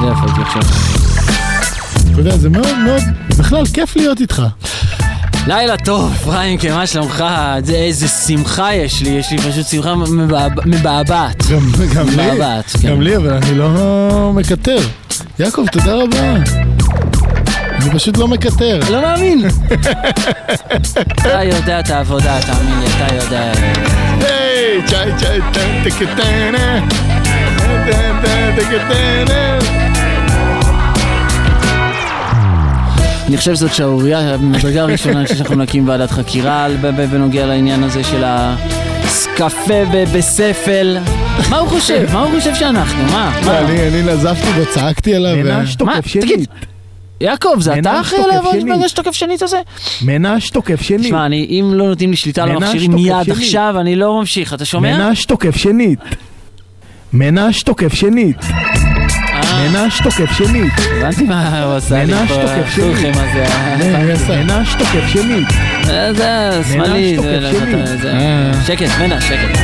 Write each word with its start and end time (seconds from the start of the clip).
זה 0.00 0.06
הייתי 0.22 0.40
עכשיו. 0.40 0.62
אתה 2.12 2.20
יודע, 2.20 2.36
זה 2.36 2.48
מאוד 2.50 2.78
מאוד, 2.84 3.02
בכלל 3.38 3.66
כיף 3.74 3.96
להיות 3.96 4.20
איתך. 4.20 4.42
לילה 5.46 5.76
טוב, 5.76 6.12
אפרים, 6.16 6.58
מה 6.74 6.86
שלומך? 6.86 7.24
זה- 7.64 7.72
איזה 7.74 8.08
שמחה 8.08 8.74
יש 8.74 9.02
לי, 9.02 9.08
יש 9.10 9.30
לי 9.30 9.38
פשוט 9.38 9.66
שמחה 9.66 9.94
מבעב- 9.94 10.66
מבעבעת. 10.66 11.46
גם, 11.46 11.58
גם 11.94 12.08
לי, 12.08 12.12
מבעבעת, 12.14 12.64
כן. 12.82 12.88
גם 12.88 13.00
לי, 13.02 13.16
אבל 13.16 13.32
אני 13.32 13.54
לא 13.58 14.32
מקטר. 14.34 14.78
יעקב, 15.38 15.64
תודה 15.72 15.94
רבה. 15.94 16.34
אני 17.82 17.90
פשוט 17.94 18.16
לא 18.16 18.28
מקטר. 18.28 18.80
לא 18.90 19.02
מאמין. 19.02 19.44
אתה 21.12 21.44
יודע 21.44 21.80
את 21.80 21.90
העבודה, 21.90 22.38
תאמין 22.46 22.78
לי, 22.80 22.86
אתה 22.86 23.14
יודע. 23.14 23.52
היי, 24.20 24.82
צ'יי 24.86 25.12
צ'יי 25.16 25.40
טקטנה. 25.84 26.80
אני 33.28 33.36
חושב 33.36 33.54
שזאת 33.54 33.74
שערורייה, 33.74 34.36
מדרגה 34.36 34.84
ראשונה, 34.84 35.18
אני 35.18 35.24
חושב 35.26 35.36
שאנחנו 35.38 35.54
נקים 35.56 35.88
ועדת 35.88 36.10
חקירה 36.10 36.64
על- 36.64 36.76
בנוגע 36.76 37.46
לעניין 37.46 37.82
הזה 37.84 38.04
של 38.04 38.24
הקפה 38.24 39.74
בספל. 40.14 40.98
מה 41.50 41.58
הוא 41.58 41.68
חושב? 41.68 42.06
מה 42.12 42.20
הוא 42.20 42.38
חושב 42.38 42.54
שאנחנו? 42.54 43.02
מה? 43.04 43.40
לא, 43.40 43.46
מה? 43.46 43.58
אני 43.58 44.02
נזפתי 44.02 44.52
בו, 44.52 44.66
צעקתי 44.74 45.14
עליו. 45.14 45.36
מנש 45.36 45.76
מה? 45.80 45.92
תוקף 45.96 46.08
תגיד, 46.12 46.22
שנית. 46.38 46.48
יעקב, 47.20 47.54
זה 47.60 47.72
אתה 47.78 47.92
מנש 47.92 48.00
אחראי 48.06 48.20
תוקף 48.22 48.34
לעבוד 48.34 48.52
שנית. 48.60 48.74
ברגע 48.74 48.88
שתוקף 48.88 49.12
שנית 49.12 49.42
הזה? 49.42 49.58
מנש 50.02 50.50
תוקף 50.50 50.82
שנית. 50.82 51.00
תשמע, 51.02 51.26
אני- 51.26 51.46
אם 51.50 51.70
לא 51.74 51.86
נותנים 51.88 52.10
לי 52.10 52.16
שליטה 52.16 52.42
על 52.42 52.48
מנש 52.52 52.62
המכשירים 52.62 52.90
תוקף 52.92 52.98
מיד. 53.28 53.30
עכשיו, 53.30 53.74
אני 53.80 53.96
לא 53.96 54.18
ממשיך, 54.20 54.54
אתה 54.54 54.64
שומע? 54.64 54.98
מנש 54.98 55.24
תוקף 55.24 55.56
שנית. 55.56 55.98
מנש 57.12 57.62
תוקף 57.62 57.94
שנית. 57.94 58.36
אה, 59.34 59.68
מנש 59.72 60.00
תוקף 60.04 60.32
שנית. 60.32 60.72
הבנתי 61.00 61.24
מה 61.24 61.62
הוא 61.64 61.74
עשה 61.74 62.04
לי 62.04 62.12
מנש 62.14 62.30
פה. 62.32 62.42
החוכם 62.42 63.12
הזה. 63.14 63.46
מנש 64.44 64.74
תוקף 64.78 65.06
שנית. 65.12 65.48
אה, 65.88 66.12
זה 66.12 66.62
שמאלי, 66.72 67.16
תוקף 67.16 67.28
זה- 67.28 67.50
שני. 67.60 67.86
זה- 67.86 67.96
זה- 67.98 68.12
אה. 68.12 68.52
שקט, 68.66 68.88
מנה, 69.00 69.20
שקט. 69.20 69.58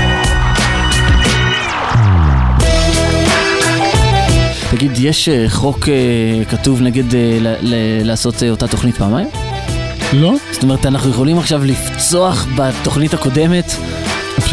תגיד, 4.70 4.92
יש 4.98 5.28
חוק 5.48 5.88
כתוב 6.50 6.82
נגד 6.82 7.04
לעשות 8.04 8.42
אותה 8.50 8.68
תוכנית 8.68 8.96
פעמיים? 8.96 9.28
לא? 10.12 10.34
זאת 10.52 10.62
אומרת, 10.62 10.86
אנחנו 10.86 11.10
יכולים 11.10 11.38
עכשיו 11.38 11.64
לפצוח 11.64 12.46
בתוכנית 12.56 13.14
הקודמת? 13.14 13.76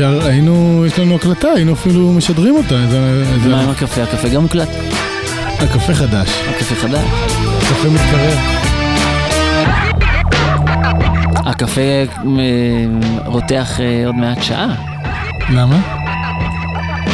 אפשר, 0.01 0.27
היינו, 0.27 0.83
יש 0.87 0.99
לנו 0.99 1.15
הקלטה, 1.15 1.47
היינו 1.47 1.73
אפילו 1.73 2.11
משדרים 2.13 2.55
אותה. 2.55 2.87
זה- 2.89 3.25
זה- 3.43 3.49
מה 3.49 3.61
עם 3.61 3.69
הקפה? 3.69 4.03
הקפה 4.03 4.27
גם 4.27 4.41
מוקלט? 4.41 4.67
הקפה 5.59 5.93
חדש, 5.93 6.29
הקפה 6.49 6.75
חדש? 6.75 7.05
הקפה 7.61 7.89
מתקרר. 7.89 8.37
הקפה 11.35 11.81
אה, 11.81 12.85
רותח 13.25 13.79
אה, 13.79 14.03
עוד 14.05 14.15
מעט 14.15 14.43
שעה. 14.43 14.67
למה? 15.49 15.79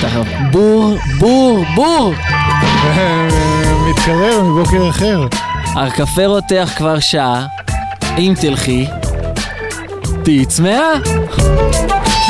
ככה, 0.03 0.21
בור, 0.51 0.97
בור, 1.19 1.65
בור! 1.75 2.13
מתקרר 3.89 4.43
מבוקר 4.43 4.89
אחר. 4.89 5.27
הקפה 5.75 6.25
רותח 6.25 6.73
כבר 6.77 6.99
שעה, 6.99 7.45
אם 8.17 8.33
תלכי, 8.41 8.85
תהיי 10.23 10.45
צמאה. 10.45 10.93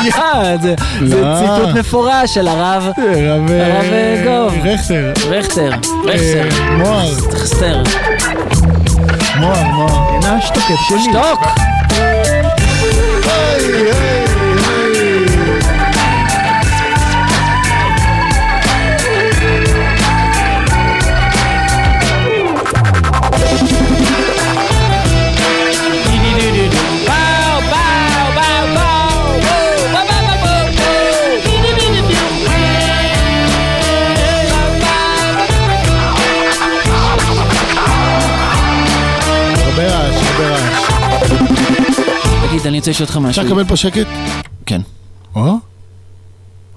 יא, 0.06 0.58
זה 0.62 0.76
זה 1.08 1.22
לא. 1.22 1.36
ציטוט 1.40 1.76
מפורש 1.76 2.34
של 2.34 2.48
הרב 2.48 2.84
רב 2.98 3.52
הרב, 3.52 3.52
אה, 3.52 4.22
גוב. 4.26 4.54
רכטר. 4.64 5.14
רכטר, 5.30 5.72
אה, 6.10 6.50
מוהר, 6.78 7.10
רכסטר. 7.32 7.84
מוהר, 9.40 9.64
מוהר. 9.64 10.12
מנש 10.12 10.50
תוקף 10.50 10.76
שנית. 10.90 11.04
שתוק! 11.04 11.40
היי, 12.00 12.20
היי, 13.26 14.27
אני 42.68 42.78
רוצה 42.78 42.92
לשאול 42.92 43.06
אותך 43.06 43.18
אפשר 43.18 43.30
משהו. 43.30 43.44
לקבל 43.46 43.66
פה 43.66 43.76
שקט? 43.76 44.08
כן. 44.66 44.82
או? 45.36 45.54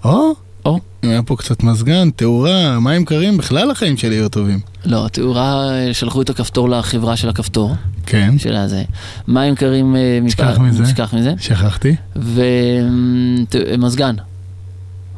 או? 0.05 0.33
או? 0.65 0.79
היה 1.03 1.23
פה 1.23 1.37
קצת 1.37 1.63
מזגן, 1.63 2.11
תאורה, 2.11 2.81
מים 2.81 3.05
קרים, 3.05 3.37
בכלל 3.37 3.71
החיים 3.71 3.97
שלי 3.97 4.15
יהיו 4.15 4.29
טובים. 4.29 4.61
לא, 4.85 5.07
התאורה, 5.07 5.71
אה, 5.71 5.95
שלחו 5.95 6.23
את 6.23 6.31
הכפתור 6.31 6.69
לחברה 6.71 7.17
של 7.17 7.29
הכפתור, 7.29 7.75
כן, 8.07 8.39
של 8.39 8.57
הזה. 8.57 8.83
מים 9.29 9.55
קרים... 9.55 9.97
אה, 9.97 10.19
שכח 10.31 10.59
מפ- 10.59 10.61
מזה. 10.61 10.87
שכח 10.87 11.15
מזה. 11.15 11.35
שכחתי. 11.39 11.97
ומזגן. 12.17 14.15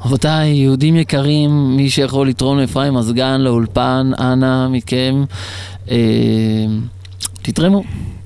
רבותיי, 0.04 0.48
יהודים 0.50 0.96
יקרים, 0.96 1.76
מי 1.76 1.90
שיכול 1.90 2.28
לתרום 2.28 2.58
לאפרים 2.58 2.94
מזגן 2.94 3.40
לאולפן, 3.40 4.10
אנא 4.18 4.68
מכם, 4.68 5.24
אה, 5.90 5.96
תתרמו. 7.42 7.82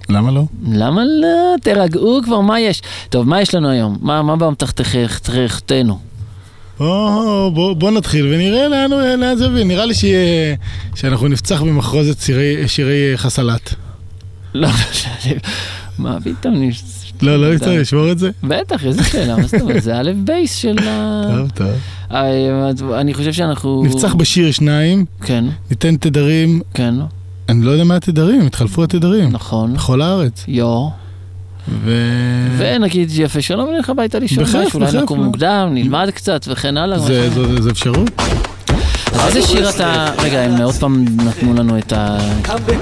למה 0.08 0.30
לא? 0.30 0.44
למה 0.72 1.02
לא? 1.04 1.54
תירגעו 1.62 2.20
כבר, 2.24 2.40
מה 2.40 2.60
יש? 2.60 2.82
טוב, 3.10 3.28
מה 3.28 3.40
יש 3.42 3.54
לנו 3.54 3.68
היום? 3.70 3.98
מה, 4.00 4.22
מה 4.22 4.36
באמתחתנו? 4.36 5.98
בוא, 6.78 7.48
בוא, 7.50 7.74
בוא 7.74 7.90
נתחיל 7.90 8.26
ונראה 8.34 8.68
לאן, 8.68 8.90
לאן 9.20 9.36
זה 9.36 9.44
יביא. 9.44 9.64
נראה 9.64 9.84
לי 9.84 9.94
שיהיה, 9.94 10.56
שאנחנו 10.94 11.28
נפצח 11.28 11.62
במחרוזת 11.62 12.20
שירי, 12.20 12.68
שירי 12.68 13.12
חסלת. 13.16 13.74
לא, 14.54 14.68
מה 15.98 16.18
פתאום? 16.24 16.54
אני- 16.54 16.70
לא, 17.22 17.52
לא 17.52 17.58
צריך 17.58 17.80
לשמור 17.80 18.12
את 18.12 18.18
זה? 18.18 18.30
בטח, 18.44 18.84
איזה 18.84 19.04
שאלה, 19.04 19.36
מה 19.36 19.42
זאת 19.46 19.60
אומרת? 19.60 19.82
זה 19.82 19.96
א' 20.00 20.10
בייס 20.24 20.54
של 20.56 20.78
ה... 20.88 21.22
טוב, 21.36 21.50
טוב. 21.50 21.66
אה, 22.12 22.70
אני 23.00 23.14
חושב 23.14 23.32
שאנחנו... 23.32 23.82
נפצח 23.86 24.14
בשיר 24.14 24.52
שניים, 24.52 25.04
כן, 25.24 25.44
ניתן 25.70 25.96
תדרים, 25.96 26.60
כן, 26.74 26.94
אני 27.48 27.62
לא 27.62 27.70
יודע 27.70 27.84
מה 27.84 27.96
התדרים, 27.96 28.46
התחלפו 28.46 28.84
התדרים. 28.84 29.28
נכון. 29.32 29.74
בכל 29.74 30.02
הארץ. 30.02 30.44
יו. 30.48 30.88
ו... 31.68 31.90
ונגיד 32.58 33.10
יפה 33.14 33.42
שלום 33.42 33.70
נלך 33.74 33.90
הביתה 33.90 34.18
לישון, 34.18 34.44
בכיף, 34.44 34.56
בכיף, 34.60 34.74
אולי 34.74 35.02
נקום? 35.02 35.24
מוקדם, 35.24 35.68
נלמד 35.72 36.10
קצת 36.14 36.46
וכן 36.48 36.76
הלאה. 36.76 36.98
זה, 36.98 37.30
זה, 37.30 37.62
זה 37.62 37.70
אפשרות? 37.70 38.10
אז 39.12 39.36
איזה 39.36 39.48
שיר 39.48 39.70
אתה... 39.70 40.10
רגע, 40.18 40.40
הם 40.40 40.62
עוד 40.62 40.74
פעם 40.74 41.04
נתנו 41.24 41.54
לנו 41.54 41.78
את 41.78 41.92
ה... 41.92 42.18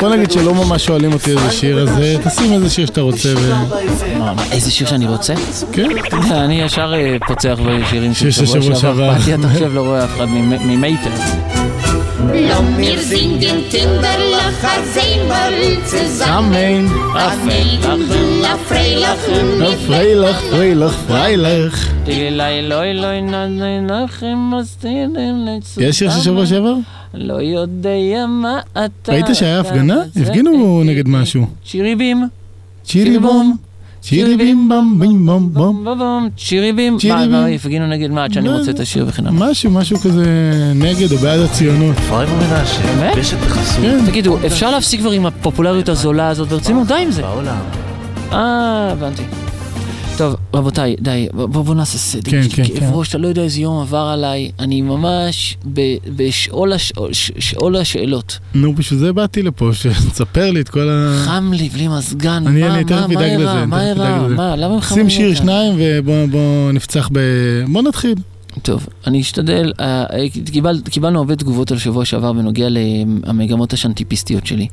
בוא 0.00 0.08
נגיד 0.16 0.30
שלא 0.30 0.54
ממש 0.54 0.84
שואלים 0.84 1.12
אותי 1.12 1.30
איזה 1.30 1.50
שיר, 1.50 1.78
אז 1.82 1.98
אה, 1.98 2.16
תשים 2.24 2.52
איזה 2.52 2.70
שיר 2.70 2.86
שאתה 2.86 3.00
רוצה 3.00 3.28
ו... 3.36 3.52
איזה 4.52 4.70
שיר 4.70 4.86
שאני 4.86 5.06
רוצה? 5.06 5.34
כן? 5.72 5.88
אני 6.30 6.60
ישר 6.62 6.94
אה, 6.94 7.16
פוצח 7.26 7.58
בשירים 7.66 8.14
שיר 8.14 8.30
של 8.30 8.46
שבוע 8.46 8.74
שעבר. 8.76 9.12
באתי, 9.12 9.34
אתה 9.34 9.48
חושב 9.48 9.74
לא 9.74 9.80
רואה 9.80 10.04
אף 10.04 10.16
אחד 10.16 10.24
ממ- 10.24 10.68
ממייטר. 10.68 11.10
A 17.14 17.30
Mädel, 17.46 18.44
a 18.44 18.56
Freilachen, 18.68 19.46
mit 19.60 19.78
פריילך, 19.86 20.40
פריילך, 20.50 20.94
פריילך. 21.08 21.92
מסתירים 24.36 25.46
לצותם. 25.46 25.82
יש 25.82 25.98
שיר 25.98 26.10
של 26.10 26.20
שבוע 26.20 26.46
שעבר? 26.46 26.74
לא 27.14 27.34
יודע 27.34 28.26
מה 28.28 28.60
אתה... 28.72 29.12
ראית 29.12 29.26
שהיה 29.32 29.60
הפגנה? 29.60 30.02
הפגינו 30.22 30.82
נגד 30.84 31.08
משהו. 31.08 31.46
שירי 31.64 31.94
בים. 31.94 32.28
צ'ירי 34.04 34.36
בום, 34.36 34.36
צ'ירי 34.36 34.36
בים 34.36 34.68
בם 34.68 34.98
בים 34.98 35.26
בום 35.26 35.52
בום. 35.52 35.84
בום 35.84 35.98
בום, 35.98 36.28
שירי 36.36 36.72
בים. 36.72 36.96
מה, 37.30 37.46
הפגינו 37.46 37.86
נגד 37.86 38.10
מה? 38.10 38.24
עד 38.24 38.32
שאני 38.32 38.48
מוצא 38.48 38.70
את 38.70 38.80
השיר 38.80 39.04
וכן 39.08 39.26
הלאה. 39.26 39.50
משהו, 39.50 39.70
משהו 39.70 39.98
כזה 39.98 40.24
נגד 40.74 41.12
או 41.12 41.16
בעד 41.18 41.40
הציונות. 41.40 41.96
אפרים 41.96 42.28
ומנשה, 42.32 42.82
באמת? 42.82 43.16
קשת 43.18 43.36
בחסות 43.38 43.84
כן. 43.84 44.06
תגידו, 44.06 44.38
אפשר 44.46 44.70
להפסיק 44.70 45.00
כבר 45.00 45.10
עם 45.10 45.26
הפופולריות 45.26 45.88
הזולה 45.88 46.28
הזאת 46.28 46.48
ברצינות? 46.48 46.88
די 46.88 46.94
עם 46.94 47.10
זה. 47.10 47.22
בעולם. 47.22 47.56
אה, 48.32 48.88
הבנתי. 48.92 49.22
טוב, 50.16 50.34
רבותיי, 50.54 50.96
די, 51.00 51.28
בואו 51.32 51.48
בוא, 51.48 51.62
בוא 51.62 51.74
נעשה 51.74 51.98
סדר. 51.98 52.30
כן, 52.30 52.40
לי 52.40 52.50
כן, 52.50 52.64
כאב 52.64 52.78
כן. 52.80 52.90
ראש, 52.92 53.08
אתה 53.08 53.18
לא 53.18 53.28
יודע 53.28 53.42
איזה 53.42 53.60
יום 53.60 53.80
עבר 53.80 53.98
עליי. 54.12 54.50
אני 54.58 54.80
ממש 54.82 55.56
ב- 55.72 55.80
בשאול 56.16 56.72
השאול- 56.72 57.76
השאלות. 57.76 58.38
נו, 58.54 58.74
בשביל 58.74 58.98
זה 59.00 59.12
באתי 59.12 59.42
לפה, 59.42 59.70
שתספר 59.72 60.50
לי 60.50 60.60
את 60.60 60.68
כל 60.68 60.88
ה... 60.90 61.22
חם 61.24 61.50
לי, 61.54 61.68
בלי 61.68 61.88
מזגן. 61.88 62.44
אני- 62.46 62.60
מה, 62.60 62.74
אני 62.74 62.84
מה, 62.84 63.06
מה 63.06 63.24
אירע? 63.24 63.64
מה 63.66 63.86
אירע? 63.88 64.28
מה, 64.28 64.56
למה 64.56 64.74
הם 64.74 64.80
חמים 64.80 65.10
שים 65.10 65.18
שיר? 65.20 65.34
שניים 65.34 65.74
ובוא 65.78 66.26
בוא 66.30 66.72
נפצח 66.72 67.08
ב... 67.12 67.18
בוא 67.72 67.82
נתחיל. 67.82 68.14
טוב, 68.62 68.86
אני 69.06 69.20
אשתדל, 69.20 69.72
אה, 69.80 70.04
קיבל, 70.52 70.80
קיבלנו 70.90 71.18
הרבה 71.18 71.36
תגובות 71.36 71.70
על 71.72 71.78
שבוע 71.78 72.04
שעבר 72.04 72.32
בנוגע 72.32 72.66
למגמות 72.70 73.72
השנטיפיסטיות 73.72 74.46
שלי. 74.46 74.68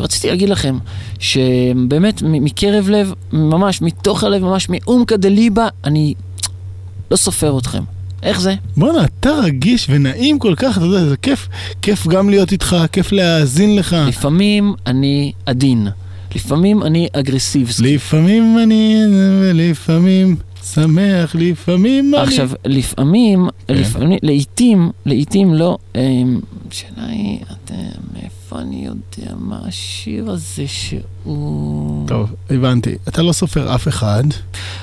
ורציתי 0.00 0.28
להגיד 0.28 0.48
לכם 0.48 0.78
שבאמת 1.18 2.22
מקרב 2.22 2.88
לב, 2.88 3.12
ממש 3.32 3.82
מתוך 3.82 4.24
הלב, 4.24 4.42
ממש 4.42 4.68
מעומקא 4.68 5.16
דליבה, 5.16 5.68
אני 5.84 6.14
לא 7.10 7.16
סופר 7.16 7.58
אתכם. 7.58 7.82
איך 8.22 8.40
זה? 8.40 8.54
בואנה, 8.76 9.04
אתה 9.04 9.30
רגיש 9.42 9.86
ונעים 9.90 10.38
כל 10.38 10.54
כך, 10.56 10.76
אתה 10.76 10.86
יודע, 10.86 11.04
זה 11.04 11.16
כיף, 11.16 11.48
כיף 11.82 12.06
גם 12.06 12.30
להיות 12.30 12.52
איתך, 12.52 12.76
כיף 12.92 13.12
להאזין 13.12 13.76
לך. 13.76 13.96
לפעמים 14.08 14.74
אני 14.86 15.32
עדין, 15.46 15.88
לפעמים 16.34 16.82
אני 16.82 17.08
אגרסיבסקי. 17.12 17.94
לפעמים 17.94 18.58
אני, 18.62 19.04
ולפעמים... 19.42 20.36
שמח 20.64 21.34
לפעמים 21.38 22.14
עכשיו, 22.14 22.50
לפעמים, 22.64 23.48
כן. 23.68 23.74
לפעמים, 23.74 24.18
לעיתים, 24.22 24.90
לעיתים 25.06 25.54
לא. 25.54 25.78
אמ, 25.94 26.40
השאלה 26.70 27.06
היא, 27.08 27.38
אתם, 27.64 27.74
מאיפה 28.14 28.58
אני 28.60 28.86
יודע 28.86 29.32
מה 29.38 29.60
השיר 29.68 30.30
הזה 30.30 30.64
שהוא... 30.66 32.08
טוב, 32.08 32.34
הבנתי. 32.50 32.94
אתה 33.08 33.22
לא 33.22 33.32
סופר 33.32 33.74
אף 33.74 33.88
אחד. 33.88 34.24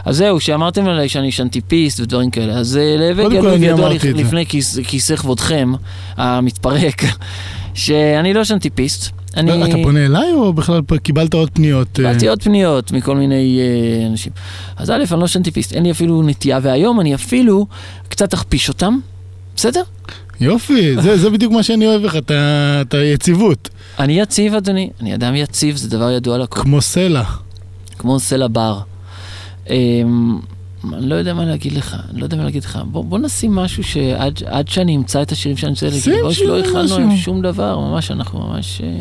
אז 0.05 0.17
זהו, 0.17 0.39
שאמרתם 0.39 0.85
עליי 0.87 1.09
שאני 1.09 1.31
שנטיפיסט 1.31 1.99
ודברים 1.99 2.31
כאלה, 2.31 2.53
אז 2.53 2.77
אה, 2.77 3.13
גדול 3.29 3.51
אני 3.53 3.65
ידוע. 3.65 3.89
לפני 4.03 4.45
כיס- 4.45 4.79
כיסא 4.87 5.15
כבודכם 5.15 5.71
המתפרק, 6.17 7.01
שאני 7.73 8.33
לא 8.33 8.43
שנטיפיסט. 8.43 9.11
אני... 9.37 9.63
אתה 9.65 9.77
פונה 9.83 10.05
אליי 10.05 10.33
או 10.33 10.53
בכלל 10.53 10.81
קיבלת 11.03 11.33
עוד 11.33 11.49
פניות? 11.49 11.87
אה? 11.87 11.93
קיבלתי 11.93 12.27
עוד 12.27 12.43
פניות 12.43 12.91
מכל 12.91 13.15
מיני 13.15 13.59
אה, 13.59 14.07
אנשים. 14.07 14.31
אז 14.77 14.89
א', 14.89 15.03
אני 15.11 15.19
לא 15.19 15.27
שנטיפיסט, 15.27 15.73
אין 15.73 15.83
לי 15.83 15.91
אפילו 15.91 16.21
נטייה, 16.21 16.59
והיום 16.61 17.01
אני 17.01 17.15
אפילו 17.15 17.67
קצת 18.09 18.33
אכפיש 18.33 18.69
אותם, 18.69 18.99
בסדר? 19.55 19.81
יופי, 20.41 21.01
זה, 21.01 21.17
זה 21.17 21.29
בדיוק 21.29 21.53
מה 21.53 21.63
שאני 21.63 21.87
אוהב 21.87 22.01
בך, 22.01 22.15
את 22.81 22.93
היציבות. 22.93 23.69
אני 23.99 24.19
יציב, 24.19 24.55
אדוני, 24.55 24.89
אני 25.01 25.15
אדם 25.15 25.35
יציב, 25.35 25.75
זה 25.75 25.89
דבר 25.89 26.11
ידוע 26.11 26.37
לכל, 26.37 26.61
כמו 26.61 26.81
סלע. 26.81 27.23
כמו 27.97 28.19
סלע 28.19 28.47
בר. 28.47 28.79
אני 30.93 31.09
לא 31.09 31.15
יודע 31.15 31.33
מה 31.33 31.45
להגיד 31.45 31.73
לך, 31.73 31.97
אני 32.11 32.19
לא 32.19 32.25
יודע 32.25 32.37
מה 32.37 32.43
להגיד 32.43 32.63
לך. 32.63 32.79
בוא, 32.91 33.03
בוא 33.03 33.19
נשים 33.19 33.55
משהו 33.55 33.83
שעד 33.83 34.39
עד 34.45 34.67
שאני 34.67 34.95
אמצא 34.95 35.21
את 35.21 35.31
השירים 35.31 35.57
שאני 35.57 35.71
רוצה 35.71 35.85
להגיד, 35.85 36.01
שיר 36.01 36.31
שלא 36.31 36.59
הכנו. 36.59 36.95
עם 36.95 37.17
שום 37.17 37.41
דבר, 37.41 37.79
ממש, 37.79 38.11
אנחנו 38.11 38.39
ממש... 38.39 38.81
אה, 38.83 38.99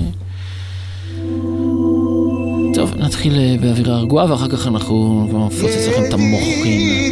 טוב, 2.74 2.94
נתחיל 2.96 3.38
אה, 3.38 3.56
באווירה 3.60 4.00
רגועה, 4.00 4.30
ואחר 4.30 4.48
כך 4.48 4.66
אנחנו 4.66 5.26
כבר 5.30 5.46
נפוצץ 5.46 5.88
לכם 5.88 6.02
את 6.08 6.12
המוחים. 6.12 7.10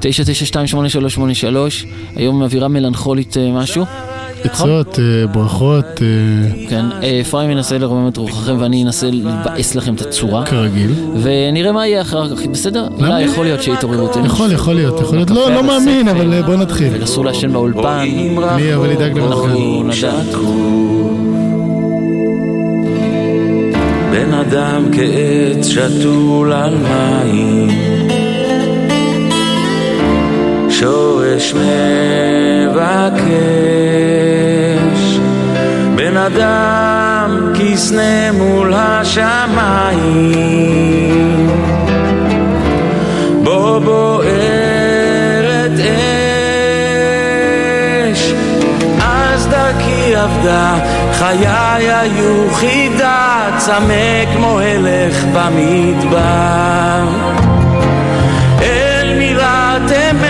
תשע, 0.00 0.22
תשע, 0.26 0.44
שתיים, 0.44 0.66
שמונה, 0.66 0.88
שלוש, 0.88 1.14
שמונה, 1.14 1.34
שלוש. 1.34 1.86
היום 2.16 2.42
אווירה 2.42 2.68
מלנכולית 2.68 3.36
אה, 3.36 3.52
משהו. 3.52 3.84
עצות, 4.44 4.98
אה, 4.98 5.26
ברכות, 5.26 5.84
אה, 5.84 6.68
כן, 6.68 6.84
אה, 7.02 7.20
אפרים 7.20 7.50
ינסה 7.50 7.78
לרומם 7.78 8.08
את 8.08 8.16
רוחכם 8.16 8.56
ואני 8.60 8.84
אנסה 8.84 9.06
לבאס 9.12 9.74
לכם 9.74 9.94
את 9.94 10.00
הצורה. 10.00 10.46
כרגיל. 10.46 10.90
ונראה 11.22 11.72
מה 11.72 11.86
יהיה 11.86 12.00
אחר 12.00 12.36
כך, 12.36 12.46
בסדר? 12.46 12.88
אולי 12.98 13.22
יכול 13.22 13.44
להיות 13.44 13.62
שיתעוררו 13.62 14.02
אותנו. 14.02 14.26
יכול, 14.26 14.52
יכול 14.52 14.74
להיות, 14.74 15.00
יכול 15.00 15.16
להיות. 15.16 15.30
לא, 15.30 15.50
לא 15.50 15.62
מאמין. 15.62 16.08
אבל 16.08 16.42
בוא 16.42 16.56
נתחיל. 16.56 17.04
אסור 17.04 17.24
לעשן 17.24 17.52
באולפן. 17.52 18.08
אני 18.48 18.74
אבל 18.74 18.90
אנחנו 19.16 19.82
למזגן. 19.84 20.08
נדעת. 20.08 20.34
בן 24.12 24.34
אדם 24.34 24.84
כעץ 24.92 25.66
שתול 25.68 26.52
על 26.52 26.74
מים, 26.76 27.68
שורש 30.70 31.54
מבקש, 31.54 33.18
בן 36.10 36.16
אדם 36.16 37.52
כסנה 37.54 38.32
מול 38.32 38.74
השמיים, 38.76 39.98
בו 43.42 43.80
בוערת 43.84 44.20
אש, 48.12 48.32
אז 49.00 49.46
דרכי 49.46 50.16
עבדה, 50.16 50.74
חיי 51.12 51.92
היו 51.92 52.50
חידה, 52.54 53.48
צמא 53.58 54.34
כמו 54.34 54.60
הלך 54.60 55.24
במדבר. 55.24 57.08
אל 58.62 59.14
מילת 59.18 59.92
אמת 60.10 60.27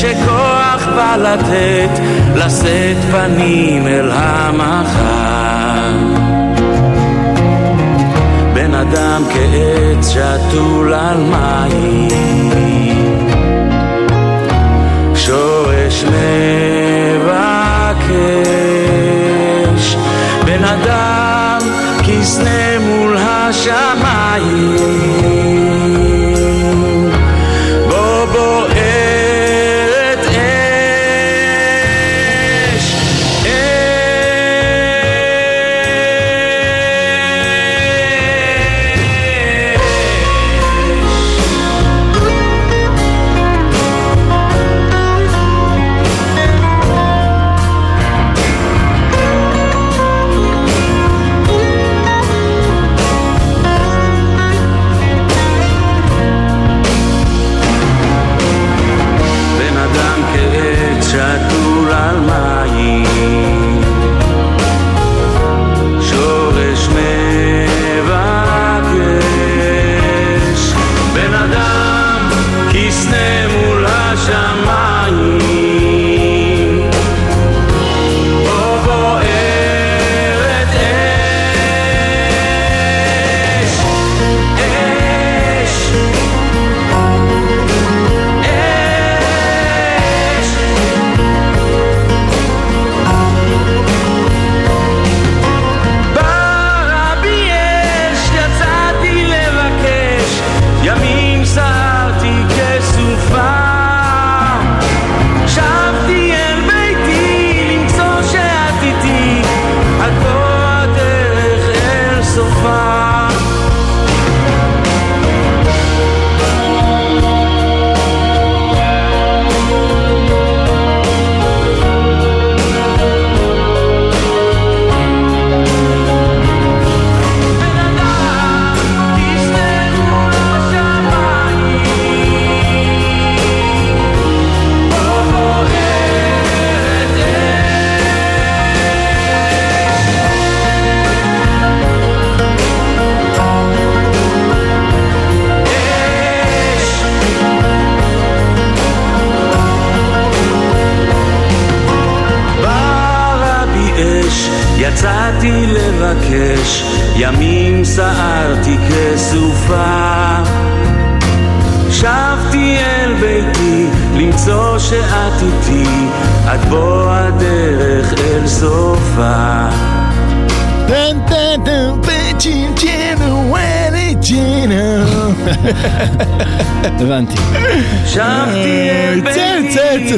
שכוח 0.00 0.86
בא 0.96 1.16
לתת, 1.16 2.00
לשאת 2.34 2.96
פנים 3.10 3.86
אל 3.86 4.10
המחר. 4.12 5.92
בן 8.54 8.74
אדם 8.74 9.22
כעץ 9.30 10.08
שתול 10.08 10.94
על 10.94 11.16
מים, 11.20 12.08
שורש 15.14 16.04
מבקש, 16.04 17.46
בן 20.44 20.64
אדם 20.64 21.58
כסנה 22.04 22.78
מול 22.80 23.16
השמיים, 23.20 24.66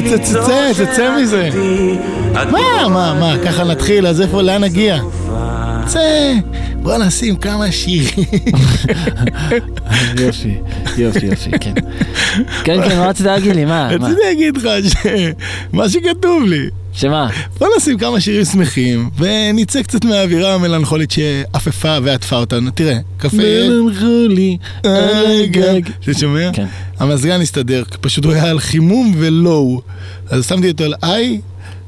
ביתי, 0.09 0.23
צא, 0.23 0.33
צא, 0.33 0.45
צא, 0.45 0.73
צא, 0.73 0.85
צא, 0.85 0.95
צא 0.95 1.17
מזה. 1.21 1.49
מה, 2.33 2.87
מה, 2.89 3.13
מה, 3.19 3.35
ככה 3.45 3.63
נתחיל, 3.63 4.07
אז 4.07 4.21
איפה, 4.21 4.41
לאן 4.41 4.63
נגיע? 4.63 4.99
צא, 5.85 6.33
בוא 6.81 6.97
נשים 6.97 7.35
כמה 7.35 7.71
שירים. 7.71 8.25
יופי, 10.19 10.57
יופי, 10.97 11.25
יופי, 11.25 11.51
כן. 11.59 11.73
כן, 12.65 12.89
כן, 12.89 12.97
מה 12.97 13.07
רצית 13.07 13.25
להגיד 13.25 13.55
לי? 13.55 13.65
מה? 13.65 13.97
מה? 13.97 14.07
רציתי 14.07 14.21
להגיד 14.25 14.57
לך 14.57 14.69
שמה 14.87 15.89
שכתוב 15.89 16.43
לי. 16.43 16.69
שמה? 16.99 17.29
בוא 17.59 17.67
נשים 17.77 17.97
כמה 17.97 18.19
שירים 18.19 18.45
שמחים, 18.45 19.09
ונצא 19.17 19.81
קצת 19.81 20.05
מהאווירה 20.05 20.53
המלנכולית 20.53 21.11
שעפפה 21.11 21.97
ועטפה 22.03 22.35
אותנו. 22.35 22.71
תראה, 22.71 22.97
קפה... 23.17 23.37
מלנכולי, 23.37 24.57
על 24.83 25.41
הגג. 25.43 25.81
אתה 26.03 26.13
שומע? 26.13 26.49
כן. 26.53 26.65
המזגן 26.99 27.41
הסתדר, 27.41 27.83
פשוט 28.01 28.25
הוא 28.25 28.33
היה 28.33 28.49
על 28.49 28.59
חימום 28.59 29.13
ולואו. 29.17 29.81
אז 30.29 30.47
שמתי 30.47 30.71
אותו 30.71 30.83
על 30.83 30.93
איי, 31.03 31.41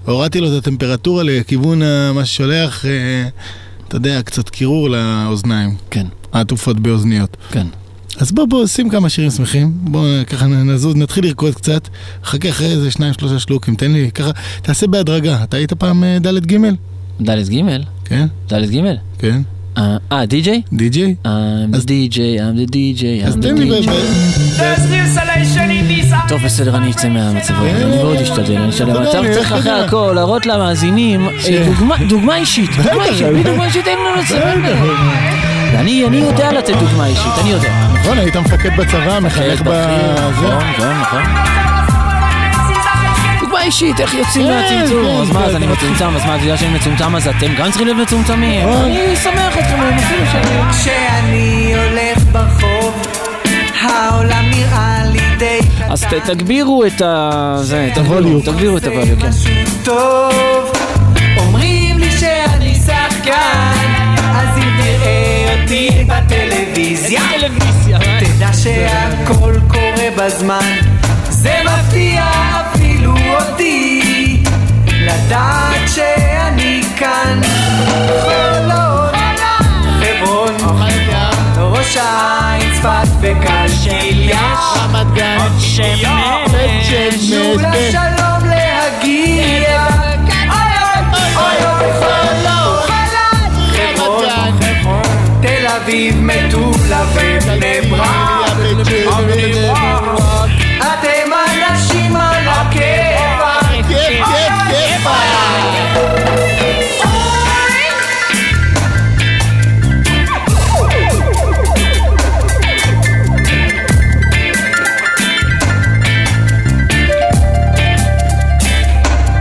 הורדתי 0.05 0.41
לו 0.41 0.47
את 0.47 0.53
הטמפרטורה 0.53 1.23
לכיוון 1.23 1.81
מה 2.13 2.25
ששולח, 2.25 2.85
אה, 2.85 3.27
אתה 3.87 3.95
יודע, 3.95 4.21
קצת 4.21 4.49
קירור 4.49 4.89
לאוזניים, 4.89 5.75
כן, 5.89 6.05
העטופות 6.33 6.79
באוזניות. 6.79 7.37
כן. 7.51 7.67
אז 8.17 8.31
בוא, 8.31 8.45
בוא, 8.45 8.67
שים 8.67 8.89
כמה 8.89 9.09
שירים 9.09 9.31
שמחים, 9.31 9.71
בוא 9.81 10.07
ככה 10.27 10.47
נזוז, 10.47 10.95
נתחיל 10.95 11.25
לרקוד 11.25 11.55
קצת, 11.55 11.87
חכה 12.23 12.49
אחרי 12.49 12.67
איזה 12.67 12.91
שניים 12.91 13.13
שלושה 13.13 13.39
שלוקים, 13.39 13.75
תן 13.75 13.91
לי, 13.91 14.11
ככה, 14.11 14.29
תעשה 14.61 14.87
בהדרגה. 14.87 15.43
אתה 15.43 15.57
היית 15.57 15.73
פעם 15.73 16.03
ד' 16.21 16.45
ג'? 16.45 16.57
ד' 17.21 17.49
ג'? 17.49 17.61
כן, 18.05 18.27
ד' 18.53 18.71
ג'? 18.71 18.79
כן. 19.19 19.41
אה, 19.77 19.97
אה, 20.11 20.25
די-ג'יי? 20.25 20.61
די.ג'יי? 20.73 21.15
I'm 21.25 21.29
אז- 21.75 21.83
the 21.83 21.87
DJ, 21.87 22.15
I'm 22.15 22.69
the 22.69 22.71
DJ, 22.71 23.03
אז 23.27 23.33
I'm 23.35 23.37
the 23.37 23.41
תן 23.41 23.57
לי... 23.57 23.79
DJ. 23.81 23.89
טוב, 26.27 26.41
בסדר, 26.45 26.77
אני 26.77 26.91
אצא 26.91 27.09
מהמצב 27.09 27.53
הזה. 27.57 27.85
אני 27.85 27.95
מאוד 27.95 28.17
אשתדל, 28.17 28.57
אני 28.57 28.69
אשתדל. 28.69 28.91
אבל 28.91 29.03
אתה 29.09 29.33
צריך 29.33 29.51
אחרי 29.51 29.71
הכל 29.71 30.11
להראות 30.15 30.45
למאזינים 30.45 31.27
אה, 31.27 31.67
דוגמה- 32.09 32.35
אישית, 32.37 32.69
דוגמה 32.77 33.05
אישית, 33.05 33.27
בלי 33.27 33.43
דוגמה 33.43 33.65
אישית 33.65 33.87
אין 33.87 33.97
לנו 33.99 34.21
לצבא. 34.21 35.40
ואני 35.73 36.05
אני 36.07 36.17
יודע 36.17 36.51
לתת 36.51 36.73
דוגמה 36.75 37.07
אישית, 37.07 37.31
אני 37.41 37.49
יודע. 37.49 37.69
נכון, 37.93 38.17
היית 38.17 38.35
מפקד 38.35 38.77
בצבא, 38.77 39.19
מחנך 39.19 39.61
בזה. 39.61 39.85
נכון, 40.31 40.55
נכון, 40.75 40.99
נכון. 41.01 41.21
דוגמה 43.39 43.63
אישית, 43.63 43.99
איך 43.99 44.13
יוצאים 44.13 44.47
כן, 44.47 44.53
מהצמצום? 44.53 45.03
כן, 45.05 45.21
אז 45.21 45.31
מה, 45.31 45.43
אז 45.45 45.49
כן, 45.51 45.55
אני. 45.55 45.67
מצומצם, 45.67 46.15
אז 46.15 46.25
מה, 46.25 46.37
בגלל 46.37 46.57
שאני 46.57 46.73
מצומצם 46.73 47.15
אז 47.15 47.27
אתם 47.27 47.55
גם 47.57 47.69
צריכים 47.69 47.87
להיות 47.87 47.99
מצומצמים? 47.99 48.69
נכון. 48.69 48.85
אני 48.85 49.15
שמח 49.15 49.57
אתכם, 49.57 49.81
אפילו 49.97 50.25
שאני... 50.31 50.71
כשאני 50.71 51.73
הולך 51.75 52.23
ברחוב, 52.31 53.07
העולם 53.81 54.45
נראה 54.51 55.01
לי 55.05 55.19
די 55.37 55.59
קטן. 55.77 55.91
אז 55.91 56.05
תגבירו 56.25 56.85
את 56.85 57.01
ה... 57.01 57.29
זה, 57.61 57.89
תגבירו, 57.95 58.13
הווליום. 58.15 58.41
תגבירו 58.41 58.77
את 58.77 58.87
הווליום, 58.87 59.19
כן. 59.19 59.27
משהו 59.29 59.51
טוב, 59.83 60.71
אומרים 61.37 61.99
לי 61.99 62.11
שאני 62.11 62.75
שחקן, 62.75 63.70
אותי 65.71 66.03
בטלוויזיה, 66.03 67.21
תדע 68.19 68.53
שהכל 68.53 69.53
קורה 69.67 70.09
בזמן, 70.17 70.75
זה 71.29 71.53
מפתיע 71.65 72.25
אפילו 72.61 73.13
אותי, 73.17 74.43
לדעת 74.87 75.89
שאני 75.95 76.81
כאן, 76.97 77.41
חולון, 78.23 79.09
חברון, 79.99 80.57
ראש 81.57 81.97
העין, 81.97 82.73
צפת 82.73 83.07
וקלקיליה, 83.21 84.53
רמת 84.75 85.13
גן, 85.13 85.37
שמש, 85.59 85.97
תנו 87.29 87.57
בית- 87.57 87.95
מטולה 96.91 97.05
ובני 97.13 97.81
ברק. 97.89 98.51
אתם 100.79 101.31
אנשים 101.47 102.15
על 102.15 102.47
הכיפאק. 102.47 103.85
כיף, 103.87 104.25
כיף, 104.27 104.53
כיף. 104.69 105.07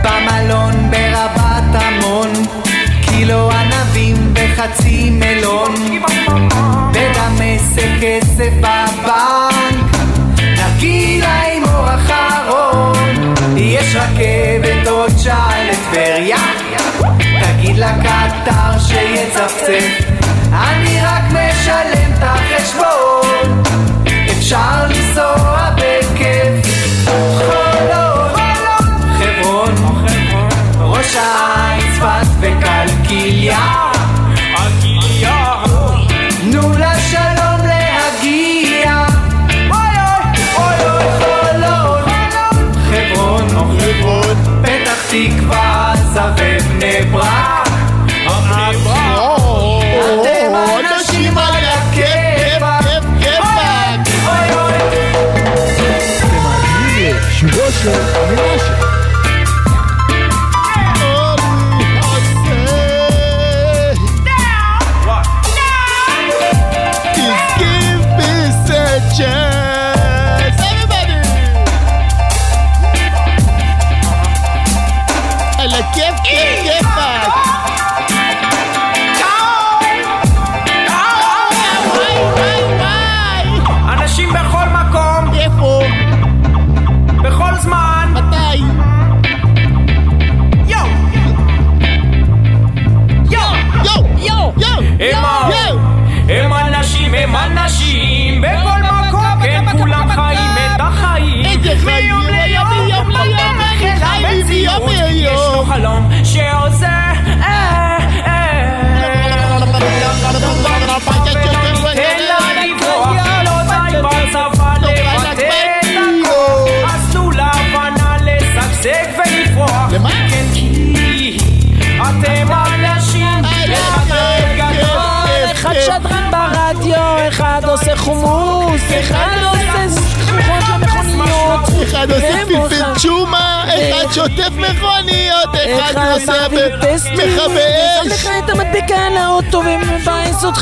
במלון 0.03 0.91
ברבת 0.91 1.81
עמון, 1.81 2.33
קילו 3.01 3.51
ענבים 3.51 4.33
וחצי 4.35 5.09
מלון, 5.09 5.75
בדמשק 7.75 8.01
כסף 8.01 8.53
בבנק, 8.59 9.95
נרגילה 10.41 11.41
עם 11.53 11.63
אור 11.63 11.85
אחרון, 11.95 13.33
יש 13.57 13.95
רכבת 13.95 14.87
עוד 14.87 15.11
שעה 15.17 15.53
לטבריה, 15.63 16.37
תגיד 17.41 17.77
לקטר 17.77 18.79
שיצפצף, 18.79 20.05
אני 20.53 20.99
רק 21.03 21.23
משלם 21.29 22.13
את 22.17 22.23
החשבון, 22.23 23.63
אפשר 24.31 24.85
לנסוע 24.89 25.69
בכיף, 25.75 26.75
חולון, 27.37 28.31
חברון, 29.19 29.75
ראש 30.79 31.15
העין, 31.15 31.93
צפת 31.95 32.30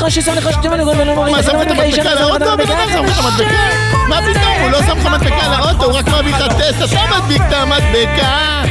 אותך 0.02 0.14
ששם 0.14 0.34
לך 0.34 0.52
שתי 0.52 0.68
מנהיגות 0.68 0.96
ולא 0.96 1.14
מוריד 1.14 1.36
מה, 1.36 1.42
שם 1.42 1.56
לך 1.56 1.62
את 1.62 1.70
המדבקה 1.70 2.10
על 2.10 2.18
האוטו? 2.18 2.56
בן 2.56 2.70
אדם 2.70 2.88
שם 2.92 3.04
לך 3.04 3.20
מדבקה? 3.26 3.54
מה 4.08 4.16
פתאום? 4.16 4.62
הוא 4.62 4.70
לא 4.70 4.82
שם 4.82 4.98
לך 4.98 5.06
מדבקה 5.06 5.46
על 5.46 5.52
האוטו, 5.52 5.84
הוא 5.84 5.98
רק 5.98 6.08
מביא 6.08 6.34
לך 6.34 6.52
טסט, 6.52 6.92
אתה 6.92 7.00
מדביק 7.16 7.42
את 7.48 7.52
המדבקה. 7.52 8.62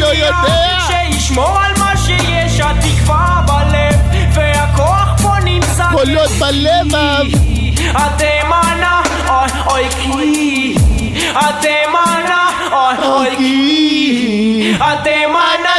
לא 0.00 0.06
יודע. 0.06 0.78
שישמור 0.86 1.58
על 1.60 1.72
מה 1.78 1.92
שיש, 1.96 2.60
התקווה 2.60 3.40
בלב, 3.46 4.00
והכוח 4.32 5.22
פה 5.22 5.32
נמצא. 5.44 5.84
קולות 5.92 6.30
בלבב. 6.30 7.24
התימנה, 7.94 9.02
אוי 9.28 9.48
אוי 9.66 9.90
כי, 9.90 10.74
התימנה, 11.34 12.50
אוי 12.72 13.08
אוי 13.08 13.36
כי, 13.36 14.74
אתם 14.78 15.19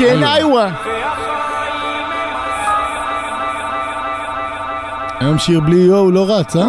כן, 0.03 0.23
איווה. 0.23 0.71
היום 5.21 5.39
שיר 5.39 5.61
בלי 5.61 5.77
יואו 5.77 6.11
לא 6.11 6.27
רץ, 6.29 6.57
אה? 6.57 6.63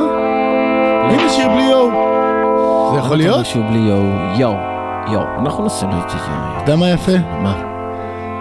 הנה 1.10 1.30
שיר 1.30 1.50
בלי 1.50 1.64
יואו. 1.64 2.94
זה 2.94 3.00
יכול 3.00 3.18
להיות? 3.18 3.40
משהו 3.42 3.64
בלי 3.64 3.80
יואו, 3.80 4.04
יואו, 4.36 4.73
יואו. 5.12 5.26
אנחנו 5.40 5.64
נעשה 5.64 5.86
לו 5.86 5.98
את 6.06 6.10
זה. 6.10 6.18
אתה 6.18 6.62
יודע 6.62 6.76
מה 6.76 6.90
יפה? 6.90 7.12
מה? 7.42 7.62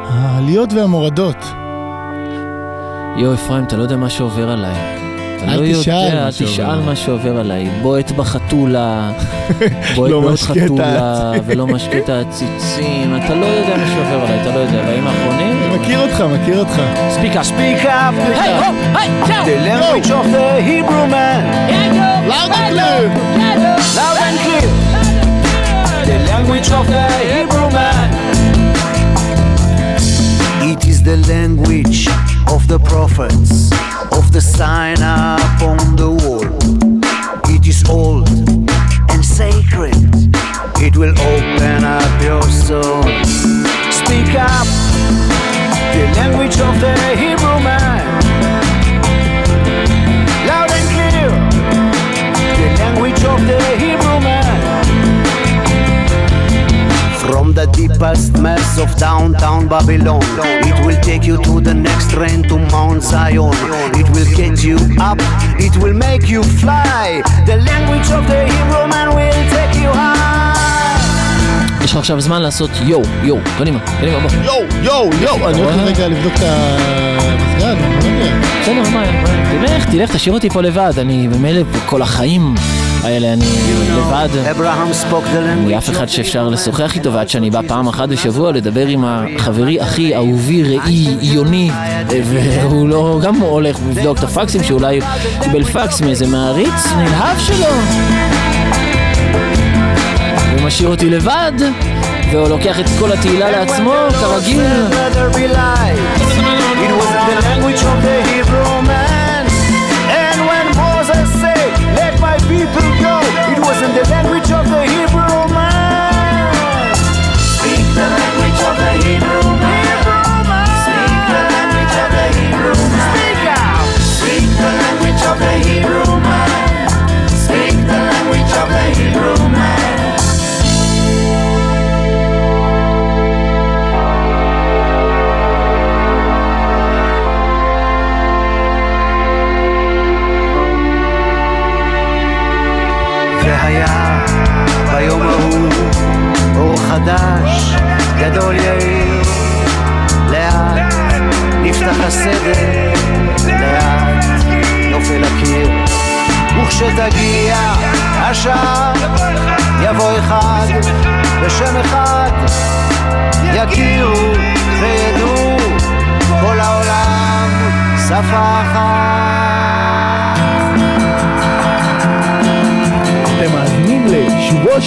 העליות 0.09 0.73
והמורדות. 0.73 1.53
יואו, 3.17 3.35
אפרים, 3.35 3.65
אתה 3.65 3.77
לא 3.77 3.83
יודע 3.83 3.97
מה 3.97 4.11
שעובר 4.11 4.51
עליי. 4.51 4.75
אתה 5.37 5.53
אל 5.53 5.61
לא 5.61 5.81
תשאל 5.81 5.95
יודע, 5.95 6.15
מה 6.15 6.27
אל 6.27 6.31
תשאל. 6.31 6.81
מה 6.81 6.97
שעובר 6.97 7.39
עליי. 7.39 7.69
בועט 7.83 8.11
בחתולה, 8.11 9.11
בועט 9.95 10.11
לא 10.11 10.21
בעוד 10.21 10.39
חתולה. 10.39 11.33
ולא 11.45 11.67
משקה 11.67 11.99
את 11.99 12.09
העציצים. 12.09 13.17
אתה 13.25 13.35
לא 13.35 13.47
יודע 13.47 13.77
מה 13.77 13.87
שעובר 13.87 14.25
עליי, 14.25 14.41
אתה 14.43 14.51
לא 14.55 14.59
יודע. 14.59 14.83
בימים 14.85 15.07
האחרונים... 15.07 15.73
מכיר 15.81 16.01
אותך, 16.01 16.21
מכיר 16.21 16.59
אותך. 16.59 16.83
Speak 17.17 17.35
up, 17.35 17.49
speak 17.49 17.85
up. 17.85 18.39
היי, 18.41 18.59
הו, 18.59 18.75
היי, 18.95 19.11
צ'או! 19.27 19.45
The 19.45 19.67
language 19.67 20.09
of 20.09 20.35
the 20.35 20.61
Hebrew 20.69 21.13
man. 21.13 21.73
לאוד 22.29 22.51
הקלב! 22.51 23.11
Language 26.43 26.73
of 26.73 26.87
the 26.89 27.09
Hebrew 27.33 27.71
man. 27.71 28.11
It 30.71 30.85
is 30.87 31.03
the 31.03 31.17
language 31.29 32.09
of 32.49 32.67
the 32.67 32.81
prophets, 32.81 33.71
of 34.19 34.33
the 34.33 34.41
sign 34.41 34.97
upon 34.97 35.95
the 35.95 36.11
wall. 36.11 36.45
It 37.55 37.67
is 37.69 37.89
old 37.89 38.29
and 39.11 39.25
sacred. 39.25 39.95
It 40.87 40.97
will 40.97 41.15
open 41.33 41.85
up 41.85 42.23
your 42.23 42.43
soul. 42.43 43.03
Speak 44.03 44.35
up. 44.35 44.67
The 45.95 46.05
language 46.17 46.59
of 46.59 46.75
the 46.81 46.97
Hebrew 47.17 47.59
man. 47.63 47.92
Deepest 57.73 58.39
mess 58.39 58.79
of 58.79 58.89
downtown 58.97 59.69
Babylon, 59.69 60.23
it 60.69 60.77
will 60.85 61.01
take 61.01 61.25
you 61.25 61.37
to 61.47 61.61
the 61.61 61.75
next 61.75 62.11
train 62.11 62.43
to 62.51 62.57
Mount 62.75 63.03
Zion. 63.03 63.53
It 64.01 64.09
will 64.15 64.31
get 64.41 64.63
you 64.69 64.77
up, 65.01 65.19
it 65.67 65.75
will 65.83 65.97
make 66.07 66.25
you 66.29 66.43
fly. 66.61 67.23
The 67.47 67.57
language 67.71 68.09
of 68.19 68.23
the 68.31 68.41
Hebrew 68.53 68.87
man 68.95 69.09
will 69.17 69.43
take 69.55 69.75
you 69.83 69.91
high. 69.93 70.23
יש 71.85 71.93
לך 71.93 71.97
עכשיו 71.97 72.21
זמן 72.21 72.43
לעשות 72.43 72.71
יואו, 72.83 73.03
יואו, 73.23 73.39
קדימה, 73.59 73.79
קדימה, 73.81 74.19
בוא. 74.21 74.31
יואו, 74.45 74.65
יואו, 74.83 75.11
יואו. 75.21 75.49
אני 75.49 75.63
הולך 75.63 75.77
רגע 75.77 76.09
לבדוק 76.09 76.33
את 76.35 76.43
המסגד, 76.43 77.77
אני 77.83 78.01
לא 78.01 78.09
יודע. 78.09 78.37
בסדר, 78.63 78.83
מה, 78.93 79.13
מה, 79.23 79.67
תלך, 79.67 79.85
תלך, 79.91 80.15
תשאיר 80.15 80.35
אותי 80.35 80.51
פה 80.51 80.63
לבד, 80.63 80.93
אני 80.99 81.29
במילא 81.29 81.63
כל 81.87 82.03
החיים 82.03 82.55
האלה, 83.03 83.33
אני 83.33 83.45
לבד. 83.97 84.29
אין 85.49 85.69
לי 85.69 85.79
אף 85.79 85.91
אחד 85.91 86.09
שאפשר 86.09 86.49
לשוחח 86.49 86.95
איתו, 86.95 87.13
ועד 87.13 87.29
שאני 87.29 87.51
בא 87.51 87.61
פעם 87.69 87.89
אחת 87.89 88.09
בשבוע 88.09 88.53
לדבר 88.53 88.87
עם 88.87 89.05
החברי, 89.05 89.83
אחי, 89.83 90.15
אהובי, 90.15 90.63
ראי, 90.63 91.17
יוני, 91.23 91.71
והוא 92.09 92.89
לא, 92.89 93.21
גם 93.23 93.37
הולך 93.37 93.79
לבדוק 93.89 94.19
את 94.19 94.25
הפקסים, 94.25 94.63
שאולי 94.65 95.01
קיבל 95.43 95.65
פקס 95.65 96.01
מאיזה 96.01 96.27
מעריץ 96.27 96.93
נלהב 96.97 97.39
שלו. 97.39 97.67
הוא 100.53 100.67
משאיר 100.67 100.89
אותי 100.89 101.11
לבד, 101.11 101.53
והוא 102.31 102.49
לוקח 102.49 102.81
את 102.81 102.87
כל 102.99 103.13
התהילה 103.13 103.51
לעצמו, 103.51 103.95
כרגיל. 104.21 104.61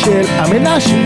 של 0.05 0.21
המנשה. 0.29 1.04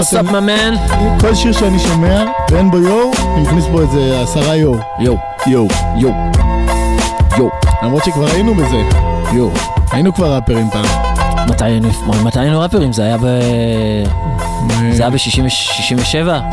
לא 0.00 0.04
וואטסאפ 0.04 0.24
נותן... 0.26 0.44
ממן. 0.44 0.74
כל 1.20 1.34
שיר 1.34 1.52
שאני 1.52 1.78
שומע 1.78 2.24
ואין 2.50 2.70
בו 2.70 2.78
יואו, 2.78 3.10
אני 3.34 3.42
מכניס 3.42 3.64
בו 3.66 3.80
איזה 3.80 4.20
עשרה 4.22 4.56
יואו. 4.56 4.74
יואו. 5.00 5.16
יואו. 5.46 5.66
יואו. 5.96 6.12
יואו. 7.38 7.48
למרות 7.82 8.04
שכבר 8.04 8.26
היינו 8.26 8.54
בזה. 8.54 8.82
יואו. 9.34 9.50
היינו 9.92 10.14
כבר 10.14 10.34
ראפרים 10.34 10.70
פעם. 10.70 10.84
מתי 11.48 11.64
היינו- 11.64 11.88
מתי 12.24 12.40
היינו 12.40 12.60
ראפרים? 12.60 12.92
זה 12.92 13.02
היה 13.04 13.16
ב... 13.18 13.24
זה 14.92 15.02
היה 15.02 15.10
ב-67? 15.10 15.18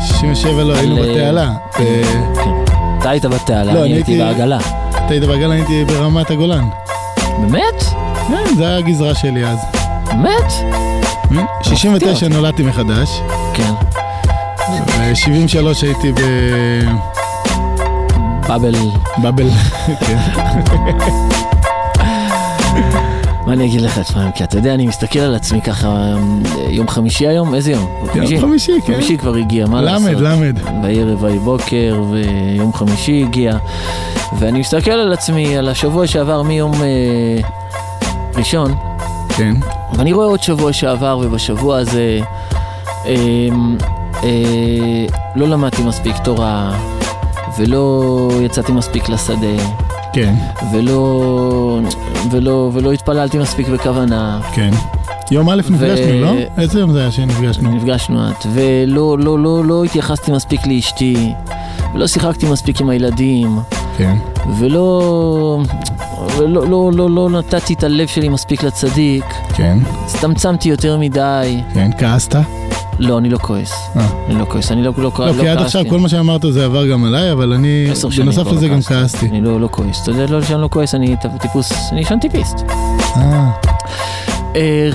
67 0.00 0.62
לא, 0.64 0.74
היינו 0.74 0.96
על, 0.96 1.02
בתעלה. 1.12 1.50
אה, 1.78 2.02
כן. 2.44 2.50
אתה 3.00 3.10
היית 3.10 3.24
בתעלה, 3.24 3.74
לא, 3.74 3.84
אני 3.84 3.92
הייתי 3.92 4.18
בעגלה. 4.18 4.58
אתה 4.90 5.06
היית 5.08 5.22
בגל, 5.24 5.50
אני 5.50 5.60
הייתי 5.60 5.84
ברמת 5.84 6.30
הגולן. 6.30 6.68
באמת? 7.40 7.82
כן, 8.28 8.54
זה 8.56 8.66
היה 8.68 8.76
הגזרה 8.76 9.14
שלי 9.14 9.46
אז. 9.46 9.58
באמת? 10.06 10.52
69 11.62 12.28
נולדתי 12.28 12.62
מחדש, 12.62 13.20
כן. 13.58 13.74
ב-73 14.86 15.66
הייתי 15.82 16.12
באבל. 18.48 18.74
בבאבל. 19.18 19.48
כן. 20.06 20.18
מה 23.46 23.52
אני 23.54 23.66
אגיד 23.66 23.80
לך, 23.80 23.98
תשמע, 23.98 24.30
כי 24.30 24.44
אתה 24.44 24.58
יודע, 24.58 24.74
אני 24.74 24.86
מסתכל 24.86 25.18
על 25.18 25.34
עצמי 25.34 25.62
ככה, 25.62 25.88
אה, 25.88 26.16
יום 26.70 26.88
חמישי 26.88 27.26
היום? 27.26 27.54
איזה 27.54 27.72
יום? 27.72 27.86
יום 28.14 28.40
חמישי, 28.40 28.72
כן. 28.86 28.92
חמישי 28.92 29.18
כבר 29.18 29.34
הגיע, 29.34 29.66
מה 29.66 29.82
לעשות? 29.82 30.10
למד, 30.10 30.20
למד. 30.20 30.58
בערב 30.82 31.22
ויהי 31.22 31.38
בוקר, 31.38 32.02
ויום 32.10 32.72
חמישי 32.72 33.24
הגיע, 33.26 33.56
ואני 34.38 34.58
מסתכל 34.60 34.90
על 34.90 35.12
עצמי, 35.12 35.56
על 35.56 35.68
השבוע 35.68 36.06
שעבר 36.06 36.42
מיום 36.42 36.72
אה, 36.74 37.40
ראשון, 38.34 38.74
כן. 39.36 39.54
ואני 39.92 40.12
רואה 40.12 40.26
עוד 40.26 40.42
שבוע 40.42 40.72
שעבר, 40.72 41.18
ובשבוע 41.22 41.78
הזה 41.78 42.20
לא 45.36 45.48
למדתי 45.48 45.82
מספיק 45.82 46.16
תורה, 46.24 46.78
ולא 47.58 48.30
יצאתי 48.42 48.72
מספיק 48.72 49.08
לשדה, 49.08 49.62
כן, 50.12 50.34
ולא, 50.72 51.80
ולא, 52.30 52.70
ולא 52.74 52.92
התפללתי 52.92 53.38
מספיק 53.38 53.68
בכוונה. 53.68 54.40
כן. 54.54 54.70
יום 55.30 55.50
א' 55.50 55.62
נפגשנו, 55.70 56.20
לא? 56.20 56.32
איזה 56.58 56.80
יום 56.80 56.92
זה 56.92 57.00
היה 57.00 57.10
שנפגשנו? 57.10 57.70
נפגשנו 57.70 58.30
את, 58.30 58.46
ולא 58.54 59.18
לא, 59.18 59.38
לא, 59.38 59.64
לא 59.64 59.84
התייחסתי 59.84 60.32
מספיק 60.32 60.66
לאשתי, 60.66 61.32
ולא 61.94 62.06
שיחקתי 62.06 62.46
מספיק 62.46 62.80
עם 62.80 62.88
הילדים, 62.88 63.58
כן. 63.96 64.16
ולא, 64.58 65.60
ולא 66.36 66.68
לא, 66.70 66.90
לא, 66.94 67.10
לא 67.10 67.30
נתתי 67.30 67.74
את 67.74 67.84
הלב 67.84 68.08
שלי 68.08 68.28
מספיק 68.28 68.62
לצדיק, 68.62 69.24
כן, 69.54 69.78
הצטמצמתי 70.04 70.68
יותר 70.68 70.98
מדי. 70.98 71.60
כן, 71.74 71.90
כעסת? 71.98 72.36
לא, 72.98 73.18
אני 73.18 73.28
לא 73.28 73.38
כועס. 73.38 73.72
אה. 73.96 74.06
אני 74.28 74.38
לא 74.38 74.44
כועס, 74.44 74.72
אני 74.72 74.82
לא, 74.82 74.92
לא, 74.98 75.10
לא, 75.18 75.26
לא, 75.26 75.32
כי 75.42 75.48
עד. 75.48 75.58
עכשיו 75.58 75.84
כל 75.88 75.98
מה 75.98 76.08
שאמרת 76.08 76.44
זה 76.50 76.64
עבר 76.64 76.86
גם 76.86 77.04
עליי, 77.04 77.32
אבל 77.32 77.52
אני, 77.52 77.86
בנוסף 78.18 78.42
כבר 78.42 78.52
לזה 78.52 78.68
לא 78.68 78.74
גם 78.74 78.82
כעסתי. 78.82 79.26
אני 79.26 79.40
לא, 79.40 79.60
לא 79.60 79.68
כועס. 79.72 80.02
אתה 80.02 80.10
יודע 80.10 80.26
לא 80.26 80.42
שאני 80.42 80.60
לא 80.62 80.68
כועס, 80.72 80.94
אני 80.94 81.16
טיפוס, 81.40 81.72
אני 81.92 82.00
ישן 82.00 82.18
טיפיסט. 82.18 82.56
אה, 84.56 84.90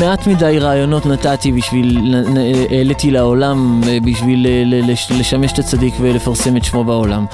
מעט 0.00 0.26
מדי 0.26 0.58
רעיונות 0.58 1.06
נתתי 1.06 1.52
בשביל, 1.52 2.14
העליתי 2.70 3.10
לעולם 3.10 3.80
אה, 3.88 3.98
בשביל 4.04 4.46
אה, 4.46 4.62
לשמש 5.18 5.52
את 5.52 5.58
הצדיק 5.58 5.94
ולפרסם 6.00 6.56
את 6.56 6.64
שמו 6.64 6.84
בעולם. 6.84 7.26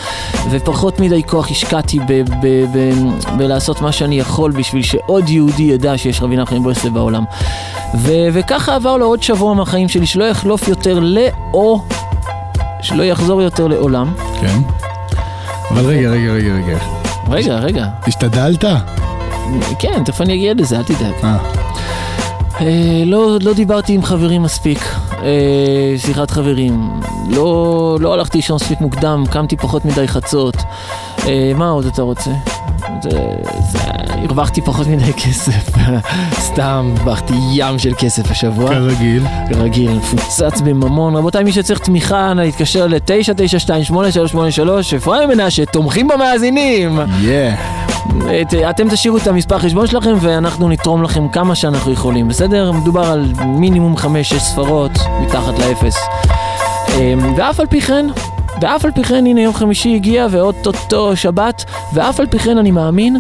ופחות 0.51 1.01
מדי 1.01 1.23
כוח 1.23 1.51
השקעתי 1.51 1.99
בלעשות 3.39 3.81
מה 3.81 3.93
שאני 3.93 4.19
יכול 4.19 4.51
בשביל 4.51 4.83
שעוד 4.83 5.29
יהודי 5.29 5.63
ידע 5.63 5.99
שיש 5.99 6.23
רבי 6.23 6.37
נחמן 6.37 6.63
ברסלב 6.63 6.95
בעולם. 6.95 7.25
וככה 8.33 8.75
עבר 8.75 8.97
לו 8.97 9.07
עוד 9.07 9.23
שבוע 9.23 9.55
מהחיים 9.55 9.89
שלי 9.89 10.07
שלא 10.07 10.25
יחלוף 10.25 10.69
יותר 10.69 10.99
לאו, 10.99 11.83
שלא 12.83 13.03
יחזור 13.03 13.43
יותר 13.43 13.67
לעולם. 13.67 14.15
כן. 14.41 14.59
אבל 15.71 15.87
רגע, 15.87 16.11
רגע, 16.11 16.33
רגע, 16.33 16.55
רגע. 16.55 16.79
רגע, 17.31 17.59
רגע. 17.59 17.87
השתדלת? 18.07 18.65
כן, 19.79 20.05
תכף 20.05 20.21
אני 20.21 20.35
אגיע 20.35 20.55
לזה, 20.55 20.79
אל 20.79 20.83
תדאג. 20.83 21.15
אה, 21.25 21.37
אה, 22.61 23.03
לא, 23.07 23.39
לא 23.43 23.53
דיברתי 23.53 23.93
עם 23.93 24.03
חברים 24.03 24.43
מספיק, 24.43 24.79
אה, 25.23 25.95
שיחת 25.99 26.31
חברים. 26.31 26.91
לא, 27.29 27.97
לא 28.01 28.15
הלכתי 28.15 28.39
לישון 28.39 28.57
מספיק 28.57 28.81
מוקדם, 28.81 29.25
קמתי 29.31 29.57
פחות 29.57 29.85
מדי 29.85 30.09
חצות. 30.09 30.57
אה, 31.27 31.53
מה 31.55 31.69
עוד 31.69 31.87
אתה 31.87 32.03
רוצה? 32.03 32.31
זה, 33.03 33.11
זה, 33.73 33.79
הרווחתי 34.09 34.61
פחות 34.61 34.87
מדי 34.87 35.13
כסף. 35.13 35.71
סתם, 36.49 36.95
הרווחתי 36.97 37.35
ים 37.55 37.79
של 37.79 37.93
כסף 37.99 38.31
השבוע. 38.31 38.69
כרגיל. 38.69 39.23
כרגיל, 39.49 39.93
מפוצץ 39.93 40.61
בממון. 40.61 41.17
רבותיי, 41.17 41.45
מי 41.45 41.53
שצריך 41.53 41.79
תמיכה, 41.79 42.35
נא 42.35 42.41
להתקשר 42.41 42.87
ל-992-8333, 42.87 44.97
אפרים 44.97 45.29
מנשה, 45.29 45.67
תומכים 45.67 46.09
במאזינים. 46.09 46.99
יא. 47.21 47.86
את, 48.43 48.55
אתם 48.71 48.89
תשאירו 48.89 49.17
את 49.17 49.27
המספר 49.27 49.59
חשבון 49.59 49.87
שלכם 49.87 50.15
ואנחנו 50.21 50.69
נתרום 50.69 51.03
לכם 51.03 51.29
כמה 51.29 51.55
שאנחנו 51.55 51.93
יכולים, 51.93 52.29
בסדר? 52.29 52.73
מדובר 52.73 53.05
על 53.05 53.33
מינימום 53.47 53.95
5-6 53.97 54.39
ספרות 54.39 54.91
מתחת 55.21 55.59
לאפס. 55.59 55.97
אמ, 56.95 57.35
ואף 57.37 57.61
על 57.61 57.67
פי 57.67 57.81
כן, 57.81 58.07
ואף 58.61 58.85
על 58.85 58.91
פי 58.91 59.05
כן, 59.05 59.27
הנה 59.27 59.41
יום 59.41 59.55
חמישי 59.55 59.95
הגיע 59.95 60.27
ואו-טו-טו 60.31 61.17
שבת, 61.17 61.65
ואף 61.93 62.21
על 62.21 62.27
פי 62.27 62.39
כן 62.39 62.59
אני 62.59 62.71
מאמין 62.71 63.17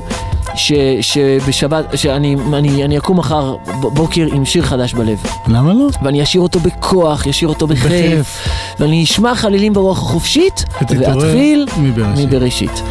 ש, 0.55 0.73
שבשבת, 1.01 1.85
שאני 1.95 2.37
אני, 2.53 2.85
אני 2.85 2.99
אקום 2.99 3.19
מחר 3.19 3.57
בוקר 3.81 4.27
עם 4.33 4.45
שיר 4.45 4.63
חדש 4.63 4.95
בלב. 4.95 5.23
למה 5.49 5.73
לא? 5.73 5.89
ואני 6.03 6.23
אשיר 6.23 6.41
אותו 6.41 6.61
בכוח, 6.61 7.27
אשיר 7.27 7.49
אותו 7.49 7.67
בכיף. 7.67 8.49
ואני 8.81 9.05
אשמע 9.05 9.35
חלילים 9.35 9.73
ברוח 9.73 9.99
החופשית, 9.99 10.65
ואתחיל 10.81 11.67
מבראשית. 11.79 12.27
מבראשית. 12.27 12.83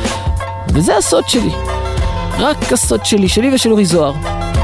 וזה 0.67 0.97
הסוד 0.97 1.23
שלי. 1.27 1.51
רק 2.39 2.73
הסוד 2.73 3.05
שלי, 3.05 3.29
שלי 3.29 3.53
ושל 3.53 3.71
אורי 3.71 3.85
זוהר, 3.85 4.13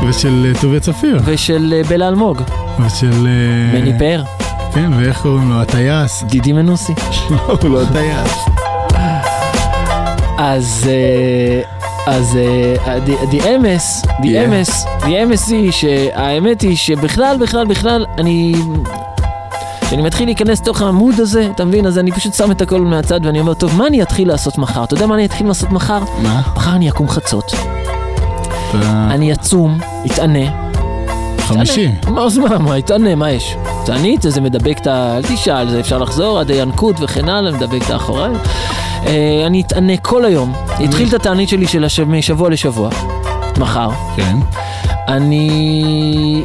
ושל 0.07 0.45
אה, 0.45 0.61
טוביה 0.61 0.79
צפיר. 0.79 1.19
ושל 1.25 1.73
אה, 1.77 1.83
בלה 1.89 2.07
אלמוג, 2.07 2.41
ושל... 2.85 3.27
אה, 3.27 3.79
מני 3.79 3.99
פאר, 3.99 4.23
כן, 4.73 4.93
ואיך 4.93 5.21
קוראים 5.21 5.49
לו? 5.49 5.61
הטייס. 5.61 6.23
דידי 6.23 6.53
מנוסי. 6.53 6.93
לא, 7.31 7.57
הוא 7.61 7.69
לא 7.69 7.81
הטייס. 7.81 8.37
אז... 10.37 10.89
אז 12.07 12.37
the 13.31 13.47
אמס, 13.47 14.01
the 14.05 14.25
Yeah. 14.25 14.45
אמס, 14.45 14.85
the 15.01 15.23
אמס 15.23 15.49
היא 15.49 15.71
שהאמת 15.71 16.61
היא 16.61 16.75
שבכלל, 16.77 17.37
בכלל, 17.39 17.65
בכלל, 17.67 18.05
אני... 18.17 18.53
כשאני 19.91 20.03
מתחיל 20.03 20.27
להיכנס 20.27 20.61
לתוך 20.61 20.81
העמוד 20.81 21.19
הזה, 21.19 21.47
אתה 21.55 21.65
מבין? 21.65 21.85
אז 21.85 21.97
אני 21.97 22.11
פשוט 22.11 22.33
שם 22.33 22.51
את 22.51 22.61
הכל 22.61 22.81
מהצד 22.81 23.19
ואני 23.23 23.39
אומר, 23.39 23.53
טוב, 23.53 23.75
מה 23.75 23.87
אני 23.87 24.01
אתחיל 24.01 24.27
לעשות 24.27 24.57
מחר? 24.57 24.83
אתה 24.83 24.93
יודע 24.93 25.05
מה 25.05 25.15
אני 25.15 25.25
אתחיל 25.25 25.47
לעשות 25.47 25.71
מחר? 25.71 25.99
מה? 26.21 26.41
מחר 26.55 26.75
אני 26.75 26.89
אקום 26.89 27.09
חצות, 27.09 27.53
אני 29.11 29.33
אצום, 29.33 29.79
אתענה. 30.05 30.71
חמישי. 31.39 31.91
מה, 32.07 32.23
אז 32.23 32.37
מה, 32.37 32.57
מה, 32.57 32.77
אתענה, 32.77 33.15
מה 33.15 33.31
יש? 33.31 33.55
תענית, 33.85 34.21
זה 34.21 34.41
מדבק 34.41 34.77
את 34.81 34.87
ה... 34.87 35.17
אל 35.17 35.23
תשאל, 35.23 35.69
זה 35.69 35.79
אפשר 35.79 35.97
לחזור 35.97 36.39
עד 36.39 36.51
הינקות 36.51 36.95
וכן 36.99 37.29
הלאה, 37.29 37.51
מדבק 37.51 37.85
את 37.85 37.89
האחוריים. 37.89 38.33
אה, 39.05 39.43
אני 39.45 39.61
אתענה 39.61 39.97
כל 39.97 40.25
היום. 40.25 40.53
התחיל 40.79 41.07
את 41.07 41.13
התענית 41.13 41.49
שלי 41.49 41.67
של. 41.67 42.05
משבוע 42.05 42.49
לשבוע, 42.49 42.89
מחר. 43.57 43.89
כן. 44.15 44.37
אני 45.07 46.43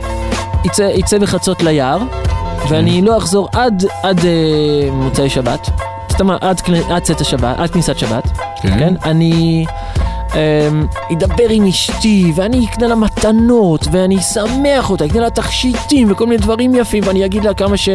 אצא 1.01 1.19
בחצות 1.19 1.63
ליער, 1.63 1.99
ואני 2.69 3.03
לא 3.03 3.19
אחזור 3.19 3.49
עד, 3.53 3.85
עד 4.03 4.19
אה, 4.19 4.91
מוצאי 4.93 5.31
שבת. 5.31 5.69
זאת 6.09 6.21
אומרת, 6.21 6.43
עד, 6.43 6.61
עד 6.91 7.03
צאת 7.03 7.21
השבת, 7.21 7.59
עד 7.59 7.71
כניסת 7.71 7.99
שבת. 7.99 8.25
כן. 8.63 8.79
כן? 8.79 8.95
אני 9.05 9.67
אדבר 11.13 11.49
עם 11.51 11.67
אשתי, 11.67 12.33
ואני 12.35 12.67
אקנה 12.67 12.87
לה 12.87 12.95
מתנות, 12.95 13.87
ואני 13.91 14.19
אשמח 14.19 14.91
אותה, 14.91 15.05
אקנה 15.07 15.21
לה 15.21 15.31
תכשיטים 15.31 16.13
וכל 16.13 16.27
מיני 16.27 16.43
דברים 16.43 16.75
יפים, 16.75 17.03
ואני 17.07 17.25
אגיד 17.25 17.45
לה 17.45 17.55
כמה, 17.55 17.77
ש, 17.77 17.89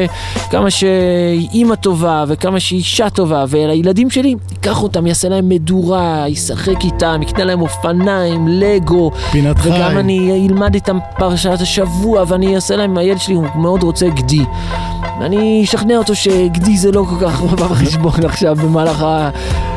כמה 0.49 0.69
שהיא 0.71 1.49
אימא 1.53 1.75
טובה, 1.75 2.23
וכמה 2.27 2.59
שהיא 2.59 2.79
אישה 2.79 3.09
טובה, 3.09 3.45
ולילדים 3.49 4.09
שלי, 4.09 4.35
אקח 4.59 4.83
אותם, 4.83 5.07
יעשה 5.07 5.29
להם 5.29 5.49
מדורה, 5.49 6.25
ישחק 6.27 6.83
איתם, 6.83 7.21
יקנה 7.21 7.43
להם 7.43 7.61
אופניים, 7.61 8.47
לגו, 8.47 9.11
פינת 9.31 9.57
חי. 9.57 9.69
וגם 9.69 9.97
אני 9.97 10.47
אלמד 10.49 10.73
איתם 10.73 10.97
פרשת 11.17 11.61
השבוע, 11.61 12.23
ואני 12.27 12.55
אעשה 12.55 12.75
להם, 12.75 12.97
הילד 12.97 13.19
שלי 13.19 13.35
הוא 13.35 13.45
מאוד 13.55 13.83
רוצה 13.83 14.09
גדי. 14.09 14.45
ואני 15.21 15.61
אשכנע 15.63 15.97
אותו 15.97 16.15
שגדי 16.15 16.77
זה 16.77 16.91
לא 16.91 17.05
כל 17.09 17.25
כך 17.25 17.41
בא 17.59 17.67
בחשבון 17.67 18.25
עכשיו 18.25 18.55
במהלך 18.55 19.03
ה... 19.03 19.29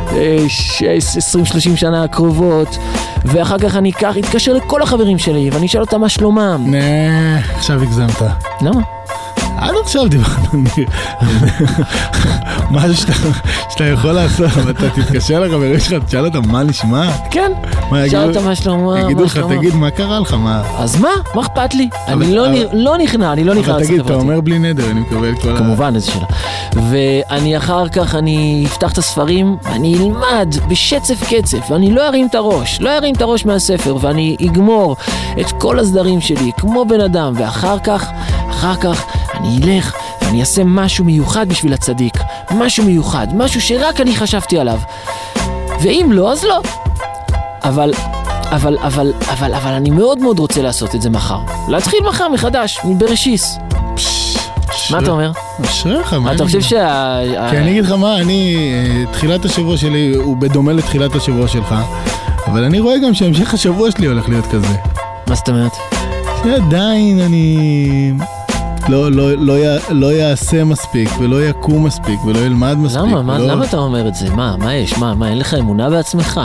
20-30 0.09 1.77
שנה 1.77 2.05
הקרובות, 2.05 2.79
ואחר 3.25 3.59
כך 3.59 3.77
אני 3.77 3.91
אקח, 3.91 4.19
אתקשר 4.19 4.53
לכל 4.53 4.83
החברים 4.83 5.19
שלי, 5.19 5.51
ואני 5.53 5.67
אשאל 5.67 5.81
אותם 5.81 6.01
מה 6.01 6.09
שלומם. 6.09 6.65
נה, 6.67 7.39
עכשיו 7.39 7.83
הגזמת. 7.83 8.23
למה? 8.61 8.81
עד 9.59 9.75
עכשיו 9.85 10.09
דיברנו, 10.09 10.49
ניר. 10.53 10.87
משהו 12.71 12.95
שאתה- 13.71 13.85
יכול 13.85 14.13
לעשות, 14.13 14.47
אבל 14.47 14.71
אתה 14.71 14.91
תתקשר 14.91 15.41
לחברים 15.41 15.81
שלך, 15.81 16.05
תשאל 16.05 16.25
אותם 16.27 16.43
מה 16.49 16.63
נשמע? 16.63 17.11
כן, 17.31 17.53
מה 17.91 17.97
שאל 17.97 18.05
יגידו? 18.07 18.23
אותם 18.39 18.45
מה 18.45 18.55
שלומם, 18.55 18.97
יגידו 18.97 19.21
מה 19.21 19.27
לך. 19.27 19.39
תגיד, 19.59 19.75
מה 19.75 19.91
קרה 19.91 20.21
לך? 20.21 20.33
מה? 20.35 20.63
אז 20.79 21.01
מה? 21.01 21.09
מה 21.35 21.43
אכפת 21.43 21.75
לי? 21.75 21.89
אני 22.09 22.35
לא 22.35 22.47
לא 22.73 22.99
נכנע, 22.99 23.33
אני 23.33 23.45
לא 23.45 23.55
נכנע 23.55 23.75
אבל 23.75 23.85
תגיד, 23.85 24.01
אתה. 24.01 24.15
אומר 24.15 24.41
בלי 24.41 24.59
נדר, 24.59 24.91
אני 24.91 25.01
מקבל 25.01 25.35
כל 25.43 25.57
ה... 25.57 25.59
כמובן, 25.59 25.93
איזה 25.95 26.07
שאלה. 26.11 26.25
ואני 26.91 27.57
אחר 27.57 27.89
כך, 27.89 28.15
אני 28.15 28.65
אפתח 28.67 28.93
את 28.93 28.99
הספרים, 28.99 29.57
אני 29.67 29.97
אלמד 29.99 30.55
בשצף 30.69 31.23
קצף, 31.31 31.71
ואני 31.71 31.91
לא 31.95 32.09
ארים 32.09 32.27
את 32.27 32.35
הראש, 32.35 32.81
לא 32.81 32.91
ארים 32.99 33.15
את 33.15 33.23
הראש 33.23 33.47
מהספר, 33.47 33.97
ואני 34.01 34.37
אגמור 34.51 34.97
את 35.41 35.53
כל 35.59 35.79
הסדרים 35.79 36.21
שלי 36.21 36.51
כמו 36.59 36.85
בן 36.85 37.01
אדם, 37.01 37.33
ואחר 37.37 37.79
כך, 37.79 38.07
אחר 38.51 38.75
כך, 38.75 39.05
אני 39.37 39.59
אלך 39.65 39.95
ואני 40.23 40.41
אעשה 40.41 40.65
משהו 40.65 41.05
מיוחד 41.05 41.49
בשביל 41.49 41.73
הצדיק. 41.73 42.15
משהו 42.51 42.85
מיוחד, 42.85 43.27
משהו 43.35 43.61
שרק 43.61 44.01
אני 44.01 44.17
חשבתי 44.17 44.59
עליו. 44.59 44.79
ואם 45.81 46.09
לא, 46.13 46.33
אז 46.33 46.45
לא. 46.45 46.61
אבל, 47.65 47.93
אבל, 48.51 48.79
אבל, 48.81 49.13
אבל, 49.31 49.55
אבל 49.55 49.73
אני 49.73 49.91
מאוד 49.91 50.19
מאוד 50.19 50.39
רוצה 50.39 50.63
לעשות 50.63 50.95
את 50.95 51.03
זה 51.03 51.11
מחר. 51.11 51.39
להתחיל 51.69 52.01
מחר 52.09 52.29
מחדש, 52.29 52.81
מבראשיס. 52.85 53.59
מה 54.91 54.99
אתה 54.99 55.11
אומר? 55.11 55.33
אשריך, 55.65 56.13
מה 56.13 56.33
אתה 56.33 56.45
חושב? 56.45 56.61
שה... 56.61 57.19
כי 57.51 57.59
אני 57.59 57.71
אגיד 57.71 57.85
לך 57.85 57.91
מה, 57.91 58.17
אני, 58.17 58.57
אה, 58.57 59.13
תחילת 59.13 59.45
השבוע 59.45 59.77
שלי 59.77 60.15
הוא 60.15 60.37
בדומה 60.37 60.73
לתחילת 60.73 61.15
השבוע 61.15 61.49
שלך, 61.49 61.75
אבל 62.47 62.65
אני 62.65 62.81
רואה 62.81 62.99
גם 62.99 63.15
שהמשך 63.15 63.55
השבוע 63.55 63.91
שלי 63.91 64.07
הולך 64.07 64.29
להיות 64.29 64.47
כזה. 64.47 64.77
מה 65.27 65.35
זאת 65.35 65.49
אומרת? 65.49 65.73
שעדיין 66.43 67.21
אני 67.21 68.13
לא, 68.89 69.11
לא, 69.13 69.31
לא, 69.37 69.59
י- 69.59 69.79
לא 69.91 70.13
יעשה 70.13 70.65
מספיק, 70.65 71.09
ולא 71.19 71.45
יקום 71.49 71.85
מספיק, 71.85 72.25
ולא 72.25 72.39
ילמד 72.39 72.79
מספיק. 72.79 73.01
למה? 73.03 73.23
מה, 73.23 73.33
ולא... 73.35 73.47
למה 73.53 73.65
אתה 73.65 73.77
אומר 73.77 74.09
את 74.09 74.15
זה? 74.15 74.31
מה? 74.31 74.55
מה 74.59 74.75
יש? 74.75 74.99
מה? 74.99 75.15
מה? 75.15 75.29
אין 75.29 75.39
לך 75.39 75.55
אמונה 75.55 75.91
בעצמך? 75.91 76.41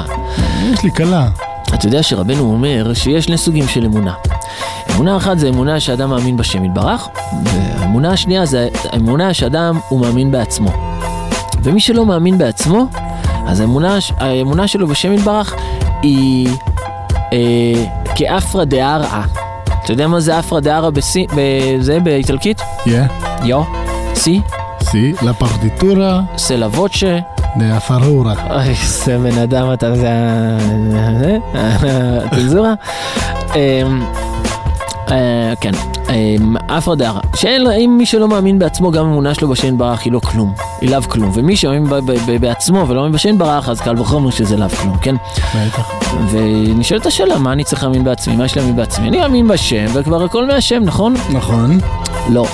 יש 0.73 0.84
לי 0.84 0.91
כלה. 0.91 1.28
אתה 1.73 1.88
יודע 1.88 2.04
שרבנו 2.04 2.41
אומר 2.52 2.93
שיש 2.93 3.25
שני 3.25 3.38
סוגים 3.38 3.67
של 3.67 3.86
אמונה. 3.86 4.13
אמונה 4.95 5.17
אחת 5.17 5.39
זה 5.39 5.49
אמונה 5.49 5.80
שאדם 5.80 6.10
מאמין 6.10 6.38
בשם 6.38 6.65
יתברך, 6.65 7.08
והאמונה 7.43 8.12
השנייה 8.12 8.45
זה 8.45 8.67
אמונה 8.95 9.34
שאדם 9.34 9.80
הוא 9.89 9.99
מאמין 9.99 10.32
בעצמו. 10.32 10.69
ומי 11.63 11.80
שלא 11.80 12.06
מאמין 12.06 12.38
בעצמו, 12.38 12.86
אז 13.47 13.60
האמונה, 13.60 13.97
האמונה 14.17 14.67
שלו 14.67 14.88
בשם 14.88 15.13
יתברך 15.13 15.54
היא 16.02 16.49
אה, 17.34 17.38
כאפרא 18.15 18.63
דארעא. 18.63 19.21
אתה 19.89 19.95
יודע 19.95 20.08
מה 20.08 20.19
זה 20.19 20.39
אפרא 20.39 20.60
דארעא 20.60 20.89
בסי- 20.89 21.28
בזה 21.36 21.99
באיטלקית? 21.99 22.62
יא, 22.86 23.02
יו, 23.43 23.63
סי, 24.15 24.41
סי, 24.84 25.13
לה 25.21 25.34
פרטיטורה 25.34 26.21
סלה 26.38 26.67
ווצ'ה. 26.67 27.19
דה 27.58 27.80
פרורה. 27.80 28.34
אוי, 28.49 28.69
איזה 28.69 29.17
בן 29.17 29.38
אדם 29.38 29.73
אתה, 29.73 29.95
זה... 29.95 30.10
זה? 31.19 31.38
אה, 35.12 35.54
כן, 35.62 35.72
אמ, 36.10 36.56
שאין 37.36 37.63
לו, 37.63 37.72
אם 37.72 37.95
מי 37.98 38.06
שלא 38.06 38.28
מאמין 38.28 38.60
בעצמו, 38.60 38.91
גם 38.91 39.06
אמונה 39.06 39.34
שלו 39.34 39.48
בשן 39.48 39.78
ברח 39.78 40.02
היא 40.06 40.13
לא 40.13 40.19
כלום, 40.19 40.54
היא 40.82 40.89
לאו 40.89 41.02
כלום, 41.02 41.32
ומי 41.34 41.56
שמאמין 41.56 41.89
ב- 41.89 42.38
בעצמו 42.41 42.86
ולא 42.88 43.02
מאמין 43.02 43.12
בשן 43.12 43.38
ברח, 43.38 43.69
אז 43.69 43.82
קל 43.82 44.02
וחומר 44.02 44.30
שזה 44.32 44.58
לאו 44.58 44.69
כלום, 44.69 44.98
כן? 44.98 45.15
בטח. 45.56 45.91
ונשאלת 46.32 47.06
השאלה, 47.06 47.38
מה 47.38 47.52
אני 47.52 47.63
צריך 47.63 47.84
להאמין 47.84 48.04
בעצמי? 48.04 48.36
מה 48.36 48.45
יש 48.45 48.58
להאמין 48.58 48.76
בעצמי? 48.76 49.08
אני 49.08 49.17
מאמין 49.17 49.48
בשם, 49.48 49.86
וכבר 49.93 50.24
הכל 50.24 50.45
מהשם, 50.45 50.82
נכון? 50.86 51.13
נכון. 51.30 51.78
לא. 52.30 52.45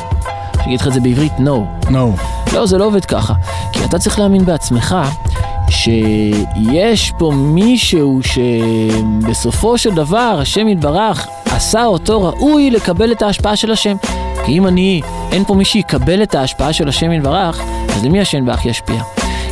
אני 0.56 0.65
אגיד 0.65 0.82
לך 0.82 0.88
את 0.88 0.94
זה 0.94 1.00
בעברית, 1.00 1.34
no. 1.38 1.89
נו. 1.89 2.15
לא, 2.54 2.65
זה 2.65 2.78
לא 2.78 2.86
עובד 2.86 3.06
ככה. 3.06 3.34
כי 3.72 3.84
אתה 3.86 4.00
צריך 4.00 4.20
להאמין 4.20 4.46
בעצמך 4.46 4.96
שיש 5.70 7.12
פה 7.18 7.32
מישהו 7.36 8.20
שבסופו 8.24 9.78
של 9.78 9.94
דבר 9.96 10.38
השם 10.41 10.68
יתברך 10.68 11.28
עשה 11.56 11.86
אותו 11.86 12.22
ראוי 12.22 12.72
לקבל 12.72 13.12
את 13.12 13.22
ההשפעה 13.22 13.56
של 13.56 13.72
השם. 13.72 13.96
כי 14.46 14.52
אם 14.52 14.68
אני, 14.68 15.02
אין 15.32 15.44
פה 15.46 15.54
מי 15.54 15.65
שיקבל 15.65 16.24
את 16.24 16.36
ההשפעה 16.36 16.74
של 16.74 16.88
השם 16.89 17.12
יתברך, 17.12 17.62
אז 17.96 18.06
למי 18.06 18.22
השם 18.22 18.38
יתברך 18.38 18.65
ישפיע? 18.65 19.02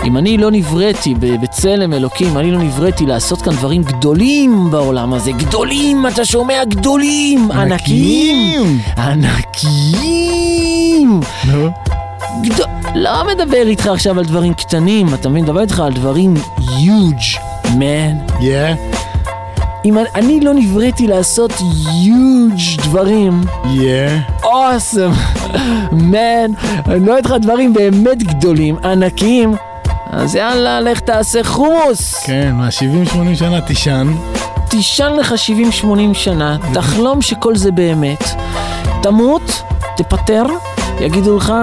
אם 0.04 0.18
אני 0.18 0.38
לא 0.38 0.52
נבראתי 0.52 1.14
בצלם 1.16 1.94
אלוקים, 1.94 2.38
אני 2.38 2.52
לא 2.52 2.58
נבראתי 2.58 3.06
לעשות 3.06 3.42
כאן 3.42 3.54
דברים 3.54 3.84
גדולים 3.84 4.72
בעולם 4.72 5.14
הזה, 5.14 5.32
גדולים, 5.32 6.08
אתה 6.08 6.26
שומע? 6.26 6.64
גדולים, 6.66 7.52
ענקיים, 7.52 8.80
ענקיים. 8.98 10.40
נו. 11.46 11.70
גדול, 12.42 12.66
לא 12.96 13.28
מדבר 13.28 13.68
איתך 13.68 13.88
עכשיו 13.88 14.20
על 14.20 14.26
דברים 14.26 14.54
קטנים, 14.54 15.14
אתה 15.14 15.30
מבין? 15.30 15.44
מדבר 15.44 15.62
איתך 15.62 15.80
על 15.80 15.94
דברים 15.94 16.34
huge, 16.60 17.38
man. 17.66 18.44
יא. 18.44 18.76
אם 19.86 19.98
אני, 19.98 20.08
אני 20.16 20.40
לא 20.40 20.54
נבראתי 20.54 21.08
לעשות 21.08 21.52
huge 21.52 22.84
דברים, 22.84 23.42
יא. 23.74 24.10
awesome, 24.42 25.54
man, 25.92 26.76
אני 26.88 27.06
לא 27.06 27.18
איתך 27.18 27.34
דברים 27.42 27.74
באמת 27.74 28.24
גדולים, 28.24 28.78
ענקיים, 28.84 29.54
אז 30.10 30.36
יאללה, 30.36 30.82
לך 30.82 31.00
תעשה 31.00 31.44
חומוס. 31.44 32.24
כן, 32.26 32.52
מה, 32.56 32.68
70-80 33.10 33.36
שנה 33.36 33.62
תישן. 33.62 34.08
תישן 34.70 35.14
לך 35.14 35.34
70-80 35.84 35.86
שנה, 36.14 36.58
תחלום 36.74 37.22
שכל 37.22 37.56
זה 37.56 37.72
באמת, 37.72 38.24
תמות, 39.02 39.64
תפטר, 39.98 40.44
יגידו 41.00 41.38
לך 41.38 41.54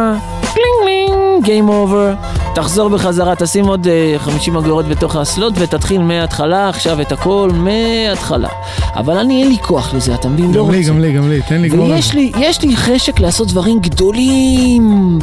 קלינג 0.41 0.81
קלינג, 0.83 1.45
game 1.45 1.69
over, 1.69 2.15
תחזור 2.55 2.89
בחזרה, 2.89 3.35
תשים 3.37 3.67
עוד 3.67 3.87
אה, 3.87 4.17
50 4.19 4.57
אגורות 4.57 4.89
בתוך 4.89 5.17
ה 5.17 5.24
slot 5.24 5.55
ותתחיל 5.57 6.03
מההתחלה 6.03 6.69
עכשיו 6.69 7.01
את 7.01 7.13
הכל 7.13 7.51
מההתחלה. 7.55 8.49
אבל 8.95 9.17
אני 9.17 9.43
אין 9.43 9.49
לי 9.49 9.59
כוח 9.63 9.95
לזה, 9.95 10.15
אתה 10.15 10.29
מבין? 10.29 10.55
לא 10.55 10.65
גם 10.67 10.71
לי. 10.71 10.83
גם 10.83 11.01
לי, 11.01 11.13
גם 11.13 11.29
לי, 11.29 11.41
תן 11.49 11.61
לי 11.61 11.69
לגמור 11.69 11.87
את 11.87 11.93
ויש. 11.93 12.15
לי, 12.15 12.33
יש 12.39 12.63
לי 12.63 12.77
חשק 12.77 13.21
לעשות 13.21 13.49
דברים 13.49 13.81
גדולים 13.81 15.19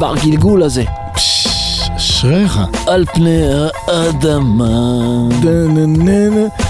בגלגול 0.00 0.62
הזה. 0.62 0.84
אשריך. 1.96 2.60
על 2.86 3.04
פני 3.14 3.40
האדמה. 3.88 4.64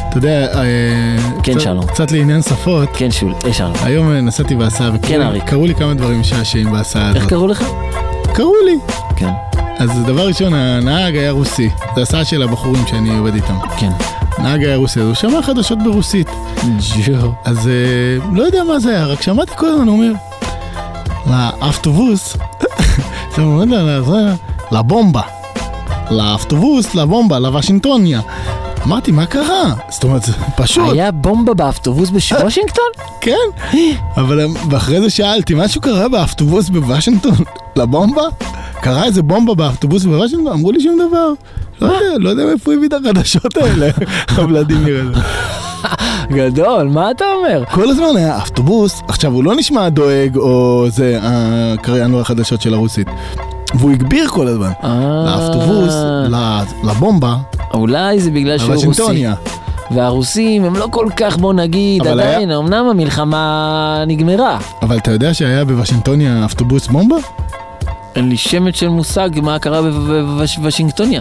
אתה 0.09 0.19
יודע, 0.19 0.47
אה, 0.55 0.63
כן, 1.43 1.61
שלום. 1.61 1.87
קצת 1.87 2.13
לעניין 2.13 2.43
שפות. 2.43 2.89
כן, 2.95 3.09
אה, 3.47 3.53
שלום. 3.53 3.73
היום 3.83 4.13
אה, 4.13 4.21
נסעתי 4.21 4.55
בהסעה, 4.55 4.91
כן, 5.03 5.23
אריק. 5.23 5.43
וקראו 5.47 5.67
לי 5.67 5.75
כמה 5.75 5.95
דברים 5.95 6.21
משעשעים 6.21 6.73
בהסעה 6.73 7.09
איך 7.09 7.17
הזאת. 7.17 7.29
קראו 7.31 7.47
לך? 7.47 7.65
קראו 8.35 8.53
לי. 8.65 8.79
כן, 9.17 9.31
אז 9.79 9.91
דבר 10.07 10.27
ראשון, 10.27 10.55
הנהג 10.55 11.17
היה 11.17 11.31
רוסי. 11.31 11.71
זו 11.97 12.01
הסעה 12.03 12.25
של 12.25 12.43
הבחורים 12.43 12.87
שאני 12.87 13.19
עובד 13.19 13.35
איתם. 13.35 13.55
כן. 13.79 13.91
הנהג 14.39 14.65
היה 14.65 14.77
רוסי, 14.77 15.01
אז 15.01 15.07
הוא 15.07 15.15
שמע 15.15 15.43
חדשות 15.43 15.79
ברוסית. 15.85 16.29
ג'ו. 17.07 17.33
אז 17.45 17.69
אה, 17.69 17.73
לא 18.33 18.43
יודע 18.43 18.65
מה 18.65 18.79
זה 18.79 18.91
היה, 18.91 19.07
רק 19.07 19.23
שמעתי 19.23 19.53
כל 19.57 19.67
הזמן, 19.67 19.89
הוא 19.89 19.97
אומר, 19.97 20.13
לאפטובוס 21.61 22.37
הוא 23.37 23.45
אומר 23.63 24.05
"זה- 24.05 24.35
לבומבה. 24.73 25.23
לאוטובוס, 26.11 26.95
לבומבה, 26.95 27.39
לוושינגטוניה. 27.39 28.21
אמרתי, 28.87 29.11
מה 29.13 29.27
קרה? 29.27 29.63
זאת 29.89 30.05
אומרת, 30.05 30.23
זה 30.23 30.33
פשוט, 30.57 30.93
היה 30.93 31.11
בומבה 31.13 31.55
באוטובוס 31.55 32.11
בוושינגטון? 32.11 32.85
כן. 33.21 33.37
אבל 34.17 34.41
ואחרי 34.71 35.01
זה 35.01 35.11
שאלתי, 35.11 35.55
משהו 35.57 35.81
קרה 35.81 36.09
באוטובוס 36.09 36.69
בוושינגטון? 36.69 37.35
לבומבה? 37.77 38.23
קרה 38.81 39.05
איזה 39.05 39.23
בומבה 39.23 39.55
באוטובוס 39.55 40.05
בוושינגטון? 40.05 40.53
אמרו 40.53 40.73
לי 40.73 40.81
שום 40.81 40.99
דבר. 41.09 41.33
לא 41.81 41.87
יודע, 41.93 42.19
לא 42.19 42.29
יודע 42.31 42.45
מאיפה 42.45 42.73
הביא 42.73 42.89
את 42.89 42.93
החדשות 42.93 43.57
האלה, 43.57 43.89
הוולדימיר 44.37 45.05
הזה. 45.11 45.21
גדול, 46.31 46.89
מה 46.89 47.11
אתה 47.11 47.25
אומר? 47.39 47.65
כל 47.71 47.91
הזמן 47.91 48.17
היה 48.17 48.41
אוטובוס, 48.43 49.03
עכשיו 49.09 49.33
הוא 49.33 49.45
לא 49.45 49.55
נשמע 49.57 49.89
דואג 49.89 50.37
או 50.37 50.87
זה 50.89 51.19
הקריין 51.23 52.15
החדשות 52.15 52.63
של 52.63 52.75
הרוסית. 52.75 53.07
והוא 53.75 53.91
הגביר 53.93 54.29
כל 54.29 54.47
הזמן. 54.49 54.71
אה. 54.85 55.25
לאוטובוס, 55.27 55.95
ל- 56.29 56.63
לבומבה, 56.91 57.37
אולי 57.75 58.21
זה 58.21 58.31
בגלל 58.31 58.59
שהוא 58.59 58.75
רוסי. 58.85 59.25
והרוסים 59.91 60.65
הם 60.65 60.77
לא 60.77 60.89
כל 60.91 61.07
כך, 61.17 61.37
בוא 61.37 61.53
נגיד, 61.53 62.07
אבל 62.07 62.21
היה- 62.21 62.31
עדיין, 62.33 62.51
אמנם 62.51 62.87
המלחמה 62.91 64.05
נגמרה. 64.07 64.59
אבל 64.83 64.97
אתה 64.99 65.11
יודע 65.11 65.35
שהיה 65.35 65.65
בוושינגטוניה 65.65 66.47
אוטובוס 66.51 66.87
בומבה? 66.87 67.17
אין 68.17 68.29
לי 68.29 68.37
שמץ 68.37 68.75
של 68.75 68.89
מושג 68.89 69.31
מה 69.43 69.59
קרה 69.59 69.81
בוושינגטוניה. 69.83 71.21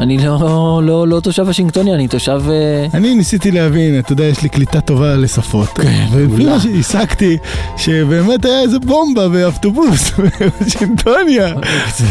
אני 0.00 0.18
לא, 0.18 0.80
לא, 0.84 1.08
לא 1.08 1.20
תושב 1.20 1.42
וושינגטוניה, 1.42 1.94
אני 1.94 2.08
תושב... 2.08 2.42
אה, 2.50 2.86
אני 2.94 3.14
ניסיתי 3.14 3.50
להבין, 3.50 3.98
אתה 3.98 4.12
יודע, 4.12 4.24
יש 4.24 4.42
לי 4.42 4.48
קליטה 4.48 4.80
טובה 4.80 5.16
לשפות. 5.16 5.68
כן, 5.68 6.06
מה 6.46 6.60
שהשגתי, 6.60 7.38
שבאמת 7.76 8.44
היה 8.44 8.60
איזה 8.60 8.78
בומבה 8.78 9.28
באוטובוס 9.28 10.10
בוושינגטוניה. 10.18 11.54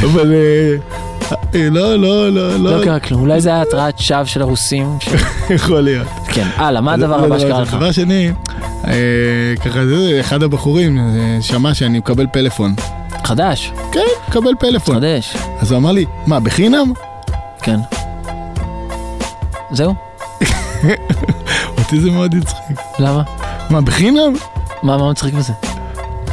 אבל 0.03 0.33
אה, 0.33 0.75
אה, 1.55 1.69
לא, 1.71 1.95
לא, 1.95 2.31
לא, 2.31 2.57
לא 2.57 2.77
לא, 2.77 2.83
קרה 2.83 2.99
כלום, 2.99 3.21
אולי 3.21 3.41
זה 3.41 3.49
היה 3.49 3.61
התרעת 3.61 3.99
שווא 3.99 4.25
של 4.25 4.41
הרוסים. 4.41 4.97
יכול 5.55 5.81
להיות. 5.81 6.07
כן, 6.27 6.47
הלאה, 6.55 6.81
מה 6.81 6.93
הדבר 6.93 7.23
הבא 7.25 7.39
שקרה 7.39 7.61
לך? 7.61 7.73
דבר 7.73 7.91
שני, 7.91 8.31
אה, 8.87 8.93
ככה, 9.65 9.79
אחד 10.19 10.43
הבחורים 10.43 10.97
אה, 10.97 11.37
שמע 11.41 11.73
שאני 11.73 11.97
מקבל 11.97 12.25
פלאפון. 12.33 12.75
חדש, 13.27 13.71
כן, 13.91 13.99
מקבל 14.27 14.51
פלאפון. 14.59 14.95
חדש, 14.95 15.37
אז 15.59 15.71
הוא 15.71 15.79
אמר 15.79 15.91
לי, 15.91 16.05
מה, 16.27 16.39
בחינם? 16.39 16.93
כן. 17.61 17.79
זהו? 19.71 19.95
אותי 21.77 21.99
זה 21.99 22.11
מאוד 22.11 22.35
הצחיק. 22.35 22.77
למה? 22.99 23.23
מה, 23.69 23.81
בחינם? 23.81 24.33
מה, 24.83 24.97
מה 24.97 25.11
מצחיק 25.11 25.33
בזה? 25.33 25.53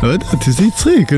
לא 0.03 0.09
יודע, 0.09 0.27
אותי 0.33 0.53
זה 0.53 0.65
הצחיק. 0.65 1.13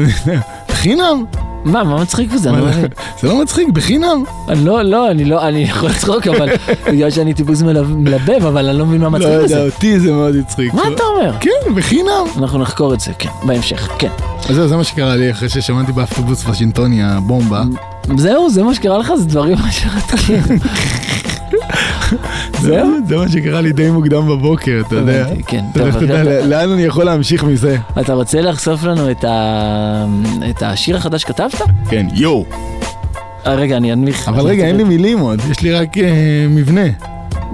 בחינם? 0.68 1.24
מה, 1.66 1.84
מה 1.84 2.02
מצחיק 2.02 2.32
בזה? 2.32 2.50
לא. 2.52 2.66
זה 3.20 3.28
לא 3.28 3.42
מצחיק, 3.42 3.68
בחינם? 3.68 4.22
לא, 4.56 4.82
לא, 4.82 5.10
אני 5.10 5.24
לא, 5.24 5.48
אני 5.48 5.62
יכול 5.62 5.88
לצחוק, 5.88 6.26
אבל 6.26 6.48
בגלל 6.92 7.10
שאני 7.10 7.34
טיפוס 7.34 7.62
מלב- 7.62 7.96
מלבב, 7.96 8.46
אבל 8.46 8.68
אני 8.68 8.78
לא 8.78 8.86
מבין 8.86 9.00
מה 9.00 9.06
לא 9.06 9.12
מצחיק 9.18 9.32
יודע, 9.32 9.44
בזה. 9.44 9.62
אותי 9.64 10.00
זה 10.00 10.12
מאוד 10.12 10.34
הצחיק. 10.36 10.74
מה 10.74 10.82
אתה 10.94 11.02
אומר? 11.02 11.32
כן, 11.40 11.74
בחינם. 11.76 12.24
אנחנו 12.38 12.58
נחקור 12.58 12.94
את 12.94 13.00
זה, 13.00 13.12
כן, 13.18 13.28
בהמשך, 13.42 13.88
כן. 13.98 14.08
אז 14.48 14.54
זהו, 14.56 14.68
זה 14.68 14.76
מה 14.76 14.84
שקרה 14.84 15.16
לי 15.16 15.30
אחרי 15.30 15.48
ששמעתי 15.48 15.92
באוטובוס 15.92 16.44
וושינגטוני 16.46 17.02
הבומבה. 17.04 17.62
זהו, 18.16 18.50
זה 18.50 18.62
מה 18.62 18.74
שקרה 18.74 18.98
לך? 18.98 19.12
זה 19.18 19.24
דברים 19.26 19.56
שרתקים. 19.70 20.42
זהו? 20.42 20.56
זה 23.08 23.16
מה 23.16 23.28
שקרה 23.28 23.60
לי 23.60 23.72
די 23.72 23.90
מוקדם 23.90 24.28
בבוקר, 24.28 24.82
אתה 24.86 24.94
יודע. 24.94 25.26
כן, 25.46 25.64
לאן 26.44 26.70
אני 26.70 26.82
יכול 26.82 27.04
להמשיך 27.04 27.44
מזה? 27.44 27.76
אתה 28.00 28.12
רוצה 28.12 28.40
לחשוף 28.40 28.84
לנו 28.84 29.10
את 30.50 30.62
השיר 30.62 30.96
החדש 30.96 31.22
שכתבת? 31.22 31.62
כן, 31.90 32.06
יואו. 32.14 32.44
אה, 33.46 33.54
רגע, 33.54 33.76
אני 33.76 33.92
אנמיך. 33.92 34.28
אבל 34.28 34.46
רגע, 34.46 34.64
אין 34.64 34.76
לי 34.76 34.84
מילים 34.84 35.18
עוד, 35.18 35.40
יש 35.50 35.60
לי 35.62 35.72
רק 35.72 35.98
אה, 35.98 36.46
מבנה. 36.48 36.86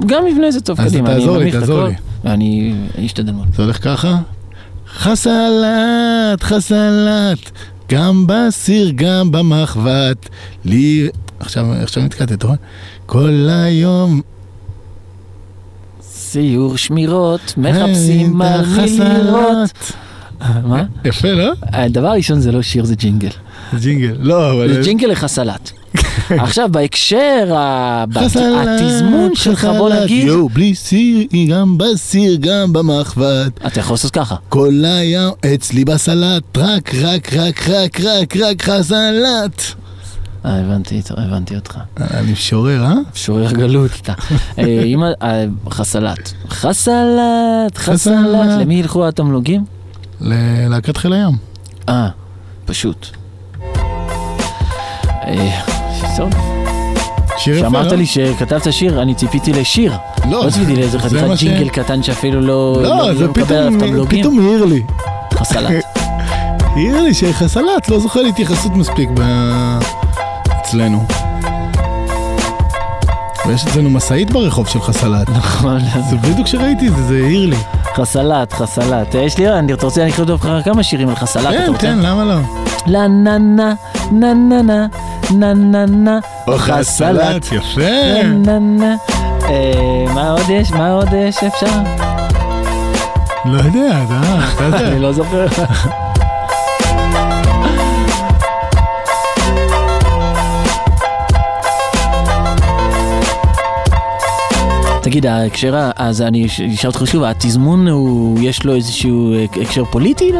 גם 0.06 0.24
מבנה 0.24 0.50
זה 0.50 0.60
טוב, 0.60 0.80
אז 0.80 0.92
קדימה. 0.92 1.10
אני 1.10 1.18
תעזור 1.18 1.38
לי, 1.38 1.50
תעזור 1.52 1.84
לי. 1.84 1.94
ואני 2.24 2.74
אני 2.98 3.06
אשתדל 3.06 3.32
מאוד. 3.32 3.46
זה 3.56 3.62
הולך 3.62 3.84
ככה? 3.84 4.16
חסלת, 4.88 6.42
חסלת, 6.42 7.50
גם 7.88 8.24
בסיר, 8.26 8.92
גם 8.94 9.32
במחבת. 9.32 10.28
לי... 10.64 11.08
עכשיו, 11.40 11.66
עכשיו 11.82 12.02
נתקעתי, 12.02 12.34
אתה 12.34 12.46
רואה? 12.46 12.58
כל 13.12 13.48
היום... 13.50 14.20
סיור 16.02 16.76
שמירות, 16.76 17.54
מחפשים 17.56 18.42
חסלת. 18.64 19.24
לראות. 19.24 19.92
מה? 20.64 20.84
יפה, 21.04 21.32
לא? 21.32 21.52
הדבר 21.62 22.08
הראשון 22.08 22.40
זה 22.40 22.52
לא 22.52 22.62
שיר, 22.62 22.84
זה 22.84 22.94
ג'ינגל. 22.94 23.30
ג'ינגל. 23.80 24.16
לא, 24.20 24.52
אבל... 24.52 24.74
זה 24.74 24.80
ג'ינגל 24.82 25.08
לחסלת. 25.08 25.72
עכשיו, 26.44 26.68
בהקשר, 26.72 27.54
התזמון 27.56 29.34
שלך, 29.34 29.64
בוא. 29.64 29.94
נגיד, 29.94 30.26
יואו, 30.26 30.48
בלי 30.48 30.74
סיר, 30.74 31.26
גם 31.48 31.78
בסיר, 31.78 32.36
גם 32.40 32.72
במחבת. 32.72 33.66
אתה 33.66 33.80
יכול 33.80 33.94
לעשות 33.94 34.10
ככה. 34.10 34.36
כל 34.48 34.84
היום 34.84 35.32
אצלי 35.54 35.84
בסלט, 35.84 36.58
רק, 36.58 36.94
רק, 36.94 37.32
רק, 37.34 37.68
רק, 37.68 38.00
רק, 38.00 38.36
רק 38.36 38.62
חסלת. 38.62 39.74
אה, 40.44 40.60
הבנתי, 40.60 41.00
הבנתי 41.16 41.56
אותך. 41.56 41.78
אני 42.00 42.32
משורר, 42.32 42.84
אה? 42.84 42.94
שורר 43.14 43.52
גלות 43.52 43.90
אתה. 44.02 44.12
אה, 44.58 44.82
אם 44.84 45.02
ה- 45.02 45.12
אה, 45.22 45.44
חסלת. 45.70 46.32
חסלת, 46.48 47.76
חסלת. 47.78 48.60
למי 48.60 48.74
ילכו 48.74 49.08
התמלוגים? 49.08 49.64
ללהקת 50.20 50.96
חיל 50.96 51.12
הים. 51.12 51.36
אה, 51.88 52.08
פשוט. 52.64 53.06
אה, 55.26 55.60
טוב, 56.16 56.30
שיר 57.38 57.56
יפה, 57.58 57.82
לא? 57.82 57.96
לי 57.96 58.06
שכתבת 58.06 58.72
שיר, 58.72 59.02
אני 59.02 59.14
ציפיתי 59.14 59.52
לשיר. 59.52 59.92
לא, 60.30 60.44
לא 60.46 60.50
ציפיתי 60.50 60.76
לאיזה 60.76 60.90
זה 60.90 60.98
חתיכת 60.98 61.26
ג'ינגל 61.38 61.68
קטן 61.68 62.02
שאפילו 62.02 62.40
לא 62.40 62.82
לא, 62.82 63.14
זה 63.14 63.28
מקבל 63.28 63.54
עליו 63.56 64.06
פתאום, 64.08 64.38
העיר 64.46 64.64
לי. 64.64 64.82
חסלת. 65.34 65.70
העיר 66.74 67.02
לי 67.02 67.14
שחסלת 67.14 67.88
לא 67.88 67.98
זוכה 67.98 68.20
להתייחסות 68.22 68.72
מספיק 68.72 69.08
ב... 69.14 69.22
אצלנו. 70.72 71.06
ויש 73.46 73.66
אצלנו 73.66 73.90
משאית 73.90 74.30
ברחוב 74.30 74.68
של 74.68 74.80
חסלת. 74.80 75.28
נכון, 75.28 75.78
זה 76.10 76.16
בדיוק 76.16 76.46
כשראיתי 76.46 76.88
את 76.88 76.96
זה, 76.96 77.02
זה 77.02 77.14
העיר 77.14 77.46
לי. 77.46 77.56
חסלת, 77.96 78.52
חסלת. 78.52 79.14
אה, 79.16 79.20
יש 79.20 79.38
לי, 79.38 79.48
אני 79.52 79.72
אתה 79.72 79.86
רוצה, 79.86 80.02
אני 80.02 80.10
אכתוב 80.10 80.30
לך 80.30 80.64
כמה 80.64 80.82
שירים 80.82 81.08
על 81.08 81.16
חסלת, 81.16 81.54
אתה 81.54 81.62
כן, 81.62 81.68
רוצה? 81.68 81.80
כן, 81.80 81.98
למה 81.98 82.24
לא? 82.24 82.34
לה 82.86 83.08
נה 83.08 83.38
נה, 83.38 83.74
נה 84.12 84.34
נה 84.34 84.62
נה, 84.62 84.86
נה 85.30 85.54
נה 85.54 85.86
נה, 85.86 86.18
חסלת. 86.56 87.52
יפה. 87.52 87.80
נה 88.34 88.58
נה 88.58 88.58
נה. 88.58 88.94
אה, 89.48 90.04
מה 90.14 90.30
עוד 90.30 90.50
יש? 90.50 90.70
מה 90.70 90.90
עוד 90.90 91.08
יש 91.12 91.36
אפשר? 91.36 91.80
לא 93.44 93.58
יודע, 93.58 93.98
אתה 94.56 94.64
יודע. 94.64 94.88
אני 94.88 94.98
לא 94.98 95.12
זוכר. 95.12 95.46
תגיד, 105.12 105.26
ההקשר, 105.26 105.90
אז 105.96 106.22
אני 106.22 106.46
אש- 106.46 106.60
אשאל 106.60 106.90
אותך 106.90 107.02
שוב, 107.06 107.22
התזמון 107.24 107.88
הוא, 107.88 108.38
יש 108.42 108.64
לו 108.64 108.74
איזשהו 108.74 109.34
הק- 109.44 109.58
הקשר 109.62 109.84
פוליטי? 109.84 110.32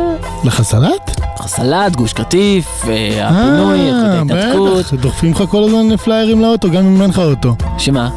לחסלת? 0.45 1.21
חסלת, 1.39 1.97
גוש 1.97 2.13
קטיף, 2.13 2.85
אה, 2.89 3.29
הפינוי, 3.29 3.79
אה, 3.91 4.19
ההתנתקות, 4.19 4.79
בטח, 4.79 4.95
דוחפים 4.95 5.31
לך 5.33 5.43
כל 5.51 5.63
הזמן 5.65 5.97
פליירים 5.97 6.41
לאוטו, 6.43 6.71
גם 6.71 6.87
אם 6.87 7.03
אין 7.03 7.11
לך 7.11 7.19
אוטו. 7.19 7.55
שמה? 7.79 8.11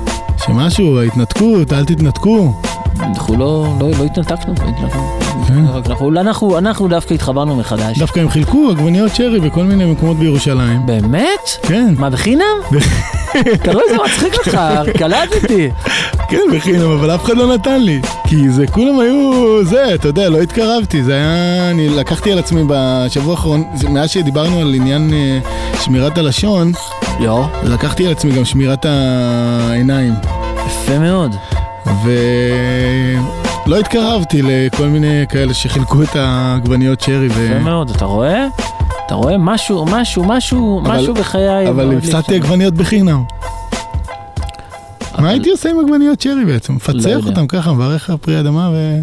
שמשהו, 0.45 0.99
ההתנתקות, 0.99 1.73
אל 1.73 1.85
תתנתקו. 1.85 2.53
אנחנו 2.99 3.37
לא, 3.37 3.67
לא, 3.79 3.89
לא 3.99 4.03
התנתקנו, 4.03 4.53
לא 4.63 4.69
התנתקנו. 4.69 5.19
כן. 5.47 5.65
אנחנו, 5.89 6.19
אנחנו, 6.19 6.57
אנחנו 6.57 6.87
דווקא 6.87 7.13
התחברנו 7.13 7.55
מחדש. 7.55 7.97
דווקא 7.97 8.19
הם 8.19 8.29
חילקו 8.29 8.69
עגבניות 8.71 9.15
שרי 9.15 9.39
בכל 9.39 9.63
מיני 9.63 9.85
מקומות 9.85 10.17
בירושלים. 10.17 10.85
באמת? 10.85 11.49
כן, 11.61 11.93
מה, 11.97 12.09
בחינם? 12.09 12.43
אתה 13.53 13.71
רואה 13.71 13.83
איזה 13.83 13.97
מצחיק 14.05 14.33
אותך, 14.33 14.59
קלטתי. 14.99 15.69
כן, 16.29 16.41
בחינם, 16.55 16.91
אבל 16.91 17.15
אף 17.15 17.25
אחד 17.25 17.37
לא 17.37 17.55
נתן 17.55 17.81
לי. 17.81 18.01
כי 18.27 18.49
זה, 18.49 18.67
כולם 18.67 18.99
היו, 18.99 19.59
זה, 19.65 19.95
אתה 19.95 20.07
יודע, 20.07 20.29
לא 20.29 20.41
התקרבתי. 20.41 21.03
זה 21.03 21.13
היה, 21.13 21.69
אני 21.71 21.89
לקחתי 21.89 22.31
על 22.31 22.39
עצמי 22.39 22.61
בשבוע 22.67 23.31
האחרון, 23.33 23.63
מאז 23.89 24.09
שדיברנו 24.09 24.59
על 24.59 24.73
עניין 24.73 25.13
אה, 25.13 25.39
שמירת 25.81 26.17
הלשון, 26.17 26.71
לא, 27.19 27.47
לקחתי 27.63 28.05
על 28.05 28.11
עצמי 28.11 28.31
גם 28.31 28.45
שמירת 28.45 28.85
העיניים. 28.85 30.13
יפה 30.67 30.99
מאוד. 30.99 31.35
ולא 31.85 33.79
התקרבתי 33.79 34.41
לכל 34.43 34.87
מיני 34.87 35.23
כאלה 35.29 35.53
שחילקו 35.53 36.01
את 36.03 36.15
העגבניות 36.15 37.01
שרי. 37.01 37.27
ו... 37.31 37.47
יפה 37.51 37.59
מאוד, 37.59 37.89
אתה 37.89 38.05
רואה? 38.05 38.47
אתה 39.05 39.15
רואה 39.15 39.37
משהו, 39.37 39.85
משהו, 39.85 40.23
משהו, 40.23 40.81
אבל- 40.85 40.97
משהו 40.99 41.13
בחיי. 41.13 41.69
אבל 41.69 41.97
הפסדתי. 41.97 42.35
עגבניות 42.35 42.73
בחינם. 42.73 43.23
אבל- 45.15 45.23
מה 45.23 45.29
הייתי 45.29 45.49
עושה 45.49 45.69
עם 45.69 45.79
עגבניות 45.79 46.21
שרי 46.21 46.45
בעצם? 46.45 46.73
לא 46.73 46.77
מפצח 46.77 47.09
יודע. 47.09 47.29
אותם 47.29 47.47
ככה, 47.47 47.71
מברך 47.73 48.09
על 48.09 48.17
פרי 48.17 48.39
אדמה 48.39 48.69
ו... 48.73 48.99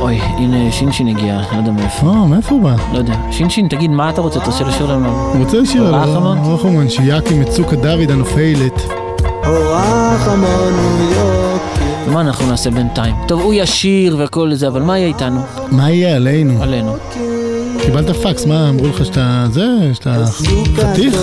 אוי, 0.00 0.18
הנה 0.20 0.72
שינשין 0.72 1.08
הגיע, 1.08 1.40
לא 1.52 1.56
יודע 1.56 1.70
מאיפה. 1.70 2.06
אה, 2.06 2.26
מאיפה 2.26 2.54
הוא 2.54 2.62
בא? 2.62 2.74
לא 2.92 2.98
יודע. 2.98 3.14
שינשין, 3.30 3.68
תגיד, 3.68 3.90
מה 3.90 4.10
אתה 4.10 4.20
רוצה? 4.20 4.38
אתה 4.38 4.50
רוצה 4.50 4.64
לשיר 4.64 4.86
לנו? 4.86 5.08
הוא 5.32 5.44
רוצה 5.44 5.60
לשיר 5.60 5.86
על 5.86 5.94
רחמון? 5.94 6.38
רחמון, 6.54 6.88
שיקים 6.88 7.42
את 7.42 7.50
סוכה 7.52 7.76
דוד 7.76 8.10
הנופלת. 8.10 8.82
מה 12.12 12.20
אנחנו 12.20 12.46
נעשה 12.46 12.70
בינתיים? 12.70 13.14
טוב, 13.28 13.40
הוא 13.40 13.54
ישיר 13.54 14.16
וכל 14.20 14.54
זה, 14.54 14.68
אבל 14.68 14.82
מה 14.82 14.98
יהיה 14.98 15.08
איתנו? 15.08 15.40
מה 15.70 15.90
יהיה 15.90 16.16
עלינו? 16.16 16.62
עלינו. 16.62 16.96
קיבלת 17.82 18.10
פקס, 18.10 18.46
מה 18.46 18.68
אמרו 18.68 18.86
לך 18.86 19.04
שאתה 19.04 19.46
זה? 19.52 19.66
שאתה 19.94 20.24
חתיך? 20.76 21.22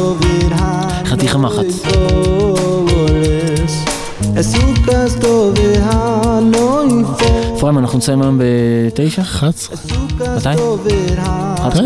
חתיך 1.05 1.35
המחץ. 1.35 1.81
אפרים, 7.63 7.77
אנחנו 7.77 7.97
נסיים 7.97 8.21
היום 8.21 8.39
בתשע? 8.41 9.21
11? 9.21 9.75
מתי? 10.37 10.49
11? 11.59 11.85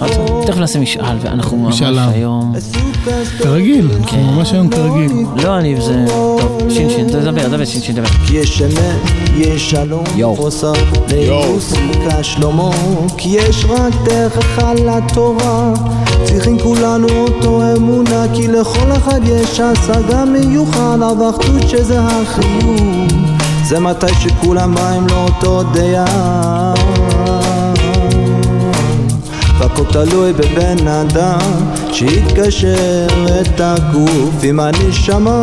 11? 0.00 0.42
תכף 0.46 0.58
נעשה 0.58 0.78
משאל, 0.78 1.16
ואנחנו 1.20 1.56
ממש. 1.56 1.82
היום... 1.82 2.54
כרגיל, 3.38 3.88
אנחנו 3.90 4.06
כן. 4.06 4.22
ממש 4.22 4.52
היום 4.52 4.68
כרגיל. 4.68 5.12
לא, 5.42 5.58
אני... 5.58 5.80
זה... 5.80 6.04
טוב, 6.08 6.58
שינשין, 6.70 7.08
תדבר, 7.08 7.48
דבר, 7.48 7.64
שינשין, 7.64 7.94
דבר. 7.94 8.08
יש 8.32 8.62
אמת, 8.62 9.10
יש 9.36 9.70
שלום, 9.70 10.04
יואו. 10.16 10.36
חוסר 10.36 10.72
למוסיקה 11.08 12.22
שלמה, 12.22 12.70
כי 13.16 13.28
יש 13.28 13.64
רק 13.68 13.94
דרך 14.04 14.38
אחת 14.38 14.80
לתורה, 14.80 15.72
צריכים 16.24 16.58
כולנו 16.58 17.08
אותו 17.08 17.62
אמונה, 17.76 18.26
כי 18.34 18.48
לכל 18.48 18.92
אחד 18.92 19.20
יש 19.24 19.60
השגה 19.60 20.24
מיוחד, 20.24 20.98
האחדות 21.02 21.68
שזה 21.68 22.00
החיוב, 22.00 23.33
זה 23.74 23.80
מתי 23.80 24.14
שכולם 24.20 24.74
באים 24.74 25.06
לאותו 25.06 25.62
דעה. 25.62 26.74
והכל 29.58 29.84
תלוי 29.92 30.32
בבן 30.32 30.88
אדם 30.88 31.40
שיתקשר 31.92 33.06
את 33.40 33.60
הגוף 33.60 34.34
עם 34.42 34.60
הנשמה 34.60 35.42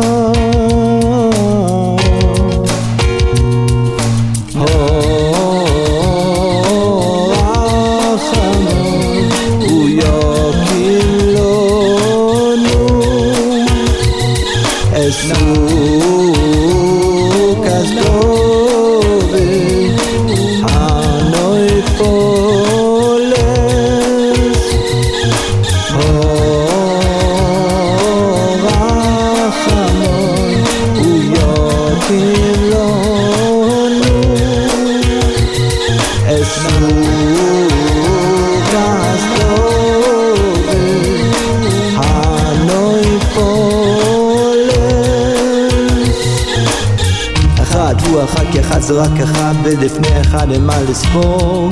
זה 48.82 48.94
רק 48.94 49.20
אחד 49.22 49.54
ולפני 49.62 50.20
אחד 50.20 50.52
אין 50.52 50.66
מה 50.66 50.76
לספור. 50.90 51.68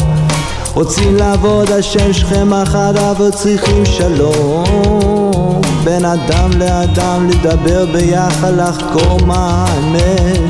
רוצים 0.75 1.17
לעבוד 1.17 1.71
השם 1.71 2.13
שכם 2.13 2.53
אחד 2.53 2.97
אבל 2.97 3.31
צריכים 3.31 3.87
שלום. 3.87 5.61
בין 5.85 6.05
אדם 6.05 6.51
לאדם 6.59 7.29
לדבר 7.29 7.87
ביחד 7.93 8.53
לחקור 8.57 9.19
מה 9.27 9.67
האמת 9.69 10.41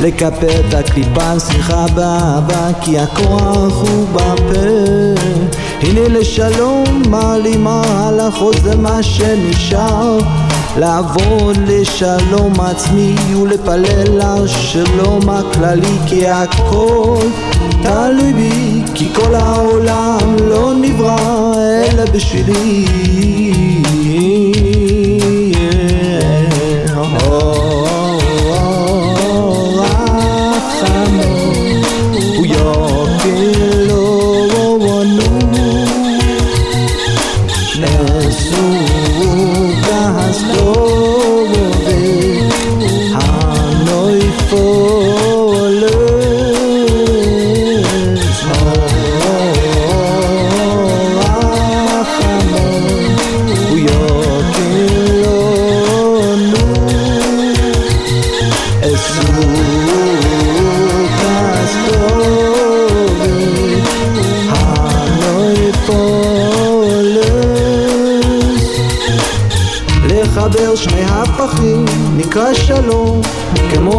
לקפל 0.00 0.60
את 0.68 0.74
הקליפה 0.74 1.40
שמחה 1.40 1.86
באהבה 1.94 2.68
כי 2.80 2.98
הכוח 2.98 3.80
הוא 3.80 4.08
בפה. 4.12 5.16
הנה 5.80 6.08
לשלום 6.08 7.02
מעלימה 7.08 7.82
הלכות 7.86 8.56
זה 8.62 8.76
מה 8.76 9.02
שנשאר 9.02 10.18
לעבוד 10.78 11.56
לשלום 11.66 12.60
עצמי 12.60 13.14
ולפלל 13.42 14.18
לשלום 14.18 15.30
הכללי 15.30 15.98
כי 16.06 16.28
הכל 16.28 17.26
תלוי 17.82 18.32
בי 18.32 18.82
כי 18.94 19.14
כל 19.14 19.34
העולם 19.34 20.36
לא 20.40 20.74
נברא 20.74 21.54
אלא 21.56 22.04
בשבילי 22.04 22.86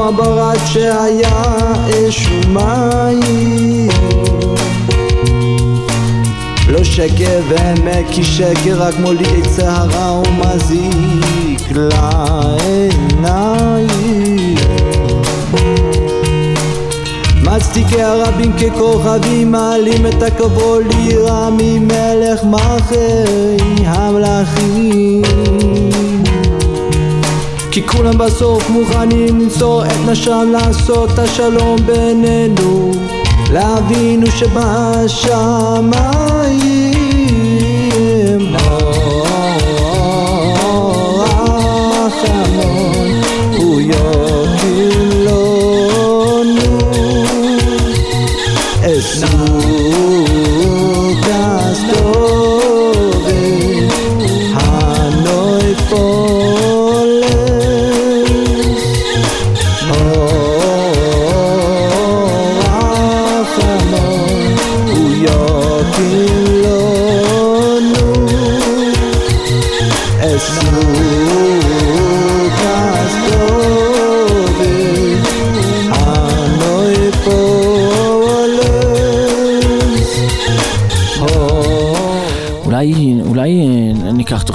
הברד 0.07 0.57
שהיה 0.65 1.43
אש 1.89 2.27
ומים. 2.27 3.89
לא 6.67 6.83
שקר 6.83 7.39
ואמת 7.49 8.05
כי 8.11 8.23
שקר 8.23 8.75
רק 8.81 8.99
מוליד 8.99 9.27
עצה 9.43 9.71
הרע 9.71 10.21
ומזיק 10.21 11.71
לעיניים. 11.71 13.57
מצדיקי 17.43 18.01
הרבים 18.01 18.53
ככוכבים 18.53 19.51
מעלים 19.51 20.05
את 20.05 20.23
הכבוד 20.23 20.83
לירה 20.93 21.49
ממלך 21.51 22.43
מלכי 22.43 23.85
המלכים 23.85 25.21
כי 27.77 27.87
כולם 27.87 28.17
בסוף 28.17 28.69
מוכנים 28.69 29.39
למסור 29.39 29.85
את 29.85 29.91
נשם 30.09 30.49
לעשות 30.51 31.09
את 31.13 31.19
השלום 31.19 31.75
בינינו 31.85 32.91
לאבינו 33.53 34.27
שבשמיים 34.27 35.67
רחמון 42.05 43.21
הוא 43.57 43.81
יוקיר 43.81 44.36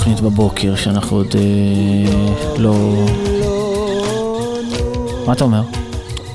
תוכנית 0.03 0.21
בבוקר 0.21 0.77
שאנחנו 0.77 1.17
עוד 1.17 1.35
אה, 1.35 2.53
לא... 2.59 3.05
מה 5.27 5.33
אתה 5.33 5.45
אומר? 5.45 5.63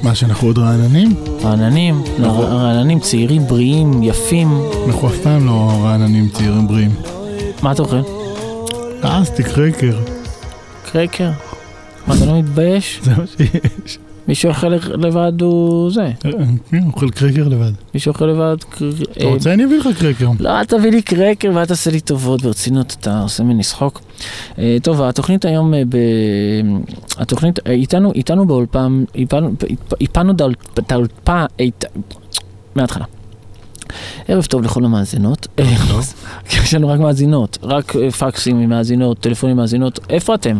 מה, 0.03 0.15
שאנחנו 0.15 0.47
עוד 0.47 0.57
רעננים? 0.57 1.15
רעננים, 1.43 2.03
רעננים 2.19 2.99
צעירים, 2.99 3.47
בריאים, 3.47 4.03
יפים. 4.03 4.61
אנחנו 4.87 5.07
אף 5.07 5.15
פעם 5.23 5.45
לא 5.45 5.81
רעננים 5.83 6.29
צעירים 6.29 6.67
בריאים. 6.67 6.91
מה 7.61 7.71
אתה 7.71 7.81
אוכל? 7.81 8.01
אסטיק 9.01 9.47
קרקר, 9.47 9.99
קרקר. 10.91 11.29
מה, 12.07 12.15
אתה 12.15 12.25
לא 12.25 12.39
מתבייש? 12.39 12.99
זה 13.03 13.11
מה 13.17 13.23
שיש. 13.37 13.97
מי 14.27 14.35
שאוכל 14.35 14.67
לבד 14.93 15.41
הוא 15.41 15.91
זה. 15.91 16.11
כן, 16.19 16.83
אוכל 16.87 17.09
קרקר 17.09 17.47
לבד. 17.47 17.71
מי 17.93 17.99
שאוכל 17.99 18.25
לבד... 18.25 18.55
אתה 19.17 19.25
רוצה 19.25 19.53
אני 19.53 19.65
אביא 19.65 19.77
לך 19.79 19.87
קרקר. 19.99 20.29
לא, 20.39 20.59
אל 20.59 20.65
תביא 20.65 20.91
לי 20.91 21.01
קרקר 21.01 21.51
ואל 21.55 21.65
תעשה 21.65 21.91
לי 21.91 21.99
טובות, 21.99 22.41
ברצינות, 22.41 22.95
אתה 22.99 23.21
עושה 23.21 23.43
ממני 23.43 23.63
צחוק. 23.63 24.01
אה, 24.59 24.77
טוב, 24.83 25.01
התוכנית 25.01 25.45
היום, 25.45 25.73
אה. 25.73 25.81
התוכנית, 27.17 27.59
אה, 27.67 27.71
איתנו, 27.71 28.11
איתנו 28.11 28.45
באולפן, 28.47 29.03
איפנו- 29.15 29.51
את 30.79 30.91
האולפן, 30.91 31.45
מההתחלה. 32.75 33.05
ערב 34.27 34.45
טוב 34.45 34.61
לכל 34.63 34.85
המאזינות. 34.85 35.47
אה, 35.59 35.65
יש 36.63 36.73
לנו 36.73 36.87
רק 36.89 36.99
מאזינות, 36.99 37.57
רק 37.63 37.95
אה, 37.95 38.11
פקסים 38.11 38.59
ממאזינות, 38.59 39.17
טלפונים 39.19 39.55
ממאזינות. 39.55 39.99
איפה 40.09 40.35
אתם? 40.35 40.57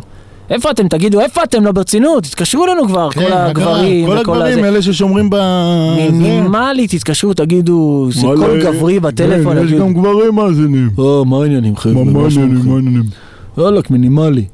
איפה 0.49 0.71
אתם? 0.71 0.87
תגידו, 0.87 1.21
איפה 1.21 1.43
אתם? 1.43 1.65
לא 1.65 1.71
ברצינות, 1.71 2.23
תתקשרו 2.23 2.65
אלינו 2.65 2.87
כבר, 2.87 3.09
כן, 3.11 3.21
כל? 3.21 3.33
הגברים 3.33 4.05
כל 4.07 4.11
וכל 4.11 4.19
הגברים, 4.35 4.59
הזה. 4.59 4.67
אלה 4.67 4.81
ששומרים 4.81 5.29
ב... 5.29 5.35
זה. 5.35 6.01
מינימלי, 6.11 6.87
תתקשרו, 6.87 7.33
תגידו, 7.33 8.07
זה 8.11 8.21
קול 8.21 8.63
גברי 8.63 8.99
בטלפון, 8.99 9.57
כן, 9.57 9.65
יש 9.65 9.71
גם 9.71 9.93
גברים 9.93 10.35
מאזינים. 10.35 10.89
או, 10.97 11.25
מה 11.25 11.37
העניינים 11.43 11.77
חבר'ה? 11.77 11.93
מה 11.93 11.99
העניינים, 12.01 12.29
שלומכם?" 12.31 12.69
מה 12.69 12.75
העניינים? 12.75 13.03
וואלכ, 13.57 13.89
מינימלי. 13.91 14.45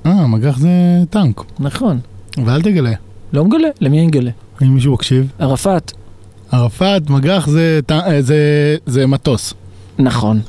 אה, 0.05 0.27
מגח 0.27 0.57
זה 0.57 0.69
טנק. 1.09 1.41
נכון. 1.59 1.99
ואל 2.45 2.61
תגלה. 2.61 2.91
לא 3.33 3.45
מגלה, 3.45 3.67
למי 3.81 3.97
אני 3.99 4.07
מגלה? 4.07 4.31
אם 4.63 4.73
מישהו 4.73 4.93
מקשיב. 4.93 5.27
ערפאת. 5.39 5.91
ערפאת, 6.51 7.09
מגח 7.09 7.47
זה, 7.47 7.79
זה, 8.19 8.37
זה 8.85 9.07
מטוס. 9.07 9.53
נכון. 9.99 10.41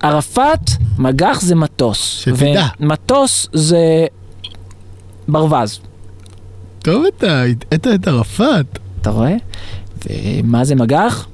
ערפאת, 0.00 0.70
מגח 0.98 1.40
זה 1.40 1.54
מטוס. 1.54 2.20
שתדע. 2.20 2.66
ומטוס 2.80 3.48
זה 3.52 4.06
ברווז. 5.28 5.80
טוב 6.78 7.04
אתה, 7.18 7.42
הטעת 7.72 8.00
את 8.00 8.08
ערפאת. 8.08 8.78
אתה 9.00 9.10
רואה? 9.10 9.34
ומה 10.06 10.64
זה 10.64 10.74
מגח? 10.74 11.26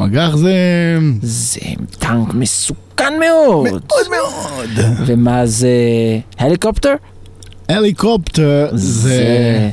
מגח 0.00 0.36
זה... 0.36 0.54
זה 1.22 1.60
טנק 1.98 2.34
מסוכן 2.34 3.12
מאוד. 3.20 3.64
מאוד 3.64 4.06
מאוד. 4.10 4.70
ומה 5.06 5.46
זה 5.46 5.68
הליקופטר? 6.38 6.94
הליקופטר 7.68 8.68
זה... 8.72 9.70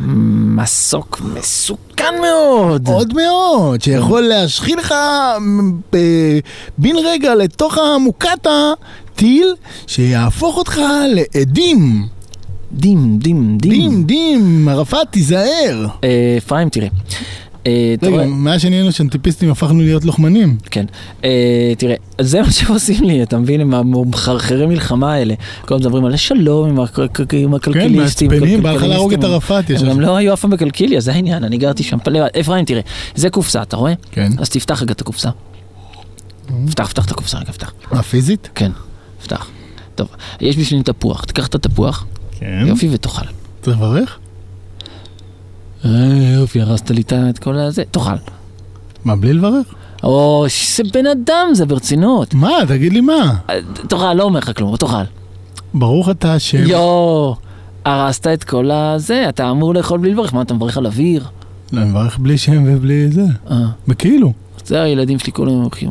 מסוק 0.00 1.20
מסוכן 1.34 1.83
מאוד. 2.20 2.82
מאוד 2.90 3.12
מאוד, 3.14 3.82
שיכול 3.82 4.20
להשחיל 4.22 4.78
לך 4.78 4.94
ב- 5.92 6.38
בן 6.78 6.96
רגע 7.04 7.34
לתוך 7.34 7.78
המוקטה 7.78 8.72
טיל 9.16 9.54
שיהפוך 9.86 10.56
אותך 10.56 10.80
לעדים. 11.08 12.06
דים, 12.72 13.18
דים, 13.18 13.58
דים. 13.58 13.70
דים, 13.72 14.04
דים, 14.04 14.68
ערפאת, 14.68 15.06
תיזהר. 15.10 15.86
אה, 16.04 16.34
אפרים, 16.38 16.68
תראה. 16.68 16.88
אה, 17.66 17.94
רגע? 18.02 18.24
מאז 18.26 18.60
שנהיינו 18.62 18.92
שנטיפיסטים 18.92 19.50
הפכנו 19.50 19.80
להיות 19.82 20.04
לוחמנים. 20.04 20.56
כן. 20.70 20.84
אה, 21.24 21.72
תראה, 21.78 21.94
זה 22.20 22.42
מה 22.42 22.50
שהם 22.52 22.72
עושים 22.72 23.04
לי, 23.04 23.22
אתה 23.22 23.38
מבין? 23.38 23.60
עם 23.60 23.74
המחרחרי 23.74 24.66
מלחמה 24.66 25.12
האלה. 25.12 25.34
כל 25.60 25.74
הזמן 25.74 25.86
מדברים 25.86 26.04
על 26.04 26.14
השלום 26.14 26.68
עם 26.68 26.78
הכ- 26.80 27.08
כ- 27.14 27.20
עם 27.32 27.50
כן, 27.50 27.54
הכלכליסטים. 27.54 28.30
מעצבנים, 28.30 28.62
בא 28.62 28.72
לך. 28.72 28.82
להרוג 28.82 29.12
את 29.12 29.24
ערפאת. 29.24 29.70
יש 29.70 29.82
הם. 29.82 29.88
גם 29.88 30.00
לא 30.00 30.16
היו 30.16 30.32
אף 30.34 30.40
פעם 30.40 30.50
בקלקיליה, 30.50 31.00
זה 31.00 31.12
העניין, 31.12 31.44
אני 31.44 31.58
גרתי 31.58 31.82
שם 31.82 31.98
פלא. 32.04 32.20
אפרים, 32.40 32.64
תראה, 32.64 32.80
זה 33.14 33.30
קופסה, 33.30 33.62
אתה 33.62 33.76
רואה? 33.76 33.92
כן. 34.10 34.32
אז 34.38 34.48
תפתח 34.48 34.82
רגע 34.82 34.92
את 34.92 35.00
הקופסה. 35.00 35.30
פתח, 36.70 36.88
פתח 36.88 37.04
את 37.04 37.10
הקופסה 37.10 37.38
רגע, 37.38 37.52
פתח. 37.52 37.72
מה, 37.92 38.02
פיזית? 38.02 38.48
כן, 38.54 38.70
פתח. 39.22 39.46
טוב, 39.94 40.08
יש 40.40 40.56
בשבילי 40.56 40.82
תפוח, 40.82 41.24
תיקח 41.24 41.46
את 41.46 41.54
התפוח, 41.54 42.06
כן. 42.40 42.64
יופי, 42.66 42.88
ותאכל. 42.92 43.26
צריך 43.62 43.76
לברך? 43.76 44.18
יופי, 46.34 46.60
הרסת 46.60 46.90
לי 46.90 47.02
את 47.30 47.38
כל 47.38 47.58
הזה, 47.58 47.82
תאכל. 47.90 48.10
מה, 49.04 49.16
בלי 49.16 49.32
לברך? 49.32 49.66
או, 50.02 50.46
זה 50.76 50.82
בן 50.92 51.06
אדם, 51.06 51.46
זה 51.52 51.66
ברצינות. 51.66 52.34
מה, 52.34 52.50
תגיד 52.68 52.92
לי 52.92 53.00
מה? 53.00 53.36
אה, 53.50 53.58
תאכל, 53.88 54.14
לא 54.14 54.22
אומר 54.22 54.38
לך 54.38 54.50
כלום, 54.56 54.76
תאכל. 54.76 55.02
ברוך 55.74 56.08
אתה 56.10 56.34
השם. 56.34 56.66
יואו, 56.66 57.36
הרסת 57.84 58.26
את 58.26 58.44
כל 58.44 58.70
הזה, 58.70 59.28
אתה 59.28 59.50
אמור 59.50 59.74
לאכול 59.74 59.98
בלי 59.98 60.10
לברך, 60.10 60.34
מה 60.34 60.42
אתה 60.42 60.54
מברך 60.54 60.76
על 60.76 60.86
אוויר? 60.86 61.24
לא, 61.72 61.80
אני 61.80 61.90
מברך 61.90 62.18
בלי 62.18 62.38
שם 62.38 62.64
ובלי 62.66 63.08
זה. 63.08 63.24
אה, 63.50 63.56
בכאילו. 63.88 64.32
זה 64.64 64.82
הילדים 64.82 65.18
שלי 65.18 65.32
כולם 65.32 65.52
הולכים. 65.52 65.90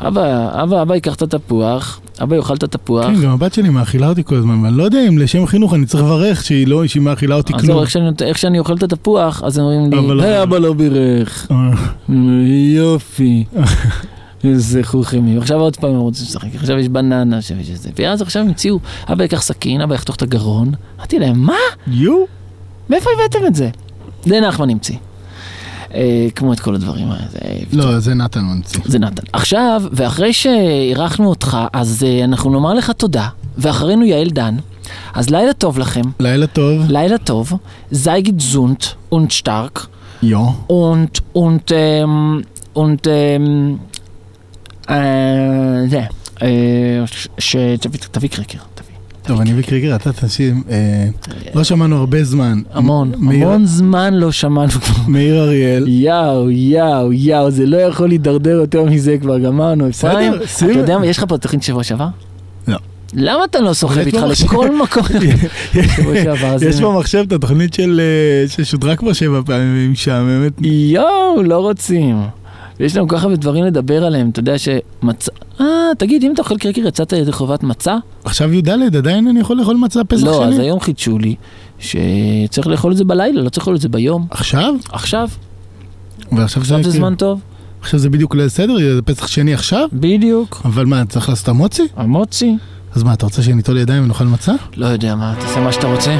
אבא, 0.00 0.48
אבא, 0.62 0.82
אבא 0.82 0.94
ייקח 0.94 1.14
את 1.14 1.22
התפוח, 1.22 2.00
אבא 2.22 2.36
יאכל 2.36 2.54
את 2.54 2.62
התפוח. 2.62 3.06
כן, 3.06 3.20
גם 3.22 3.30
הבת 3.30 3.54
שלי 3.54 3.68
מאכילה 3.68 4.08
אותי 4.08 4.24
כל 4.24 4.34
הזמן, 4.34 4.64
ואני 4.64 4.76
לא 4.76 4.82
יודע 4.82 5.08
אם 5.08 5.18
לשם 5.18 5.46
חינוך 5.46 5.74
אני 5.74 5.86
צריך 5.86 6.04
לברך 6.04 6.44
שהיא 6.44 6.66
לא, 6.66 6.86
שהיא 6.86 7.02
מאכילה 7.02 7.34
אותי 7.34 7.52
אז 7.54 7.60
כלום. 7.60 7.84
זהו, 7.86 8.10
איך 8.28 8.38
שאני- 8.38 8.58
אוכל 8.58 8.74
את 8.74 8.82
התפוח, 8.82 9.42
אז 9.44 9.58
הם 9.58 9.64
אומרים 9.64 9.90
לי, 9.90 10.22
"היי, 10.22 10.30
בירך." 10.30 10.42
אבא 10.42 10.58
לא 10.58 10.72
בירך. 10.72 11.46
אה, 11.50 12.14
יופי. 12.76 13.44
איזה 14.44 14.80
חוכמים. 14.82 15.38
עכשיו 15.38 15.60
עוד 15.60 15.76
פעם 15.76 15.90
הם 15.90 15.96
רוצים 16.00 16.24
לשחק, 16.28 16.48
עכשיו 16.54 16.78
יש 16.78 16.88
בננה, 16.88 17.38
עכשיו 17.38 17.56
יש 17.60 17.68
זה. 17.70 17.90
ואז 17.98 18.22
עכשיו 18.22 18.42
המציאו, 18.42 18.78
אבא 19.12 19.22
ייקח 19.22 19.42
סכין, 19.42 19.80
אבא 19.80 19.94
יחתוך 19.94 20.16
את 20.16 20.22
הגרון. 20.22 20.70
אמרתי 20.98 21.18
להם, 21.18 21.38
מה? 21.40 21.56
יו? 21.86 22.24
מאיפה 22.90 23.10
הבאתם 23.18 23.46
את 23.46 23.54
זה? 23.54 23.68
זה 24.24 24.40
נחמן 24.40 24.70
המציא. 24.70 24.96
אה, 25.94 26.28
כמו 26.34 26.52
את 26.52 26.60
כל 26.60 26.74
הדברים 26.74 27.08
האלה. 27.10 27.26
לא, 27.72 27.98
זה 27.98 28.14
נתן 28.14 28.40
ממציא. 28.40 28.80
זה 28.84 28.98
נתן. 28.98 29.22
עכשיו, 29.32 29.82
ואחרי 29.92 30.32
שאירחנו 30.32 31.28
אותך, 31.28 31.58
אז 31.72 32.06
אה, 32.06 32.24
אנחנו 32.24 32.50
נאמר 32.50 32.74
לך 32.74 32.90
תודה, 32.90 33.28
ואחרינו 33.58 34.04
יעל 34.04 34.30
דן. 34.30 34.56
אז 35.14 35.30
לילה 35.30 35.52
טוב 35.52 35.78
לכם, 35.78 36.02
לילה 36.20 36.46
טוב. 36.46 36.82
לילה 36.88 37.18
טוב, 37.18 37.52
זייגית 37.90 38.40
זונט 38.40 38.84
und 39.14 39.42
stark 39.42 39.80
יו. 40.22 40.46
und 40.68 41.20
und 41.36 41.70
ähm, 41.70 42.42
und 42.74 43.06
ähm, 43.06 43.76
אה, 44.90 45.86
זה, 45.88 46.02
אה, 46.42 47.04
שתביא 47.38 48.00
תביא 48.10 48.28
קרקר. 48.28 48.58
טוב, 49.26 49.40
אני 49.40 49.50
וקריגר, 49.56 49.96
אתה 49.96 50.10
תשים, 50.12 50.62
אה, 50.70 51.06
לא 51.54 51.64
שמענו 51.64 51.96
הרבה 51.96 52.24
זמן. 52.24 52.60
המון, 52.72 53.12
המון 53.14 53.66
זמן 53.66 54.14
לא 54.14 54.32
שמענו 54.32 54.70
כבר. 54.70 54.94
מאיר 55.08 55.42
אריאל. 55.42 55.84
יאו, 55.88 56.50
יאו, 56.50 57.12
יאו, 57.12 57.50
זה 57.50 57.66
לא 57.66 57.76
יכול 57.76 58.08
להידרדר 58.08 58.50
יותר 58.50 58.84
מזה 58.84 59.16
כבר, 59.20 59.38
גמרנו. 59.38 59.88
בסדר, 59.88 60.46
שים- 60.46 60.70
אתה 60.70 60.78
יודע 60.78 60.98
מה, 60.98 61.06
יש 61.06 61.18
לך 61.18 61.24
פה 61.28 61.38
תוכנית 61.38 61.62
שבוע 61.62 61.82
שעבר? 61.82 62.06
לא. 62.68 62.76
למה 63.14 63.44
אתה 63.44 63.60
לא 63.60 63.72
סוחב 63.72 63.98
איתך. 63.98 64.18
לכל 64.44 64.76
מקום? 64.82 65.02
יש 66.68 66.80
במחשב 66.80 67.24
את 67.26 67.32
התוכנית 67.32 67.74
של... 67.74 68.00
אה, 68.00 68.48
ששודרה 68.48 68.96
כבר 68.96 69.12
שבע 69.12 69.40
פעמים, 69.46 69.92
משעממת. 69.92 70.52
יואו, 70.62 71.42
לא 71.42 71.58
רוצים. 71.58 72.16
ויש 72.80 72.96
לנו 72.96 73.08
כל 73.08 73.16
כך 73.16 73.22
הרבה 73.22 73.36
דברים 73.36 73.64
לדבר 73.64 74.04
עליהם, 74.04 74.30
אתה 74.30 74.40
יודע 74.40 74.54
שמצה... 74.58 75.32
אה, 75.60 75.66
תגיד, 75.98 76.24
אם 76.24 76.32
אתה 76.32 76.42
אוכל 76.42 76.58
קרקר, 76.58 76.80
יצאת 76.86 77.12
ידי 77.12 77.32
חובת 77.32 77.62
מצה? 77.62 77.96
עכשיו 78.24 78.52
י"ד, 78.52 78.96
עדיין 78.96 79.26
אני 79.26 79.40
יכול 79.40 79.56
לאכול 79.56 79.76
מצה 79.76 80.04
פסח 80.04 80.24
לא, 80.24 80.44
אז? 80.44 80.58
היום 80.58 80.80
חידשו 80.80 81.18
לי 81.18 81.34
שצריך 81.78 82.66
לאכול 82.66 82.92
את 82.92 82.96
זה 82.96 83.04
בלילה, 83.04 83.42
לא 83.42 83.48
צריך 83.48 83.58
לאכול 83.58 83.76
את 83.76 83.80
זה 83.80 83.88
ביום. 83.88 84.26
עכשיו? 84.30 84.74
עכשיו, 84.92 85.28
ועכשיו 86.32 86.62
עכשיו 86.62 86.82
זה 86.82 86.90
זמן 86.90 87.14
טוב. 87.14 87.40
עכשיו 87.80 88.00
זה 88.00 88.10
בדיוק 88.10 88.34
ליל 88.34 88.48
סדר, 88.48 88.76
זה 88.94 89.02
פסח 89.02 89.26
שני 89.26 89.54
עכשיו? 89.54 89.88
בדיוק. 89.92 90.62
אבל 90.64 90.86
מה, 90.86 91.04
צריך 91.04 91.28
לעשות 91.28 91.48
המוצי? 91.48 91.82
המוצי? 91.96 92.56
אז 92.94 93.02
מה, 93.02 93.12
אתה 93.12 93.26
רוצה 93.26 93.42
שניטול 93.42 93.76
ידיים 93.76 94.04
ונאכל 94.04 94.24
מצה? 94.24 94.52
לא 94.76 94.86
יודע 94.86 95.14
מה, 95.14 95.34
תעשה 95.40 95.60
מה 95.60 95.72
שאתה 95.72 95.86
רוצה. 95.86 96.16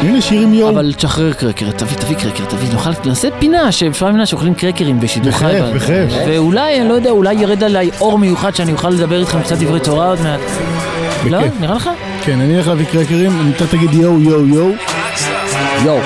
הנה 0.00 0.20
שיר 0.20 0.40
עם 0.40 0.54
יום. 0.54 0.70
אבל 0.74 0.92
תשחרר 0.92 1.32
קרקר, 1.32 1.70
תביא, 1.70 1.96
תביא 1.96 2.16
קרקר, 2.16 2.44
תביא, 2.44 2.68
נאכל, 2.72 2.90
נעשה 3.04 3.28
פינה, 3.38 3.72
שאפשר 3.72 4.06
פינה 4.06 4.26
שאוכלים 4.26 4.54
קרקרים 4.54 5.00
בשידור 5.00 5.32
חי. 5.32 5.44
בכיף, 5.74 5.74
בכיף. 5.74 6.12
ואולי, 6.28 6.80
אני 6.80 6.88
לא 6.88 6.94
יודע, 6.94 7.10
אולי 7.10 7.34
ירד 7.34 7.64
עליי 7.64 7.90
אור 8.00 8.18
מיוחד 8.18 8.54
שאני 8.54 8.72
אוכל 8.72 8.90
לדבר 8.90 9.20
איתכם 9.20 9.42
קצת 9.42 9.56
דברי 9.58 9.80
תורה 9.80 10.08
עוד 10.08 10.18
מעט. 10.22 10.40
לא? 11.30 11.38
נראה 11.60 11.74
לך? 11.74 11.90
כן, 12.24 12.40
אני 12.40 12.56
אלך 12.56 12.68
להביא 12.68 12.86
קרקרים, 12.86 13.52
אתה 13.56 13.66
תגיד 13.66 13.94
יואו 13.94 14.20
יואו 14.20 14.46
יואו. 14.46 14.70
יואו. 15.84 15.98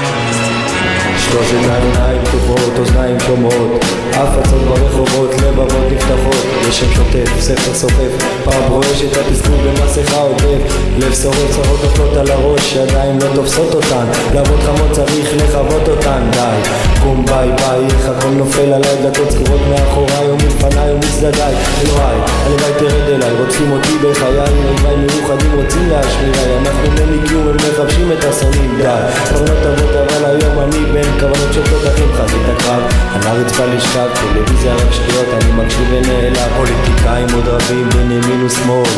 שלושת 1.18 1.54
העיניים 1.70 2.24
פתוחות, 2.24 2.78
אוזניים 2.78 3.20
שומעות, 3.20 3.84
הפצות 4.22 4.62
ברחובות, 4.62 5.30
לבבות 5.34 5.92
נפתחות, 5.92 6.46
לשם 6.68 6.92
שוטף, 6.94 7.40
ספר 7.40 7.74
סוחף, 7.74 8.12
פעם 8.44 8.62
רועש 8.68 9.02
את 9.02 9.16
התסכול 9.16 9.56
במסכה 9.66 10.20
עוטף, 10.20 10.74
לב 10.98 11.14
שורף 11.14 11.50
צרות 11.50 11.84
נופלות 11.84 12.16
על 12.16 12.30
הראש, 12.30 12.76
ידיים 12.76 13.18
לא 13.18 13.26
תופסות 13.34 13.74
אותן, 13.74 14.06
לעבוד 14.34 14.60
חמות 14.60 14.92
צריך 14.92 15.34
לכבות 15.36 15.88
אותן, 15.88 16.22
די, 16.32 16.70
קום 17.02 17.24
ביי 17.26 17.48
ביי, 17.56 17.84
איך 17.84 18.08
הכל 18.08 18.28
נופל 18.28 18.72
עליי, 18.72 18.96
דלתות 19.02 19.30
סגורות 19.30 19.60
מאחוריי 19.70 20.30
ומלפניי 20.30 20.92
ומצדדיי, 20.92 21.54
אלוהי, 21.82 22.16
הלוואי 22.46 22.72
תרד 22.78 23.08
אליי, 23.14 23.32
רודפים 23.38 23.72
אותי 23.72 23.98
בחיי, 23.98 24.38
אויביי 24.38 24.96
מיוחדים 24.96 25.52
רוצים 25.62 25.88
להשמיעי, 25.88 26.58
אנחנו 26.60 26.90
בלי 26.94 27.28
קיום, 27.28 27.48
הם 27.48 27.56
מחבשים 27.56 28.12
את 28.12 28.24
השונאים, 28.24 28.76
די, 28.78 29.02
כוונות 29.28 29.58
טובות 29.62 29.90
אבל 29.96 30.24
היום 30.24 30.58
אני 30.58 30.84
בין 30.92 31.20
כוונות 31.20 31.52
שופטות 31.52 31.94
אחים. 31.94 32.10
חזית 32.14 32.42
הקרב 32.56 32.82
על 33.14 33.20
הרצפה 33.26 33.64
לשכב, 33.64 34.06
טלוויזיה 34.14 34.74
רק 34.74 34.92
שטויות, 34.92 35.26
אני 35.32 35.52
מקשיב 35.52 35.88
ונעלב. 35.90 36.52
פוליטיקאים 36.56 37.26
עוד 37.34 37.48
רבים 37.48 37.88
בין 37.88 38.10
ימין 38.10 38.44
ושמאל 38.44 38.88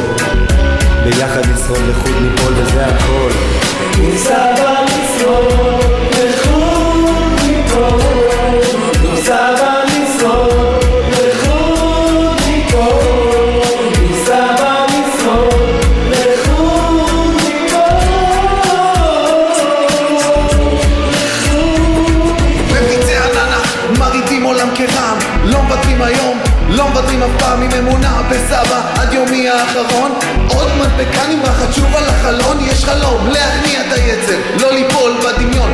ביחד 1.04 1.42
נשרוד 1.54 1.80
לחוד 1.88 2.14
ניפול 2.22 2.52
וזה 2.56 2.86
הכל. 2.86 3.30
ניסה 3.98 4.44
במשרוד 4.56 6.01
האחרון. 29.62 30.12
עוד 30.56 30.68
מדבקה 30.80 31.26
נמרחת 31.26 31.74
שוב 31.74 31.96
על 31.96 32.04
החלון. 32.08 32.58
יש 32.60 32.84
חלום 32.84 33.26
להכניע 33.26 33.80
את 33.80 33.92
היצר 33.92 34.38
לא 34.60 34.72
ליפול 34.72 35.12
בדמיון 35.24 35.70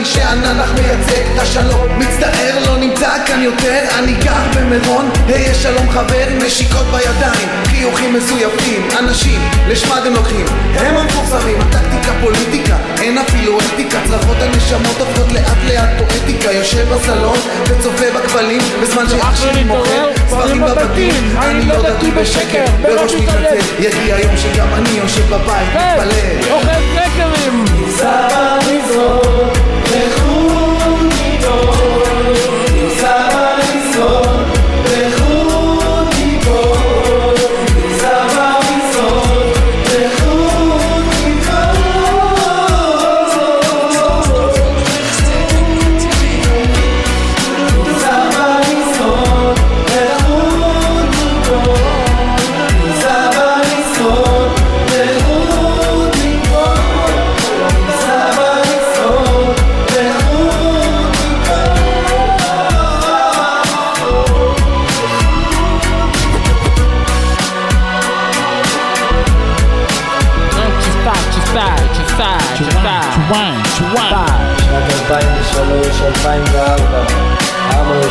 ולהאמין 0.00 0.04
שהננח 0.04 0.72
מייצג 0.74 1.32
את 1.34 1.38
השלום. 1.42 1.98
מצטער 1.98 2.58
לא 2.66 2.76
נמצא 2.76 3.10
כאן 3.26 3.42
יותר. 3.42 3.78
אני 3.98 4.14
גר 4.14 4.42
במירון 4.56 5.10
היה 5.28 5.54
שלום 5.54 5.90
חבר 5.90 6.26
נשיקות 6.46 6.86
בידיים. 6.86 7.48
חיוכים 7.64 8.14
מזויפים 8.14 8.88
אנשים 8.98 9.40
לשמד 9.68 10.06
הם 10.06 10.14
לוקחים? 10.14 10.46
הם 10.74 10.96
המפורסמים 10.96 11.60
הטקטיקה 11.60 12.12
פוליטיקה. 12.20 12.76
אין 13.00 13.18
אפילו 13.18 13.58
אתיקה. 13.58 13.98
צרחות 14.08 14.36
הנשמות 14.40 15.00
הופכות 15.00 15.32
לאט 15.32 15.58
לאט 15.68 15.88
פואטיקה. 15.98 16.52
יושב 16.52 16.94
בסלון 16.94 17.38
וצופה 17.64 18.04
בכבלים. 18.14 18.60
בזמן 18.82 19.08
שאח 19.08 19.36
שלי 19.36 19.64
מוכר 19.64 20.10
ספרים 20.28 20.60
בבתים. 20.60 21.38
אני 21.38 21.66
לא 21.66 21.82
דתי 21.82 22.10
בשקר. 22.10 22.64
בראש 22.82 23.14
מתנצל. 23.14 23.66
יגיע 23.78 24.18
יום 24.18 24.36
שגם 24.36 24.68
אני 24.74 24.90
יושב 24.90 25.26
בבית. 25.26 25.68
מתפלל 25.68 26.52
אוכל 26.52 26.66
קרקרים! 26.94 27.64
סבא 27.96 28.58
מזרון 28.66 29.59
לחוד 29.90 30.19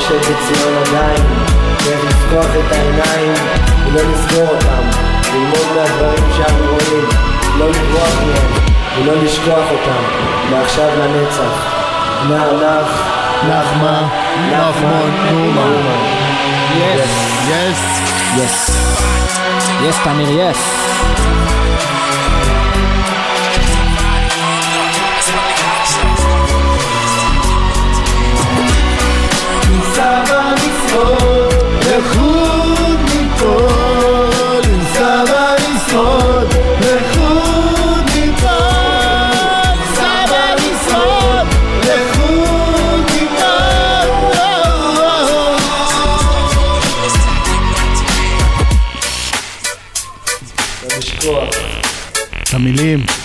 היושב 0.10 0.34
בציון 0.34 0.74
עדיין 0.78 1.24
צריך 1.78 2.06
לפתוח 2.06 2.46
את 2.46 2.72
העיניים 2.72 3.34
ולא 3.86 4.02
לסגור 4.12 4.48
אותם 4.48 5.00
ללמוד 5.34 5.68
מהדברים 5.76 6.32
שאנו 6.38 6.66
רואים 6.66 7.06
לא 7.58 7.70
לברוח 7.70 8.16
מהם 8.26 8.52
ולא 8.98 9.24
לשכוח 9.24 9.72
אותם 9.72 10.04
מעכשיו 10.52 10.90
לנצח 11.00 11.66
נח 12.30 12.44
נח 12.62 13.20
נחמה, 13.48 14.02
נחמון, 14.52 15.12
נומן. 15.56 16.00
יס. 16.78 17.10
יס. 17.50 18.02
יס. 18.38 18.70
יס, 19.84 19.96
תמיר, 20.04 20.30
יס. 20.30 21.09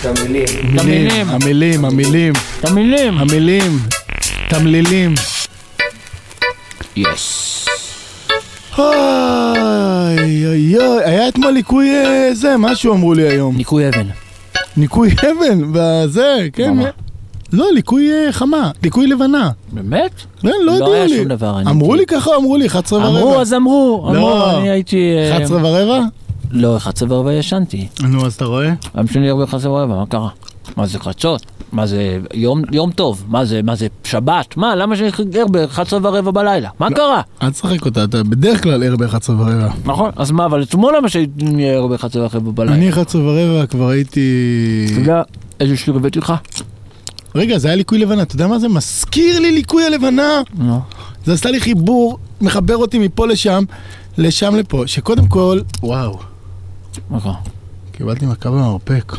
המילים. 0.05 0.45
את 0.75 0.79
המילים 1.33 1.85
המילים. 1.85 2.33
המילים, 2.63 3.17
המילים. 3.17 3.79
תמלילים. 4.49 5.13
יס. 6.95 7.65
אוי 8.77 8.85
אוי 10.47 10.77
אוי, 10.77 11.03
היה 11.05 11.27
אתמול 11.27 11.51
ליקוי 11.51 11.89
אה, 11.89 12.29
זה, 12.33 12.55
משהו 12.57 12.93
אמרו 12.93 13.13
לי 13.13 13.27
היום. 13.29 13.57
ניקוי 13.57 13.87
אבן. 13.89 14.07
ניקוי 14.77 15.09
אבן, 15.31 15.61
בזה, 15.73 16.47
כן. 16.53 16.73
לא, 17.53 17.65
ליקוי 17.73 18.11
אה, 18.11 18.31
חמה, 18.31 18.71
ליקוי 18.83 19.07
לבנה. 19.07 19.49
באמת? 19.71 20.11
כן, 20.41 20.47
לא 20.47 20.65
לא 20.65 20.71
הודיעו 20.71 20.93
היה 20.93 21.05
לי. 21.05 21.17
שום 21.17 21.27
דבר, 21.27 21.59
אני 21.59 21.69
אמרו 21.69 21.95
לי 21.95 22.05
ככה, 22.05 22.35
אמרו 22.35 22.57
לי, 22.57 22.67
11 22.67 22.99
ורבע. 22.99 23.09
אמרו, 23.19 23.41
אז 23.41 23.53
אמרו. 23.53 24.05
אמרו, 24.09 24.13
לא. 24.13 24.59
אני 24.59 24.69
הייתי... 24.69 24.97
אה, 25.17 25.37
11 25.37 25.57
ורבע? 25.57 25.99
לא, 26.55 26.77
11 26.77 27.13
ורבע 27.13 27.33
ישנתי. 27.33 27.87
נו, 28.01 28.25
אז 28.25 28.33
אתה 28.33 28.45
רואה? 28.45 28.73
היום 28.93 29.07
שלי 29.07 29.29
הרבה 29.29 29.43
11 29.43 29.71
ורבע, 29.71 29.95
מה 29.95 30.05
קרה? 30.05 30.29
מה 30.77 30.87
זה 30.87 30.99
חצות? 30.99 31.45
מה 31.71 31.87
זה 31.87 32.19
יום, 32.33 32.61
יום 32.71 32.91
טוב? 32.91 33.23
מה 33.27 33.45
זה, 33.45 33.61
מה 33.63 33.75
זה 33.75 33.87
שבת? 34.03 34.57
מה, 34.57 34.75
למה 34.75 34.95
שאני 34.95 35.09
אחגר 35.09 35.45
ב-11 35.51 35.93
ורבע 36.01 36.31
בלילה? 36.31 36.69
מה 36.79 36.89
קרה? 36.89 37.21
אל 37.41 37.49
תשחק 37.49 37.85
אותה, 37.85 38.03
אתה 38.03 38.23
בדרך 38.23 38.63
כלל 38.63 38.83
ער 38.83 38.95
ב-11 38.95 39.29
ורבע. 39.29 39.69
נכון, 39.85 40.11
אז 40.15 40.31
מה, 40.31 40.45
אבל 40.45 40.63
אתמול 40.63 40.93
למה 40.97 41.09
שהייתי 41.09 41.69
ער 41.69 41.87
ב-11 41.87 42.17
ורבע 42.17 42.51
בלילה? 42.51 42.75
אני 42.75 42.89
11 42.89 43.21
ורבע 43.21 43.65
כבר 43.65 43.89
הייתי... 43.89 44.29
אתה 44.91 44.99
יודע 44.99 45.21
איזה 45.59 45.77
שיר 45.77 45.95
הבאתי 45.95 46.19
לך? 46.19 46.33
רגע, 47.35 47.57
זה 47.57 47.67
היה 47.67 47.77
ליקוי 47.77 47.97
לבנה, 47.97 48.21
אתה 48.21 48.35
יודע 48.35 48.47
מה 48.47 48.59
זה? 48.59 48.67
מזכיר 48.67 49.39
לי 49.39 49.51
ליקוי 49.51 49.85
הלבנה. 49.85 50.41
נו. 50.57 50.79
זה 51.25 51.33
עשה 51.33 51.51
לי 51.51 51.59
חיבור, 51.59 52.17
מחבר 52.41 52.77
אותי 52.77 52.99
מפה 52.99 53.27
לשם, 53.27 53.63
לשם 54.17 54.55
לפה, 54.55 54.83
שקודם 54.85 55.27
כל, 55.27 55.59
וואו, 55.83 56.19
מה 57.09 57.19
קרה? 57.21 57.33
קיבלתי 57.91 58.25
מכה 58.25 58.51
במרפק. 58.51 59.13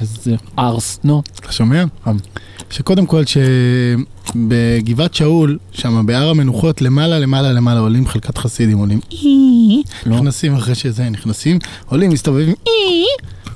איזה 0.00 0.36
ארס, 0.58 1.00
נו. 1.04 1.22
אתה 1.40 1.52
שומע? 1.52 1.84
שקודם 2.70 3.06
כל, 3.06 3.22
שבגבעת 4.34 5.14
שאול, 5.14 5.58
שם 5.72 6.06
בהר 6.06 6.28
המנוחות, 6.30 6.82
למעלה, 6.82 7.18
למעלה, 7.18 7.52
למעלה, 7.52 7.80
עולים 7.80 8.06
חלקת 8.06 8.38
חסידים, 8.38 8.78
עולים 8.78 9.00
לא. 10.06 10.16
נכנסים 10.16 10.54
אחרי 10.54 10.74
שזה, 10.74 11.10
נכנסים, 11.10 11.58
עולים, 11.86 12.10
מסתובבים, 12.10 12.54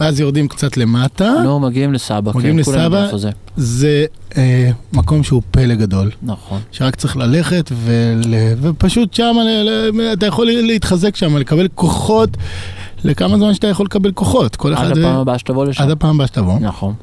ואז 0.03 0.21
יורדים 0.21 0.49
קצת 0.49 0.77
למטה. 0.77 1.35
נו, 1.45 1.61
מגיעים 1.61 1.93
לסבא, 1.93 2.33
מגיעים 2.35 2.57
כן, 2.57 2.63
כולם 2.63 2.83
יודעים 2.83 3.05
לסבא, 3.05 3.31
זה. 3.57 4.05
אה, 4.37 4.71
מקום 4.93 5.23
שהוא 5.23 5.43
פלא 5.51 5.75
גדול. 5.75 6.11
נכון. 6.23 6.61
שרק 6.73 6.97
צריך 6.97 7.17
ללכת 7.17 7.73
ול... 7.85 8.23
ופשוט 8.61 9.15
שם 9.15 9.37
ל... 9.47 9.71
ל... 10.01 10.01
אתה 10.13 10.27
יכול 10.27 10.47
להתחזק 10.47 11.17
שם, 11.17 11.37
לקבל 11.37 11.69
כוחות, 11.75 12.31
לכמה 13.05 13.39
זמן 13.39 13.55
שאתה 13.55 13.67
יכול 13.67 13.87
לקבל 13.87 14.13
כוחות. 14.13 14.57
כל 14.57 14.75
אחד... 14.75 14.85
עד 14.85 14.99
הפעם 14.99 15.17
הבאה 15.17 15.39
שתבוא 15.39 15.67
לשם. 15.67 15.83
עד 15.83 15.91
הפעם 15.91 16.15
הבאה 16.15 16.27
שתבוא. 16.27 16.59
נכון. 16.59 16.95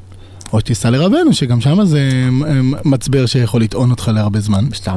או 0.52 0.60
שתיסע 0.60 0.90
לרבנו, 0.90 1.32
שגם 1.32 1.60
שם 1.60 1.84
זה 1.84 2.10
אה, 2.46 2.60
מצבר 2.84 3.26
שיכול 3.26 3.62
לטעון 3.62 3.90
אותך 3.90 4.10
להרבה 4.14 4.40
זמן. 4.40 4.64
סתם. 4.74 4.96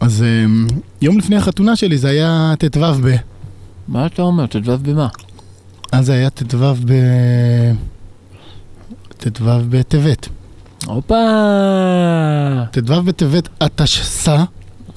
אז 0.00 0.22
אה, 0.22 0.46
יום 1.02 1.18
לפני 1.18 1.36
החתונה 1.36 1.76
שלי 1.76 1.98
זה 1.98 2.08
היה 2.08 2.54
ט"ו 2.58 2.80
ב... 3.02 3.16
מה 3.88 4.06
אתה 4.06 4.22
אומר? 4.22 4.46
ט"ו 4.46 4.78
במה? 4.82 5.08
אז 5.92 6.06
זה 6.06 6.12
היה 6.12 6.30
ט"ו 6.30 6.74
ב... 6.84 6.92
ט"ו 9.18 9.44
בטבת. 9.68 10.28
הופה! 10.86 11.14
ט"ו 12.70 13.02
בטבת 13.02 13.48
התשס"א. 13.60 14.44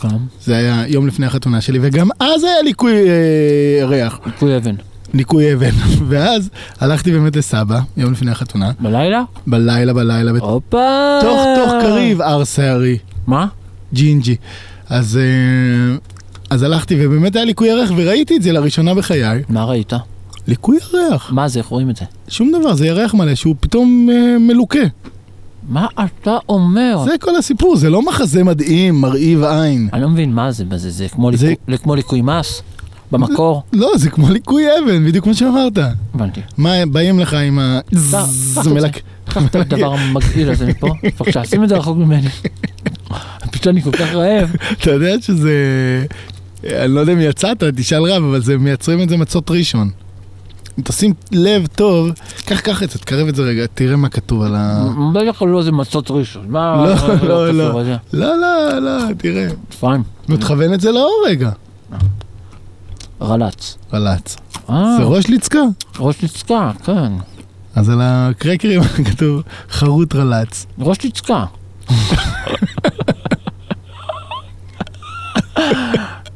גם. 0.04 0.18
זה 0.44 0.58
היה 0.58 0.84
יום 0.88 1.08
לפני 1.08 1.26
החתונה 1.26 1.62
שלי, 1.62 1.80
וגם 1.82 2.10
אז 2.20 2.44
היה 2.44 2.62
ליקוי 2.64 2.94
אה, 3.10 3.86
ריח. 3.86 4.20
ליקוי 4.26 4.58
אבן. 4.58 4.76
ניקוי 5.14 5.54
אבן. 5.54 5.72
ואז 6.10 6.50
הלכתי 6.80 7.12
באמת 7.12 7.36
לסבא, 7.36 7.80
יום 7.98 8.12
לפני 8.12 8.32
החתונה. 8.32 8.72
בלילה? 8.80 9.24
בלילה, 9.48 9.94
בלילה. 9.94 10.32
הופה! 10.40 11.20
תוך 11.22 11.40
תוך 11.56 11.72
קריב 11.82 12.22
הר 12.22 12.44
שערי. 12.44 12.98
מה? 13.28 13.48
ג'ינג'י. 13.94 14.36
אז, 14.90 15.18
אה, 15.18 15.98
אז 16.50 16.64
הלכתי 16.64 17.06
ובאמת 17.06 17.36
היה 17.36 17.46
ליקוי 17.46 17.68
ירח 17.68 17.92
וראיתי 17.96 18.38
את 18.38 18.42
זה 18.42 18.52
לראשונה 18.52 18.94
בחיי. 18.94 19.44
מה 19.50 19.66
ראית? 19.66 19.94
ליקוי 20.52 20.78
ירח. 20.94 21.32
מה 21.34 21.48
זה? 21.48 21.60
איך 21.60 21.68
רואים 21.68 21.90
את 21.90 21.96
זה? 21.96 22.06
שום 22.28 22.52
דבר, 22.60 22.74
זה 22.76 22.88
ירח 22.88 23.14
מלא 23.14 23.36
שהוא 23.36 23.56
פתאום 23.60 24.10
אה, 24.12 24.40
מלוקה. 24.40 24.80
מה 25.70 25.88
אתה 26.06 26.38
אומר? 26.50 27.02
זה 27.06 27.18
כל 27.20 27.36
הסיפור, 27.36 27.76
זה 27.76 27.90
לא 27.90 28.02
מחזה 28.06 28.44
מדהים, 28.44 29.02
מרהיב 29.02 29.44
עין. 29.44 29.90
אני 29.94 30.02
לא 30.02 30.10
מבין 30.10 30.34
מה 30.34 30.52
זה, 30.52 30.64
זה, 30.76 30.90
זה 30.90 31.08
כמו 31.10 31.32
זה- 31.38 31.48
ליקוי- 31.50 31.78
כמו 31.78 31.96
ליקוי 31.96 32.22
מס? 32.22 32.62
במקור? 33.12 33.64
לא, 33.74 33.92
זה 33.98 34.10
כמו 34.10 34.30
ליקוי 34.30 34.64
אבן, 34.80 35.06
בדיוק 35.06 35.24
כמו 35.24 35.34
שאמרת. 35.34 35.78
הבנתי. 36.14 36.42
מה, 36.58 36.74
באים 36.92 37.20
לך 37.20 37.34
עם 37.34 37.60
ה... 37.60 37.80
זה. 37.92 38.18
מלק- 38.74 39.00
קח 39.30 39.46
את 39.46 39.56
הדבר 39.56 39.94
המגעיל 39.94 40.50
הזה 40.52 40.66
מפה, 40.66 40.88
בבקשה, 41.20 41.46
שים 41.46 41.64
את 41.64 41.70
זה 41.70 41.78
רחוק 41.78 41.98
ממני. 41.98 42.30
פשוט 43.52 43.68
אני 43.68 43.82
כל 43.82 43.92
כך 43.92 44.14
רעב. 44.14 44.52
אתה 44.72 44.92
יודע 44.92 45.16
שזה... 45.22 45.52
אני 46.64 46.94
לא 46.96 47.00
יודע 47.00 47.14
אם 47.14 47.20
יצאת, 47.22 47.64
תשאל 47.76 48.04
רב, 48.04 48.24
אבל 48.24 48.42
זה 48.42 48.58
מייצרים 48.58 49.02
את 49.02 49.10
זה 49.10 49.18
מצות 49.18 49.52
ראשון. 49.52 49.90
אם 50.80 50.84
תשים 50.84 51.14
לב 51.32 51.68
טוב, 51.68 52.10
קח, 52.46 52.60
קח 52.60 52.84
את 52.84 52.90
זה, 52.90 53.00
תקרב 53.00 53.28
את 53.28 53.36
זה 53.36 53.44
רגע, 53.44 53.66
תראה 53.74 53.96
מה 53.96 54.10
כתוב 54.10 54.42
על 54.42 54.56
ה... 54.56 54.86
בטח 55.14 55.42
לא 55.42 55.64
זה 55.64 55.72
מצות 55.72 56.12
ראשון. 56.12 56.46
מה? 56.50 56.76
לא, 56.88 56.96
מה- 57.08 57.24
לא, 57.24 57.52
לא. 57.54 57.84
זה? 57.84 57.96
לא, 58.14 58.38
לא, 58.38 58.80
לא, 58.80 59.14
תראה. 59.18 59.48
פיין. 59.80 60.04
נו, 60.28 60.38
תכוון 60.38 60.74
את 60.74 60.82
זה 60.82 60.92
לאור 60.92 61.24
רגע. 61.28 61.50
רלץ. 63.22 63.78
רלץ. 63.94 64.38
אה, 64.70 64.96
זה 64.98 65.04
ראש 65.04 65.28
ליצקה. 65.28 65.60
ראש 66.00 66.24
לצקה, 66.24 66.72
כן. 66.84 67.12
אז 67.76 67.90
על 67.90 68.00
הקרקרים 68.02 68.82
כתוב 69.12 69.42
חרוט 69.72 70.16
רלץ. 70.16 70.66
ראש 70.80 71.06
לצקה. 71.06 71.46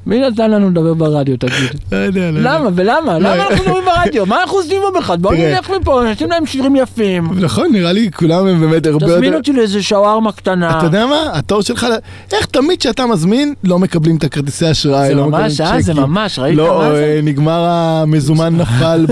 מי 0.06 0.20
נתן 0.20 0.52
לנו 0.52 0.70
לדבר 0.70 0.94
ברדיו, 0.94 1.38
תגיד? 1.38 1.54
לא 1.92 1.98
יודע, 1.98 2.32
לא 2.32 2.38
יודע. 2.38 2.58
למה 2.60 2.70
ולמה? 2.76 3.20
למה 3.20 3.48
אנחנו 3.48 3.66
מדברים 3.66 3.86
ברדיו? 3.86 4.26
מה 4.26 4.42
אנחנו 4.42 4.58
עושים 4.58 4.82
פה 4.82 5.00
בכלל? 5.00 5.18
בואו. 5.18 5.34
נלך 5.34 5.70
מפה, 5.70 6.04
נשים 6.12 6.30
להם 6.30 6.46
שירים 6.46 6.76
יפים. 6.76 7.30
נכון, 7.40 7.72
נראה 7.72 7.92
לי 7.92 8.12
כולם 8.12 8.48
הם 8.48 8.60
באמת 8.60 8.88
הרבה 8.88 9.06
תזמין 9.06 9.24
יותר... 9.24 9.38
אותי 9.38 9.54
לאיזה 9.54 9.84
שווארמה 9.84 10.32
קטנה. 10.32 10.78
אתה 10.78 10.86
יודע 10.86 11.06
מה? 11.06 11.30
התור 11.34 11.62
שלך... 11.62 11.88
איך 12.34 12.46
תמיד 12.46 12.80
כשאתה 12.80 13.06
מזמין, 13.06 13.54
לא 13.64 13.80
מקבלים 13.80 14.18
את 14.18 14.24
הכרטיסי 14.24 14.72
אשראי, 14.72 15.08
זה 15.08 15.16
לא 15.16 15.30
ממש, 15.30 15.54
מקבלים 15.54 15.76
אה? 15.76 15.82
זה 15.82 15.92
צ'קים. 15.94 16.04
ממש, 16.04 16.40
ראית 16.40 16.56
לא, 16.58 16.78
מה 16.80 16.90
זה? 16.90 16.96
אה, 16.96 17.20
נגמר 17.24 17.66
המזומן 17.68 18.56
נפל 18.62 19.06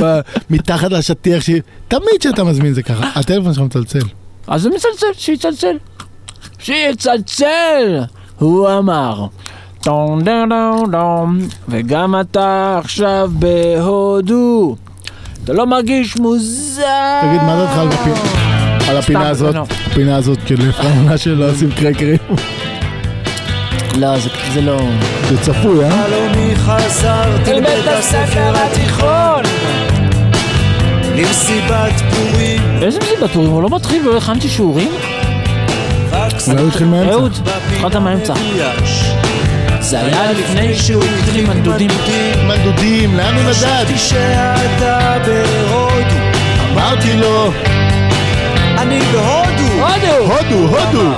מתחת 0.49 0.91
לשטיח. 0.91 1.43
תמיד 1.87 2.19
כשאתה 2.19 2.43
מזמין 2.43 2.73
זה 2.73 2.83
ככה. 2.83 3.09
הטלפון 3.15 3.53
שלך 3.53 3.63
מצלצל. 3.63 3.99
אז 4.47 4.61
זה 4.61 4.69
מצלצל, 4.69 5.07
שיצלצל. 5.13 5.77
שיצלצל! 6.59 7.99
הוא 8.39 8.69
אמר. 8.69 9.25
טום 9.83 10.21
דום 10.21 10.49
דום 10.49 10.91
דום, 10.91 11.37
וגם 11.69 12.15
אתה 12.19 12.79
עכשיו 12.83 13.29
בהודו. 13.33 14.75
אתה 15.43 15.53
לא 15.53 15.65
מרגיש 15.67 16.17
מוזר. 16.17 16.83
תגיד, 17.21 17.41
מה 17.41 17.55
דעתך 17.55 17.77
על 17.77 17.87
הפי- 17.87 18.89
על 18.89 18.97
הפינה 18.97 19.29
הזאת? 19.29 19.55
לא. 19.55 19.63
הפינה 19.91 20.15
הזאת 20.15 20.37
של 20.47 20.71
פרמונה 20.71 21.17
שלא 21.17 21.49
עושים 21.49 21.69
קרקרים. 21.71 22.17
לא, 23.97 24.19
זה- 24.19 24.29
זה 24.53 24.61
לא... 24.61 24.77
זה 25.29 25.37
צפוי, 25.41 25.85
אה? 25.85 25.91
חלומי 25.91 26.55
חזרתי 26.55 27.53
לבית 27.53 27.67
הספר 27.87 28.53
התיכון 28.55 29.43
למסיבת 31.15 31.93
פורים 32.15 32.61
איזה 32.81 32.99
מסיבת 32.99 33.29
פורים? 33.33 33.51
הוא 33.51 33.63
לא 33.63 33.69
מתחיל 33.69 34.07
ולא 34.07 34.17
הכנתי 34.17 34.49
שיעורים? 34.49 34.91
אולי 36.47 36.61
הוא 36.61 36.67
התחיל 36.69 36.87
מהאמצע. 36.87 37.11
אהוד, 37.13 37.31
התחלת 37.75 37.95
מהאמצע. 37.95 38.33
זה 39.83 39.99
היה 39.99 40.31
לפני 40.31 40.75
שהוא 40.75 41.03
התחיל 41.03 41.43
עם 41.43 41.49
הנדודים. 41.49 41.89
מנדודים, 42.47 43.15
לאן 43.15 43.35
הוא 43.35 43.43
נדד? 43.43 43.51
חשבתי 43.53 43.97
שאתה 43.97 45.17
בהודו 45.25 46.15
אמרתי 46.73 47.13
לו, 47.13 47.51
אני 48.77 48.99
בהודו 49.01 49.63
הודו! 49.63 50.33
הודו, 50.33 50.77
הודו. 50.77 51.11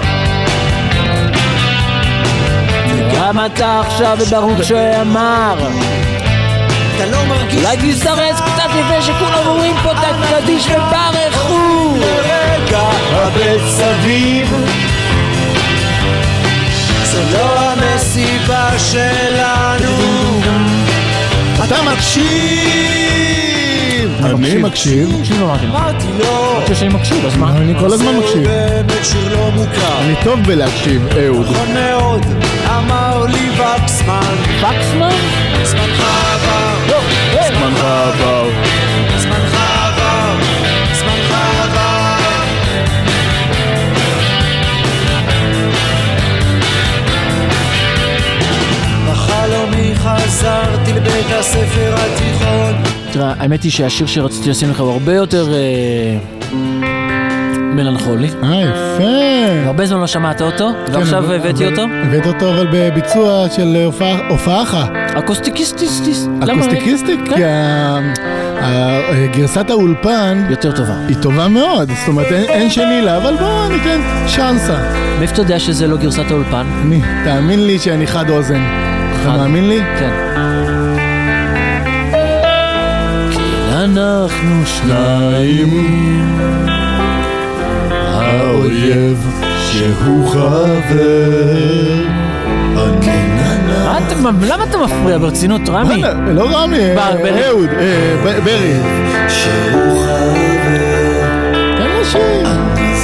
גם 3.16 3.46
אתה 3.46 3.80
עכשיו 3.80 4.18
בברוך 4.20 4.64
שאמר 4.64 5.56
אתה 6.96 7.06
לא 7.06 7.26
מרגיש 7.26 7.66
אולי 7.66 7.78
תזדרז 7.78 8.42
קצת 8.42 8.70
לפני 8.80 9.02
שכולם 9.02 9.48
אומרים 9.48 9.76
פה 9.84 9.92
את 9.92 9.98
הקדיש 9.98 10.68
וברכו 10.68 11.96
לרגע 11.98 12.82
הבט 13.12 13.62
סביב 13.68 14.54
זו 17.04 17.38
לא 17.38 17.75
המסיבה 17.96 18.80
שלנו 18.80 19.98
אתה 21.64 21.76
מקשיב! 21.94 22.26
אני 24.26 24.58
מקשיב. 24.58 25.20
מקשיב 25.20 25.42
אמרתי 25.42 25.66
לך. 25.66 25.72
אמרתי 25.76 26.06
לו 26.20 26.52
אמרתי 26.58 26.76
שאני 26.76 26.94
מקשיב, 26.94 27.26
אז 27.26 27.38
מה? 27.38 27.58
אני 27.58 27.74
כל 27.80 27.94
הזמן 27.94 28.16
מקשיב. 28.18 28.44
באמת 28.44 29.06
שיר 29.06 29.36
לא 29.36 29.52
מוכר 29.52 30.02
אני 30.02 30.14
טוב 30.24 30.40
בלהקשיב, 30.44 31.08
אהוד. 31.18 31.46
נכון 31.46 31.74
מאוד 31.74 32.26
אמר 32.78 33.26
לי 33.26 33.50
וקסמן 33.50 34.36
פקסמן? 34.62 35.16
זמנך 35.64 36.00
עבר 36.34 36.74
לא, 36.90 37.00
כן. 37.34 37.48
זמנך 37.54 37.84
עבר. 37.84 38.35
חזרתי 50.46 50.94
לבית 50.94 51.26
הספר 51.40 51.96
התיכון 51.98 52.74
תראה, 53.12 53.34
האמת 53.40 53.64
היא 53.64 53.72
שהשיר 53.72 54.08
שרציתי 54.08 54.50
לשים 54.50 54.70
לך 54.72 54.80
הוא 54.80 54.92
הרבה 54.92 55.14
יותר 55.14 55.54
אה, 55.54 56.18
מלנכולי. 57.76 58.28
אה, 58.44 58.62
יפה. 58.62 59.04
הרבה 59.66 59.86
זמן 59.86 60.00
לא 60.00 60.08
שמעת 60.08 60.42
אותו, 60.42 60.70
ועכשיו 60.92 61.24
כן, 61.28 61.34
הבאתי 61.34 61.66
אותו. 61.66 61.82
הבאת 62.04 62.26
אותו 62.28 62.50
אבל 62.50 62.68
בביצוע 62.72 63.46
של 63.56 63.82
הופעה- 63.86 64.28
הופעה. 64.30 64.76
אקוסטיקיסטיסטיס. 65.14 66.28
אקוסטיקיסטיק? 66.44 67.20
כן. 67.30 67.36
כי 67.36 67.44
ה- 67.46 68.00
ה- 68.62 69.02
גרסת 69.38 69.70
האולפן 69.70 70.44
יותר 70.50 70.72
טובה. 70.72 70.96
היא 71.08 71.16
טובה 71.22 71.48
מאוד. 71.48 71.90
זאת 72.00 72.08
אומרת, 72.08 72.32
אין- 72.32 72.50
אין 72.50 72.70
שני 72.70 73.02
לה, 73.02 73.18
אבל 73.18 73.36
בוא 73.40 73.68
ניתן 73.70 74.00
צ'אנסה. 74.36 74.78
מאיפה 75.20 75.34
אתה 75.34 75.42
יודע 75.42 75.60
שזה 75.60 75.88
לא 75.88 75.98
גרסת 75.98 76.32
האולפן? 76.32 76.66
אני, 76.82 77.02
תאמין 77.26 77.68
לי 77.68 77.80
שאני 77.80 78.08
חד 78.08 78.30
אוזן. 78.30 78.62
אתה. 79.30 79.38
מאמין 79.38 79.70
לי? 79.70 79.80
כן. 80.00 80.12
כי 83.32 83.40
אנחנו 83.74 84.66
שניים, 84.66 85.70
האויב 87.92 89.28
שהוא 89.60 90.28
חבר, 90.30 92.02
אני 92.78 93.08
מה 93.86 93.98
אתה- 94.08 94.16
מה, 94.16 94.30
למה 94.48 94.64
אתה 94.64 94.78
מפריע 94.78 95.18
ברצינות, 95.18 95.70
רמי? 95.70 95.96
וואלה, 96.04 96.14
לא 96.34 96.58
רמי, 96.58 96.80
אה, 96.80 97.12
ברי. 97.24 97.48
אהוד, 97.48 97.70
אה, 97.70 98.16
ברי. 98.44 98.74
תן 101.78 101.98
לו 101.98 102.06
שיר. 102.06 102.48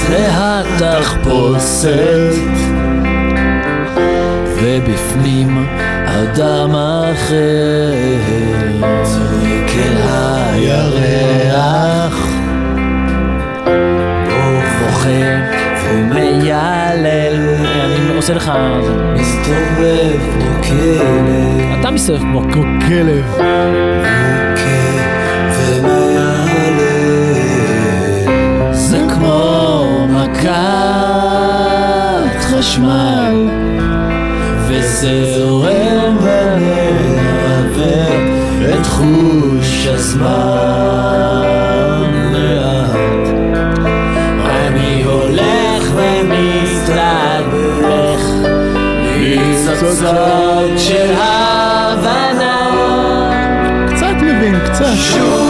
זה 0.07 0.27
התחפושת 0.31 2.33
ובפנים 4.61 5.65
אדם 6.11 6.75
אחר 6.75 7.93
צועק 9.03 9.71
אל 9.75 9.97
הירח. 10.53 12.27
בוכה 14.79 15.09
ומיילל. 15.85 17.05
אני 17.85 18.15
עושה 18.15 18.33
לך... 18.33 18.51
מסתובב 19.15 20.19
כמו 20.33 20.63
כלב. 20.63 21.79
אתה 21.79 21.91
מסתובב 21.91 22.19
כמו 22.19 22.41
כלב. 22.87 23.37
זה 28.71 28.99
כמו 29.15 30.07
מכת 30.09 30.51
חשמל 32.41 33.60
זורם 34.91 36.17
ומעוות 36.21 37.85
את 38.73 38.85
חוש 38.85 39.87
הזמן 39.87 41.41
לאט 42.33 43.27
אני 44.45 45.03
הולך 45.03 45.91
ומסתבך 45.95 47.01
ניצוצות 49.19 50.71
של 50.77 51.13
הבנה 51.17 52.57
קצת 53.87 54.15
מבין, 54.21 54.59
קצת. 54.65 54.85
שוב 54.95 55.40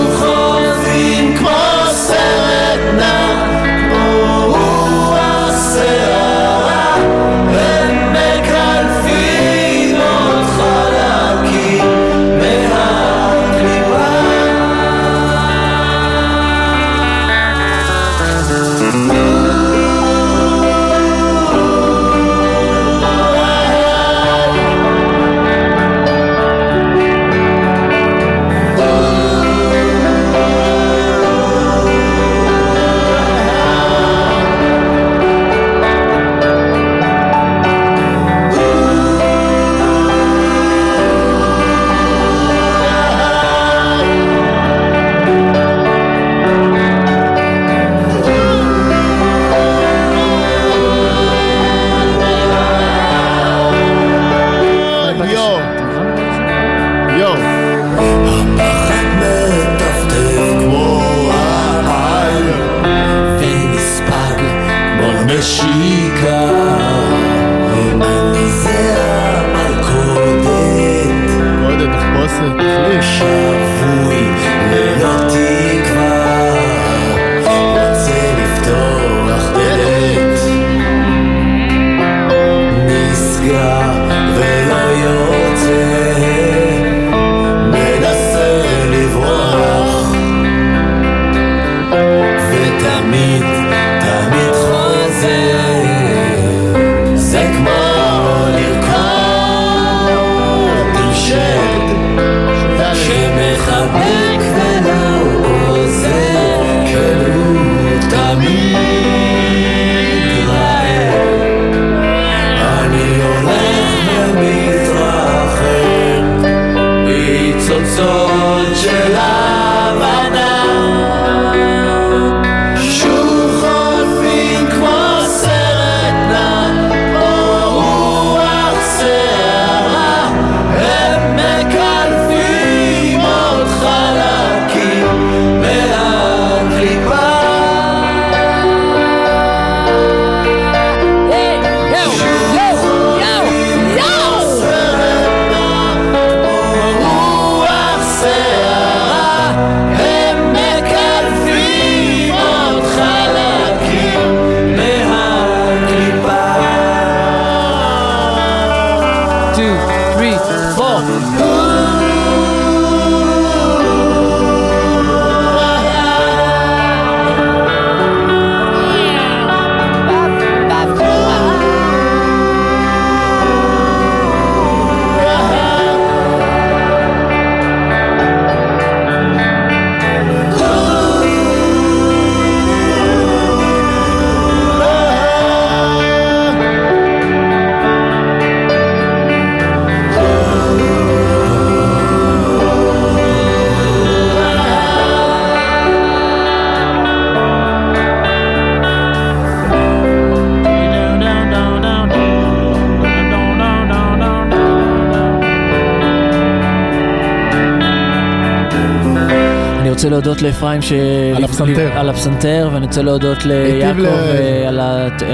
להודות 210.42 210.62
לאפרים 210.62 210.82
ש... 210.82 210.94
על 211.36 211.44
הפסנתר. 211.44 211.90
על 211.96 212.10
הפסנתר, 212.10 212.70
ואני 212.74 212.86
רוצה 212.86 213.02
להודות 213.02 213.46
ליעקב 213.46 214.00
אה, 214.06 214.68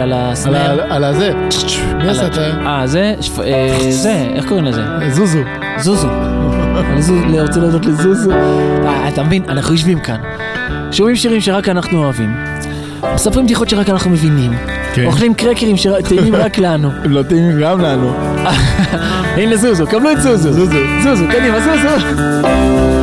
על 0.01 0.13
הסנר. 0.15 0.81
על 0.89 1.03
הזה. 1.03 1.31
מי 1.97 2.09
עשה 2.09 2.27
את 2.27 2.37
ה... 2.37 2.41
אה, 2.67 2.87
זה? 2.87 3.13
אה, 3.43 3.77
זה, 3.91 4.27
איך 4.35 4.45
קוראים 4.45 4.65
לזה? 4.65 4.81
זוזו. 5.09 5.39
זוזו. 5.77 6.09
אני 6.91 7.01
זו- 7.01 7.13
אני 7.23 7.41
רוצה 7.41 7.59
להודות 7.59 7.85
לזוזו. 7.85 8.31
אה, 8.31 9.07
אתה 9.07 9.23
מבין, 9.23 9.43
אנחנו 9.49 9.73
יושבים 9.73 9.99
כאן, 9.99 10.17
שומעים 10.91 11.15
שירים 11.15 11.41
שרק 11.41 11.69
אנחנו 11.69 12.03
אוהבים, 12.03 12.37
מספרים 13.13 13.45
בדיחות 13.45 13.69
שרק 13.69 13.89
אנחנו 13.89 14.11
מבינים, 14.11 14.51
כן. 14.93 15.05
אוכלים 15.05 15.33
קרקרים 15.33 15.77
שטעימים 15.77 16.35
רק 16.35 16.57
לנו. 16.57 16.91
הם 17.03 17.11
לא 17.11 17.23
טעימים 17.23 17.59
גם 17.61 17.81
לנו. 17.81 18.13
הנה 19.37 19.57
זוזו, 19.57 19.87
קבלו 19.87 20.11
את 20.11 20.21
זוזו. 20.21 20.53
זוזו. 20.53 20.75
זוזו, 21.03 21.23
קדימה, 21.31 21.57
זוזו. 21.59 22.96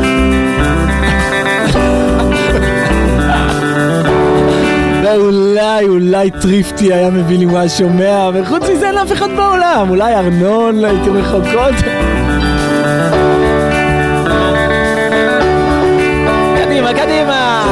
ואולי, 5.19 5.85
אולי 5.85 6.31
טריפטי 6.31 6.93
היה 6.93 7.11
מביא 7.11 7.39
לי 7.39 7.45
מה 7.45 7.69
שומע, 7.69 8.31
וחוץ 8.35 8.62
מזה 8.62 8.87
אין 8.87 8.99
אף 8.99 9.12
אחד 9.12 9.29
בעולם. 9.37 9.91
אולי 9.91 10.15
ארנון, 10.15 10.79
לא 10.79 10.87
הייתי 10.87 11.11
רחוקות. 11.11 11.75
קדימה, 16.57 16.93
קדימה! 16.93 17.65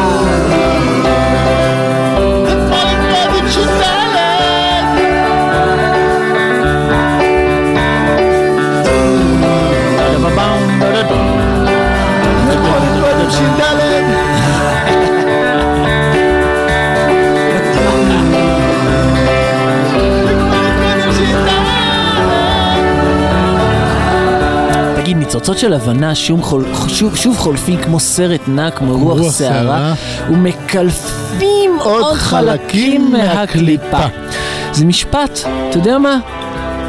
תגיד, 25.12 25.24
ניצוצות 25.24 25.58
של 25.58 25.72
הבנה 25.72 26.14
שוב, 26.14 26.42
חול, 26.42 26.64
שוב, 26.88 27.16
שוב 27.16 27.38
חולפים 27.38 27.82
כמו 27.82 28.00
סרט 28.00 28.40
נע, 28.48 28.70
כמו 28.70 28.98
רוח 28.98 29.18
רוח 29.20 29.38
שערה. 29.38 29.94
ומקלפים 30.30 31.70
עוד, 31.78 32.02
עוד 32.02 32.16
חלקים 32.16 33.02
חלקים 33.02 33.12
מהקליפה. 33.12 33.98
מהקליפה. 33.98 34.32
זה 34.72 34.84
משפט, 34.84 35.40
אתה 35.68 35.78
יודע 35.78 35.98
מה? 35.98 36.18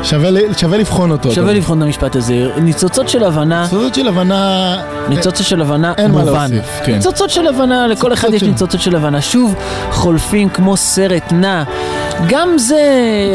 שווה 0.04 0.30
שווה 0.58 0.78
לבחון 0.78 1.12
אותו. 1.12 1.32
שווה 1.32 1.54
לבחון 1.54 1.78
את 1.78 1.84
המשפט 1.84 2.16
הזה. 2.16 2.34
ניצוצות 2.62 3.10
של 3.10 3.24
הבנה, 3.24 3.62
ניצוצות 3.64 3.96
של 3.96 4.08
הבנה... 4.08 4.76
ניצוצות 5.10 5.48
של 5.48 5.62
הבנה, 5.62 5.94
אין 5.98 6.12
מה 6.12 6.20
מובן. 6.20 6.32
להוסיף, 6.52 6.80
כן. 6.86 6.92
ניצוצות 6.92 7.30
של 7.30 7.48
הבנה, 7.48 7.88
לכל 7.88 8.14
אחד 8.14 8.28
ניצוצות 8.28 8.34
יש 8.36 8.42
של- 8.42 8.48
ניצוצות 8.48 8.82
של 8.82 8.96
הבנה. 8.96 9.22
שוב, 9.22 9.56
חולפים 9.92 10.50
כמו 10.50 10.78
סרט 10.78 11.32
נע. 11.32 11.64
גם 12.28 12.58
זה 12.58 12.82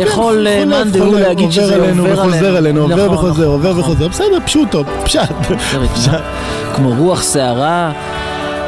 יכול 0.07 0.47
אה, 0.49 0.65
מאן 0.65 0.91
דהוא 0.91 1.19
להגיד 1.19 1.51
שזה 1.51 1.75
עובר 1.77 1.85
אלינו 1.85 2.05
וחוזר 2.05 2.59
אלינו, 2.59 2.81
עובר 2.83 2.95
נכון, 3.05 3.15
וחוזר, 3.15 3.31
נכון, 3.33 3.45
עובר 3.45 3.71
נכון. 3.71 3.81
וחוזר, 3.81 4.09
בסדר, 4.09 4.39
פשוטו, 4.45 4.85
פשט. 5.05 5.29
כמו 6.75 6.95
רוח 6.99 7.33
שערה, 7.33 7.93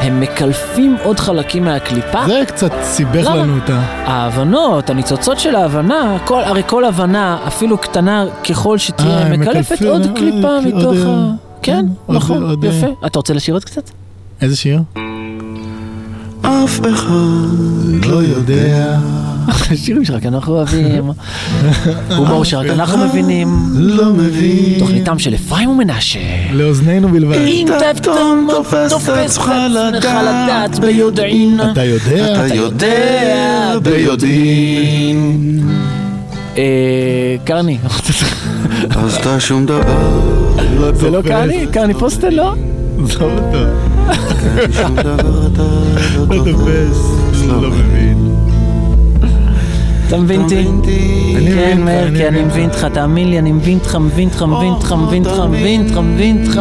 הם 0.00 0.20
מקלפים 0.20 0.96
עוד 1.02 1.20
חלקים 1.20 1.64
מהקליפה. 1.64 2.26
זה 2.26 2.42
קצת 2.46 2.72
סיבך 2.82 3.24
למה? 3.24 3.36
לנו 3.36 3.58
את 3.58 3.70
ה... 3.70 3.74
ההבנות, 4.06 4.90
הניצוצות 4.90 5.38
של 5.38 5.54
ההבנה, 5.54 6.18
כל, 6.24 6.42
הרי 6.44 6.62
כל 6.66 6.84
הבנה, 6.84 7.38
אפילו 7.46 7.78
קתנה 7.78 8.24
ככל 8.50 8.78
שתהיה, 8.78 9.22
אה, 9.22 9.36
מקלפת 9.36 9.72
מקלפים, 9.72 9.88
עוד 9.88 10.02
אה, 10.02 10.14
קליפה 10.14 10.48
עוד, 10.48 10.66
מתוך 10.66 10.94
אה, 10.94 11.10
ה... 11.10 11.32
כן, 11.62 11.86
עוד, 12.06 12.16
נכון, 12.16 12.42
עוד, 12.42 12.64
יפה. 12.64 12.86
אה. 12.86 13.06
אתה 13.06 13.18
רוצה 13.18 13.34
לשיר 13.34 13.54
עוד 13.54 13.64
קצת? 13.64 13.90
איזה 14.40 14.56
שיר? 14.56 14.82
אף 16.42 16.80
אחד 16.80 18.06
לא 18.06 18.16
יודע. 18.16 18.98
שירים 19.74 20.04
שרק 20.04 20.26
אנחנו 20.26 20.52
אוהבים, 20.52 21.10
הומור 22.16 22.44
שרק 22.44 22.66
אנחנו 22.66 22.98
מבינים, 22.98 23.48
לא 23.74 24.12
מבין 24.12 24.78
תוכניתם 24.78 25.18
של 25.18 25.34
אפרים 25.34 25.70
ומנשה. 25.70 26.18
לאוזנינו 26.52 27.08
בלבד. 27.08 27.36
אם 27.38 27.68
פתאום 27.96 28.48
תופס 28.50 29.08
את 29.08 29.08
עצמך 29.08 29.52
לדעת 30.22 30.78
ביודעין. 30.78 31.60
אתה 31.72 31.84
יודע? 31.84 32.46
אתה 32.46 32.54
יודע 32.54 33.74
ביודעין 33.82 35.60
אה, 36.56 37.36
קרני, 37.44 37.78
אז 38.90 39.16
אתה 39.16 39.40
שום 39.40 39.66
דבר 39.66 40.20
זה 40.94 41.10
לא 41.10 41.22
קרני? 41.22 41.66
קרני 41.72 41.94
פוסטל 41.94 42.28
לא? 42.30 42.54
עזוב 43.04 43.22
אותו. 43.22 43.58
שום 44.72 44.96
דבר 44.96 45.46
אתה 45.52 45.62
לא 46.16 46.36
לא 46.36 46.44
תופס, 46.52 46.98
לא 47.48 47.70
מבין. 47.70 48.29
אתה 50.10 50.18
מבין 50.18 50.42
אותי? 50.42 50.66
כן, 51.54 51.80
מאיר, 51.84 52.16
כי 52.16 52.28
אני 52.28 52.42
מבין 52.42 52.68
אותך, 52.68 52.86
תאמין 52.94 53.30
לי, 53.30 53.38
אני 53.38 53.52
מבין 53.52 53.78
אותך, 53.78 53.96
מבין 53.96 54.28
אותך, 54.28 54.42
מבין 54.42 54.72
אותך, 54.72 54.92
מבין 54.92 55.26
אותך, 55.26 55.40
מבין 55.50 55.86
אותך, 55.86 55.98
מבין 55.98 56.46
אותך. 56.46 56.60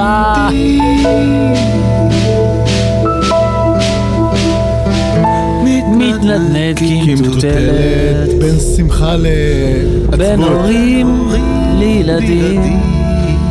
מתנדנד 5.97 6.79
כמטוטלת, 6.79 8.39
בין 8.39 8.55
שמחה 8.77 9.15
בין 10.17 10.39
לעצבות, 10.39 10.47
הורים 10.51 11.29
לילדים. 11.79 12.61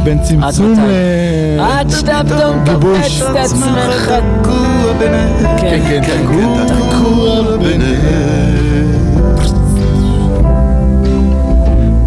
בין 0.04 0.18
צמצום? 0.22 0.74
ל... 0.74 1.60
עד 1.60 1.90
שאתה 1.90 2.20
פתאום. 2.26 2.64
תופס 2.64 3.22
את 3.22 3.36
עצמך. 3.36 4.12
תקוע 4.42 4.92
ביניהם 4.98 5.58
כן, 5.60 5.80
כן, 5.88 6.02
תקוע, 6.02 6.64
תקוע 6.66 7.56
ביניהם 7.56 9.07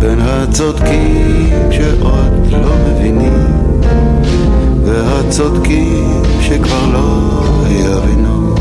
בין 0.01 0.19
הצודקים 0.21 1.49
שעוד 1.71 2.51
לא 2.51 2.71
מבינים 2.87 3.33
והצודקים 4.85 6.23
שכבר 6.41 6.85
לא 6.93 7.31
יבינו 7.69 8.55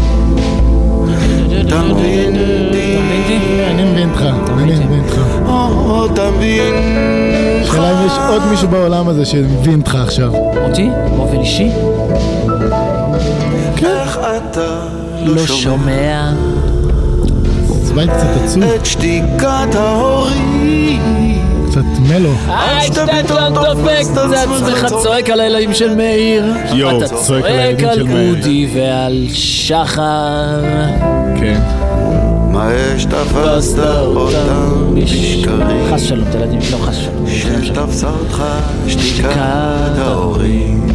אתה 1.61 1.83
מבין 1.83 2.37
אני 3.71 3.93
מבין 3.93 4.11
אותך, 4.11 4.23
אני 4.59 4.73
מבין 4.73 5.01
אותך. 5.05 5.21
או 5.47 6.07
אתה 6.07 6.31
מבין 6.31 6.75
השאלה 7.63 8.01
אם 8.01 8.07
יש 8.07 8.13
עוד 8.29 8.43
מישהו 8.51 8.69
בעולם 8.69 9.09
הזה 9.09 9.25
שמבין 9.25 9.81
אותך 9.81 9.95
עכשיו. 9.95 10.33
אותי? 10.63 10.89
באופן 11.17 11.37
אישי? 11.37 11.71
איך 13.87 14.19
אתה 14.19 14.81
לא 15.25 15.47
שומע. 15.47 16.33
זה 17.91 17.97
בית 17.97 18.11
קצת 18.11 18.27
עצוב, 18.45 18.63
את 18.63 18.87
שתיקת 18.87 19.75
ההורים 19.75 21.43
קצת 21.71 21.81
מלו. 22.09 22.31
עד 22.49 22.83
שאתה 22.83 23.07
פתאום 23.25 23.55
דופק 23.55 24.03
את 24.13 24.19
עצמך, 24.19 24.87
צועק 25.03 25.31
על 25.31 25.41
הילדים 25.41 25.75
של 25.75 25.95
מאיר. 25.95 26.45
יואו, 26.73 27.05
אתה 27.05 27.15
צועק 27.15 27.45
על 27.45 27.51
הילדים 27.51 27.87
צועק 27.87 27.95
של 27.95 28.01
על 28.01 28.07
מאיר. 28.07 28.31
אודי 28.37 28.69
ועל 28.75 29.27
שחר. 29.33 30.61
כן. 31.41 31.61
מה 32.53 32.71
יש 32.75 33.05
תפסת 33.05 33.79
אותם 34.03 34.95
בשקרים 34.95 35.95
חס 35.95 36.03
שלום, 36.03 36.25
את 36.31 36.35
הילדים, 36.35 36.61
לא 36.73 36.77
חס 36.77 36.97
שלום. 36.97 37.27
שתפסה 37.63 38.09
אותך 38.09 38.45
שתיקת 38.89 39.37
ההורים 39.99 40.87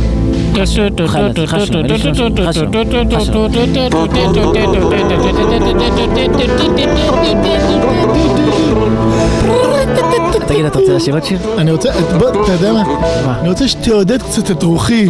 תגיד, 10.48 10.66
אתה 10.66 10.80
רוצה 10.80 10.94
לשיר 10.94 11.14
עוד 11.14 11.24
שיר? 11.24 11.40
אני 11.58 11.72
רוצה, 11.72 11.90
בוא, 12.20 12.30
אתה 12.30 12.52
יודע 12.52 12.74
מה? 12.74 12.84
מה? 13.26 13.40
אני 13.40 13.50
רוצה 13.50 13.68
שתעודד 13.68 14.22
קצת 14.22 14.52
את 14.52 14.64
רוחי, 14.64 15.10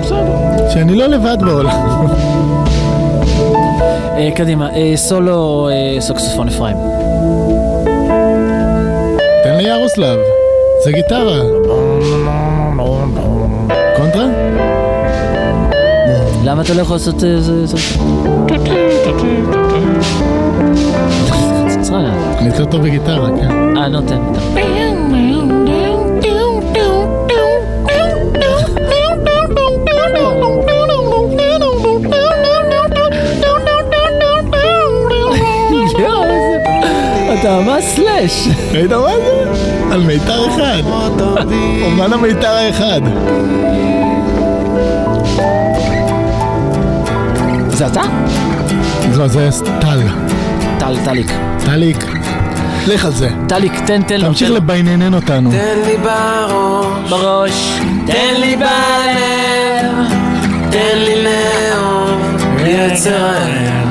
בסדר. 0.00 0.70
שאני 0.72 0.94
לא 0.94 1.06
לבד 1.06 1.36
בעולם. 1.40 2.06
אה, 4.16 4.30
קדימה, 4.34 4.70
אה, 4.76 4.92
סולו 4.96 5.68
אה, 5.68 6.00
סוקסופון 6.00 6.48
אפרים. 6.48 6.76
תן 9.44 9.56
לי 9.56 9.68
ירוסלב, 9.68 10.18
זה 10.84 10.92
גיטרה. 10.92 12.45
קונטרה? 14.12 14.26
למה 16.44 16.62
אתה 16.62 16.74
לא 16.74 16.82
יכול 16.82 16.96
לעשות 16.96 17.24
אה, 17.24 17.40
זה... 17.40 17.66
זה- 17.66 17.76
חצוצרה. 21.30 22.00
אני 22.38 22.46
יותר 22.48 22.64
טוב 22.64 22.82
בגיטרה, 22.82 23.28
כן. 23.40 23.76
אה, 23.76 23.88
נו, 23.88 24.00
תן. 24.00 24.16
תן. 24.54 24.56
יואו, 35.98 36.22
איזה- 36.24 37.40
אתה 37.40 37.60
ממש 37.60 37.84
סלאש. 37.84 38.48
ראית 38.72 38.92
מה 38.92 39.12
זה? 39.16 39.45
על 39.92 40.00
מיתר 40.00 40.46
אחד. 40.48 40.82
אומן 41.84 42.12
המיתר 42.12 42.48
האחד. 42.48 43.00
זה 47.68 47.86
אתה? 47.86 48.02
לא, 49.16 49.26
זה 49.26 49.48
טל. 49.80 50.00
טל, 50.78 50.96
טליק. 51.04 51.32
טליק. 51.64 52.04
לך 52.86 53.04
על 53.04 53.12
זה. 53.12 53.28
טליק, 53.48 53.72
תן, 53.86 54.02
תן 54.02 54.20
לו. 54.20 54.28
תמשיך. 54.28 54.50
לבייננן 54.50 55.14
אותנו. 55.14 55.50
תן 55.50 55.78
לי 55.86 55.96
בראש, 55.96 57.10
בראש. 57.10 57.80
תן 58.06 58.40
לי 58.40 58.56
בלב, 58.56 59.92
תן 60.70 60.98
לי 60.98 61.24
לאהוב, 61.24 62.20
יצר 62.66 63.26
האל, 63.26 63.85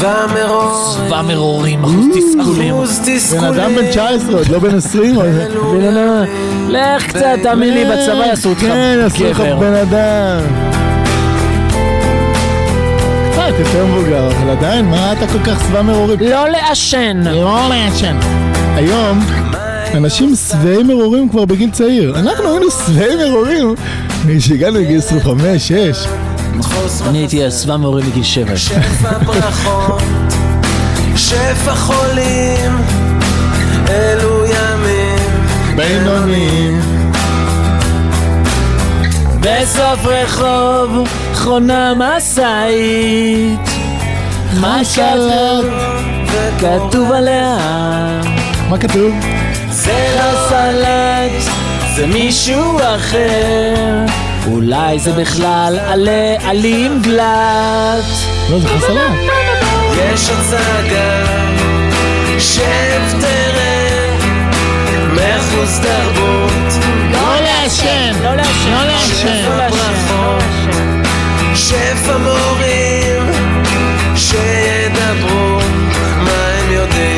צבא 0.00 0.26
מרור, 0.34 0.96
צבא 1.06 1.22
מרורים, 1.22 1.84
אחוז 1.84 2.06
תסכולים. 2.14 2.74
אחוז 2.74 2.98
בן 2.98 3.16
תסכולים. 3.16 3.54
אדם 3.60 3.74
בן 3.74 3.86
19, 3.90 4.38
עוד 4.38 4.48
לא 4.48 4.58
בן 4.58 4.76
20. 4.76 5.14
עוד- 5.16 5.26
לא. 5.92 6.22
לך 6.68 7.06
קצת, 7.06 7.26
תאמין 7.42 7.74
לי, 7.74 7.84
בצבא 7.84 8.26
יעשו 8.26 8.48
אותך 8.48 8.60
כן, 8.60 8.98
יעשו 9.02 9.24
לך 9.30 9.40
גבר. 9.40 9.56
בן 9.58 9.74
אדם. 9.74 10.40
קצת 13.32 13.58
יותר 13.58 13.86
מבוגר, 13.86 14.28
אבל 14.28 14.50
עדיין, 14.50 14.84
מה 14.90 15.12
אתה 15.12 15.26
כל 15.26 15.38
כך 15.44 15.60
שבע 15.68 15.82
מרורים? 15.82 16.18
לא 16.20 16.48
לעשן. 16.48 17.20
לא 17.24 17.60
לעשן. 17.68 18.16
היום, 18.74 19.20
אנשים 19.94 20.32
שבעי 20.48 20.82
מרורים 20.82 21.28
כבר 21.28 21.44
בגיל 21.44 21.70
צעיר. 21.70 22.18
אנחנו 22.18 22.50
היינו 22.50 22.66
שבעי 22.70 23.16
מרורים 23.30 23.74
כשהגענו 24.38 24.78
לגיל 24.78 24.98
25, 24.98 25.68
6. 25.68 26.06
אני 27.08 27.18
הייתי 27.18 27.50
שבע 27.50 27.76
מרורים 27.76 28.06
מגיל 28.06 28.24
שבע. 28.24 28.56
שפע 28.56 29.18
ברכות, 29.18 30.02
שפע 31.16 31.74
חולים, 31.74 32.76
אלו 33.88 34.44
ימים. 34.44 35.18
בינוניים. 35.76 36.80
בסוף 39.40 40.06
רחוב 40.06 41.08
חונה 41.34 41.92
משאית. 41.96 43.70
מה 44.60 44.84
כתוב? 44.84 45.64
כתוב 46.58 47.12
עליה. 47.12 47.56
מה 48.68 48.78
כתוב? 48.78 49.14
זה 49.70 50.16
לא 50.16 50.48
סלט, 50.48 51.52
זה 51.96 52.06
מישהו 52.06 52.78
אחר. 52.96 54.27
אולי 54.52 54.98
זה 54.98 55.12
בכלל 55.12 55.78
עלה 55.86 56.34
עלים 56.44 57.02
גלת. 57.02 58.04
לא, 58.50 58.58
זה 58.58 58.68
חסלה. 58.68 59.14
יש 59.92 60.30
הצגה, 60.30 61.24
שב 62.38 63.20
תראה, 63.20 64.16
מחוץ 65.12 65.78
תרבות. 65.82 66.84
לא 67.12 67.40
לעשן, 67.40 68.12
לא 68.22 68.34
לעשן, 68.34 68.70
לא 68.70 68.84
לעשן, 68.84 69.48
לא 69.48 69.56
לעשן. 69.56 70.38
שפע 71.54 72.16
מורים, 72.18 73.30
שידברו 74.16 75.58
מה 76.24 76.48
הם 76.58 76.72
יודעים. 76.72 77.08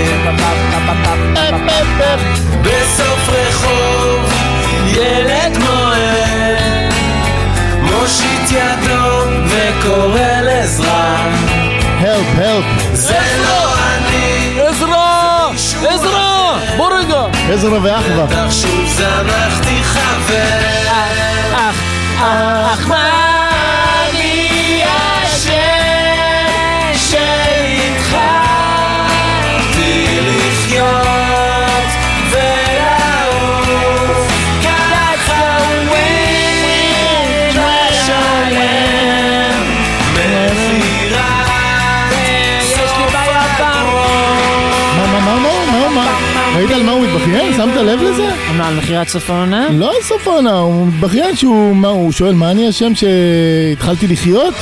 וקורא 9.80 10.40
לעזרה. 10.42 11.16
הלפ, 11.98 12.26
הלפ. 12.36 12.64
זה 12.92 13.18
לא 13.48 13.74
אני, 13.96 14.60
עזרה! 14.60 15.48
עזרה! 15.88 16.58
בוא 16.76 16.90
רגע! 16.98 17.22
עזרא 17.52 17.78
ואחווה. 17.82 18.26
בטח 18.26 18.50
שוב 18.50 18.86
זנחתי 18.86 19.82
חבר. 19.82 20.70
אך, 21.54 21.82
אך 22.72 22.88
מה 22.88 23.08
אני 23.08 23.29
שמת 47.61 47.76
לב 47.76 48.00
לזה? 48.02 48.30
מה, 48.58 48.68
על 48.68 48.76
מכירת 48.76 49.08
סוף 49.08 49.30
העונה? 49.30 49.68
לא 49.72 49.90
על 49.90 50.02
סוף 50.02 50.28
העונה, 50.28 50.58
הוא 50.58 50.86
מתבכיין 50.86 51.36
שהוא, 51.36 51.76
מה, 51.76 51.88
הוא 51.88 52.12
שואל, 52.12 52.34
מה 52.34 52.50
אני 52.50 52.68
אשם 52.68 52.92
שהתחלתי 52.94 54.06
לחיות? 54.06 54.54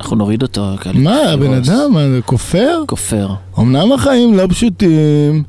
אנחנו 0.00 0.16
נוריד 0.16 0.42
אותו. 0.42 0.66
מה, 0.94 1.16
הבן 1.16 1.52
אדם, 1.52 1.96
כופר? 2.26 2.82
כופר. 2.86 3.28
אמנם 3.58 3.92
החיים 3.92 4.34
לא 4.34 4.46
פשוטים, 4.48 5.42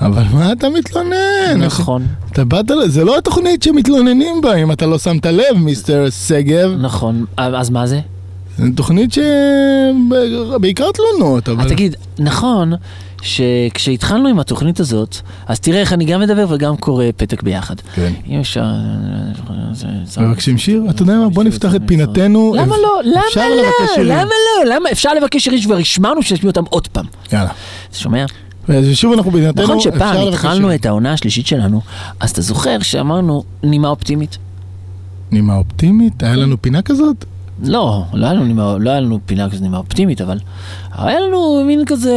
אבל 0.00 0.22
מה 0.32 0.52
אתה 0.52 0.68
מתלונן? 0.68 1.58
נכון. 1.58 2.06
אתה 2.32 2.44
באת, 2.44 2.70
זה 2.86 3.04
לא 3.04 3.18
התוכנית 3.18 3.62
שמתלוננים 3.62 4.40
בה, 4.40 4.54
אם 4.54 4.72
אתה 4.72 4.86
לא 4.86 4.98
שמת 4.98 5.26
לב, 5.26 5.56
מיסטר 5.56 6.06
שגב. 6.10 6.70
נכון. 6.80 7.24
אז 7.36 7.70
מה 7.70 7.86
זה? 7.86 8.00
זו 8.58 8.64
תוכנית 8.76 9.10
שבעיקר 9.12 10.86
תלונות, 10.94 11.48
אבל... 11.48 11.64
אז 11.64 11.70
תגיד, 11.70 11.96
נכון 12.18 12.72
שכשהתחלנו 13.22 14.28
עם 14.28 14.38
התוכנית 14.40 14.80
הזאת, 14.80 15.16
אז 15.46 15.60
תראה 15.60 15.80
איך 15.80 15.92
אני 15.92 16.04
גם 16.04 16.20
מדבר 16.20 16.46
וגם 16.48 16.76
קורא 16.76 17.04
פתק 17.16 17.42
ביחד. 17.42 17.74
כן. 17.94 18.12
אם 18.28 18.40
אפשר... 18.40 18.64
מבקשים 20.20 20.58
שיר? 20.58 20.84
אתה 20.90 21.02
יודע 21.02 21.18
מה? 21.18 21.28
בוא 21.28 21.44
נפתח 21.44 21.74
את 21.74 21.80
פינתנו. 21.86 22.54
למה 22.56 22.76
לא? 22.76 23.00
למה 23.04 23.22
לא? 23.96 24.02
למה 24.02 24.24
לא? 24.24 24.74
למה? 24.74 24.90
אפשר 24.92 25.14
לבקש 25.14 25.44
שירים 25.44 25.60
שכבר 25.60 25.76
השמענו 25.76 26.22
שנשמיע 26.22 26.50
אותם 26.50 26.64
עוד 26.68 26.88
פעם. 26.88 27.06
יאללה. 27.32 27.50
אתה 27.90 27.98
שומע? 27.98 28.24
ושוב 28.68 29.12
אנחנו 29.12 29.32
פינתנו, 29.32 29.62
נכון 29.62 29.80
שפעם 29.80 30.28
התחלנו. 30.28 30.74
את 30.74 30.86
העונה 30.86 31.12
השלישית 31.12 31.46
שלנו, 31.46 31.80
אז 32.20 32.30
אתה 32.30 32.40
זוכר 32.42 32.78
שאמרנו 32.82 33.44
נימה 33.62 33.88
אופטימית? 33.88 34.38
נימה 35.30 35.54
אופטימית? 35.54 36.22
היה 36.22 36.36
לנו 36.36 36.62
פינה 36.62 36.82
כזאת? 36.82 37.24
לא, 37.66 38.04
לא 38.12 38.26
היה 38.26 38.34
לנו, 38.34 38.44
נימה, 38.44 38.76
לא 38.80 38.90
היה 38.90 39.00
לנו 39.00 39.18
פינה 39.26 39.50
כזו 39.50 39.62
נימה 39.62 39.78
אופטימית, 39.78 40.20
אבל 40.20 40.38
היה 40.92 41.20
לנו 41.20 41.64
מין 41.66 41.84
כזה, 41.86 42.14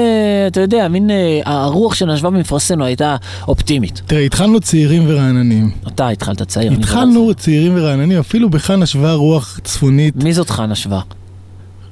אתה 0.47 0.61
יודע, 0.61 0.87
מין 0.87 1.09
אה, 1.11 1.41
הרוח 1.45 1.95
שנשבה 1.95 2.29
במפרשנו 2.29 2.85
הייתה 2.85 3.15
אופטימית. 3.47 4.01
תראה, 4.05 4.21
התחלנו 4.21 4.59
צעירים 4.59 5.03
ורעננים. 5.07 5.71
אתה 5.87 6.09
התחלת 6.09 6.41
צעיר. 6.41 6.71
התחלנו 6.71 7.33
צעירים 7.33 7.73
ורעננים, 7.75 8.19
אפילו 8.19 8.49
בך 8.49 8.71
נשבה 8.71 9.13
רוח 9.13 9.59
צפונית. 9.63 10.23
מי 10.23 10.33
זאת 10.33 10.49
חנה 10.49 10.75
שווה? 10.75 11.01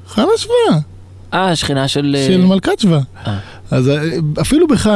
חנה 0.07 0.25
שווה, 0.37 0.79
אה, 1.33 1.55
שכנה 1.55 1.87
של... 1.87 2.15
אה, 2.19 2.25
של 2.27 2.45
מלכת 2.45 2.79
שווה. 2.79 2.99
אה. 3.27 3.37
אז 3.71 3.89
אה, 3.89 4.01
אפילו 4.41 4.67
בך 4.67 4.89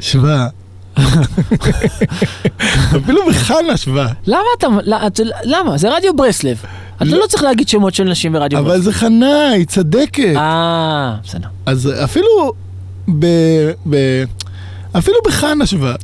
שווה. 0.00 0.48
אפילו 2.96 3.20
בך 3.28 3.52
נשבה. 3.72 4.06
למה 4.26 4.40
אתה... 4.58 4.66
לא, 4.84 4.96
למה? 5.44 5.78
זה 5.78 5.96
רדיו 5.96 6.16
ברסלב. 6.16 6.62
אתה 6.96 7.04
לא 7.04 7.26
צריך 7.26 7.42
להגיד 7.42 7.68
שמות 7.68 7.94
של 7.94 8.04
נשים 8.04 8.32
ברדיו 8.32 8.58
אבל 8.58 8.68
ברסלב. 8.68 8.82
זה 8.82 8.92
חנה, 8.92 9.48
היא 9.48 9.66
צדקת. 9.66 10.32
אה, 10.36 11.14
בסדר. 11.24 11.48
אז 11.66 11.90
אפילו 12.04 12.52
ב... 13.18 13.26
אפילו 14.92 15.16
בחנה 15.26 15.66
שווה. 15.66 15.94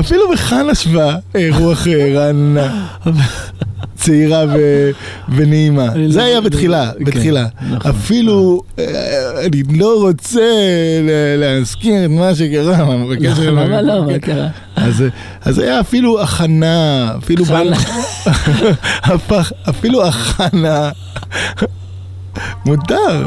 אפילו 0.00 0.22
בחנה 0.32 0.74
שווה 0.74 1.16
אה, 1.36 1.48
רוח 1.58 1.86
אה, 1.86 2.12
רעננה. 2.14 2.86
צעירה 3.96 4.44
ו- 4.54 4.90
ונעימה. 5.28 5.86
זה 6.08 6.22
היה 6.24 6.40
בתחילה, 6.40 6.90
בתחילה. 7.00 7.46
אפילו, 7.90 8.62
אה, 8.78 8.84
אני 9.46 9.62
לא 9.78 10.00
רוצה 10.00 10.40
להזכיר 11.38 12.04
את 12.04 12.10
מה 12.10 12.34
שקרה. 12.34 12.78
למה 12.82 13.66
ל- 13.66 13.86
לא? 13.86 14.04
מה 14.06 14.18
קרה? 14.18 14.46
אז, 14.76 15.04
אז 15.44 15.58
היה 15.58 15.80
אפילו 15.80 16.20
הכנה, 16.22 17.12
אפילו 17.18 17.44
אפילו 19.70 20.04
הכנה. 20.06 20.90
מותר. 22.66 23.26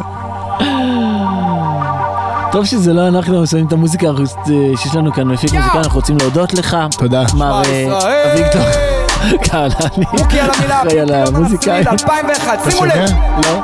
טוב 2.53 2.65
שזה 2.65 2.93
לא 2.93 3.07
אנחנו 3.07 3.47
שמים 3.47 3.65
את 3.67 3.73
המוזיקה 3.73 4.07
אה, 4.07 4.13
שיש 4.77 4.95
לנו 4.95 5.13
כאן 5.13 5.27
מפיק 5.27 5.53
מוזיקה, 5.53 5.77
אנחנו 5.77 5.95
רוצים 5.95 6.17
להודות 6.17 6.53
לך. 6.53 6.77
תודה. 6.97 7.23
מר 7.33 7.61
אה, 7.65 8.33
אביגדור 8.33 8.67
קהלני. 9.43 10.05
מוקי 10.19 10.39
על 10.39 10.49
המילה, 10.57 10.81
אחראי 10.81 10.99
על 10.99 11.13
המוזיקה. 11.13 11.77
2001, 11.77 12.59
שימו 12.71 12.85
לב. 12.85 13.09
לא. 13.45 13.61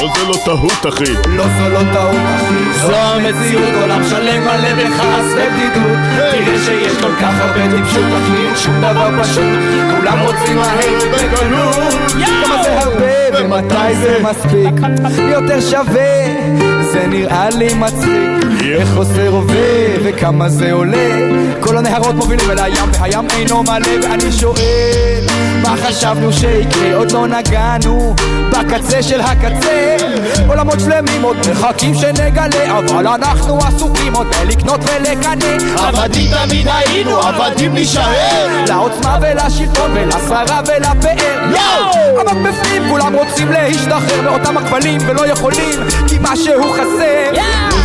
לא 0.00 0.08
זה 0.16 0.28
לא 0.28 0.34
טעות, 0.44 0.86
אחי. 0.94 1.12
לא 1.26 1.44
זו 1.58 1.68
לא 1.68 1.80
טעות, 1.92 2.16
אחי. 2.36 2.80
זו 2.86 2.96
המציאות, 2.96 3.74
עולם 3.82 4.04
שלם 4.04 4.42
מלא 4.42 4.74
בכעס 4.74 5.26
ובדידות 5.32 5.98
תראה 6.16 6.58
שיש 6.64 6.92
כל 7.00 7.14
כך 7.20 7.34
הרבה 7.40 7.76
טיפשות, 7.76 8.04
אחי, 8.04 8.62
שום 8.62 8.78
דבר 8.78 9.22
פשוט 9.22 9.58
כולם 9.96 10.18
רוצים 10.20 10.56
מהר 10.56 10.98
בקלות 11.12 11.92
כמה 12.10 12.62
זה 12.62 12.78
הרבה 12.80 13.44
ומתי 13.44 13.94
זה 13.94 14.22
מספיק 14.22 14.74
יותר 15.18 15.60
שווה 15.60 16.79
זה 16.92 17.06
נראה 17.06 17.48
לי 17.50 17.74
מצחיק 17.74 18.39
איך 18.64 18.96
עושה 18.96 19.28
רובה 19.28 19.54
וכמה 20.04 20.48
זה 20.48 20.72
עולה? 20.72 21.08
כל 21.60 21.76
הנהרות 21.76 22.14
מובילים 22.14 22.50
אל 22.50 22.58
הים 22.58 22.88
והים 23.00 23.26
אינו 23.30 23.62
מלא 23.62 24.06
ואני 24.08 24.32
שואל 24.32 25.26
מה 25.62 25.74
חשבנו 25.76 26.32
שיקרה? 26.32 26.94
עוד 26.94 27.12
לא 27.12 27.26
נגענו 27.26 28.14
בקצה 28.50 29.02
של 29.02 29.20
הקצה. 29.20 29.96
עולמות 30.48 30.80
שלמים 30.80 31.22
עוד 31.22 31.36
מחכים 31.50 31.94
שנגלה 31.94 32.78
אבל 32.78 33.06
אנחנו 33.06 33.58
עסוקים 33.58 34.14
עוד 34.14 34.26
בלקנות 34.26 34.80
ולקנא. 34.80 35.56
עבדים 35.76 36.30
תמיד 36.30 36.68
היינו, 36.68 37.18
עבדים 37.18 37.74
נישאר. 37.74 38.64
לעוצמה 38.68 39.18
ולשלטון 39.20 39.90
ולשררה 39.94 40.60
ולפאר. 40.66 41.50
יואו! 41.50 42.20
עמוק 42.20 42.46
בפנים 42.46 42.88
כולם 42.88 43.14
רוצים 43.14 43.52
להשתחרר 43.52 44.22
מאותם 44.22 44.56
הכבלים 44.56 45.00
ולא 45.06 45.26
יכולים 45.26 45.80
כי 46.08 46.16
משהו 46.20 46.72
חסר 46.72 47.40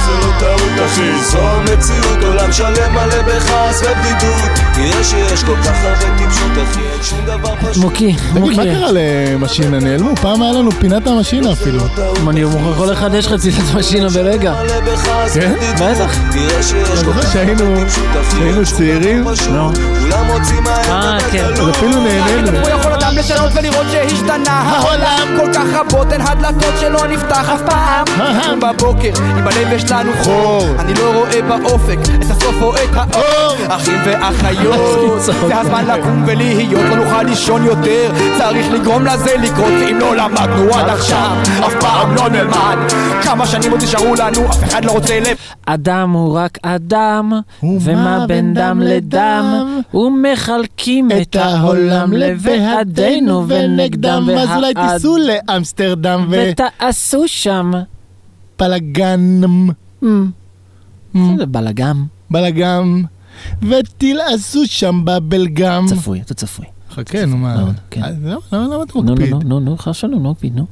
זה 0.05 0.11
לא 0.11 0.31
טעות 0.39 0.85
אחי, 0.85 1.23
זו 1.23 1.39
המציאות 1.39 2.23
עולם 2.23 2.51
שלם 2.51 2.93
מלא 2.93 3.21
בכעס 3.21 3.81
ובדידות 3.81 4.51
תראה 4.73 5.03
שיש 5.03 5.43
כל 5.43 5.55
כך 5.65 5.83
הרבה 5.83 6.17
טיפשות 6.17 6.51
אחי, 6.51 6.79
אין 6.81 7.03
שום 7.03 7.19
דבר 7.25 7.55
פשוט 7.55 7.83
מוקי, 7.83 8.13
תגיד, 8.13 8.41
מוקי. 8.41 8.55
מה 8.55 8.63
קרה 8.63 8.87
למשינה? 8.91 9.79
נעלמו? 9.79 10.15
פעם 10.15 10.41
היה 10.41 10.51
לנו 10.51 10.71
פינת 10.71 11.07
המשינה 11.07 11.51
אפילו. 11.51 11.79
אני 12.29 12.43
מוכרח 12.43 12.75
יכול 12.75 12.91
לחדש 12.91 13.25
לך 13.25 13.33
צילת 13.41 13.75
משינה 13.75 14.09
ברגע. 14.09 14.53
כן? 15.33 15.53
בטח. 15.75 16.15
תראה 16.31 16.63
שיש 16.63 16.89
אתה 16.89 16.89
כל 16.89 16.95
זוכר 16.95 17.21
כך 17.21 17.31
שהיינו 17.31 18.65
צעירים? 18.65 19.23
לא. 19.51 19.69
כולם 19.99 20.27
רוצים 20.27 20.63
מהר 20.63 20.91
אה, 20.91 21.17
כן. 21.31 21.45
אז 21.45 21.69
אפילו 21.69 21.99
נהנינו. 21.99 22.59
הוא 22.59 22.69
יכול 22.69 22.93
אדם 22.93 23.13
לשנות 23.17 23.51
ולראות 23.55 23.85
שהשתנה 23.91 24.51
העולם 24.51 25.27
כל 25.37 25.53
כך 25.53 25.65
רבות 25.73 26.11
הן 26.11 26.21
הדלתות 26.21 26.73
שלא 26.79 27.07
נפתח 27.07 27.49
אף 27.49 27.61
פעם. 27.65 28.05
בבוקר 28.59 29.11
אם 29.31 29.45
בלב 29.45 29.71
יש 29.71 29.83
לנו 29.95 30.11
חור 30.23 30.63
אני 30.79 30.93
לא 30.93 31.13
רואה 31.13 31.41
באופק 31.41 31.97
את 32.15 32.23
הסוף 32.31 32.55
או 32.61 32.75
את 32.75 32.89
האור. 32.93 33.75
אחים 33.75 33.97
ואחיות 34.05 35.21
זה 35.47 35.59
הזמן 35.59 35.85
לקום 35.85 36.23
ולהיות 36.27 36.81
לא 36.89 36.95
נוכל 36.95 37.23
לישון 37.23 37.65
יותר. 37.65 38.11
צריך 38.37 38.71
לגרום 38.71 39.05
לזה 39.05 39.31
לקרות 39.37 39.71
כי 39.79 39.91
אם 39.91 39.99
לא 39.99 40.15
למדנו 40.15 40.73
עד 40.73 40.89
עכשיו. 40.89 41.37
אף 41.65 41.73
פעם 41.79 42.15
לא 42.15 42.29
נלמד. 42.29 42.77
כמה 43.23 43.47
שנים 43.47 43.71
עוד 43.71 43.83
נשארו 43.83 44.15
לנו 44.15 44.49
אף 44.49 44.63
אחד 44.63 44.85
לא 44.85 44.91
רוצה 44.91 45.19
לב. 45.19 45.37
אדם 45.65 46.11
הוא 46.11 46.37
רק 46.37 46.57
אדם, 46.61 47.31
ומה 47.63 48.25
בין 48.27 48.53
דם 48.53 48.81
לדם, 48.83 49.79
ומחלקים 49.93 51.09
את 51.21 51.35
העולם 51.35 52.13
לבעדינו 52.13 53.47
ונגדם, 53.47 54.29
אז 54.37 54.49
אולי 54.55 54.73
תיסעו 54.73 55.17
לאמסטרדם 55.17 56.27
ותעשו 56.29 57.23
שם. 57.27 57.71
ובלאגן. 58.61 59.41
זה 61.37 61.45
בלאגם. 61.45 62.05
בלאגן. 62.31 63.01
ותלעשו 63.61 64.65
שם 64.67 65.01
בבלגם. 65.05 65.85
צפוי, 65.87 66.21
אתה 66.21 66.33
צפוי. 66.33 66.65
חכה, 66.91 67.25
נו 67.25 67.37
מה. 67.37 67.71
כן. 67.91 68.03
אה, 68.03 68.09
למה- 68.51 68.83
אתה 68.83 68.99
מקפיד? 68.99 69.29
נו, 69.29 69.39
נו, 69.39 69.59
נו, 69.59 69.77
חשבנו, 69.77 70.19
נו, 70.19 70.31
מקפיד, 70.31 70.55
נו. 70.55 70.65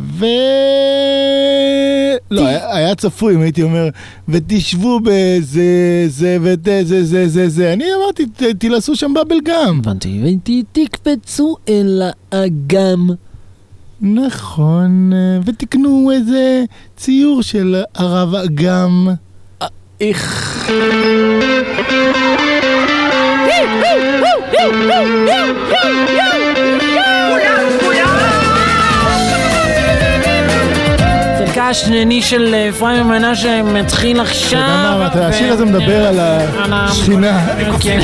ו... 0.00 0.24
לא, 2.30 2.46
היה 2.46 2.94
צפוי 2.94 3.34
אם 3.34 3.40
הייתי 3.40 3.62
אומר, 3.62 3.88
ותשבו 4.28 5.00
בזה, 5.04 5.62
זה 6.08 6.36
וזה, 6.40 6.84
זה, 6.84 7.04
זה, 7.04 7.28
זה, 7.28 7.48
זה. 7.48 7.72
אני 7.72 7.84
אמרתי, 8.02 8.26
תלעשו 8.58 8.96
שם 8.96 9.14
בבלגם. 9.14 9.78
הבנתי, 9.78 10.22
ותקפצו 10.72 11.56
אל 11.68 12.02
האגם. 12.32 13.10
נכון, 14.00 15.12
אה, 15.12 15.38
ותקנו 15.44 16.10
איזה 16.14 16.64
ציור 16.96 17.42
של 17.42 17.82
הרב 17.94 18.34
אגם. 18.34 19.08
איך. 20.00 20.54
חלקה 25.88 26.87
השני 31.68 32.22
של 32.22 32.54
אה, 32.54 32.68
אפרים 32.68 33.08
מנשה 33.08 33.62
מתחיל 33.62 34.20
עכשיו. 34.20 34.58
אתה 35.06 35.18
יודע 35.18 35.28
מה, 35.28 35.34
השיר 35.34 35.52
הזה 35.52 35.64
מדבר 35.64 36.06
על 36.06 36.18
השכינה. 36.72 37.46
כן. 37.80 37.98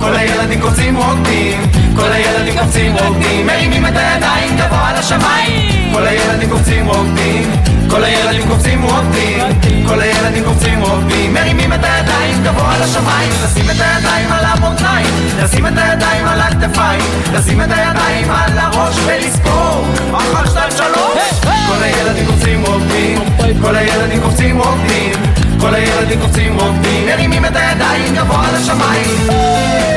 כל 0.00 0.16
הילדים 0.16 0.60
קופצים 0.60 0.96
רוקדים, 0.96 1.60
כל 1.96 2.12
הילדים 2.12 2.58
קופצים 2.58 2.92
רוקדים, 2.96 3.46
מרימים 3.46 3.86
את 3.86 3.92
הידיים 3.96 4.56
גבוה 4.56 4.92
לשמיים. 4.98 5.92
כל 5.94 6.06
הילדים 6.06 6.50
קופצים 6.50 6.88
רוקדים, 6.88 7.50
כל 7.92 8.04
הילדים 8.04 8.48
קופצים 8.48 8.82
רוקדים, 8.82 9.38
כל 9.88 10.00
הילדים 10.00 10.44
קופצים 10.44 10.80
רוקדים, 10.82 11.34
מרימים 11.34 11.72
את 11.72 11.84
הידיים 11.84 12.44
גבוה 12.44 12.78
לשמיים. 12.78 13.30
לשים 13.44 13.70
את 13.70 13.76
הידיים 13.80 14.32
על 14.32 14.44
המותניים, 14.44 15.14
לשים 15.42 15.66
את 15.66 15.72
הידיים 15.76 16.26
על 16.26 16.40
הכתפיים, 16.40 17.02
לשים 17.34 17.60
את 17.60 17.70
הידיים 17.70 18.30
על 18.30 18.58
הראש 18.58 18.96
ולספור. 19.06 19.86
אחת, 20.16 20.50
שתיים, 20.50 20.70
שלוש. 20.70 21.40
כל 21.42 21.82
הילדים 21.82 22.26
קופצים 22.26 22.64
רוקדים, 22.66 23.18
כל 23.62 23.76
הילדים 23.76 24.20
קופצים 24.22 24.58
רוקדים. 24.58 25.12
כל 25.60 25.74
הילדים 25.74 26.20
קופצים 26.20 26.58
רוקדים, 26.60 27.06
מרימים 27.06 27.44
את 27.44 27.56
הידיים 27.56 28.14
גבוה 28.14 28.46
לשמיים. 28.52 29.91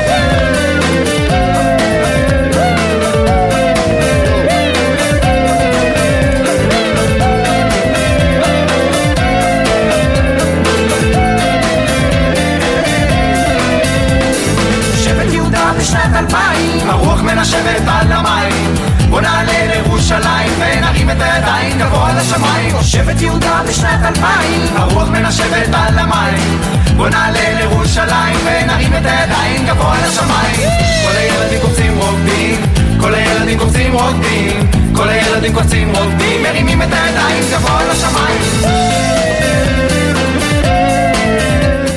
בשנת 15.95 16.15
אלפיים, 16.15 16.89
הרוח 16.89 17.21
מנשבת 17.21 17.81
על 17.87 18.11
המים. 18.11 18.75
בוא 19.09 19.21
נעלה 19.21 19.65
לירושלים 19.67 20.51
ונרים 20.59 21.09
את 21.09 21.21
הידיים 21.21 21.79
גבוה 21.79 22.13
לשמיים. 22.13 22.75
שבט 22.81 23.21
יהודה 23.21 23.61
בשנת 23.67 23.99
אלפיים, 24.05 24.61
הרוח 24.75 25.09
מנשבת 25.09 25.73
על 25.73 25.99
המים. 25.99 26.59
בוא 26.95 27.09
נעלה 27.09 27.59
לירושלים 27.59 28.37
ונרים 28.45 28.93
את 28.93 29.05
הידיים 29.05 29.65
גבוה 29.67 29.95
לשמיים. 30.07 30.69
כל 31.05 31.15
הילדים 31.17 31.59
קופצים 31.61 31.97
רוקדים, 31.97 32.61
כל 33.01 33.13
הילדים 33.13 33.59
קופצים 33.59 33.93
רוקדים, 33.93 34.69
כל 34.95 35.09
הילדים 35.09 35.53
קופצים 35.53 35.89
רוקדים, 35.95 36.43
מרימים 36.43 36.81
את 36.81 36.93
הידיים 36.93 37.43
גבוה 37.51 37.79
לשמיים. 37.91 38.94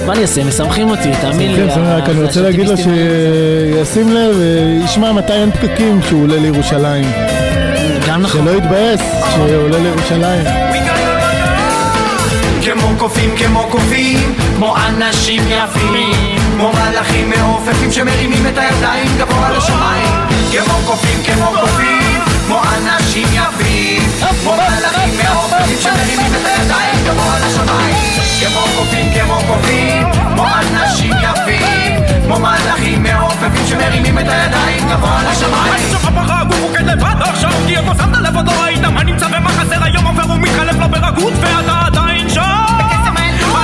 מה 0.08 0.14
אני 0.14 0.22
אעשה? 0.22 0.44
משמחים 0.44 0.90
אותי, 0.90 1.10
תאמין 1.20 1.52
לי. 1.52 1.74
כן, 1.74 1.80
רק 1.80 2.08
אני 2.08 2.22
רוצה 2.22 2.40
להגיד 2.40 2.68
לו 2.68 2.76
שישים 2.76 4.12
לב 4.12 4.36
וישמע 4.38 5.12
מתי 5.12 5.32
אין 5.32 5.50
פקקים 5.50 6.00
כשהוא 6.00 6.22
עולה 6.22 6.36
לירושלים. 6.36 7.04
גם 8.08 8.22
נכון. 8.22 8.40
שלא 8.40 8.50
יתבאס 8.50 9.00
שהוא 9.32 9.44
עולה 9.44 9.78
לירושלים. 9.78 10.44
כמו 12.62 12.88
קופים, 12.98 13.30
כמו 13.36 13.66
קופים, 13.70 14.34
כמו 14.56 14.76
אנשים 14.76 15.42
יפים, 15.48 16.36
כמו 16.54 16.72
מלאכים 16.72 17.30
מעופפים 17.30 17.92
שמרימים 17.92 18.46
את 18.46 18.58
הידיים 18.58 19.06
גבוה 19.18 19.50
לשמיים. 19.50 20.14
כמו 20.52 20.74
קופים, 20.86 21.22
כמו 21.24 21.46
קופים, 21.60 22.07
כמו 22.48 22.60
אנשים 22.76 23.28
יפים, 23.32 24.02
כמו 24.42 24.52
מלאכים 24.52 25.14
מעופפים 25.24 25.76
שמרימים 25.82 26.32
את 26.34 26.46
הידיים 26.46 27.04
גבוה 27.04 27.38
לשמיים. 27.38 27.96
כמו 28.40 28.60
קופים, 28.76 29.12
כמו 29.14 29.38
קופים, 29.46 30.06
כמו 30.34 30.46
אנשים 30.46 31.12
יפים, 31.22 32.00
כמו 32.24 32.38
מלאכים 32.38 33.02
מעופפים 33.02 33.66
שמרימים 33.66 34.18
את 34.18 34.24
הידיים 34.28 34.88
גבוה 34.88 35.22
לשמיים. 35.30 35.72
אני 35.72 35.82
שלך 35.90 36.10
ברק 36.14 36.46
הוא 36.52 36.68
רוקד 36.68 36.86
לבד 36.86 37.16
עכשיו 37.20 37.50
כי 37.66 37.76
עוד 37.76 37.86
לא 37.86 37.94
שמת 37.94 38.16
לב 38.16 38.36
עוד 38.36 38.46
לא 38.46 38.52
ראית 38.62 38.84
מה 38.84 39.02
נמצא 39.02 39.26
ומה 39.26 39.50
חסר 39.50 39.84
היום 39.84 40.06
עובר 40.06 40.30
ומתחלף 40.30 40.76
לו 40.80 40.88
ברגות 40.88 41.32
ואתה 41.40 41.80
עדיין 41.86 42.28
שם 42.28 42.42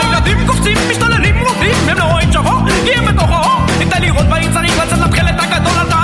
הילדים 0.01 0.47
קופצים 0.47 0.79
משתוללים 0.91 1.39
רוקדים 1.39 1.89
הם 1.89 1.99
לא 1.99 2.05
רואים 2.05 2.33
שחור 2.33 2.61
כי 2.85 2.95
הם 2.95 3.05
בתוך 3.05 3.31
האור 3.31 3.61
ניתן 3.79 4.03
לראות 4.03 4.27
בעיר 4.27 4.53
צריך 4.53 4.79
לצאת 4.79 4.99
לתכלת 4.99 5.41
הגדול 5.41 5.79
אל 5.79 6.04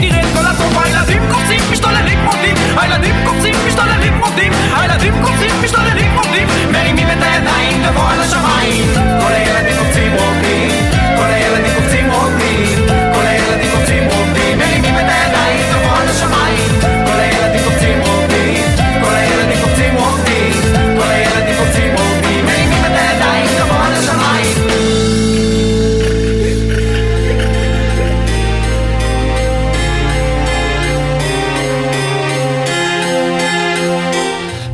תראה 0.00 0.20
את 0.20 0.26
כל 0.34 0.46
הסוף 0.46 0.78
הילדים 0.84 1.22
קופצים 1.32 1.60
משתוללים 1.72 2.18
רוקדים 2.26 2.56
הילדים 2.76 3.14
קופצים 3.24 3.54
משתוללים 3.66 4.20
רוקדים 4.20 4.52
הילדים 4.76 5.14
קופצים 5.22 5.50
משתוללים 5.64 6.16
רוקדים 6.16 6.48
מרימים 6.72 7.06
את 7.10 7.22
הידיים 7.22 7.82
גבוה 7.82 8.16
לשמיים 8.16 8.99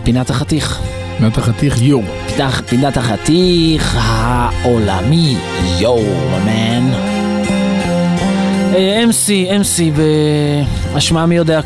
פינת 0.07 0.31
החתיך. 0.31 0.81
פינת 1.19 1.39
החתיך 1.39 1.83
יו. 1.83 2.01
פינת- 2.37 2.69
פינת 2.69 2.97
החתיך 2.97 3.97
העולמי, 4.01 5.37
יואו, 5.79 6.03
מן. 6.45 6.93
אה, 8.75 9.05
MC, 9.05 9.29
MC, 9.61 9.81
בהשמעה 10.95 11.27
מי 11.27 11.35
יודע 11.35 11.61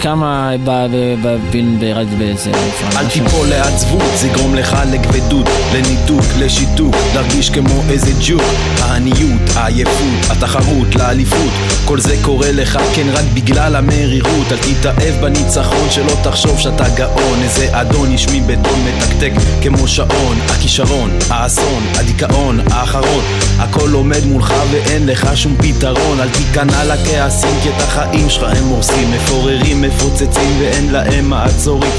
כמה 0.00 0.50
ב- 0.64 0.86
ב- 0.92 1.14
ב- 1.22 1.38
בין- 1.50 1.78
ברדיו 1.80 2.18
באיזה... 2.18 2.50
אל 2.96 3.06
תיפול 3.08 3.46
לעצבות, 3.48 4.02
זה 4.16 4.26
יגרום 4.28 4.54
לך 4.54 4.76
לכבדות, 4.92 5.46
לניתוק, 5.74 6.24
לשיתוק, 6.38 6.94
להרגיש 7.14 7.50
כמו 7.50 7.82
איזה 7.90 8.10
ג'וק. 8.28 8.42
העניות, 8.80 9.40
העייפות, 9.56 10.30
התחרות, 10.30 10.94
לאליפות, 10.94 11.50
כל 11.84 12.00
זה 12.00 12.16
קורה 12.22 12.52
לך 12.52 12.78
כן 12.94 13.06
רק 13.12 13.24
בגלל 13.34 13.76
המרירות. 13.76 14.52
אל 14.52 14.56
תתאהב 14.56 15.14
בניצחון, 15.20 15.90
שלא 15.90 16.12
תחשוב 16.22 16.58
שאתה 16.58 16.88
גאון. 16.88 17.42
איזה 17.42 17.68
אדון 17.72 18.10
איש 18.10 18.26
מבטון 18.28 18.84
מתקתק 18.84 19.32
כמו 19.62 19.88
שעון. 19.88 20.38
הכישרון, 20.48 21.18
האסון, 21.30 21.82
הדיכאון, 21.94 22.60
האחרון, 22.70 23.24
הכל 23.58 23.92
עומד 23.92 24.24
מולך 24.24 24.54
ואין 24.70 25.06
לך 25.06 25.36
שום 25.36 25.56
פתרון. 25.58 26.20
אל 26.20 26.28
תיכנע 26.28 26.84
לכעסים, 26.84 27.60
כי 27.62 27.68
את 27.68 27.80
החיים 27.82 28.30
שלך 28.30 28.46
הם 28.56 28.64
הורסים, 28.64 29.10
מפוררים, 29.10 29.82
מפוצצים 29.82 30.60
ואין 30.60 30.92
להם 30.92 31.30
מעצורים. 31.30 31.92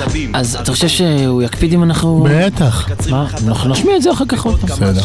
העצבים, 0.00 0.34
אז 0.34 0.58
אתה 0.62 0.72
חושב 0.72 0.88
שהוא 0.88 1.42
יקפיד 1.42 1.72
אם 1.72 1.82
אנחנו... 1.82 2.26
בטח. 2.30 2.88
מה? 3.10 3.26
אנחנו 3.48 3.70
נשמיע 3.70 3.96
את 3.96 4.02
זה 4.02 4.12
אחר 4.12 4.24
כך 4.28 4.44
עוד 4.44 4.60
פעם. 4.60 4.68
בסדר. 4.70 5.00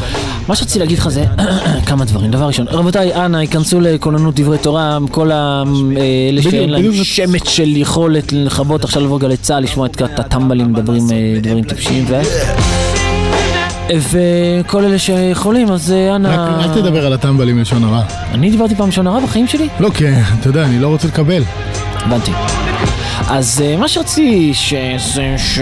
מה 0.47 0.55
שרציתי 0.55 0.79
להגיד 0.79 0.97
לך 0.97 1.07
זה 1.09 1.25
כמה 1.87 2.05
דברים. 2.05 2.31
דבר 2.31 2.47
ראשון, 2.47 2.65
רבותיי, 2.69 3.15
אנא, 3.25 3.37
ייכנסו 3.37 3.79
לכוננות 3.81 4.39
דברי 4.39 4.57
תורה, 4.57 4.97
כל 5.11 5.31
ה- 5.31 5.63
אה, 5.97 6.01
אלה 6.31 6.41
שאין 6.41 6.69
להם. 6.69 6.93
שמץ 7.03 7.47
של 7.49 7.77
יכולת 7.77 8.31
לכבות 8.33 8.83
עכשיו 8.83 9.03
לבוא 9.03 9.19
גלי 9.19 9.37
צה"ל, 9.37 9.63
לשמוע 9.63 9.85
את 9.85 10.19
הטמבלים 10.19 10.73
מדברים 10.73 11.03
אה, 11.11 11.39
דברים 11.41 11.63
טיפשיים 11.63 12.05
ו... 12.07 12.21
וכל 14.09 14.83
אלה 14.85 14.99
שיכולים, 14.99 15.71
אז 15.71 15.91
אה, 15.91 16.15
אנא... 16.15 16.27
רק 16.27 16.69
אל 16.77 16.81
תדבר 16.81 17.05
על 17.05 17.13
הטמבלים 17.13 17.59
לשון 17.59 17.83
הרע. 17.83 18.01
אני 18.33 18.51
דיברתי 18.51 18.75
פעם 18.75 18.89
לשון 18.89 19.07
הרע 19.07 19.19
בחיים 19.19 19.47
שלי? 19.47 19.67
לא, 19.79 19.89
כי 19.89 20.05
אתה 20.39 20.49
יודע, 20.49 20.63
אני 20.65 20.79
לא 20.79 20.87
רוצה 20.87 21.07
לקבל. 21.07 21.43
הבנתי. 21.95 22.31
אז 23.29 23.63
אה, 23.65 23.77
מה 23.77 23.87
שרציתי 23.87 24.53
שזה 24.53 25.35
ש... 25.37 25.59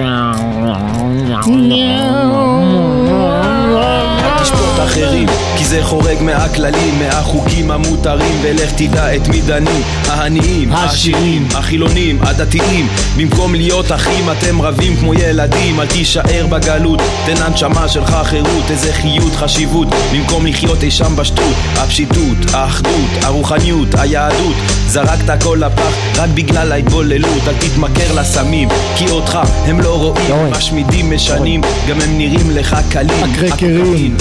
אחרים, 4.84 5.28
כי 5.58 5.66
זה 5.66 5.84
חורג 5.84 6.22
מהכללים, 6.22 7.00
מהחוקים 7.00 7.72
המותרים, 7.72 8.40
ולך 8.42 8.72
תדע 8.72 9.16
את 9.16 9.28
מי 9.28 9.42
דנים. 9.42 9.82
העניים, 10.08 10.72
העשירים, 10.72 11.48
החילונים, 11.56 12.20
הדתיים, 12.22 12.88
במקום 13.18 13.56
להיות 13.56 13.92
אחים 13.92 14.32
אתם 14.32 14.62
רבים 14.62 14.96
כמו 14.98 15.14
ילדים, 15.14 15.80
אל 15.80 15.86
תישאר 15.86 16.48
בגלות, 16.50 17.02
תן 17.26 17.42
הנשמה 17.42 17.88
שלך 17.88 18.18
חירות, 18.24 18.72
איזה 18.72 18.94
חיות, 18.94 19.36
חשיבות, 19.36 19.88
במקום 20.14 20.46
לחיות 20.46 20.84
אי 20.84 20.92
שם 20.92 21.16
בשטות, 21.16 21.56
הפשיטות, 21.76 22.38
האחדות, 22.54 23.24
הרוחניות, 23.24 23.88
היהדות, 23.98 24.56
זרקת 24.88 25.30
הכל 25.30 25.58
לפח 25.62 25.94
רק 26.16 26.30
בגלל 26.34 26.72
ההתבוללות, 26.72 27.48
אל 27.48 27.54
תתמכר 27.54 28.14
לסמים, 28.16 28.70
כי 28.96 29.10
אותך 29.10 29.40
הם 29.66 29.80
לא 29.80 29.98
רואים, 29.98 30.52
משמידים 30.52 31.12
משנים, 31.12 31.62
גם 31.90 32.02
הם 32.02 32.18
נראים 32.18 32.52
לך 32.52 32.78
קלים, 32.90 33.24
הקוקאין, 33.24 34.18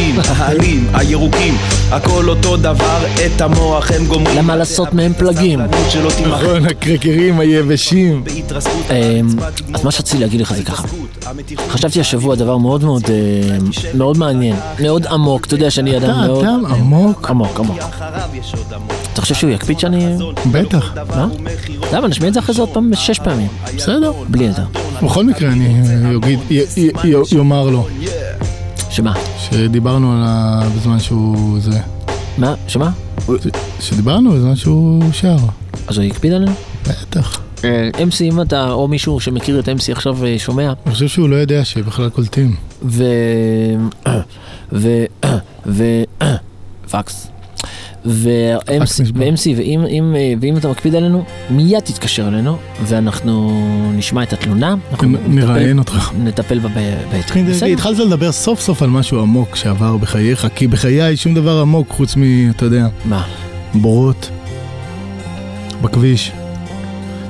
ההרואין, 0.00 0.20
העלים, 0.36 0.88
הירוקים, 0.94 1.54
הכל 1.90 2.28
אותו 2.28 2.56
דבר, 2.56 2.98
את 3.26 3.40
המוח 3.40 3.90
הם 3.90 4.06
גומרים. 4.06 4.36
למה 4.38 4.56
לעשות 4.56 4.94
מהם 4.94 5.12
פלגים? 5.12 5.60
נכון, 6.26 6.66
הקרקרים 6.66 7.40
היבשים. 7.40 8.24
אמ, 8.90 9.28
אז 9.74 9.84
מה 9.84 9.90
שרציתי 9.90 10.18
להגיד 10.22 10.40
לך 10.40 10.52
זה 10.54 10.62
ככה. 10.62 10.88
חשבתי 11.68 12.00
השבוע 12.00 12.34
דבר 12.34 12.56
מאוד 12.56 12.84
מאוד 12.84 13.02
אה, 13.10 13.58
מאוד 13.94 14.18
מעניין, 14.18 14.56
מאוד 14.80 15.06
עמוק, 15.06 15.46
אתה 15.46 15.54
יודע 15.54 15.70
שאני 15.70 15.96
אדם 15.96 16.10
אתה 16.10 16.26
מאוד... 16.26 16.44
אדם 16.44 16.64
עמוק. 16.66 17.30
עמוק, 17.30 17.60
עמוק. 17.60 17.78
אתה 19.12 19.20
חושב 19.22 19.34
שהוא 19.34 19.50
יקפיד 19.50 19.78
שאני... 19.78 20.16
בטח. 20.52 20.94
מה? 21.08 21.26
למה? 21.92 22.08
נשמיע 22.08 22.28
את 22.28 22.34
זה 22.34 22.40
אחרי 22.40 22.54
זה 22.54 22.60
עוד 22.60 22.70
פעם 22.70 22.90
שש 22.94 23.18
פעמים. 23.18 23.48
בסדר. 23.76 24.12
בלי 24.28 24.44
יותר. 24.44 24.62
בכל 25.02 25.24
מקרה, 25.24 25.48
אני 25.52 25.80
אה, 25.90 26.16
אגיד, 26.16 26.38
י- 26.50 26.90
יאמר 27.36 27.70
לו. 27.70 27.86
שמה? 28.90 29.14
שדיברנו 29.38 30.12
על 30.12 30.22
ה... 30.22 30.60
בזמן 30.76 30.98
שהוא 30.98 31.60
זה. 31.60 31.80
מה? 32.38 32.54
שמה? 32.68 32.90
שדיברנו 33.80 34.32
בזמן 34.32 34.56
שהוא 34.56 35.02
שר. 35.12 35.36
אז 35.86 35.98
הוא 35.98 36.04
יקפיד 36.04 36.32
עלינו? 36.32 36.52
בטח. 36.82 37.40
MC, 37.96 38.22
אם 38.22 38.40
אתה, 38.40 38.70
או 38.70 38.88
מישהו 38.88 39.20
שמכיר 39.20 39.60
את 39.60 39.68
MC 39.68 39.92
עכשיו 39.92 40.24
אה, 40.24 40.38
שומע, 40.38 40.72
אני 40.86 40.94
חושב 40.94 41.08
שהוא 41.08 41.28
לא 41.28 41.36
יודע 41.36 41.64
שבכלל 41.64 42.08
קולטים. 42.08 42.56
ו... 42.82 43.04
ו... 44.72 45.04
ו... 45.66 45.84
פקס. 46.90 47.28
ו-MC, 48.06 49.02
ואם, 49.56 49.80
אם, 49.88 50.14
אה, 50.16 50.32
ואם 50.40 50.56
אתה 50.56 50.68
מקפיד 50.68 50.94
עלינו, 50.94 51.24
מיד 51.50 51.80
תתקשר 51.80 52.28
אלינו, 52.28 52.56
ואנחנו 52.82 53.62
נשמע 53.96 54.22
את 54.22 54.32
התלונה. 54.32 54.74
נראיין 55.28 55.78
אותך. 55.78 56.10
נטפל 56.24 56.58
בה 56.58 56.68
ב- 56.68 56.72
בהתאם. 56.74 57.20
התחיל- 57.20 57.50
בסדר. 57.50 57.66
התחלת 57.70 57.98
לדבר 57.98 58.32
סוף 58.32 58.60
סוף 58.60 58.82
על 58.82 58.90
משהו 58.90 59.20
עמוק 59.20 59.56
שעבר 59.56 59.96
בחייך, 59.96 60.46
כי 60.54 60.66
בחיי 60.66 61.16
שום 61.16 61.34
דבר 61.34 61.60
עמוק 61.60 61.88
חוץ 61.90 62.16
מ... 62.16 62.50
אתה 62.50 62.64
יודע. 62.64 62.86
מה? 63.04 63.22
בורות. 63.74 64.30
בכביש. 65.82 66.32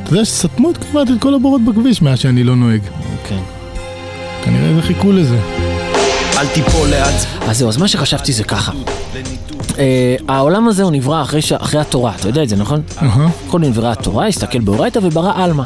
אתה 0.02 0.12
יודע 0.12 0.24
שסתמו 0.24 0.70
כמעט 0.92 1.08
את 1.10 1.20
כל 1.20 1.34
הבורות 1.34 1.60
בכביש 1.64 2.02
מאז 2.02 2.18
שאני 2.18 2.44
לא 2.44 2.56
נוהג. 2.56 2.80
כן. 3.28 3.38
כנראה 4.44 4.74
זה 4.74 4.82
חיכו 4.82 5.12
לזה. 5.12 5.38
אל 6.38 6.46
תיפול 6.46 6.88
לעצמך. 6.88 7.30
אז 7.48 7.58
זהו, 7.58 7.68
אז 7.68 7.76
מה 7.76 7.88
שחשבתי 7.88 8.32
זה 8.32 8.44
ככה. 8.44 8.72
אה, 9.80 10.16
העולם 10.28 10.68
הזה 10.68 10.82
הוא 10.82 10.92
נברא 10.92 11.22
אחרי, 11.22 11.42
ש... 11.42 11.52
אחרי 11.52 11.80
התורה, 11.80 12.12
אתה 12.20 12.28
יודע 12.28 12.42
את 12.42 12.48
זה, 12.48 12.56
נכון? 12.56 12.82
קודם 13.48 13.64
נברא 13.64 13.92
התורה, 13.92 14.26
הסתכל 14.26 14.58
באורייתא 14.60 15.00
וברא 15.02 15.32
עלמא. 15.36 15.62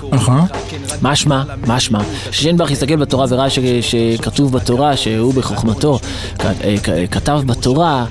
משמע, 1.03 1.43
משמע, 1.67 1.99
ששיינבך 2.31 2.71
הסתכל 2.71 2.97
בתורה 2.97 3.27
וראה 3.29 3.51
ש... 3.51 3.59
שכתוב 3.81 4.53
בתורה 4.53 4.97
שהוא 4.97 5.35
בחוכמתו 5.35 5.99
כ... 6.39 6.45
אה, 6.47 6.75
כ... 6.83 6.89
כתב 7.11 7.41
בתורה 7.47 8.05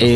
אה, 0.00 0.06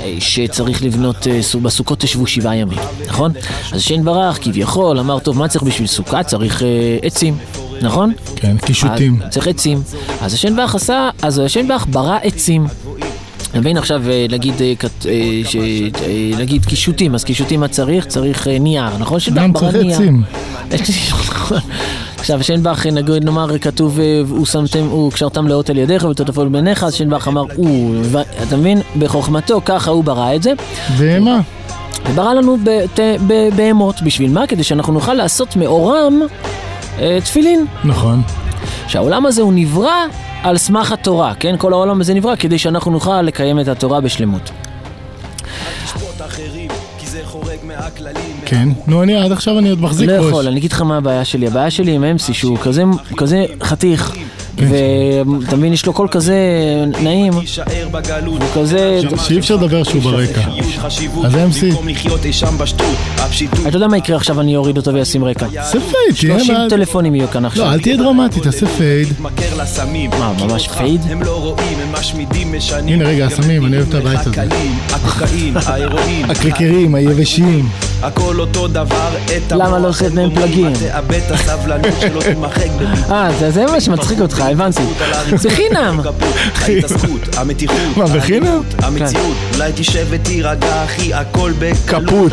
אה, 0.00 0.14
שצריך 0.20 0.82
לבנות, 0.82 1.26
אה, 1.26 1.42
סו- 1.42 1.60
בסוכות 1.60 2.00
תשבו 2.00 2.26
שבעה 2.26 2.56
ימים, 2.56 2.78
נכון? 3.08 3.32
אז 3.72 3.80
שיינברך 3.82 4.38
כביכול 4.44 4.98
אמר, 4.98 5.18
טוב, 5.18 5.38
מה 5.38 5.48
צריך 5.48 5.62
בשביל 5.64 5.86
סוכה? 5.86 6.22
צריך 6.22 6.62
אה, 6.62 6.68
עצים. 7.02 7.36
נכון? 7.82 8.12
כן, 8.36 8.56
קישוטים. 8.58 9.20
צריך 9.30 9.48
עצים. 9.48 9.82
אז 10.20 10.34
השיינבך 10.34 10.74
עשה, 10.74 11.10
אז 11.22 11.38
השיינבך 11.38 11.84
ברא 11.90 12.18
עצים. 12.22 12.66
אתה 13.56 13.62
מבין 13.62 13.76
עכשיו, 13.76 14.02
אה, 14.10 14.26
נגיד, 14.30 14.54
אה, 14.60 14.72
אה, 15.06 16.38
נגיד 16.38 16.64
קישוטים, 16.64 17.14
אז 17.14 17.24
קישוטים 17.24 17.60
מה 17.60 17.68
צריך? 17.68 18.06
צריך 18.06 18.48
נייר, 18.60 18.98
נכון? 18.98 19.18
גם 19.34 19.52
ברא 19.52 19.72
צריך. 19.72 19.96
עצים. 19.96 20.22
עכשיו, 22.18 22.42
שיינבך, 22.44 22.86
נגיד, 22.86 23.24
נאמר, 23.24 23.58
כתוב, 23.58 23.98
הוא 24.28 24.46
שמתם, 24.46 24.86
הוא 24.90 25.12
קשרתם 25.12 25.48
לאות 25.48 25.70
על 25.70 25.78
ידיך 25.78 26.04
ותטפול 26.04 26.48
בעיניך, 26.48 26.84
אז 26.84 26.94
שיינבך 26.94 27.28
אמר, 27.28 27.42
הוא, 27.54 27.94
אתה 28.48 28.56
מבין? 28.56 28.80
בחוכמתו, 28.98 29.60
ככה 29.64 29.90
הוא 29.90 30.04
ברא 30.04 30.34
את 30.34 30.42
זה. 30.42 30.52
בהמה. 30.98 31.40
וברא 32.10 32.32
לנו 32.32 32.56
בת- 32.64 33.00
ב- 33.26 33.56
בהמות, 33.56 34.02
בשביל 34.02 34.30
מה? 34.30 34.46
כדי 34.46 34.62
שאנחנו 34.64 34.92
נוכל 34.92 35.14
לעשות 35.14 35.56
מאורם 35.56 36.20
תפילין. 37.24 37.66
נכון. 37.84 38.22
שהעולם 38.88 39.26
הזה 39.26 39.42
הוא 39.42 39.52
נברא 39.52 39.92
על 40.46 40.58
סמך 40.58 40.92
התורה, 40.92 41.34
כן? 41.34 41.54
כל 41.58 41.72
העולם 41.72 42.00
הזה 42.00 42.14
נברא 42.14 42.36
כדי 42.36 42.58
שאנחנו 42.58 42.90
נוכל 42.90 43.22
לקיים 43.22 43.60
את 43.60 43.68
התורה 43.68 44.00
בשלמות. 44.00 44.50
כן. 48.44 48.68
נו, 48.86 49.02
אני 49.02 49.16
עד 49.16 49.32
עכשיו 49.32 49.58
אני 49.58 49.70
עוד 49.70 49.80
מחזיק 49.80 50.08
לא 50.08 50.12
ראש. 50.12 50.26
יכול, 50.28 50.46
אני 50.46 50.58
אגיד 50.58 50.72
לך 50.72 50.80
מה 50.80 50.96
הבעיה 50.96 51.24
שלי. 51.24 51.46
הבעיה 51.46 51.70
שלי 51.70 51.92
עם 51.92 52.04
אמסי 52.04 52.34
שהוא 52.34 52.58
כזה, 52.58 52.82
כזה 53.16 53.44
חתיך, 53.62 54.12
כן. 54.56 54.66
ואתה 55.40 55.56
מבין, 55.56 55.72
יש 55.72 55.86
לו 55.86 55.92
קול 55.92 56.08
כזה 56.08 56.36
נעים. 57.02 57.32
הוא 57.32 57.42
כזה... 58.54 59.00
שאי 59.26 59.38
אפשר 59.38 59.56
לדבר 59.56 59.82
שהוא 59.82 60.02
ברקע. 60.02 60.40
אז 61.24 61.34
MC. 61.34 63.15
אתה 63.68 63.76
יודע 63.76 63.86
מה 63.88 63.96
יקרה 63.96 64.16
עכשיו, 64.16 64.40
אני 64.40 64.56
אוריד 64.56 64.76
אותו 64.76 64.94
ואשים 64.94 65.24
רקע. 65.24 65.46
תעשה 65.46 65.78
פייד, 65.80 66.16
תהיה 66.20 66.38
30 66.38 66.54
בעד. 66.54 66.70
טלפונים 66.70 67.14
יהיו 67.14 67.28
כאן 67.28 67.44
עכשיו. 67.44 67.64
לא, 67.66 67.72
אל 67.72 67.80
תהיה 67.80 67.96
דרמטי, 67.96 68.40
תעשה 68.40 68.66
פייד. 68.66 69.08
מה, 70.18 70.32
ממש 70.40 70.68
פייד? 70.68 71.00
לא. 71.04 71.08
הנה, 72.92 73.04
רגע, 73.04 73.26
הסמים, 73.26 73.66
אני 73.66 73.76
אוהב 73.76 73.88
את 73.88 73.94
הבית 73.94 74.20
הזה. 74.26 74.30
הקרקרים, 76.28 76.94
היבשים. 76.94 77.68
הכל 78.02 78.40
אותו 78.40 78.68
דבר, 78.68 79.08
את 79.36 79.52
למה 79.52 79.64
המוח 79.64 79.78
לא 79.82 79.88
עושה 79.88 80.06
את 80.06 80.10
הם 80.10 80.16
מהם 80.16 80.34
פלגים? 80.34 80.72
אה, 83.10 83.28
זה- 83.38 83.50
זה 83.50 83.66
מה 83.66 83.80
שמצחיק 83.80 84.20
אותך, 84.20 84.40
הבנתי. 84.52 84.82
זה 85.36 85.50
חינם. 85.50 86.00
מה, 87.96 88.06
בחינם? 88.06 88.60
המציאות, 88.78 89.36
אולי 89.54 89.72
תשב 89.74 90.06
ותירגע 90.10 90.84
אחי, 90.84 91.14
הכל 91.14 91.52
בקלות, 91.58 92.32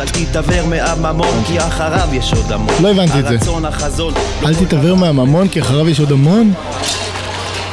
מהממון, 0.74 1.44
כי 1.46 1.58
אחריו 1.58 2.08
יש 2.12 2.32
עוד 2.32 2.52
המון. 2.52 2.74
לא 2.82 2.90
הבנתי 2.90 3.18
את 3.18 3.24
זה. 3.24 3.34
הרצון, 3.34 3.64
החזון, 3.64 4.14
לא 4.42 4.48
אל 4.48 4.54
תתעוור 4.54 4.96
מהממון, 4.96 5.48
כי 5.48 5.60
אחריו 5.60 5.88
יש 5.88 6.00
עוד 6.00 6.12
המון. 6.12 6.52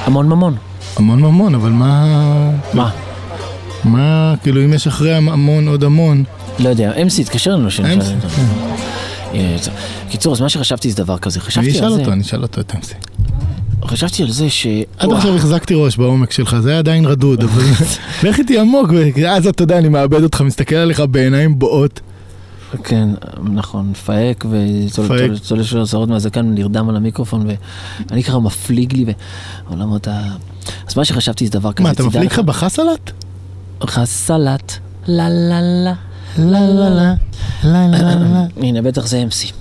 המון 0.06 0.28
ממון. 0.28 0.56
המון 0.96 1.22
ממון, 1.22 1.56
אבל 1.56 1.70
מה... 1.70 2.06
מה? 2.74 2.90
מה, 3.84 4.34
כאילו, 4.44 4.66
אם 4.66 4.74
יש 4.74 4.88
אחרי 4.88 5.14
המון 5.14 5.68
עוד 5.68 5.84
המון... 5.84 6.24
לא 6.60 6.70
יודע, 6.70 6.92
אמסי, 7.02 7.24
אלינו. 7.46 7.68
אמסי, 7.68 8.14
אותו. 8.14 8.28
אה, 9.34 9.56
טוב. 9.66 9.74
קיצור, 10.10 10.34
אז 10.34 10.42
מה 10.42 10.50
שחשבתי 10.50 10.92
זה 10.92 10.98
דבר 10.98 11.18
כזה, 11.18 11.40
אני 11.40 11.48
חשבתי 11.48 11.72
אשאל 11.72 11.84
על 11.84 11.94
זה, 11.94 12.00
אותו, 12.00 12.12
אני 12.12 12.22
אשאל 12.22 12.42
אותו 12.42 12.62
את 12.62 12.76
אמסי. 12.76 12.94
חשבתי 13.86 14.24
על 14.24 14.32
זה 14.32 14.50
ש... 14.50 14.68
עד 14.98 15.12
עכשיו 15.12 15.36
החזקתי 15.36 15.74
ראש 15.74 15.98
בעומק 15.98 16.32
שלך, 16.32 16.56
זה 16.60 16.70
היה 16.70 16.80
עדיין 16.80 17.06
רדוד, 17.06 17.44
אבל 17.44 17.64
לך 18.30 18.40
איתי 18.40 18.60
עמוק, 18.60 18.90
ואז 19.16 19.48
אתה 19.48 19.64
יודע, 19.64 19.78
אני 19.78 19.90
מאבד 19.90 20.24
אותך, 20.24 20.42
מסתכל 20.42 20.76
עליך 20.76 21.04
בעיניים 21.12 21.60
בועות. 21.60 22.02
כן, 22.84 23.10
נכון, 23.54 23.90
מפהק. 23.92 24.46
וצולש 24.50 25.70
של 25.70 25.82
השערות 25.82 26.10
מהזקן, 26.10 26.54
נרדם 26.54 26.90
על 26.90 26.96
המיקרופון, 26.96 27.48
ואני 28.10 28.24
ככה 28.24 28.40
מפליג 28.40 28.94
לי 28.94 29.06
בעולמות 29.68 30.08
ה... 30.08 30.22
אז 30.88 30.98
מה 30.98 31.06
שחשבתי 31.06 31.46
זה 31.46 31.52
דבר 31.52 31.74
כזה, 31.74 31.84
מה, 31.84 31.92
אתה 31.92 32.04
מפליג 32.04 32.26
לך- 32.26 32.40
בחסלת? 32.40 33.12
חסלת, 33.84 34.78
לה 35.08 35.30
לה 35.30 35.62
לה. 35.62 35.94
לה 36.40 36.60
לה 36.68 36.90
לה, 36.90 37.14
לה 37.64 37.88
לה 37.88 38.16
לה. 38.16 38.46
הנה, 38.58 38.82
בטח 38.82 39.08
זה 39.08 39.18
אמסי. 39.24 39.52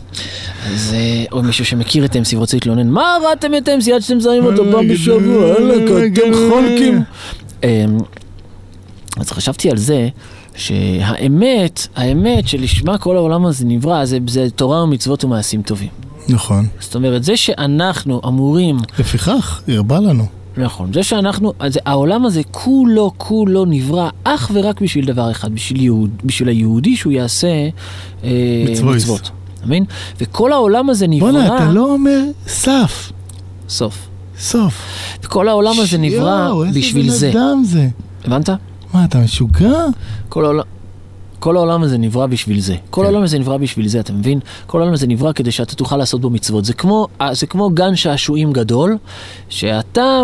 אז 0.74 0.94
אה, 0.94 1.24
או 1.32 1.42
מישהו 1.42 1.64
שמכיר 1.64 2.04
את 2.04 2.16
אמסי 2.16 2.36
ורוצה 2.36 2.56
להתלונן, 2.56 2.88
מה 2.88 3.02
ראתם 3.30 3.50
את 3.58 3.68
אמסי 3.68 3.92
עד 3.92 4.00
שאתם 4.00 4.20
זרים 4.20 4.44
אותו 4.44 4.62
פעם 4.72 4.88
בשבוע, 4.88 5.52
אתם 5.52 6.32
חולקים. 6.50 7.02
אמ, 7.64 7.68
אז 9.16 9.30
חשבתי 9.30 9.70
על 9.70 9.76
זה 9.76 10.08
שהאמת, 10.60 11.86
האמת 11.96 12.48
שלשמה 12.48 12.98
כל 12.98 13.16
העולם 13.16 13.46
הזה 13.46 13.64
נברא, 13.64 14.04
זה, 14.04 14.18
זה 14.26 14.50
תורה 14.50 14.82
ומצוות 14.82 15.24
ומעשים 15.24 15.62
טובים. 15.62 15.88
נכון. 16.28 16.66
זאת 16.80 16.94
אומרת, 16.94 17.24
זה 17.24 17.36
שאנחנו 17.36 18.20
אמורים, 18.26 18.76
לפיכך, 18.98 19.62
הרבה 19.68 20.00
לנו. 20.00 20.26
נכון, 20.56 20.92
זה 20.92 21.02
שאנחנו, 21.02 21.52
אז 21.58 21.78
העולם 21.86 22.24
הזה 22.24 22.40
כולו 22.50 23.12
כולו 23.16 23.64
נברא 23.64 24.08
אך 24.24 24.50
ורק 24.54 24.80
בשביל 24.80 25.06
דבר 25.06 25.30
אחד, 25.30 25.54
בשביל, 25.54 25.80
יהוד, 25.80 26.10
בשביל 26.24 26.48
היהודי 26.48 26.96
שהוא 26.96 27.12
יעשה 27.12 27.68
אה. 28.24 28.30
מצוות. 28.68 29.20
אתה 29.20 29.66
מבין? 29.66 29.84
וכל 30.20 30.52
העולם 30.52 30.90
הזה 30.90 31.06
נברא... 31.06 31.32
בואנה, 31.32 31.56
אתה 31.56 31.70
לא 31.70 31.92
אומר 31.92 32.20
סף. 32.46 33.12
סוף. 33.68 34.08
סוף. 34.38 34.82
וכל 35.22 35.48
העולם 35.48 35.74
הזה 35.78 35.98
נברא 35.98 36.48
יואו, 36.48 36.64
בשביל 36.74 37.06
איזה 37.06 37.18
זה. 37.18 37.30
בן 37.32 37.38
אדם 37.38 37.64
זה. 37.64 37.88
הבנת? 38.24 38.50
מה, 38.94 39.04
אתה 39.04 39.18
משוגע? 39.18 39.84
כל 40.28 40.44
העולם... 40.44 40.62
כל 41.38 41.56
העולם 41.56 41.82
הזה 41.82 41.98
נברא 41.98 42.26
בשביל 42.26 42.60
זה. 42.60 42.76
כל 42.90 43.04
העולם 43.04 43.22
הזה 43.22 43.38
נברא 43.38 43.56
בשביל 43.56 43.88
זה, 43.88 44.00
אתה 44.00 44.12
מבין? 44.12 44.40
כל 44.66 44.78
העולם 44.80 44.94
הזה 44.94 45.06
נברא 45.06 45.32
כדי 45.32 45.50
שאתה 45.50 45.74
תוכל 45.74 45.96
לעשות 45.96 46.20
בו 46.20 46.30
מצוות. 46.30 46.64
זה 46.64 46.72
כמו, 46.72 47.06
אה, 47.20 47.34
זה 47.34 47.46
כמו 47.46 47.70
גן 47.70 47.96
שעשועים 47.96 48.52
גדול, 48.52 48.96
שאתה, 49.48 50.22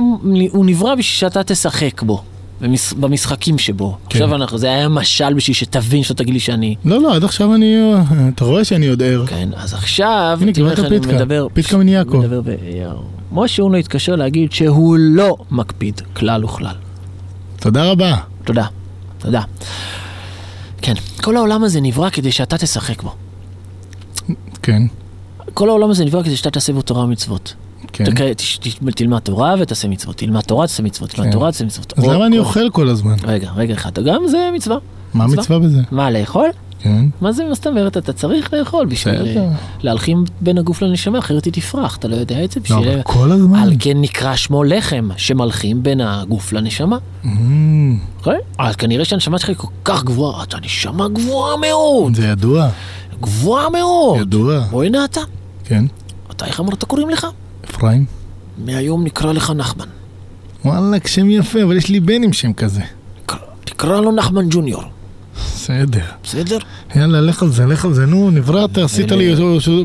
הוא 0.51 0.67
נברא 0.67 0.95
בשביל 0.95 1.03
שאתה 1.03 1.43
תשחק 1.43 2.03
בו. 2.03 2.23
במש, 2.61 2.93
במשחקים 2.93 3.59
שבו. 3.59 3.97
כן. 4.09 4.23
עכשיו 4.23 4.35
אנחנו, 4.35 4.59
זה 4.59 4.67
היה 4.67 4.89
משל 4.89 5.35
בשביל 5.35 5.55
שתבין, 5.55 6.03
שלא 6.03 6.17
תגיד 6.17 6.35
לי 6.35 6.41
שאני... 6.41 6.75
לא, 6.85 7.03
לא, 7.03 7.15
עד 7.15 7.25
עכשיו 7.25 7.55
אני... 7.55 7.77
אתה 8.35 8.45
רואה 8.45 8.65
שאני 8.65 8.87
עוד 8.87 9.03
ער. 9.03 9.27
כן, 9.27 9.49
אז 9.57 9.75
עכשיו, 9.75 10.39
הנה, 10.41 10.53
קיבלת 10.53 10.81
פיתקה. 10.89 11.13
מדבר... 11.13 11.47
פיתקה 11.53 11.77
מניאקו. 11.77 12.19
מדבר 12.19 12.41
ב... 12.41 12.51
משה 13.33 13.63
אונו 13.63 13.77
התקשר 13.77 14.17
להגיד 14.17 14.53
שהוא 14.53 14.97
לא 15.01 15.37
מקפיד 15.51 16.01
כלל 16.15 16.45
וכלל. 16.45 16.75
תודה 17.67 17.91
רבה. 17.91 18.17
תודה, 18.45 18.67
תודה. 19.19 19.43
כן, 20.83 20.95
כל 21.23 21.37
העולם 21.37 21.65
הזה 21.65 21.81
נברא 21.81 22.11
כדי 22.11 22.33
שאתה 22.33 22.59
תשחק 22.59 23.03
בו. 23.03 23.15
כן, 24.63 24.83
כל 25.55 25.69
העולם 25.69 25.91
הזה 25.91 26.05
נברא 26.05 26.23
כדי 26.23 26.37
שאתה 26.37 26.51
תעשה 26.51 26.73
בו 26.73 26.83
תורה 26.83 27.05
ומצוות. 27.05 27.55
כן. 27.93 28.05
תק- 28.05 28.91
תלמד 28.97 29.19
תורה 29.19 29.55
ותעשה 29.61 29.89
מצוות, 29.89 30.17
תלמד 30.17 30.41
תורה 30.41 30.67
תעשה 30.67 30.83
מצוות, 30.83 31.11
תלמד 31.11 31.27
כן. 31.27 31.33
תורה 31.33 31.53
תעשה 31.53 31.65
מצוות. 31.65 31.93
אז 31.99 32.05
או- 32.05 32.13
למה 32.13 32.27
אני 32.27 32.39
או- 32.39 32.43
אוכל 32.45 32.71
כל 32.71 32.89
הזמן? 32.89 33.17
רגע, 33.25 33.51
רגע 33.57 33.75
אחד, 33.75 33.99
גם 33.99 34.23
זה 34.29 34.51
מצווה. 34.55 34.77
מה 35.15 35.25
המצווה 35.25 35.59
בזה? 35.59 35.81
מה, 35.91 36.11
לאכול? 36.11 36.49
כן. 36.81 37.05
מה 37.21 37.33
זה, 37.33 37.45
מה 37.45 37.55
זאת 37.55 37.67
אומרת? 37.67 37.97
אתה 37.97 38.13
צריך 38.13 38.53
לאכול 38.55 38.87
בשביל. 38.87 39.15
אה, 39.39 39.49
להלחים 39.83 40.25
בין 40.41 40.59
הגוף 40.59 40.83
לנשמה, 40.83 41.19
אחרת 41.19 41.45
היא 41.45 41.53
תפרח, 41.53 41.97
אתה 41.97 42.09
לא 42.09 42.17
יודע 42.17 42.45
את 42.45 42.51
זה? 42.53 42.61
לא, 42.61 42.65
בשביל- 42.65 42.93
אבל 42.93 43.03
כל 43.03 43.33
הזמן. 43.33 43.59
על 43.59 43.73
כן 43.79 44.01
נקרא 44.01 44.37
שמו 44.37 44.65
לחם, 44.65 45.09
שמלכים 45.17 45.83
בין 45.83 46.01
הגוף 46.01 46.53
לנשמה. 46.53 46.97
אוקיי? 48.19 48.39
אז 48.59 48.77
כנראה 48.77 49.05
שהנשמה 49.05 49.39
שלך 49.39 49.49
היא 49.49 49.57
כל 49.57 49.69
כך 49.85 50.05
גבוהה, 50.05 50.43
אתה 50.43 50.57
נשמה 50.65 51.09
גבוהה 51.09 51.57
מאוד, 51.57 52.15
זה 52.17 52.27
ידוע, 52.27 52.69
גבוהה 53.21 53.71
מאוד. 53.71 54.21
ידוע. 54.21 54.61
בוא 54.71 54.85
הנה 54.85 55.05
אתה, 55.05 55.21
כן. 55.65 55.85
אתה 56.31 56.47
איך 56.47 56.61
אמרת 56.61 56.85
קוראים 56.85 57.11
לך? 57.11 57.27
אפרים. 57.71 58.05
מהיום 58.65 59.05
נקרא 59.05 59.33
לך 59.33 59.51
נחמן. 59.51 59.87
וואלכ, 60.65 61.09
שם 61.09 61.31
יפה, 61.31 61.63
אבל 61.63 61.77
יש 61.77 61.89
לי 61.89 62.01
בן 62.01 62.23
עם 62.23 62.33
שם 62.33 62.53
כזה. 62.53 62.83
תקרא 63.65 64.01
לו 64.01 64.13
נחמן 64.13 64.47
ג'וניור. 64.51 64.83
בסדר. 65.37 66.05
בסדר? 66.25 66.59
יאללה, 66.97 67.21
לך 67.21 67.43
על 67.43 67.51
זה, 67.51 67.67
לך 67.67 67.85
על 67.85 67.95
זה. 67.95 68.07
נו, 68.07 68.31
נבראת, 68.31 68.79
עשית 68.79 69.13
לי 69.13 69.35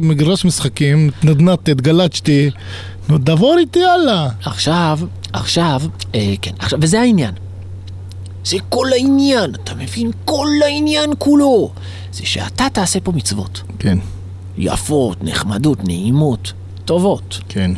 מגרש 0.01 0.45
משחקים, 0.45 1.09
נדנדתי, 1.23 1.71
התגלצ'תי. 1.71 2.49
נו, 3.09 3.17
דבור 3.17 3.55
איתי, 3.59 3.79
יאללה. 3.79 4.29
עכשיו, 4.43 4.99
עכשיו, 5.33 5.81
אה, 6.15 6.33
כן, 6.41 6.51
עכשיו, 6.59 6.79
וזה 6.81 7.01
העניין. 7.01 7.33
זה 8.45 8.57
כל 8.69 8.87
העניין, 8.93 9.55
אתה 9.55 9.75
מבין? 9.75 10.11
כל 10.25 10.47
העניין 10.65 11.09
כולו. 11.17 11.71
זה 12.13 12.25
שאתה 12.25 12.67
תעשה 12.73 12.99
פה 12.99 13.11
מצוות. 13.11 13.61
כן. 13.79 13.97
יפות, 14.57 15.23
נחמדות, 15.23 15.83
נעימות, 15.83 16.53
טובות. 16.85 17.39
כן. 17.49 17.71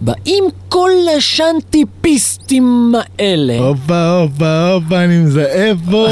באים 0.00 0.44
כל 0.68 0.90
השנטיפיסטים 1.18 2.92
האלה. 3.18 3.58
הופה, 3.58 4.10
הופה, 4.20 4.70
הופה, 4.72 5.04
אני 5.04 5.18
מזהה 5.18 5.72
פה 5.90 6.06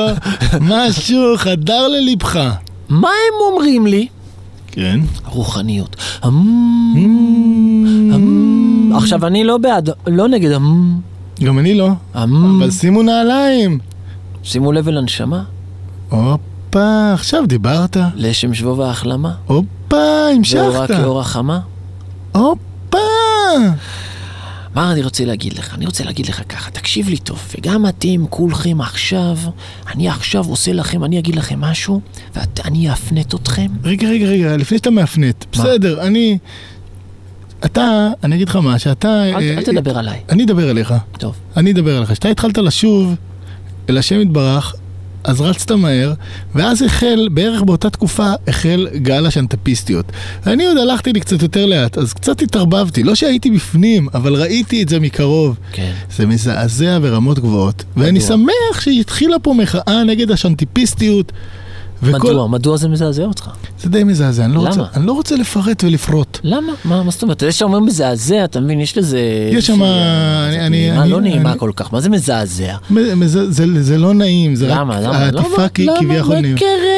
משהו 0.70 1.36
חדר 1.36 1.88
ללבך. 1.88 2.36
מה 2.88 3.08
הם 3.08 3.52
אומרים 3.52 3.86
לי? 3.86 4.06
כן. 4.66 5.00
רוחניות. 5.26 5.96
אמ, 6.24 6.30
אמ. 8.14 8.92
עכשיו, 8.96 9.26
אני 9.26 9.44
לא 9.44 9.58
בעד, 9.58 9.90
לא 10.06 10.28
נגד 10.28 10.52
אמ. 10.52 10.94
גם 11.44 11.58
אני 11.58 11.74
לא. 11.74 11.88
אבל 12.14 12.70
שימו 12.70 13.02
נעליים. 13.02 13.78
שימו 14.42 14.72
לב 14.72 14.88
אל 14.88 14.98
הנשמה. 14.98 15.42
הופה, 16.10 17.12
עכשיו 17.14 17.46
דיברת. 17.46 17.96
לשם 18.14 18.54
שבוב 18.54 18.80
ההחלמה. 18.80 19.32
הופה, 19.46 19.66
ואורה 19.90 20.30
המשכת. 20.30 20.90
כאור 20.96 21.20
החמה. 21.20 21.60
הופה. 22.32 22.69
מה 24.74 24.92
אני 24.92 25.02
רוצה 25.02 25.24
להגיד 25.24 25.52
לך? 25.52 25.74
אני 25.74 25.86
רוצה 25.86 26.04
להגיד 26.04 26.26
לך 26.26 26.42
ככה, 26.48 26.70
תקשיב 26.70 27.08
לי 27.08 27.16
טוב, 27.16 27.38
וגם 27.58 27.86
אתם 27.86 28.26
כולכם 28.30 28.80
עכשיו, 28.80 29.36
אני 29.94 30.08
עכשיו 30.08 30.44
עושה 30.48 30.72
לכם, 30.72 31.04
אני 31.04 31.18
אגיד 31.18 31.34
לכם 31.34 31.60
משהו, 31.60 32.00
ואני 32.34 32.92
אפנט 32.92 33.34
אתכם. 33.34 33.66
רגע, 33.84 34.08
רגע, 34.08 34.26
רגע, 34.26 34.56
לפני 34.56 34.78
שאתה 34.78 34.90
מאפנט. 34.90 35.44
בסדר, 35.52 36.02
אני... 36.06 36.38
אתה, 37.64 38.08
אני 38.24 38.36
אגיד 38.36 38.48
לך 38.48 38.56
מה, 38.56 38.78
שאתה... 38.78 39.24
אל 39.24 39.34
אה, 39.34 39.58
אל 39.58 39.62
תדבר 39.62 39.98
עליי. 39.98 40.20
אני 40.28 40.44
אדבר 40.44 40.70
אליך. 40.70 40.94
טוב. 41.18 41.34
אני 41.56 41.72
אדבר 41.72 41.98
אליך. 41.98 42.10
כשאתה 42.12 42.28
התחלת 42.28 42.58
לשוב 42.58 43.14
אל 43.88 43.98
השם 43.98 44.20
יתברך, 44.20 44.74
אז 45.24 45.40
רצת 45.40 45.70
מהר, 45.70 46.12
ואז 46.54 46.82
החל, 46.82 47.28
בערך 47.32 47.62
באותה 47.62 47.90
תקופה, 47.90 48.32
החל 48.48 48.88
גל 48.96 49.26
השנטפיסטיות. 49.26 50.12
ואני 50.46 50.66
עוד 50.66 50.76
הלכתי 50.76 51.12
לי 51.12 51.20
קצת 51.20 51.42
יותר 51.42 51.66
לאט, 51.66 51.98
אז 51.98 52.12
קצת 52.12 52.42
התערבבתי. 52.42 53.02
לא 53.02 53.14
שהייתי 53.14 53.50
בפנים, 53.50 54.08
אבל 54.14 54.34
ראיתי 54.34 54.82
את 54.82 54.88
זה 54.88 55.00
מקרוב. 55.00 55.56
כן. 55.72 55.92
זה 56.16 56.26
מזעזע 56.26 56.98
ברמות 56.98 57.38
גבוהות. 57.38 57.84
ואני 57.96 58.20
שמח 58.20 58.80
שהתחילה 58.80 59.38
פה 59.38 59.54
מחאה 59.54 60.04
נגד 60.04 60.30
השנטיפיסטיות. 60.30 61.32
מדוע? 62.02 62.46
מדוע 62.48 62.76
זה 62.76 62.88
מזעזע 62.88 63.24
אותך? 63.24 63.48
זה 63.80 63.88
די 63.88 64.04
מזעזע, 64.04 64.44
אני 64.44 64.54
לא, 64.54 64.60
למה? 64.60 64.68
רוצה, 64.70 64.82
אני 64.98 65.06
לא 65.06 65.12
רוצה 65.12 65.36
לפרט 65.36 65.84
ולפרוט. 65.84 66.38
למה? 66.44 66.72
מה, 66.84 67.02
מה 67.02 67.10
זאת 67.10 67.22
אומרת? 67.22 67.40
זה 67.40 67.52
שאומר 67.52 67.78
מזעזע, 67.80 68.44
אתה 68.44 68.60
מבין? 68.60 68.80
יש 68.80 68.98
לזה... 68.98 69.20
יש 69.52 69.66
שם... 69.66 69.82
אני... 69.82 70.66
אני... 70.66 70.68
נעימה, 70.88 71.02
אני- 71.02 71.10
לא 71.10 71.20
נעימה 71.20 71.50
אני- 71.50 71.58
כל 71.58 71.70
כך, 71.76 71.92
מה 71.92 72.00
זה 72.00 72.08
מזעזע? 72.08 72.76
מ- 72.90 73.26
זה, 73.26 73.50
זה, 73.50 73.82
זה 73.82 73.98
לא 73.98 74.14
נעים, 74.14 74.54
זה 74.54 74.68
למה? 74.68 74.98
רק 74.98 75.04
למה? 75.04 75.18
העטיפה 75.18 75.56
למה? 75.56 75.68
כביכול 75.98 76.32
למה? 76.36 76.40
נעים. 76.40 76.56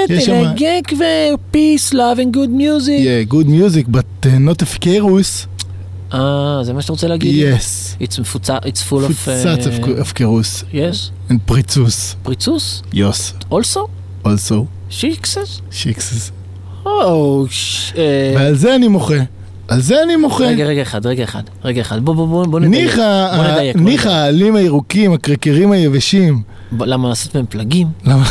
יש 0.09 0.25
שם- 0.27 0.33
אלגק 0.33 0.93
ו-peace, 0.99 1.93
love 1.93 2.19
and 2.19 2.37
good 2.37 2.51
music. 2.61 3.05
Yeah, 3.05 3.33
good 3.35 3.47
music, 3.49 3.89
but 3.97 4.27
uh, 4.27 4.51
not 4.51 4.63
efkerus. 4.63 5.47
אה, 6.15 6.61
זה 6.65 6.73
מה 6.73 6.83
שאתה 6.83 6.93
רוצה 6.93 7.09
להגיד? 7.09 7.55
Yes. 7.55 8.03
It's 8.03 8.17
it's 8.65 8.83
full 8.91 9.05
of... 9.11 9.13
פוצץ 9.13 9.67
הפקרוס. 10.01 10.65
And 11.31 11.35
פריצוס. 11.47 12.17
פריצוס? 12.23 12.83
יוס. 12.93 13.33
Also? 13.53 13.79
Also. 14.25 14.55
שיקסס? 14.93 15.61
שיקסס. 15.71 16.31
או, 16.87 17.47
ש... 17.51 17.93
אה, 17.97 18.33
ועל 18.37 18.55
זה 18.55 18.75
אני 18.75 18.89
מוחה. 18.89 19.15
על 19.69 19.81
זה 19.81 20.03
אני 20.03 20.17
מוחה. 20.17 20.45
רגע, 20.45 20.65
רגע 20.65 20.83
אחד, 20.83 21.07
רגע 21.07 21.25
אחד, 21.25 21.43
רגע 21.65 21.81
אחד, 21.81 22.05
בוא, 22.05 22.15
בוא, 22.15 22.27
בוא, 22.27 22.47
בוא 22.47 22.61
נדייק. 22.61 22.85
ניחא, 22.85 23.37
בוא 23.37 23.45
ה- 23.45 23.53
נדייק. 23.53 23.77
בוא 23.77 23.85
ניחא 23.85 24.09
העלים 24.09 24.57
הירוקים, 24.57 25.13
הקרקרים 25.13 25.73
היבשים. 25.73 26.43
למה 26.81 27.09
לעשות 27.09 27.35
מהם 27.37 27.45
פלגים? 27.49 27.87
למה? 28.05 28.25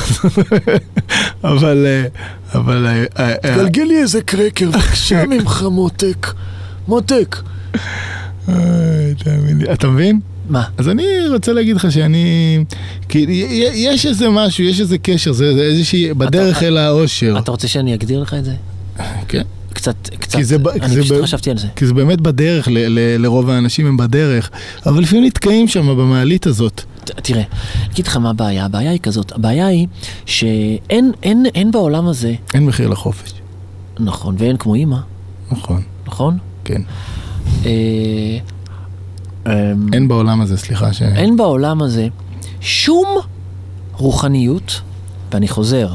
אבל... 1.43 1.85
אה, 1.85 2.05
אבל... 2.59 2.88
אה, 2.88 3.03
אה, 3.19 3.33
אה, 3.45 3.55
גלגל 3.57 3.83
לי 3.83 3.97
איזה 4.01 4.21
קרקר, 4.21 4.69
בבקשה 4.71 5.25
ממך, 5.31 5.65
מותק. 5.71 6.33
מותק. 6.88 7.38
אה, 8.49 8.53
תאמין 9.23 9.57
לי. 9.57 9.73
אתה 9.73 9.88
מבין? 9.88 10.19
מה? 10.49 10.63
אז 10.77 10.89
אני 10.89 11.03
רוצה 11.34 11.53
להגיד 11.53 11.76
לך 11.76 11.91
שאני... 11.91 12.57
כי 13.09 13.26
יש 13.73 14.05
איזה 14.05 14.30
משהו, 14.30 14.63
יש 14.63 14.80
איזה 14.80 14.97
קשר, 14.97 15.31
זה 15.31 15.53
זה 15.53 15.61
איזושהי... 15.61 16.13
בדרך 16.13 16.63
אל 16.63 16.77
האושר. 16.77 17.35
אתה 17.39 17.51
רוצה 17.51 17.68
שאני 17.68 17.93
אגדיר 17.93 18.19
לך 18.22 18.34
את 18.34 18.45
זה? 18.45 18.53
כן. 19.27 19.41
קצת, 19.73 19.95
קצת, 20.19 20.41
זה 20.41 20.55
אני 20.81 21.01
פשוט 21.01 21.18
ב- 21.18 21.22
חשבתי 21.23 21.51
על 21.51 21.57
זה. 21.57 21.68
כי 21.76 21.85
זה 21.85 21.93
באמת 21.93 22.22
בדרך, 22.22 22.68
ל- 22.68 22.72
ל- 22.88 23.22
לרוב 23.22 23.49
האנשים 23.49 23.85
הם 23.88 23.97
בדרך, 23.97 24.49
אבל 24.85 25.01
לפעמים 25.01 25.26
נתקעים 25.26 25.68
שם 25.68 25.88
במעלית 25.88 26.45
הזאת. 26.47 26.81
ת- 27.05 27.11
תראה, 27.11 27.41
אני 27.84 27.93
אגיד 27.93 28.07
לך 28.07 28.18
מה 28.18 28.30
הבעיה, 28.30 28.65
הבעיה 28.65 28.91
היא 28.91 28.99
כזאת, 28.99 29.31
הבעיה 29.31 29.68
היא 29.68 29.88
שאין 30.26 31.11
אין, 31.23 31.45
אין 31.55 31.72
בעולם 31.72 32.07
הזה, 32.07 32.34
אין 32.53 32.65
מחיר 32.65 32.88
לחופש. 32.89 33.34
נכון, 33.99 34.35
ואין 34.38 34.57
כמו 34.57 34.76
אימא, 34.76 34.97
נכון. 35.51 35.81
נכון? 36.07 36.38
כן. 36.63 36.81
אה, 37.65 38.38
אין 39.93 40.07
בעולם 40.07 40.41
הזה, 40.41 40.57
סליחה 40.57 40.93
ש... 40.93 41.01
אין 41.01 41.38
בעולם 41.38 41.81
הזה 41.81 42.07
שום 42.61 43.07
רוחניות, 43.97 44.81
ואני 45.34 45.47
חוזר, 45.47 45.88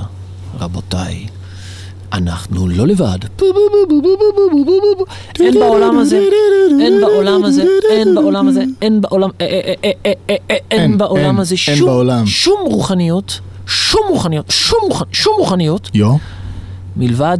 רבותיי, 0.60 1.26
אנחנו 2.12 2.68
לא 2.68 2.86
לבד. 2.86 3.18
אין 5.40 5.54
בעולם 5.60 5.98
הזה, 5.98 6.20
אין 6.80 7.00
בעולם 7.00 7.44
הזה, 7.44 7.64
אין 7.90 8.14
בעולם 8.14 8.48
הזה, 8.48 8.64
אין 8.82 9.00
בעולם, 9.00 9.30
אה, 9.40 9.46
אה, 9.84 10.12
אה, 10.50 10.56
אין 10.70 10.98
בעולם 10.98 11.40
הזה 11.40 11.56
שום, 12.26 12.58
רוחניות, 12.70 13.40
שום 13.66 14.00
רוחניות, 14.08 14.50
שום 14.50 14.78
רוח- 14.82 15.04
שום 15.12 15.34
רוחניות, 15.38 15.90
יו. 15.94 16.16
מלבד 16.96 17.38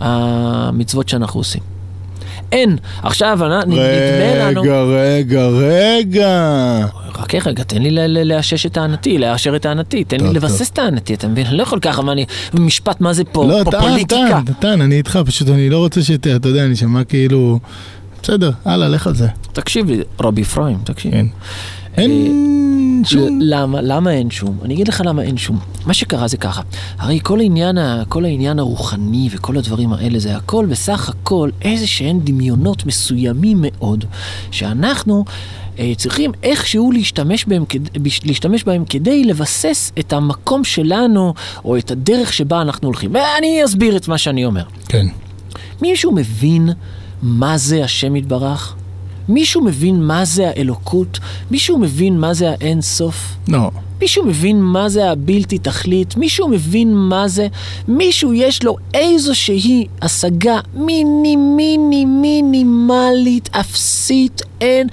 המצוות 0.00 1.08
שאנחנו 1.08 1.40
עושים. 1.40 1.60
אין. 2.52 2.76
עכשיו, 3.02 3.38
נדמה 3.66 4.50
לנו... 4.50 4.62
רגע, 4.62 4.82
רגע, 4.82 5.46
רגע. 5.46 6.86
חכה 7.14 7.38
רגע, 7.46 7.62
תן 7.62 7.82
לי 7.82 8.24
לאשש 8.24 8.66
את 8.66 8.72
טענתי, 8.72 9.18
לאשר 9.18 9.56
את 9.56 9.62
טענתי, 9.62 10.04
תן 10.04 10.20
לי 10.20 10.32
לבסס 10.32 10.70
טענתי, 10.70 11.14
אתה 11.14 11.28
מבין? 11.28 11.46
אני 11.46 11.56
לא 11.56 11.62
יכול 11.62 11.80
ככה, 11.80 12.02
מה 12.02 12.12
אני... 12.12 12.26
משפט, 12.54 13.00
מה 13.00 13.12
זה 13.12 13.24
פה? 13.24 13.44
לא, 13.44 13.64
טען. 13.70 14.04
טען, 14.04 14.44
טען, 14.60 14.80
אני 14.80 14.96
איתך, 14.96 15.18
פשוט 15.26 15.48
אני 15.48 15.70
לא 15.70 15.78
רוצה 15.78 16.02
שת... 16.02 16.26
אתה 16.26 16.48
יודע, 16.48 16.64
אני 16.64 16.76
שמע 16.76 17.04
כאילו... 17.04 17.58
בסדר, 18.22 18.50
הלאה, 18.64 18.88
לך 18.88 19.06
על 19.06 19.14
זה. 19.14 19.28
תקשיב 19.52 19.90
לי, 19.90 20.02
רבי 20.20 20.42
אפרים, 20.42 20.78
תקשיב. 20.84 21.12
כן. 21.12 21.26
אין 21.96 23.02
שום... 23.04 23.38
למה, 23.42 23.80
למה 23.80 24.10
אין 24.10 24.30
שום? 24.30 24.58
אני 24.64 24.74
אגיד 24.74 24.88
לך 24.88 25.02
למה 25.04 25.22
אין 25.22 25.36
שום. 25.36 25.58
מה 25.86 25.94
שקרה 25.94 26.28
זה 26.28 26.36
ככה, 26.36 26.62
הרי 26.98 27.20
כל 27.22 27.40
העניין, 27.40 27.78
כל 28.08 28.24
העניין 28.24 28.58
הרוחני 28.58 29.28
וכל 29.32 29.56
הדברים 29.56 29.92
האלה 29.92 30.18
זה 30.18 30.36
הכל 30.36 30.66
בסך 30.66 31.08
הכל 31.08 31.50
איזה 31.62 31.86
שהן 31.86 32.20
דמיונות 32.24 32.86
מסוימים 32.86 33.58
מאוד, 33.60 34.04
שאנחנו 34.50 35.24
אה, 35.78 35.92
צריכים 35.96 36.32
איכשהו 36.42 36.92
להשתמש 36.92 37.44
בהם, 37.44 37.64
להשתמש 38.24 38.64
בהם 38.64 38.84
כדי 38.84 39.24
לבסס 39.24 39.92
את 39.98 40.12
המקום 40.12 40.64
שלנו, 40.64 41.34
או 41.64 41.78
את 41.78 41.90
הדרך 41.90 42.32
שבה 42.32 42.62
אנחנו 42.62 42.88
הולכים. 42.88 43.14
ואני 43.14 43.64
אסביר 43.64 43.96
את 43.96 44.08
מה 44.08 44.18
שאני 44.18 44.44
אומר. 44.44 44.62
כן. 44.88 45.06
מישהו 45.82 46.12
מבין 46.12 46.68
מה 47.22 47.58
זה 47.58 47.84
השם 47.84 48.16
יתברך? 48.16 48.76
מישהו 49.28 49.64
מבין 49.64 50.02
מה 50.02 50.24
זה 50.24 50.48
האלוקות? 50.48 51.18
מישהו 51.50 51.78
מבין 51.78 52.20
מה 52.20 52.34
זה 52.34 52.50
האין 52.50 52.80
סוף? 52.80 53.36
לא. 53.48 53.70
מישהו 54.00 54.26
מבין 54.26 54.60
מה 54.62 54.88
זה 54.88 55.10
הבלתי 55.10 55.58
תכלית? 55.58 56.16
מישהו 56.16 56.48
מבין 56.48 56.94
מה 56.94 57.28
זה? 57.28 57.46
מישהו 57.88 58.34
יש 58.34 58.64
לו 58.64 58.76
איזושהי 58.94 59.86
השגה 60.02 60.60
מיני 60.74 61.36
מיני 61.36 62.04
מינימלית, 62.04 63.48
אפסית, 63.52 64.42
אין 64.60 64.88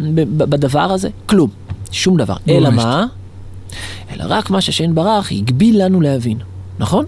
בדבר 0.00 0.80
הזה? 0.92 1.08
כלום. 1.26 1.50
שום 1.90 2.16
דבר. 2.16 2.36
אלא 2.48 2.70
ממש. 2.70 2.84
מה? 2.84 3.06
אלא 4.12 4.24
רק 4.28 4.50
מה 4.50 4.60
שהשם 4.60 4.94
ברח 4.94 5.32
הגביל 5.32 5.84
לנו 5.84 6.00
להבין, 6.00 6.38
נכון? 6.78 7.04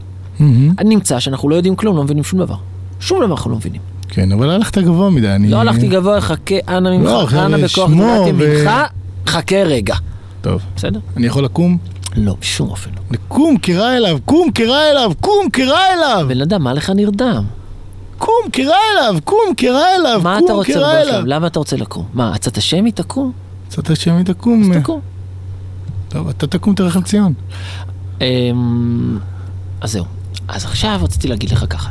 נמצא 0.84 1.20
שאנחנו 1.20 1.48
לא 1.48 1.54
יודעים 1.54 1.76
כלום, 1.76 1.96
לא 1.96 2.04
מבינים 2.04 2.24
שום 2.24 2.38
דבר. 2.38 2.56
שום 3.00 3.18
דבר 3.18 3.32
אנחנו 3.34 3.50
לא 3.50 3.56
מבינים. 3.56 3.80
כן, 4.14 4.32
אבל 4.32 4.50
הלכת 4.50 4.78
גבוה 4.78 5.10
מדי, 5.10 5.28
אני... 5.28 5.48
לא 5.48 5.56
הלכתי 5.56 5.88
גבוה, 5.88 6.20
חכה, 6.20 6.54
אנא 6.68 6.88
לא, 6.88 6.98
ממך, 6.98 7.30
חבר'ה, 7.30 7.46
אנא 7.46 7.56
בכוח 7.56 7.90
ו- 7.90 8.32
ממך, 8.32 8.70
חכה 9.26 9.56
רגע. 9.56 9.94
טוב. 10.40 10.60
בסדר? 10.76 11.00
אני 11.16 11.26
יכול 11.26 11.44
לקום? 11.44 11.78
לא, 12.16 12.36
בשום 12.40 12.70
אופן 12.70 12.90
לא. 13.10 13.16
קום, 13.28 13.56
קרא 13.56 13.96
אליו, 13.96 14.18
קום, 14.24 14.50
קרא 14.50 14.90
אליו, 14.90 15.12
קום, 15.20 15.50
קרא 15.52 15.78
אליו! 15.94 16.26
בן 16.28 16.40
אדם, 16.40 16.62
מה 16.62 16.72
לך 16.72 16.90
נרדם? 16.90 17.44
קום, 18.18 18.50
קרא 18.52 18.76
אליו, 18.92 19.14
קום, 19.24 19.54
קרא 19.56 19.84
אליו, 19.98 20.20
מה 20.22 20.36
קום, 20.38 20.44
אתה 20.44 20.52
רוצה 20.52 20.76
לבוא 20.76 20.92
אליו. 20.92 21.22
למה 21.26 21.46
אתה 21.46 21.58
רוצה 21.58 21.76
לקום? 21.76 22.04
מה, 22.14 22.34
עצת 22.34 22.56
השם 22.56 22.84
היא 22.84 22.92
תקום? 22.92 23.32
עצת 23.68 23.90
השם 23.90 24.16
היא 24.16 24.24
תקום. 24.24 24.72
אז 24.72 24.78
תקום. 24.82 25.00
טוב, 26.08 26.28
אתה 26.28 26.46
תקום 26.46 26.74
תרחם 26.74 27.02
ציון. 27.02 27.32
אמ, 28.20 29.18
אז 29.80 29.92
זהו. 29.92 30.04
אז 30.48 30.64
עכשיו 30.64 31.00
רציתי 31.02 31.28
להגיד 31.28 31.50
לך 31.50 31.64
ככה. 31.70 31.90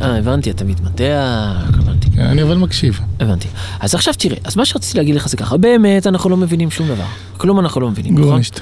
אה, 0.00 0.18
הבנתי, 0.18 0.50
אתה 0.50 0.64
מתמתח, 0.64 1.68
הבנתי. 1.68 2.08
אני 2.18 2.42
אבל 2.42 2.56
מקשיב. 2.56 3.00
הבנתי. 3.20 3.48
אז 3.80 3.94
עכשיו 3.94 4.14
תראה, 4.18 4.36
אז 4.44 4.56
מה 4.56 4.64
שרציתי 4.64 4.98
להגיד 4.98 5.14
לך 5.14 5.28
זה 5.28 5.36
ככה, 5.36 5.56
באמת 5.56 6.06
אנחנו 6.06 6.30
לא 6.30 6.36
מבינים 6.36 6.70
שום 6.70 6.88
דבר. 6.88 7.04
כלום 7.36 7.60
אנחנו 7.60 7.80
לא 7.80 7.90
מבינים, 7.90 8.12
נכון? 8.12 8.24
גורנישט. 8.24 8.60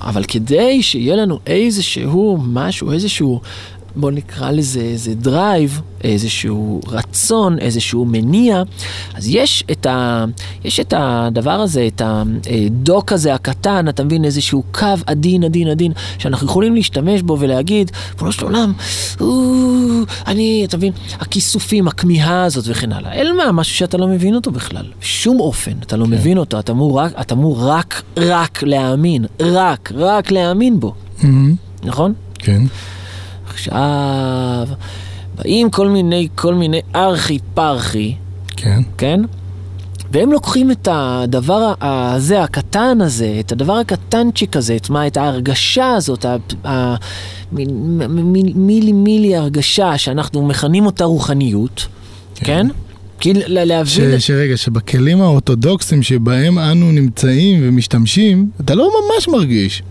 אבל 0.00 0.24
כדי 0.24 0.82
שיהיה 0.82 1.16
לנו 1.16 1.38
איזשהו 1.46 2.38
משהו, 2.42 2.92
איזשהו, 2.92 3.40
בוא 3.96 4.10
נקרא 4.10 4.50
לזה 4.50 4.80
איזה 4.80 5.14
drive, 5.14 5.80
איזשהו 6.04 6.80
רצון, 6.88 7.58
איזשהו 7.58 8.04
מניע, 8.04 8.62
אז 9.14 9.28
יש 9.28 9.64
את, 9.72 9.86
ה, 9.86 10.24
יש 10.64 10.80
את 10.80 10.94
הדבר 10.96 11.50
הזה, 11.50 11.86
את 11.86 12.02
הדוק 12.04 13.12
הזה 13.12 13.34
הקטן, 13.34 13.88
אתה 13.88 14.04
מבין, 14.04 14.24
איזשהו 14.24 14.62
קו 14.72 14.86
עדין, 15.06 15.44
עדין, 15.44 15.68
עדין, 15.68 15.92
שאנחנו 16.18 16.46
יכולים 16.46 16.74
להשתמש 16.74 17.22
בו 17.22 17.36
ולהגיד, 17.40 17.90
ריבונו 18.12 18.32
של 18.32 18.44
עולם, 18.44 18.72
"או, 19.20 19.26
אני, 20.26 20.64
אתה 20.68 20.76
מבין, 20.76 20.92
הכיסופים, 21.20 21.88
הכמיהה 21.88 22.44
הזאת 22.44 22.64
וכן 22.68 22.92
הלאה. 22.92 23.12
אלא 23.14 23.36
מה, 23.36 23.52
משהו 23.52 23.76
שאתה 23.76 23.96
לא 23.96 24.06
מבין 24.08 24.34
אותו 24.34 24.50
בכלל. 24.50 24.86
בשום 25.00 25.40
אופן, 25.40 25.72
אתה 25.82 25.96
לא 25.96 26.06
מבין 26.06 26.38
אותו, 26.38 26.58
אתה 26.58 26.72
אמור 26.72 26.98
רק, 27.00 27.12
אתה 27.20 27.34
אמור 27.34 27.58
רק, 27.68 28.02
רק 28.16 28.62
להאמין, 28.62 29.24
רק, 29.40 29.92
רק 29.94 30.30
להאמין 30.30 30.80
בו, 30.80 30.94
נכון? 31.84 32.12
כן. 32.38 32.62
עכשיו, 33.56 34.66
באים 35.38 35.70
כל 35.70 35.88
מיני, 35.88 36.28
כל 36.34 36.54
מיני 36.54 36.80
ארכי 36.94 37.38
פרחי, 37.54 38.14
כן. 38.56 38.80
כן? 38.98 39.20
והם 40.12 40.32
לוקחים 40.32 40.70
את 40.70 40.88
הדבר 40.90 41.72
הזה, 41.80 42.42
הקטן 42.42 43.00
הזה, 43.00 43.36
את 43.40 43.52
הדבר 43.52 43.72
הקטנצ'יק 43.72 44.56
הזה, 44.56 44.76
את 44.76 44.90
מה, 44.90 45.06
את 45.06 45.16
ההרגשה 45.16 45.94
הזאת, 45.94 46.24
ה- 46.24 46.36
ה- 46.68 46.94
מ- 47.52 47.98
מ- 47.98 48.32
מ- 48.32 48.66
מילי 48.66 48.92
מילי 48.92 49.36
הרגשה 49.36 49.98
שאנחנו 49.98 50.46
מכנים 50.46 50.86
אותה 50.86 51.04
רוחניות, 51.04 51.86
כן? 52.34 52.66
כי 53.20 53.34
ל- 53.34 53.40
ש, 53.40 53.48
להבין... 53.48 54.20
שרגע, 54.20 54.56
שבכלים 54.56 55.20
האורתודוקסיים 55.22 56.02
שבהם 56.02 56.58
אנו 56.58 56.92
נמצאים 56.92 57.60
ומשתמשים, 57.62 58.50
אתה 58.60 58.74
לא 58.74 58.88
ממש 58.90 59.28
מרגיש. 59.28 59.82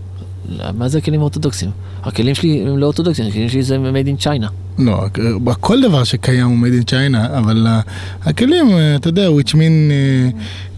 מה 0.78 0.88
זה 0.88 0.98
הכלים 0.98 1.20
האורתודוקסיים? 1.20 1.70
הכלים 2.02 2.34
שלי 2.34 2.62
הם 2.68 2.78
לא 2.78 2.86
אורתודוקסיים, 2.86 3.28
הכלים 3.28 3.48
שלי 3.48 3.62
זה 3.62 3.76
made 3.92 4.20
in 4.20 4.24
China. 4.24 4.46
לא, 4.78 5.04
כל 5.60 5.82
דבר 5.82 6.04
שקיים 6.04 6.46
הוא 6.46 6.66
made 6.66 6.82
in 6.82 6.90
China, 6.90 7.38
אבל 7.38 7.66
ה- 7.66 7.80
הכלים, 8.22 8.70
אה, 8.70 8.96
אתה 8.96 9.08
יודע, 9.08 9.28
which 9.28 9.50
mean 9.52 9.60
אה, 9.90 10.28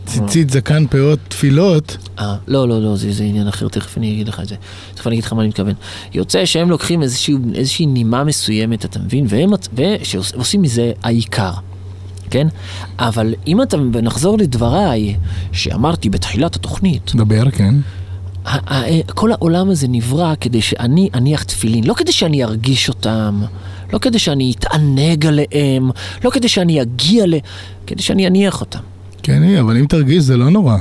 ציצית, 0.06 0.50
זקן, 0.50 0.86
פאות, 0.86 1.18
תפילות. 1.28 1.96
אה, 2.18 2.36
לא, 2.48 2.68
לא, 2.68 2.82
לא, 2.82 2.96
זה, 2.96 3.12
זה 3.12 3.24
עניין 3.24 3.48
אחר, 3.48 3.68
תכף 3.68 3.98
אני 3.98 4.12
אגיד 4.12 4.28
לך 4.28 4.40
את 4.40 4.48
זה. 4.48 4.54
תכף 4.94 5.06
אני 5.06 5.14
אגיד 5.14 5.24
לך 5.24 5.32
מה 5.32 5.40
אני 5.40 5.48
מתכוון. 5.48 5.74
יוצא 6.14 6.44
שהם 6.44 6.70
לוקחים 6.70 7.02
איזושהי, 7.02 7.34
איזושהי 7.54 7.86
נימה 7.86 8.24
מסוימת, 8.24 8.84
אתה 8.84 8.98
מבין? 8.98 9.24
והם, 9.28 9.50
ועושים 10.34 10.62
מזה 10.62 10.92
העיקר, 11.02 11.52
כן? 12.30 12.46
אבל 12.98 13.34
אם 13.46 13.62
אתה, 13.62 13.76
ונחזור 13.92 14.38
לדבריי, 14.38 15.16
שאמרתי 15.52 16.10
בתחילת 16.10 16.56
התוכנית, 16.56 17.12
דבר, 17.14 17.50
כן. 17.50 17.74
כל 19.14 19.32
העולם 19.32 19.70
הזה 19.70 19.86
נברא 19.88 20.34
כדי 20.40 20.62
שאני 20.62 21.08
אניח 21.14 21.42
תפילין, 21.42 21.84
לא 21.84 21.94
כדי 21.94 22.12
שאני 22.12 22.44
ארגיש 22.44 22.88
אותם, 22.88 23.42
לא 23.92 23.98
כדי 23.98 24.18
שאני 24.18 24.52
אתענג 24.58 25.26
עליהם, 25.26 25.90
לא 26.24 26.30
כדי 26.30 26.48
שאני 26.48 26.82
אגיע 26.82 27.26
ל... 27.26 27.34
כדי 27.86 28.02
שאני 28.02 28.26
אניח 28.26 28.60
אותם. 28.60 28.78
כן, 29.22 29.42
אה, 29.44 29.60
אבל 29.60 29.76
אם 29.76 29.86
תרגיש 29.86 30.22
זה 30.24 30.36
לא 30.36 30.50
נורא. 30.50 30.76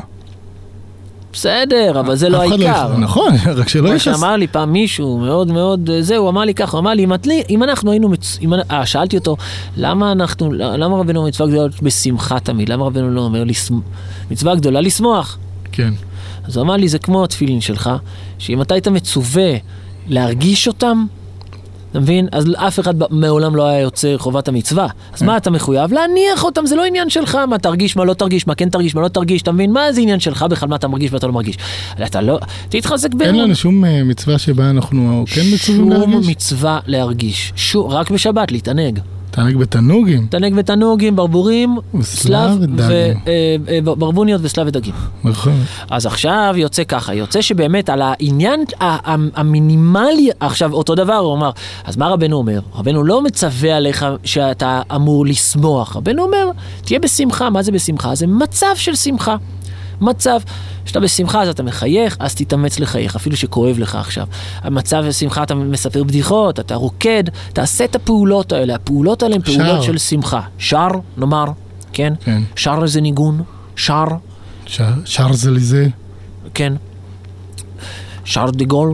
בסדר, 1.33 1.99
אבל 1.99 2.15
זה 2.15 2.29
לא 2.29 2.37
אחד 2.47 2.51
העיקר. 2.61 2.91
יכ- 2.93 2.99
נכון, 2.99 3.33
רק 3.57 3.69
שלא 3.69 3.89
מה 3.89 3.95
יכעס. 3.95 4.03
שאמר 4.19 4.35
לי 4.35 4.47
פעם 4.47 4.73
מישהו 4.73 5.17
מאוד 5.17 5.51
מאוד, 5.51 5.89
אה, 5.89 6.01
זהו, 6.01 6.21
הוא 6.21 6.29
אמר 6.29 6.41
לי 6.41 6.53
ככה, 6.53 6.71
הוא 6.71 6.79
אמר 6.79 6.91
לי, 6.93 7.03
אם, 7.03 7.13
את, 7.13 7.27
אם 7.49 7.63
אנחנו 7.63 7.91
היינו, 7.91 8.09
מצ... 8.09 8.37
אם, 8.41 8.53
אה, 8.71 8.85
שאלתי 8.85 9.17
אותו, 9.17 9.37
למה 9.77 10.11
אנחנו, 10.11 10.53
למה 10.53 10.97
רבנו 10.97 11.23
מצווה 11.27 11.49
גדולה 11.49 11.67
בשמחה 11.81 12.39
תמיד? 12.39 12.69
למה 12.69 12.85
רבנו 12.85 13.09
לא 13.11 13.21
אומר 13.21 13.43
מצווה 14.31 14.55
גדולה 14.55 14.81
לשמוח? 14.81 15.37
כן. 15.77 15.93
אז 16.43 16.57
הוא 16.57 16.63
אמר 16.63 16.75
לי, 16.75 16.87
זה 16.87 16.99
כמו 16.99 17.23
התפילין 17.23 17.61
שלך, 17.61 17.89
שאם 18.39 18.61
אתה 18.61 18.73
היית 18.73 18.87
מצווה 18.87 19.51
להרגיש 20.07 20.67
אותם, 20.67 21.05
אתה 21.91 21.99
מבין? 21.99 22.27
אז 22.31 22.45
אף 22.55 22.79
אחד 22.79 22.93
מעולם 23.09 23.55
לא 23.55 23.67
היה 23.67 23.79
יוצא 23.79 24.13
חובת 24.17 24.47
המצווה. 24.47 24.87
אז 25.13 25.23
מה 25.23 25.37
אתה 25.37 25.49
מחויב? 25.49 25.93
להניח 25.93 26.43
אותם, 26.43 26.65
זה 26.65 26.75
לא 26.75 26.85
עניין 26.85 27.09
שלך, 27.09 27.35
מה 27.35 27.57
תרגיש, 27.57 27.95
מה 27.95 28.05
לא 28.05 28.13
תרגיש, 28.13 28.47
מה 28.47 28.55
כן 28.55 28.69
תרגיש, 28.69 28.95
מה 28.95 29.01
לא 29.01 29.07
תרגיש, 29.07 29.41
אתה 29.41 29.51
מבין? 29.51 29.71
מה 29.71 29.91
זה 29.91 30.01
עניין 30.01 30.19
שלך 30.19 30.43
בכלל, 30.49 30.69
מה 30.69 30.75
אתה 30.75 30.87
מרגיש 30.87 31.13
ואתה 31.13 31.27
לא 31.27 31.33
מרגיש. 31.33 31.57
אתה 32.05 32.21
לא, 32.21 32.39
תתחזק 32.69 33.09
אין 33.11 33.17
באמון. 33.17 33.35
לנו 33.43 33.55
שום 33.55 33.85
אה, 33.85 34.03
מצווה 34.03 34.37
שבה 34.37 34.69
אנחנו 34.69 35.25
כן 35.27 35.41
מצווים 35.41 35.57
שום 35.57 35.89
להרגיש? 35.89 36.27
מצווה 36.27 36.79
להרגיש. 36.87 37.53
שום, 37.55 37.89
רק 37.91 38.11
בשבת, 38.11 38.51
להתענג. 38.51 38.99
תענג 39.31 39.57
בתענוגים. 39.57 40.27
תענג 40.29 40.53
בתענוגים, 40.53 41.15
ברבורים, 41.15 41.77
סלב, 42.01 42.51
ודגים. 42.61 43.17
וברבוניות 43.83 44.41
וסלב 44.43 44.67
ודגים. 44.67 44.93
נכון. 45.23 45.53
אז 45.89 46.05
עכשיו 46.05 46.53
יוצא 46.57 46.83
ככה, 46.83 47.13
יוצא 47.13 47.41
שבאמת 47.41 47.89
על 47.89 48.01
העניין 48.01 48.63
המינימלי, 49.35 50.29
עכשיו 50.39 50.73
אותו 50.73 50.95
דבר 50.95 51.13
הוא 51.13 51.35
אמר, 51.35 51.51
אז 51.85 51.97
מה 51.97 52.07
רבנו 52.07 52.37
אומר? 52.37 52.59
רבנו 52.75 53.03
לא 53.03 53.23
מצווה 53.23 53.77
עליך 53.77 54.05
שאתה 54.23 54.81
אמור 54.95 55.25
לשמוח, 55.25 55.95
רבנו 55.95 56.23
אומר, 56.23 56.49
תהיה 56.85 56.99
בשמחה, 56.99 57.49
מה 57.49 57.63
זה 57.63 57.71
בשמחה? 57.71 58.15
זה 58.15 58.27
מצב 58.27 58.75
של 58.75 58.95
שמחה. 58.95 59.35
מצב 60.01 60.39
שאתה 60.85 60.99
בשמחה 60.99 61.41
אז 61.41 61.49
אתה 61.49 61.63
מחייך, 61.63 62.17
אז 62.19 62.35
תתאמץ 62.35 62.79
לחייך, 62.79 63.15
אפילו 63.15 63.37
שכואב 63.37 63.79
לך 63.79 63.95
עכשיו. 63.95 64.27
המצב 64.61 65.03
של 65.05 65.11
שמחה 65.11 65.43
אתה 65.43 65.55
מספר 65.55 66.03
בדיחות, 66.03 66.59
אתה 66.59 66.75
רוקד, 66.75 67.23
תעשה 67.53 67.85
את 67.85 67.95
הפעולות 67.95 68.51
האלה, 68.51 68.75
הפעולות 68.75 69.23
האלה 69.23 69.35
הן 69.35 69.41
פעולות 69.41 69.81
שר. 69.83 69.91
של 69.91 69.97
שמחה. 69.97 70.41
שר, 70.57 70.87
נאמר, 71.17 71.45
כן? 71.93 72.13
כן. 72.23 72.41
שר 72.55 72.79
איזה 72.83 73.01
ניגון, 73.01 73.41
שר, 73.75 74.05
ש- 74.65 74.81
שר 75.05 75.33
זה 75.33 75.51
לזה. 75.51 75.87
כן. 76.53 76.73
שער 78.25 78.51
דה 78.51 78.65
גול. 78.65 78.93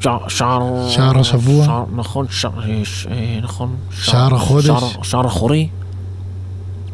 שער... 0.00 0.28
שער... 0.28 0.88
שער 0.88 1.18
השבוע. 1.18 1.64
שער, 1.64 1.84
נכון, 1.94 2.26
שער... 2.30 2.50
אה, 2.70 2.80
ש- 2.84 3.06
אה, 3.10 3.38
נכון. 3.42 3.76
שער 3.90 4.34
החודש. 4.34 4.66
שער- 4.66 5.02
שער 5.02 5.26
אחורי. 5.26 5.68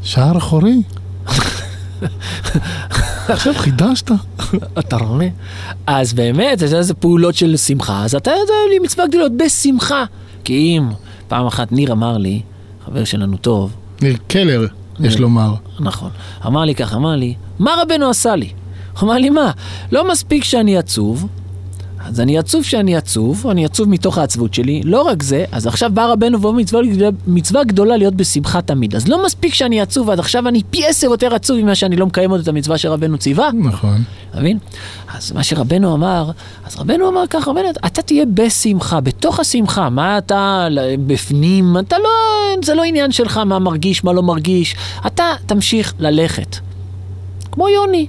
שער 0.03 0.39
אחורי. 0.39 0.83
עכשיו 3.29 3.55
חידשת. 3.57 4.11
אתה 4.79 4.97
רואה? 4.97 5.29
אז 5.87 6.13
באמת, 6.13 6.59
זה, 6.59 6.83
זה 6.83 6.95
פעולות 6.95 7.35
של 7.35 7.57
שמחה, 7.57 8.05
אז 8.05 8.15
אתה 8.15 8.31
יודע 8.31 8.55
לי 8.71 8.79
מצווה 8.79 9.07
גדולות 9.07 9.33
בשמחה. 9.37 10.05
כי 10.45 10.53
אם 10.53 10.89
פעם 11.29 11.47
אחת 11.47 11.73
ניר 11.73 11.93
אמר 11.93 12.19
לי, 12.19 12.43
חבר 12.87 13.05
שלנו 13.05 13.37
טוב, 13.37 13.77
ניר 14.03 14.17
קלר, 14.29 14.67
יש. 15.01 15.17
לומר. 15.17 15.55
נכון, 15.81 16.11
אמר 16.47 16.61
לי 16.61 16.75
ככה, 16.75 16.97
אמר 16.97 17.17
לי, 17.17 17.35
מה 17.59 17.71
רבנו 17.83 18.11
עשה 18.11 18.37
לי? 18.37 18.51
הוא 19.01 19.09
אמר 19.11 19.19
לי, 19.19 19.31
מה, 19.31 19.51
לא 19.93 20.11
מספיק 20.11 20.45
שאני 20.45 20.79
עצוב, 20.79 21.27
אז 22.05 22.21
אני 22.21 22.39
עצוב 22.39 22.65
שאני 22.65 22.97
עצוב, 22.97 23.47
אני 23.47 23.65
עצוב 23.65 23.89
מתוך 23.89 24.19
העצבות 24.19 24.55
שלי, 24.55 24.83
לא 24.85 25.03
רק 25.03 25.23
זה, 25.23 25.45
אז 25.53 25.67
עכשיו 25.67 25.91
בא 25.95 26.07
רבנו 26.07 26.41
ואומר 26.41 26.59
מצווה, 26.59 26.81
מצווה 27.27 27.65
גדולה 27.65 27.97
להיות 27.97 28.15
בשמחה 28.15 28.63
תמיד. 28.63 28.97
אז 28.97 29.09
לא 29.09 29.25
מספיק 29.27 29.55
שאני 29.55 29.81
עצוב, 29.81 30.11
עד 30.11 30.19
עכשיו 30.19 30.49
אני 30.49 30.63
פי 30.71 30.87
עשר 30.87 31.07
יותר 31.07 31.35
עצוב 31.35 31.59
ממה 31.61 31.75
שאני 31.75 31.97
לא 31.97 32.07
מקיים 32.07 32.31
עוד 32.31 32.41
את 32.41 32.49
המצווה 32.49 32.79
שרבנו 32.79 33.19
ציווה. 33.19 33.51
נכון. 33.55 34.03
אתה 34.31 34.41
מבין? 34.41 34.59
אז 35.15 35.33
מה 35.33 35.43
שרבנו 35.43 35.95
אמר, 35.95 36.31
אז 36.67 36.77
רבנו 36.81 37.09
אמר 37.09 37.25
ככה, 37.31 37.51
רבנו, 37.51 37.69
אתה 37.87 38.03
תהיה 38.03 38.25
בשמחה, 38.35 39.01
בתוך 39.01 39.41
השמחה, 39.41 39.89
מה 39.91 40.19
אתה 40.19 40.67
ל- 40.71 40.97
בפנים, 41.07 41.77
אתה 41.79 41.97
לא, 41.99 42.09
זה 42.65 42.75
לא 42.75 42.83
עניין 42.85 43.13
שלך 43.13 43.37
מה 43.37 43.59
מרגיש, 43.59 44.05
מה 44.05 44.13
לא 44.13 44.23
מרגיש, 44.23 44.77
אתה 45.07 45.25
תמשיך 45.47 45.95
ללכת. 45.99 46.57
כמו 47.53 47.69
יוני, 47.69 48.07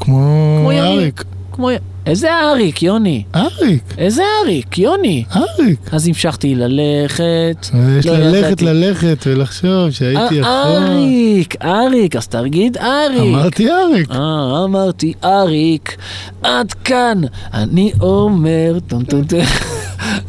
כמו 0.00 0.16
כמו 0.60 0.72
יוני. 0.72 1.10
כמו... 1.52 1.68
איזה 2.06 2.28
אריק, 2.34 2.82
יוני? 2.82 3.22
אריק. 3.34 3.94
איזה 3.98 4.22
אריק, 4.42 4.78
יוני? 4.78 5.24
אריק. 5.36 5.94
אז 5.94 6.06
המשכתי 6.06 6.54
ללכת. 6.54 7.66
יש 7.98 8.06
לא 8.06 8.18
ללכת, 8.18 8.46
ידעתי. 8.46 8.64
ללכת 8.64 9.26
ולחשוב 9.26 9.90
שהייתי 9.90 10.18
אה, 10.18 10.34
יכול. 10.34 10.50
אריק, 10.50 11.54
אריק, 11.64 12.16
אז 12.16 12.28
תגיד 12.28 12.76
אריק. 12.76 13.20
אמרתי 13.20 13.70
אריק. 13.70 14.10
אה, 14.10 14.64
אמרתי 14.64 15.12
אריק, 15.24 15.96
עד 16.42 16.72
כאן, 16.72 17.20
אני 17.54 17.92
אומר, 18.00 18.78
טום 18.88 19.04
טום 19.04 19.24
טום. 19.24 19.40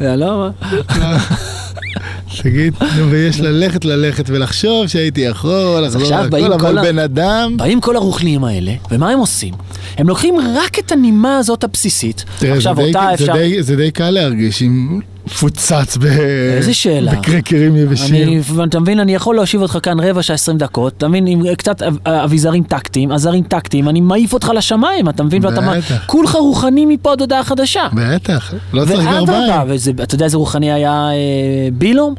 לא 0.17 0.51
מה? 0.97 1.17
נו, 2.97 3.11
ויש 3.11 3.39
ללכת, 3.39 3.85
ללכת 3.85 4.29
ולחשוב 4.29 4.87
שהייתי 4.87 5.21
יכול 5.21 5.81
לחזור 5.81 6.01
לכל, 6.01 6.59
כל 6.59 6.77
אבל 6.77 6.81
בן 6.81 6.99
אדם... 6.99 7.57
באים 7.57 7.81
כל 7.81 7.95
הרוחניים 7.95 8.43
האלה, 8.43 8.73
ומה 8.91 9.09
הם 9.09 9.19
עושים? 9.19 9.53
הם 9.97 10.07
לוקחים 10.07 10.35
רק 10.55 10.79
את 10.79 10.91
הנימה 10.91 11.37
הזאת 11.37 11.63
הבסיסית. 11.63 12.25
תראה, 12.39 12.55
עכשיו 12.55 12.79
אותה 12.79 13.05
זה 13.17 13.23
אפשר... 13.23 13.33
זה 13.59 13.75
די 13.75 13.91
קל 13.91 14.09
להרגיש 14.09 14.61
אם 14.61 14.99
מפוצץ 15.27 15.97
ב... 15.97 16.05
איזה 16.57 16.73
שאלה. 16.73 17.11
בקרקרים 17.11 17.75
יבשים. 17.75 18.15
אני, 18.15 18.41
אתה 18.69 18.79
מבין, 18.79 18.99
אני 18.99 19.15
יכול 19.15 19.35
להושיב 19.35 19.61
אותך 19.61 19.77
כאן 19.83 19.99
רבע 19.99 20.21
שעה, 20.23 20.33
20 20.33 20.57
דקות, 20.57 20.93
אתה 20.97 21.07
מבין, 21.07 21.27
עם 21.27 21.55
קצת 21.55 21.81
אב- 21.81 21.97
אביזרים 22.07 22.63
טקטיים, 22.63 23.11
עזרים 23.11 23.43
טקטיים, 23.43 23.89
אני 23.89 24.01
מעיף 24.01 24.33
אותך 24.33 24.51
לשמיים, 24.55 25.09
אתה 25.09 25.23
מבין, 25.23 25.45
ואתה... 25.45 25.61
מה- 25.61 25.77
בטח. 25.77 26.03
כולך 26.05 26.35
רוחני 26.35 26.85
מפה 26.85 27.11
עד 27.11 27.21
הודעה 27.21 27.43
חדשה. 27.43 27.87
בטח, 27.93 28.53
לא 28.73 28.85
צריך 28.85 28.99
גרביים. 28.99 29.29
ואדרבה, 29.29 30.03
אתה 30.03 30.15
יודע 30.15 30.25
איזה 30.25 30.37
רוחני 30.37 30.71
היה 30.71 30.91
אה, 31.11 31.13
בילום? 31.73 32.15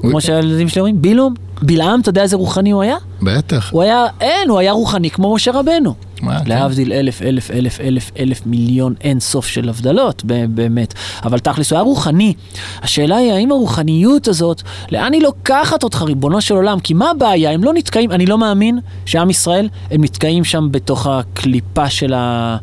כמו 0.00 0.20
שהילדים 0.20 0.68
שלי 0.68 0.80
אומרים, 0.80 1.02
בילום? 1.02 1.34
בלעם, 1.62 2.00
אתה 2.00 2.08
יודע 2.08 2.22
איזה 2.22 2.36
רוחני 2.36 2.70
הוא 2.70 2.82
היה? 2.82 2.96
בטח. 3.22 3.68
הוא 3.72 3.82
היה, 3.82 4.06
אין, 4.20 4.48
הוא 4.48 4.58
היה 4.58 4.72
רוחני 4.72 5.10
כמו 5.10 5.34
משה 5.34 5.50
רבנו. 5.52 5.94
כן. 6.20 6.48
להבדיל 6.48 6.92
אלף, 6.92 7.22
אלף, 7.22 7.50
אלף, 7.50 7.80
אלף, 7.80 8.10
אלף 8.18 8.46
מיליון 8.46 8.94
אין 9.00 9.20
סוף 9.20 9.46
של 9.46 9.68
הבדלות, 9.68 10.24
באמת. 10.48 10.94
אבל 11.24 11.38
תכלס, 11.38 11.72
הוא 11.72 11.76
היה 11.76 11.84
רוחני. 11.84 12.34
השאלה 12.82 13.16
היא, 13.16 13.32
האם 13.32 13.52
הרוחניות 13.52 14.28
הזאת, 14.28 14.62
לאן 14.92 15.12
היא 15.12 15.22
לוקחת 15.22 15.84
אותך, 15.84 16.02
ריבונו 16.02 16.40
של 16.40 16.54
עולם? 16.54 16.80
כי 16.80 16.94
מה 16.94 17.10
הבעיה? 17.10 17.50
הם 17.50 17.64
לא 17.64 17.74
נתקעים, 17.74 18.10
אני 18.10 18.26
לא 18.26 18.38
מאמין 18.38 18.78
שעם 19.06 19.30
ישראל, 19.30 19.68
הם 19.90 20.04
נתקעים 20.04 20.44
שם 20.44 20.68
בתוך 20.70 21.06
הקליפה 21.06 21.90
של 21.90 22.14
ה... 22.14 22.56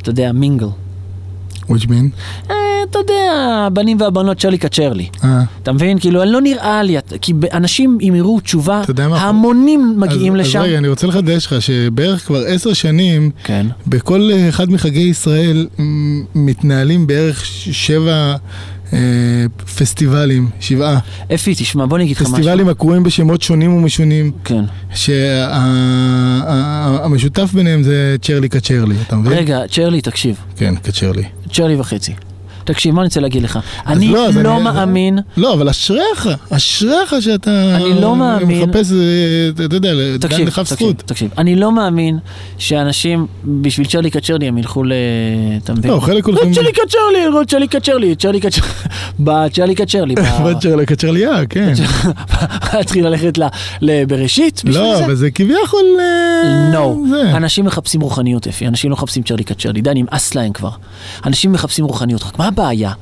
אתה 0.00 0.10
יודע, 0.10 0.32
מינגל. 0.32 0.66
Which 1.72 1.86
mean? 1.86 2.50
אה, 2.50 2.56
אתה 2.90 2.98
יודע, 2.98 3.32
הבנים 3.66 4.00
והבנות 4.00 4.40
צ'רליקה 4.40 4.68
צ'רלי. 4.68 5.08
אה. 5.24 5.42
אתה 5.62 5.72
מבין? 5.72 5.98
כאילו, 5.98 6.24
לא 6.24 6.40
נראה 6.40 6.82
לי, 6.82 6.96
כי 7.20 7.32
אנשים, 7.52 7.98
אם 8.08 8.14
יראו 8.16 8.40
תשובה, 8.40 8.82
המונים 8.98 9.94
מגיעים 9.96 10.36
לשם. 10.36 10.58
אז 10.58 10.64
רגע, 10.64 10.78
אני 10.78 10.88
רוצה 10.88 11.06
לחדש 11.06 11.46
לך 11.46 11.62
שבערך 11.62 12.26
כבר 12.26 12.42
עשר 12.46 12.72
שנים, 12.72 13.30
כן. 13.44 13.66
בכל 13.86 14.30
אחד 14.48 14.70
מחגי 14.70 15.00
ישראל 15.00 15.66
מתנהלים 16.34 17.06
בערך 17.06 17.44
שבע 17.72 18.36
פסטיבלים, 19.76 20.48
שבעה. 20.60 20.98
אפי, 21.34 21.54
תשמע, 21.54 21.86
בוא 21.86 21.96
אני 21.96 22.04
אגיד 22.04 22.16
לך 22.16 22.22
משהו. 22.22 22.34
פסטיבלים 22.34 22.68
הקרויים 22.68 23.02
בשמות 23.02 23.42
שונים 23.42 23.74
ומשונים. 23.74 24.32
כן. 24.44 24.64
שהמשותף 26.14 27.50
ביניהם 27.54 27.82
זה 27.82 28.16
צ'רלי 28.22 28.48
קצ'רלי, 28.48 28.94
אתה 29.06 29.16
מבין? 29.16 29.32
רגע, 29.32 29.60
צ'רלי, 29.70 30.00
תקשיב. 30.00 30.36
כן, 30.56 30.74
קצ'רלי. 30.76 31.24
צ'רלי 31.52 31.76
וחצי. 31.76 32.12
תקשיב, 32.64 32.94
מה 32.94 33.00
אני 33.00 33.06
רוצה 33.06 33.20
להגיד 33.20 33.42
לך? 33.42 33.58
אני 33.86 34.16
אז 34.16 34.36
לא 34.36 34.60
מאמין, 34.60 35.18
לא, 35.36 35.54
אבל 35.54 35.68
אשריך, 35.68 36.28
אשריך 36.50 37.14
שאתה... 37.20 37.76
אני 37.76 38.00
לא 38.00 38.16
מאמין- 38.16 38.70
מחפש, 38.70 38.92
אה, 38.92 38.96
אתה 39.66 39.76
יודע, 39.76 39.92
תקשיב, 40.20 40.48
תקשיב, 40.50 40.64
זכות. 40.64 40.96
תקשיב, 41.06 41.30
אני 41.38 41.56
לא 41.56 41.72
מאמין 41.72 42.18
שאנשים, 42.58 43.26
בשביל 43.44 43.86
צ'רלי 43.86 44.10
קצ'רלי 44.10 44.48
הם 44.48 44.58
ילכו 44.58 44.84
ל... 44.84 44.92
אתה 45.64 45.72
מבין? 45.74 45.90
לא, 45.90 46.00
חלק 46.00 46.24
הולכים- 46.26 46.52
צ'רלי 46.54 46.72
קצ'רלי, 46.72 47.30
לא, 47.30 47.40
צ'רלי 47.48 47.68
קצ'רלי, 47.68 48.14
צ'רלי 48.16 48.40
קצ'רלי, 48.40 48.68
בצ'רלי 49.20 49.74
קצ'רלי, 49.74 50.14
ב- 50.14 50.58
צ'רלי 50.60 50.86
קצ'רליה, 50.86 51.46
כן. 51.48 51.72
להתחיל 52.74 53.06
ללכת 53.06 53.38
לבראשית? 53.80 54.62
לא? 54.64 54.98
אבל 55.04 55.14
זה 55.14 55.30
כביכול... 55.30 55.80
אה, 56.00 56.70
לא. 56.72 56.96
אנשים 57.36 57.64
מחפשים 57.64 58.00
רוחניות 58.00 58.46
אפי, 58.46 58.66
אנשים 58.68 58.90
לא 58.90 58.96
מחפשים 58.96 59.22
צ'רלי 59.22 59.44
קצ'רלי, 59.44 59.80
די, 59.80 59.90
נמאס 59.94 60.34
להם 60.34 60.52
כבר. 60.52 60.70
אנשים 61.26 61.52
מחפשים 61.52 61.84
רוחניות, 61.84 62.22
רק 62.24 62.38
מה 62.38 62.48
הבעיה? 62.52 62.92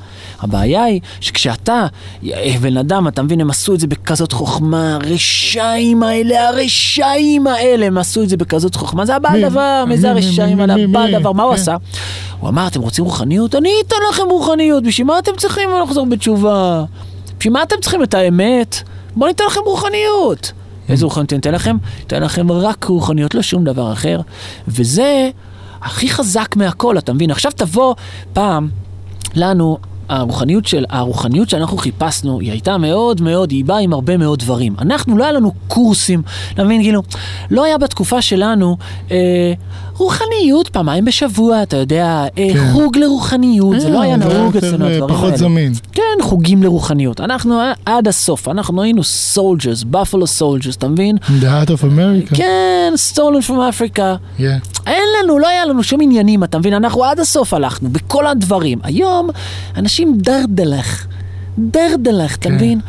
הבעיה 0.41 0.83
היא 0.83 1.01
שכשאתה, 1.21 1.87
אה, 2.25 2.55
בן 2.61 2.77
אדם, 2.77 3.09
אתה 3.09 3.23
מבין, 3.23 3.41
הם 3.41 3.51
עשו 3.51 3.75
את 3.75 3.81
זה 3.81 3.87
בכזאת 3.87 4.33
חוכמה, 4.33 4.95
הרשעים 4.95 6.03
האלה, 6.03 6.49
הרשעים 6.49 7.47
האלה, 7.47 7.87
הם 7.87 7.99
עשו 7.99 8.23
את 8.23 8.29
זה 8.29 8.37
בכזאת 8.37 8.75
חוכמה, 8.75 9.07
זה 9.07 9.17
הבעל? 9.17 9.49
דבר, 9.49 9.85
מי 9.87 9.95
מי, 9.95 10.01
זה 10.01 10.15
מי, 10.15 10.21
הרשעים 10.21 10.61
האלה, 10.61 10.75
הבעל? 10.75 11.19
דבר, 11.19 11.33
מה 11.33 11.43
הוא 11.43 11.55
כן. 11.55 11.61
עשה? 11.61 11.77
הוא 12.41 12.49
אמר, 12.49 12.67
אתם 12.67 12.81
רוצים 12.81 13.05
רוחניות? 13.05 13.55
אני 13.55 13.71
אתן 13.87 13.97
לכם 14.11 14.23
רוחניות, 14.31 14.85
בשביל 14.85 15.07
מה 15.07 15.19
אתם 15.19 15.33
צריכים 15.37 15.69
לחזור 15.83 16.07
בתשובה? 16.07 16.85
בשביל 17.39 17.53
מה 17.53 17.63
אתם 17.63 17.77
צריכים 17.81 18.03
את 18.03 18.15
האמת? 18.15 18.77
בואו 19.17 19.29
ניתן 19.29 19.45
לכם 19.47 19.61
רוחניות. 19.67 20.53
איזה 20.89 21.05
רוחניות 21.05 21.33
ניתן 21.33 21.55
לכם? 21.55 21.77
ניתן 21.99 22.23
לכם 22.23 22.53
רק 22.53 22.85
רוחניות, 22.85 23.35
לא 23.35 23.43
שום 23.43 23.65
דבר 23.65 23.93
אחר. 23.93 24.21
וזה 24.69 25.31
הכי 25.83 26.11
חזק 26.11 26.57
מהכל, 26.57 26.99
אתה 26.99 27.13
מבין? 27.13 27.31
עכשיו 27.31 27.53
תבוא 27.53 27.95
פעם, 28.33 28.69
לנו, 29.35 29.79
הרוחניות, 30.09 30.67
של, 30.67 30.85
הרוחניות 30.89 31.51
שאנחנו 31.51 31.79
חיפשנו, 31.79 32.41
היא 32.41 32.51
הייתה 32.51 32.79
מאוד 32.79 33.21
מאוד, 33.21 33.51
היא 33.51 33.65
באה 33.65 33.79
עם 33.79 33.93
הרבה 33.93 34.17
מאוד 34.17 34.39
דברים. 34.39 34.75
אנחנו, 34.79 35.19
לא 35.19 35.25
היה 35.25 35.33
לנו 35.33 35.53
קורסים, 35.69 36.23
אתה 36.55 36.65
מבין, 36.65 36.83
כאילו, 36.83 37.03
לא 37.51 37.65
היה 37.65 37.79
בתקופה 37.79 38.23
שלנו 38.23 38.77
אה, 39.11 39.53
רוחניות 40.01 40.69
פעמיים 40.69 41.05
בשבוע, 41.05 41.63
אתה 41.63 41.77
יודע, 41.77 42.27
אה, 42.39 42.49
כן. 42.55 42.73
חוג 42.73 42.99
לרוחניות, 42.99 43.81
זה 43.81 43.89
לא 43.89 44.03
היה 44.03 44.19
זה 44.19 44.25
נהוג 44.25 44.57
אצלנו 44.57 44.87
אה, 44.87 44.93
הדברים 44.93 45.15
פחות 45.15 45.25
האלה. 45.27 45.37
זמין. 45.37 45.73
כן, 45.93 46.03
חוגים 46.23 46.63
לרוחניות. 46.63 47.21
אנחנו 47.21 47.61
אה, 47.61 47.73
עד 47.87 48.09
הסוף, 48.09 48.49
אנחנו 48.49 48.83
היינו 48.83 49.05
soldiers, 49.05 49.83
buffalo 49.83 50.27
soldiers, 50.27 50.77
אתה 50.77 50.89
מבין? 50.89 51.17
The 51.17 51.45
Heart 51.45 51.69
of 51.69 51.83
America. 51.83 52.37
כן, 52.37 52.93
stolen 53.13 53.49
from 53.49 53.51
Africa. 53.51 54.39
Yeah. 54.39 54.43
אין 54.87 55.03
לנו, 55.23 55.39
לא 55.39 55.49
היה 55.49 55.67
לנו 55.67 55.83
שום 55.83 56.01
עניינים, 56.01 56.45
אתה 56.45 56.59
מבין? 56.59 56.75
אנחנו 56.75 57.05
עד 57.05 57.21
הסוף 57.21 57.55
הלכנו, 57.55 57.89
בכל 57.89 58.27
הדברים. 58.27 58.79
היום, 58.83 59.31
אנשים 59.77 60.19
דרדלך. 60.19 61.07
דרדלך, 61.59 62.37
אתה 62.37 62.49
כן. 62.49 62.55
מבין? 62.55 62.81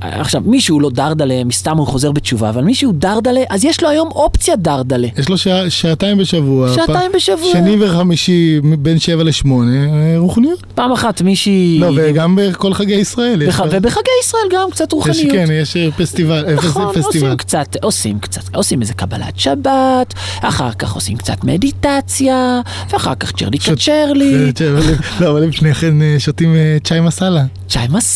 עכשיו, 0.00 0.42
מישהו 0.44 0.80
לא 0.80 0.90
דרדלה, 0.90 1.44
מסתם 1.44 1.76
הוא 1.76 1.86
חוזר 1.86 2.12
בתשובה, 2.12 2.48
אבל 2.48 2.64
מישהו 2.64 2.92
דרדלה, 2.92 3.40
אז 3.50 3.64
יש 3.64 3.82
לו 3.82 3.88
היום 3.88 4.08
אופציה 4.08 4.56
דרדלה. 4.56 5.08
יש 5.18 5.28
לו 5.28 5.38
שע, 5.38 5.70
שעתיים 5.70 6.18
בשבוע. 6.18 6.74
שעתיים 6.74 7.12
בשבוע. 7.14 7.52
שני 7.52 7.76
וחמישי 7.84 8.60
בין 8.78 8.98
שבע 8.98 9.24
לשמונה, 9.24 9.84
אה, 9.84 10.14
רוחניות. 10.18 10.62
פעם 10.74 10.92
אחת 10.92 11.22
מישהי... 11.22 11.78
לא, 11.80 11.90
וגם 11.96 12.38
בכל 12.40 12.74
חגי 12.74 12.94
ישראל. 12.94 13.42
יש 13.42 13.48
בח... 13.48 13.60
ובחגי 13.70 14.10
ישראל 14.22 14.42
גם 14.52 14.70
קצת 14.70 14.86
יש, 14.86 14.92
רוחניות. 14.92 15.32
כן, 15.32 15.46
יש 15.52 15.76
אה, 15.76 15.88
פסטיבל. 15.96 16.44
אה, 16.48 16.54
נכון, 16.54 16.86
פסטיבל. 16.94 17.26
עושים 17.26 17.36
קצת, 17.36 17.76
עושים 17.82 18.18
קצת, 18.18 18.54
עושים 18.54 18.80
איזה 18.80 18.94
קבלת 18.94 19.38
שבת, 19.38 20.14
אחר 20.40 20.72
כך 20.72 20.92
עושים 20.92 21.16
קצת 21.16 21.44
מדיטציה, 21.44 22.60
ואחר 22.90 23.14
כך 23.14 23.32
צ'רלי 23.32 23.58
קצ'רלי, 23.58 24.52
צ'רלי. 24.58 24.92
לא, 25.20 25.30
אבל 25.30 25.40
לפני 25.42 25.74
כן 25.74 25.94
שותים 26.18 26.56
צ'אי 26.84 27.00
מסאלה. 27.00 27.44
צ'אי 27.68 27.86
מסאלה, 27.90 28.09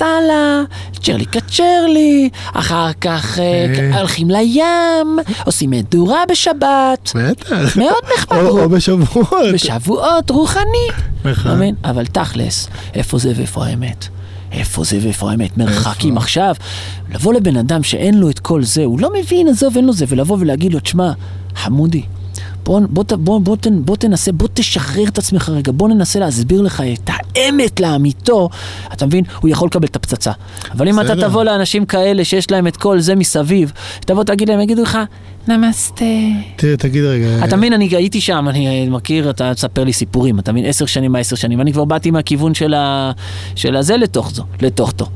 צ'רלי 1.03 1.25
קצ'רלי, 1.25 2.29
אחר 2.53 2.93
כך 3.01 3.39
אה, 3.39 3.67
אה. 3.79 3.99
הולכים 3.99 4.31
לים, 4.31 5.19
עושים 5.45 5.71
מדורה 5.71 6.23
בשבת, 6.31 7.13
בטח. 7.15 7.77
מאוד 7.77 8.03
נחמד. 8.19 8.39
או 8.39 8.69
בשבועות. 8.69 9.55
בשבועות, 9.55 10.31
רוחני. 10.31 10.89
נכון. 11.25 11.61
אבל 11.85 12.07
תכלס, 12.07 12.69
איפה 12.95 13.19
זה 13.19 13.33
ואיפה 13.37 13.67
האמת? 13.67 14.09
איפה 14.53 14.85
זה 14.85 14.99
ואיפה 15.03 15.31
האמת? 15.31 15.59
מרחקים 15.59 16.17
עכשיו. 16.17 16.55
לבוא 17.15 17.35
לבן 17.35 17.57
אדם 17.57 17.83
שאין 17.83 18.19
לו 18.19 18.31
את 18.31 18.39
כל 18.39 18.63
זה, 18.63 18.85
הוא 18.85 19.01
לא 19.01 19.11
מבין, 19.21 19.49
עזוב, 19.49 19.77
אין 19.77 19.85
לו 19.85 19.93
זה, 19.93 20.05
ולבוא 20.09 20.37
ולהגיד 20.41 20.73
לו, 20.73 20.81
תשמע, 20.81 21.13
חמודי, 21.57 22.03
בוא, 22.65 22.81
בוא, 22.91 23.05
בוא, 23.05 23.17
בוא, 23.17 23.41
בוא, 23.41 23.57
בוא 23.73 23.97
תנסה, 23.97 24.33
בוא 24.33 24.49
תשחרר 24.55 25.05
את 25.09 25.19
עצמך 25.19 25.49
רגע, 25.49 25.73
בוא 25.73 25.89
ננסה 25.89 26.19
להסביר 26.19 26.63
לך 26.63 26.83
את 26.93 27.11
האמת 27.11 27.81
לאמיתו, 27.81 28.49
אתה 28.93 29.07
מבין? 29.07 29.25
הוא 29.41 29.51
יכול 29.51 29.69
לקבל 29.69 29.87
את 29.87 29.97
הפצצה. 29.97 30.33
אבל 30.71 30.89
אם 30.89 31.01
אתה. 31.01 31.17
תבוא 31.17 31.45
לאנשים 31.45 31.87
כאלה 31.87 32.25
שיש 32.25 32.51
להם 32.51 32.67
את 32.67 32.77
כל 32.77 33.01
זה 33.01 33.15
מסביב, 33.15 33.73
תבוא 34.01 34.25
תגיד 34.25 34.49
להם, 34.49 34.61
יגידו 34.61 34.83
לך, 34.83 34.99
נמסטה. 35.49 36.05
תראה, 36.57 36.77
תגיד 36.77 37.05
רגע. 37.05 37.45
אתה 37.45 37.57
מבין, 37.57 37.73
אני 37.73 37.89
הייתי 37.97 38.21
שם, 38.21 38.49
אני 38.49 38.89
מכיר, 38.89 39.31
אתה 39.31 39.55
תספר 39.55 39.85
לי 39.85 39.93
סיפורים, 39.93 40.39
אתה 40.39 40.53
מבין, 40.53 40.65
עשר 40.65 40.87
שנים 40.87 41.17
עשר 41.17 41.37
שנים, 41.37 41.61
אני 41.61 41.73
כבר 41.73 41.85
באתי 41.85 42.11
מהכיוון 42.11 42.55
של, 42.55 42.75
ה... 42.75 43.13
של 43.55 43.77
הזה 43.77 43.97
לתוך 43.97 44.31
זו, 44.31 44.45
לתוך 44.63 44.93
תו. 44.93 45.07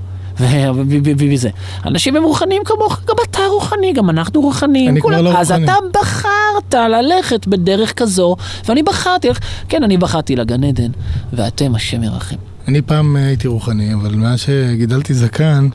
וזה. 1.32 1.51
אנשים 1.86 2.16
הם 2.16 2.23
רוחניים 2.23 2.62
כמוך, 2.65 3.01
גם 3.09 3.15
אתה 3.31 3.39
רוחני, 3.51 3.93
גם 3.93 4.10
אנחנו 4.10 4.40
רוחניים. 4.40 4.90
אני 4.90 5.01
כבר 5.01 5.20
לא 5.20 5.39
אז 5.39 5.51
רוחני. 5.51 5.65
אתה 5.65 5.74
בחרת 6.01 6.74
ללכת 6.74 7.47
בדרך 7.47 7.93
כזו, 7.97 8.36
ואני 8.69 8.82
בחרתי, 8.82 9.28
כן, 9.69 9.82
אני 9.82 9.97
בחרתי 9.97 10.36
לגן 10.36 10.65
עדן, 10.65 10.90
ואתם 11.32 11.74
השם 11.74 12.02
ירחם. 12.02 12.36
אני 12.69 12.82
פעם 12.82 13.16
אה, 13.16 13.27
הייתי 13.27 13.48
רוחני, 13.48 13.94
אבל 13.94 14.15
מאז 14.15 14.40
שגידלתי 14.40 15.15
זקן, 15.15 15.69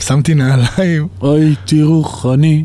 שמתי 0.00 0.34
נעליים. 0.34 1.08
הייתי 1.22 1.82
רוחני. 1.82 2.64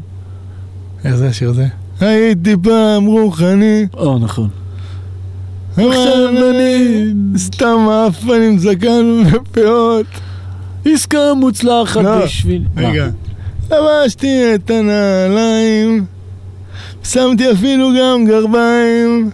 איך 1.03 1.15
זה 1.15 1.27
השיר 1.27 1.49
הזה? 1.49 1.67
הייתי 1.99 2.55
פעם 2.63 3.05
רוחני. 3.05 3.87
או, 3.93 4.19
נכון. 4.19 4.49
עכשיו 5.77 6.29
אני 6.49 7.05
סתם 7.37 7.77
מאפן 7.87 8.41
עם 8.41 8.57
זקן 8.57 9.21
ופאות. 9.31 10.05
עסקה 10.85 11.33
מוצלחת 11.37 12.01
לא, 12.01 12.25
בשביל... 12.25 12.63
רגע. 12.77 13.07
לבשתי 13.71 14.55
את 14.55 14.69
הנעליים, 14.69 16.05
שמתי 17.03 17.51
אפילו 17.51 17.89
גם 17.99 18.25
גרביים. 18.25 19.29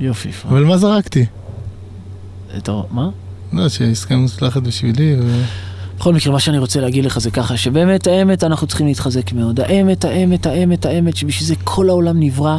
יופי. 0.00 0.28
אבל 0.48 0.64
מה 0.64 0.76
זרקתי? 0.76 1.26
טוב, 2.62 2.86
מה? 2.90 3.08
לא, 3.52 3.68
שעסקה 3.68 4.16
מוצלחת 4.16 4.62
בשבילי. 4.62 5.16
ו- 5.20 5.42
בכל 5.98 6.14
מקרה, 6.14 6.32
מה 6.32 6.40
שאני 6.40 6.58
רוצה 6.58 6.80
להגיד 6.80 7.04
לך 7.04 7.18
זה 7.18 7.30
ככה, 7.30 7.56
שבאמת 7.56 8.06
האמת 8.06 8.44
אנחנו 8.44 8.66
צריכים 8.66 8.86
להתחזק 8.86 9.32
מאוד. 9.32 9.60
האמת, 9.60 10.04
האמת, 10.04 10.46
האמת, 10.46 10.86
האמת, 10.86 11.16
שבשביל 11.16 11.46
זה 11.48 11.54
כל 11.64 11.88
העולם 11.88 12.20
נברא, 12.20 12.58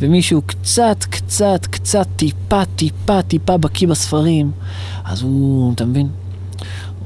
ומישהו 0.00 0.42
קצת, 0.42 1.04
קצת, 1.10 1.66
קצת, 1.66 2.06
טיפה, 2.16 2.64
טיפה, 2.76 3.22
טיפה 3.22 3.56
בקיא 3.56 3.88
בספרים, 3.88 4.50
אז 5.04 5.22
הוא, 5.22 5.72
אתה 5.74 5.84
מבין? 5.84 6.08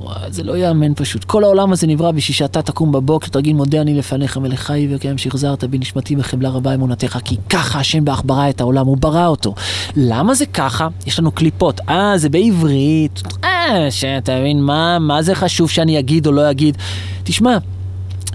וואי, 0.00 0.32
זה 0.32 0.42
לא 0.42 0.56
ייאמן 0.56 0.94
פשוט. 0.94 1.24
כל 1.24 1.44
העולם 1.44 1.72
הזה 1.72 1.86
נברא 1.86 2.10
בשביל 2.10 2.34
שאתה 2.34 2.62
תקום 2.62 2.92
בבוקר, 2.92 3.28
תגיד 3.28 3.56
מודה 3.56 3.80
אני 3.80 3.94
לפניך 3.94 4.36
מלך 4.36 4.60
חי 4.60 4.88
וקיים 4.90 5.18
שהחזרת 5.18 5.64
בי 5.64 5.78
נשמתי 5.78 6.16
בחמלה 6.16 6.48
רבה 6.48 6.74
אמונתך, 6.74 7.18
כי 7.24 7.36
ככה 7.48 7.78
השם 7.78 8.04
באך 8.04 8.22
ברא 8.24 8.48
את 8.50 8.60
העולם, 8.60 8.86
הוא 8.86 8.96
ברא 8.96 9.26
אותו. 9.26 9.54
למה 9.96 10.34
זה 10.34 10.46
ככה? 10.46 10.88
יש 11.06 11.18
לנו 11.18 11.30
קליפות. 11.30 11.80
אה, 11.88 12.12
זה 12.16 12.28
בעברית. 12.28 13.22
אה, 13.44 13.90
שאתה 13.90 14.40
מבין, 14.40 14.62
מה, 14.62 14.98
מה 14.98 15.22
זה 15.22 15.34
חשוב 15.34 15.70
שאני 15.70 15.98
אגיד 15.98 16.26
או 16.26 16.32
לא 16.32 16.50
אגיד? 16.50 16.76
תשמע, 17.24 17.58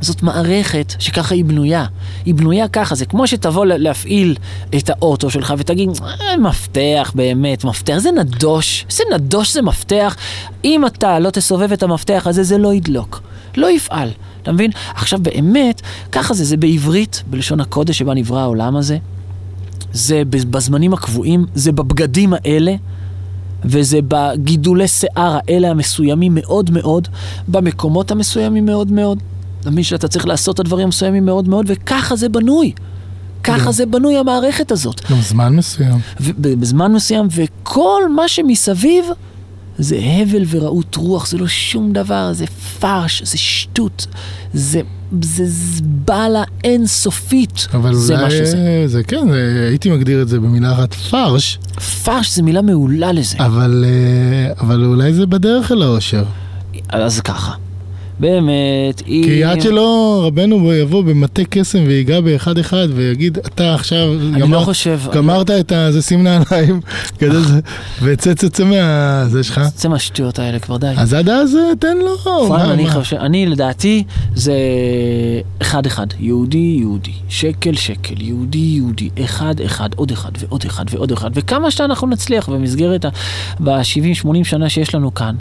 זאת 0.04 0.24
מערכת 0.24 0.94
שככה 1.00 1.36
היא 1.36 1.46
בנויה. 1.46 1.86
היא 2.26 2.36
בנויה 2.36 2.68
ככה, 2.68 2.96
זה 2.96 3.06
כמו 3.06 3.28
שתבוא 3.28 3.66
לה- 3.66 3.78
להפעיל 3.78 4.36
את 4.78 4.90
האוטו 4.90 5.30
שלך 5.30 5.54
ותגיד, 5.58 5.90
אה, 6.04 6.38
מפתח 6.38 7.12
באמת, 7.16 7.64
מפתח, 7.64 7.98
זה 7.98 8.10
נדוש, 8.12 8.86
איזה 8.90 9.04
נדוש 9.16 9.54
זה 9.54 9.62
מפתח. 9.62 10.16
אם 10.66 10.86
אתה 10.86 11.20
לא 11.20 11.30
תסובב 11.30 11.72
את 11.72 11.84
המפתח 11.84 12.24
הזה, 12.30 12.44
זה 12.44 12.58
לא 12.58 12.74
ידלוק, 12.74 13.22
לא 13.58 13.72
יפעל. 13.72 14.10
אתה 14.42 14.52
מבין? 14.52 14.72
עכשיו 14.96 15.20
באמת, 15.22 15.82
ככה 16.12 16.34
זה, 16.34 16.44
זה 16.46 16.58
בעברית, 16.58 17.24
בלשון 17.28 17.60
הקודש 17.62 17.98
שבה 17.98 18.14
נברא 18.14 18.40
העולם 18.40 18.76
הזה. 18.76 18.98
זה 19.94 20.22
בזמנים 20.30 20.94
הקבועים, 20.94 21.46
זה 21.56 21.72
בבגדים 21.72 22.34
האלה. 22.34 22.76
וזה 23.66 24.00
בגידולי 24.08 24.88
שיער 24.88 25.38
האלה 25.48 25.70
המסוימים 25.70 26.36
מאוד 26.36 26.72
מאוד, 26.72 27.08
במקומות 27.48 28.12
המסוימים 28.12 28.66
מאוד 28.66 28.92
מאוד. 28.92 29.20
אתה 29.64 29.72
מבין 29.72 29.84
שאתה 29.84 30.08
צריך 30.08 30.26
לעשות 30.28 30.56
את 30.56 30.60
הדברים 30.60 30.86
המסוימים 30.86 31.26
מאוד 31.26 31.50
מאוד, 31.50 31.66
וככה 31.70 32.16
זה 32.16 32.30
בנוי. 32.30 32.72
ככה 33.44 33.72
זה 33.72 33.86
בנוי 33.86 34.18
המערכת 34.18 34.72
הזאת. 34.72 35.12
גם 35.12 35.22
זמן 35.22 35.56
מסוים. 35.56 36.00
בזמן 36.40 36.94
מסוים, 36.94 37.28
וכל 37.32 38.02
מה 38.16 38.28
שמסביב 38.28 39.06
זה 39.78 40.00
הבל 40.22 40.44
ורעות 40.50 40.96
רוח, 40.96 41.28
זה 41.28 41.38
לא 41.38 41.48
שום 41.48 41.94
דבר, 41.94 42.34
זה 42.34 42.46
פרש, 42.80 43.24
זה 43.24 43.38
שטות, 43.38 44.08
זה, 44.54 44.82
זה 45.22 45.44
זבלה 45.46 46.44
אינסופית. 46.64 47.68
אבל 47.74 47.94
זה 47.94 48.16
מה 48.16 48.22
אולי, 48.22 48.32
שזה. 48.32 48.58
אה, 48.58 48.84
זה 48.88 49.04
כן, 49.04 49.34
אה, 49.34 49.68
הייתי 49.68 49.90
מגדיר 49.90 50.22
את 50.22 50.28
זה 50.28 50.40
במילה 50.40 50.74
אחת 50.74 50.94
פרש, 50.94 51.60
פרש 52.04 52.36
זה 52.36 52.44
מילה 52.44 52.62
מעולה 52.62 53.12
לזה. 53.12 53.38
אבל 53.40 53.86
אה, 53.88 54.54
אבל 54.60 54.86
אולי 54.86 55.14
זה 55.14 55.26
בדרך 55.26 55.72
אל 55.72 55.82
האושר. 55.82 56.24
אז 56.90 57.20
ככה, 57.20 57.54
באמת, 58.20 59.02
אם... 59.08 59.22
כי 59.26 59.44
עד 59.44 59.62
שלא 59.62 60.22
רבנו 60.28 60.74
יבוא 60.74 61.04
במטה 61.04 61.42
קסם 61.50 61.84
ויגע 61.88 62.22
באחד 62.22 62.58
אחד 62.58 62.88
ויגיד, 62.96 63.38
אתה 63.38 63.74
עכשיו 63.76 64.14
אני 64.14 64.40
גמר- 64.42 64.60
לא 64.60 64.64
חושב... 64.64 65.00
גמרת 65.14 65.52
את 65.52 65.72
הזה, 65.72 66.02
שים 66.02 66.24
נעליים, 66.24 66.80
זה, 67.20 67.60
וצא 68.04 68.34
צא 68.34 68.64
מהזה 68.64 69.44
שלך. 69.44 69.62
צא 69.76 69.88
מהשטויות 69.90 70.40
האלה 70.40 70.60
כבר, 70.60 70.78
די. 70.78 70.94
אז 70.98 71.14
עד 71.14 71.30
אז 71.30 71.56
אה, 71.56 71.76
תן 71.80 71.98
לו. 71.98 72.50
מה- 72.50 72.74
אני 72.74 72.84
מה? 72.84 72.92
חושב, 72.92 73.16
אני 73.18 73.46
לדעתי 73.46 74.04
זה 74.36 74.54
אחד 75.62 75.86
אחד, 75.86 76.08
יהודי 76.20 76.76
יהודי, 76.80 77.12
שקל 77.30 77.74
שקל, 77.76 78.22
יהודי 78.22 78.58
יהודי, 78.58 79.10
אחד 79.26 79.56
אחד, 79.66 79.90
עוד 79.96 80.12
אחד 80.12 80.32
ועוד 80.40 80.64
אחד 80.66 80.86
ועוד 80.92 81.12
אחד, 81.12 81.32
וכמה 81.34 81.72
שאנחנו 81.72 82.08
נצליח 82.08 82.50
במסגרת 82.50 83.06
ה... 83.06 83.10
ב-70-80 83.64 83.84
שנה 84.44 84.70
שיש 84.70 84.96
לנו 84.96 85.14
כאן, 85.14 85.36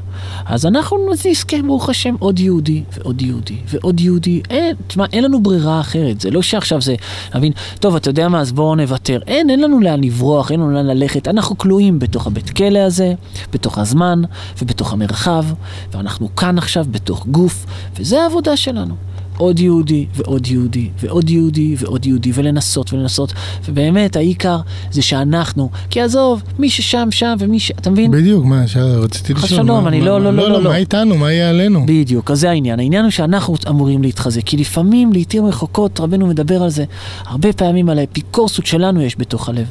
אז 0.46 0.66
אנחנו 0.66 0.96
נזכה 1.12 1.56
ברוך 1.66 1.88
השם 1.88 2.14
עוד 2.18 2.40
יהודי 2.40 2.61
ועוד 2.92 3.22
יהודי 3.22 3.56
ועוד 3.68 4.00
יהודי, 4.00 4.42
אין, 4.50 4.76
תשמע, 4.86 5.04
אין 5.12 5.24
לנו 5.24 5.42
ברירה 5.42 5.80
אחרת, 5.80 6.20
זה 6.20 6.30
לא 6.30 6.42
שעכשיו 6.42 6.80
זה, 6.80 6.94
מבין, 7.34 7.52
טוב, 7.80 7.96
אתה 7.96 8.10
יודע 8.10 8.28
מה, 8.28 8.40
אז 8.40 8.52
בואו 8.52 8.74
נוותר, 8.74 9.20
אין, 9.26 9.50
אין 9.50 9.60
לנו 9.60 9.80
לאן 9.80 10.04
לברוח, 10.04 10.50
אין 10.50 10.60
לנו 10.60 10.70
לאן 10.70 10.86
ללכת, 10.86 11.28
אנחנו 11.28 11.58
כלואים 11.58 11.98
בתוך 11.98 12.26
הבית 12.26 12.50
כלא 12.50 12.78
הזה, 12.78 13.14
בתוך 13.52 13.78
הזמן 13.78 14.22
ובתוך 14.62 14.92
המרחב, 14.92 15.44
ואנחנו 15.92 16.36
כאן 16.36 16.58
עכשיו 16.58 16.84
בתוך 16.90 17.26
גוף, 17.26 17.66
וזה 17.96 18.22
העבודה 18.22 18.56
שלנו. 18.56 18.94
עוד 19.42 19.60
יהודי 19.60 20.06
ועוד 20.16 20.46
יהודי 20.46 20.88
ועוד 21.00 21.30
יהודי 21.30 21.74
ועוד 21.78 22.06
יהודי 22.06 22.30
ולנסות 22.34 22.92
ולנסות 22.92 23.32
ובאמת 23.68 24.16
העיקר 24.16 24.58
זה 24.90 25.02
שאנחנו 25.02 25.70
כי 25.90 26.00
עזוב 26.00 26.42
מי 26.58 26.70
ששם 26.70 27.08
שם 27.10 27.34
ומי 27.38 27.60
ש... 27.60 27.70
אתה 27.70 27.90
מבין? 27.90 28.10
בדיוק, 28.10 28.44
מה, 28.44 28.64
רציתי 28.76 29.34
לשאול. 29.34 29.48
שלום, 29.48 29.86
אני 29.88 30.00
מה- 30.00 30.06
לא- 30.06 30.20
לא- 30.20 30.32
מה- 30.32 30.42
לא- 30.42 30.50
לא- 30.50 30.62
לא. 30.62 30.70
מה 30.70 30.76
איתנו, 30.76 31.16
מה 31.18 31.32
יהיה 31.32 31.50
עלינו? 31.50 31.84
בדיוק, 31.86 32.30
אז 32.30 32.40
זה 32.40 32.50
העניין. 32.50 32.78
העניין 32.80 33.04
הוא 33.04 33.10
שאנחנו 33.10 33.54
אמורים 33.68 34.02
להתחזק, 34.02 34.42
כי 34.44 34.56
לפעמים, 34.56 35.12
לעיתים 35.12 35.46
רחוקות, 35.46 36.00
רבנו 36.00 36.26
מדבר 36.26 36.62
על 36.62 36.70
זה, 36.70 36.84
הרבה 37.26 37.52
פעמים 37.52 37.88
על 37.88 37.98
האפיקורסות 37.98 38.66
שלנו 38.66 39.02
יש 39.02 39.18
בתוך 39.18 39.48
הלב. 39.48 39.66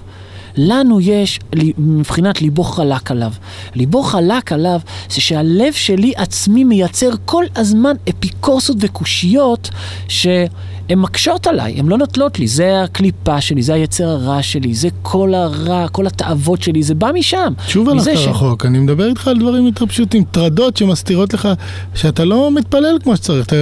לנו 0.57 0.99
יש, 0.99 1.39
מבחינת 1.77 2.41
ליבו 2.41 2.63
חלק 2.63 3.11
עליו. 3.11 3.31
ליבו 3.75 4.03
חלק 4.03 4.51
עליו 4.51 4.79
זה 5.09 5.21
שהלב 5.21 5.73
שלי 5.73 6.13
עצמי 6.15 6.63
מייצר 6.63 7.09
כל 7.25 7.43
הזמן 7.55 7.93
אפיקורסות 8.09 8.77
וקושיות 8.79 9.69
שהן 10.07 10.49
מקשות 10.95 11.47
עליי, 11.47 11.73
הן 11.79 11.87
לא 11.87 11.97
נוטלות 11.97 12.39
לי. 12.39 12.47
זה 12.47 12.83
הקליפה 12.83 13.41
שלי, 13.41 13.61
זה 13.61 13.73
היצר 13.73 14.07
הרע 14.09 14.43
שלי, 14.43 14.73
זה 14.73 14.89
כל 15.01 15.33
הרע, 15.33 15.87
כל 15.87 16.07
התאוות 16.07 16.61
שלי, 16.61 16.83
זה 16.83 16.95
בא 16.95 17.11
משם. 17.13 17.53
שוב 17.67 17.89
הלכת 17.89 18.17
ש- 18.17 18.27
רחוק, 18.27 18.65
אני 18.65 18.79
מדבר 18.79 19.07
איתך 19.07 19.27
על 19.27 19.39
דברים 19.39 19.65
יותר 19.65 19.85
פשוטים, 19.85 20.23
טרדות 20.23 20.77
שמסתירות 20.77 21.33
לך 21.33 21.47
שאתה 21.95 22.25
לא 22.25 22.51
מתפלל 22.51 22.97
כמו 23.03 23.15
שצריך, 23.15 23.45
אתה 23.47 23.55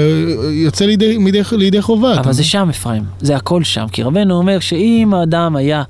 יוצא 0.51 0.85
לידי, 0.85 1.17
מידי, 1.17 1.41
לידי 1.51 1.81
חובה. 1.81 2.13
אתה 2.13 2.19
אבל 2.21 2.33
זה 2.33 2.43
שם, 2.43 2.67
אפרים. 2.69 3.03
זה 3.21 3.35
הכל 3.35 3.63
שם. 3.63 3.85
כי 3.91 4.03
רבנו 4.03 4.35
אומר 4.37 4.59
שאם 4.59 5.13
האדם 5.13 5.55
היה... 5.55 5.83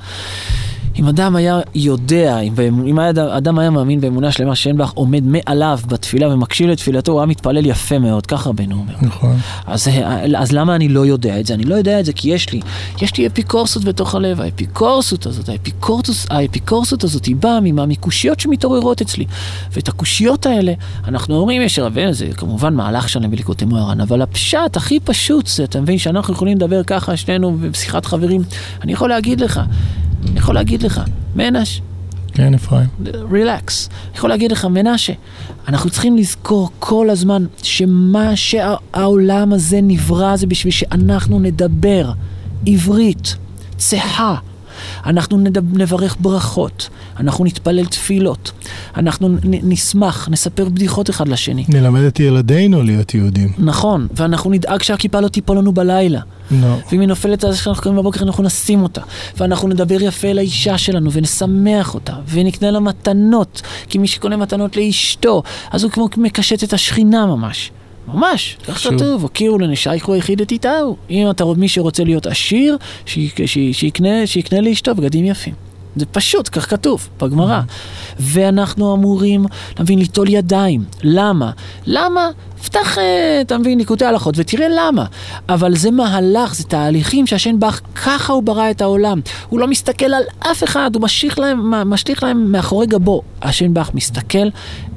אם 0.99 1.07
אדם 1.07 1.35
היה 1.35 1.59
יודע, 1.75 2.39
אם, 2.39 2.53
אם 2.87 2.99
היה, 2.99 3.11
אדם 3.37 3.59
היה 3.59 3.69
מאמין 3.69 4.01
באמונה 4.01 4.31
שלמה 4.31 4.55
שאין 4.55 4.77
בך 4.77 4.91
עומד 4.91 5.23
מעליו 5.23 5.79
בתפילה 5.87 6.33
ומקשיב 6.33 6.69
לתפילתו, 6.69 7.11
הוא 7.11 7.19
היה 7.19 7.25
מתפלל 7.25 7.65
יפה 7.65 7.99
מאוד, 7.99 8.25
ככה 8.25 8.49
רבנו 8.49 8.75
אומר. 8.75 8.93
נכון. 9.01 9.37
אז, 9.67 9.87
אז 10.37 10.51
למה 10.51 10.75
אני 10.75 10.89
לא 10.89 11.05
יודע 11.05 11.39
את 11.39 11.45
זה? 11.45 11.53
אני 11.53 11.63
לא 11.63 11.75
יודע 11.75 11.99
את 11.99 12.05
זה 12.05 12.13
כי 12.13 12.29
יש 12.29 12.53
לי, 12.53 12.59
יש 13.01 13.17
לי 13.17 13.27
אפיקורסות 13.27 13.83
בתוך 13.83 14.15
הלב, 14.15 14.41
האפיקורסות 14.41 15.25
הזאת, 15.25 15.49
האפיקורסות, 15.49 16.15
האפיקורסות 16.29 17.03
הזאת 17.03 17.25
היא 17.25 17.35
באה 17.35 17.59
ממה? 17.61 17.85
מקושיות 17.85 18.39
שמתעוררות 18.39 19.01
אצלי. 19.01 19.25
ואת 19.71 19.87
הקושיות 19.87 20.45
האלה, 20.45 20.73
אנחנו 21.07 21.35
אומרים, 21.35 21.61
יש 21.61 21.79
רבנו, 21.79 22.13
זה 22.13 22.27
כמובן 22.37 22.73
מהלך 22.73 23.09
שלם 23.09 23.31
בליקוטי 23.31 23.65
מוהר"ן, 23.65 24.01
אבל 24.01 24.21
הפשט 24.21 24.77
הכי 24.77 24.99
פשוט 24.99 25.47
זה, 25.47 25.63
אתה 25.63 25.81
מבין, 25.81 25.97
שאנחנו 25.97 26.33
יכולים 26.33 26.57
לדבר 26.57 26.83
ככה, 26.83 27.17
שנינו 27.17 27.57
בשיחת 27.71 28.05
חברים, 28.05 28.41
אני 28.83 28.93
יכול 28.93 29.09
להגיד 29.09 29.41
לך, 29.41 29.61
אני 30.27 30.39
יכול 30.39 30.55
להגיד 30.55 30.83
לך, 30.83 31.01
מנש, 31.35 31.81
כן, 32.33 32.53
אפרים. 32.53 32.87
רילקס. 33.31 33.89
אני 34.09 34.17
יכול 34.17 34.29
להגיד 34.29 34.51
לך, 34.51 34.65
מנשה, 34.65 35.13
אנחנו 35.67 35.89
צריכים 35.89 36.17
לזכור 36.17 36.69
כל 36.79 37.09
הזמן 37.09 37.45
שמה 37.63 38.35
שהעולם 38.35 39.53
הזה 39.53 39.79
נברא 39.83 40.35
זה 40.35 40.47
בשביל 40.47 40.71
שאנחנו 40.73 41.39
נדבר 41.39 42.11
עברית, 42.67 43.35
צחה. 43.77 44.35
אנחנו 45.05 45.37
נברך 45.73 46.15
ברכות, 46.19 46.89
אנחנו 47.19 47.45
נתפלל 47.45 47.85
תפילות, 47.85 48.51
אנחנו 48.97 49.29
נשמח, 49.43 50.29
נספר 50.31 50.69
בדיחות 50.69 51.09
אחד 51.09 51.27
לשני. 51.27 51.65
נלמד 51.69 52.01
את 52.01 52.19
ילדינו 52.19 52.83
להיות 52.83 53.13
יהודים. 53.13 53.53
נכון, 53.57 54.07
ואנחנו 54.15 54.51
נדאג 54.51 54.81
שהכיפה 54.81 55.19
לא 55.19 55.27
תיפול 55.27 55.57
לנו 55.57 55.71
בלילה. 55.71 56.21
לא. 56.51 56.75
ואם 56.91 56.99
היא 56.99 57.07
נופלת 57.07 57.45
אז 57.45 57.59
כשאנחנו 57.59 57.83
קמים 57.83 57.95
בבוקר 57.95 58.23
אנחנו 58.23 58.43
נשים 58.43 58.83
אותה. 58.83 59.01
ואנחנו 59.37 59.67
נדבר 59.67 60.01
יפה 60.01 60.27
אל 60.27 60.37
האישה 60.37 60.77
שלנו 60.77 61.11
ונשמח 61.11 61.93
אותה. 61.93 62.13
ונקנה 62.29 62.71
לה 62.71 62.79
מתנות. 62.79 63.61
כי 63.89 63.97
מי 63.97 64.07
שקונה 64.07 64.37
מתנות 64.37 64.77
לאשתו, 64.77 65.43
אז 65.71 65.83
הוא 65.83 65.91
כמו 65.91 66.09
מקשט 66.17 66.63
את 66.63 66.73
השכינה 66.73 67.25
ממש. 67.25 67.71
ממש, 68.13 68.57
כך. 68.67 68.87
כתוב, 68.87 69.21
הוקיעו 69.21 69.59
לנשייכו 69.59 70.13
היחיד 70.13 70.41
את 70.41 70.51
איתהו. 70.51 70.97
אם 71.09 71.29
אתה 71.29 71.43
מי 71.57 71.69
שרוצה 71.69 72.03
להיות 72.03 72.25
עשיר, 72.27 72.77
שיקנה, 73.05 74.61
לאשתו 74.61 74.95
בגדים 74.95 75.25
יפים. 75.25 75.53
זה 75.95 76.05
פשוט, 76.05 76.49
כך 76.51 76.69
כתוב 76.69 77.09
בגמרא. 77.21 77.61
ואנחנו 78.19 78.95
אמורים, 78.95 79.45
אתה 79.73 79.83
מבין, 79.83 79.99
ליטול 79.99 80.29
ידיים. 80.29 80.83
למה? 81.03 81.51
למה? 81.85 82.29
פתח, 82.65 82.97
אה, 82.97 83.41
אתה 83.41 83.57
מבין, 83.57 83.77
ליקוטי 83.77 84.05
הלכות 84.05 84.35
ותראה 84.37 84.67
למה. 84.69 85.05
אבל 85.49 85.75
זה 85.75 85.91
מהלך, 85.91 86.55
זה 86.55 86.63
תהליכים 86.63 87.27
שהשן 87.27 87.59
בך, 87.59 87.81
ככה 87.95 88.33
הוא 88.33 88.43
ברא 88.43 88.71
את 88.71 88.81
העולם. 88.81 89.21
הוא 89.49 89.59
לא 89.59 89.67
מסתכל 89.67 90.05
על 90.05 90.23
אף 90.39 90.63
אחד, 90.63 90.91
הוא 90.95 91.03
משליך 91.03 91.39
להם, 91.39 91.71
משליך 91.71 92.23
להם 92.23 92.51
מאחורי 92.51 92.87
גבו. 92.87 93.21
השן 93.41 93.73
בך 93.73 93.89
מסתכל 93.93 94.47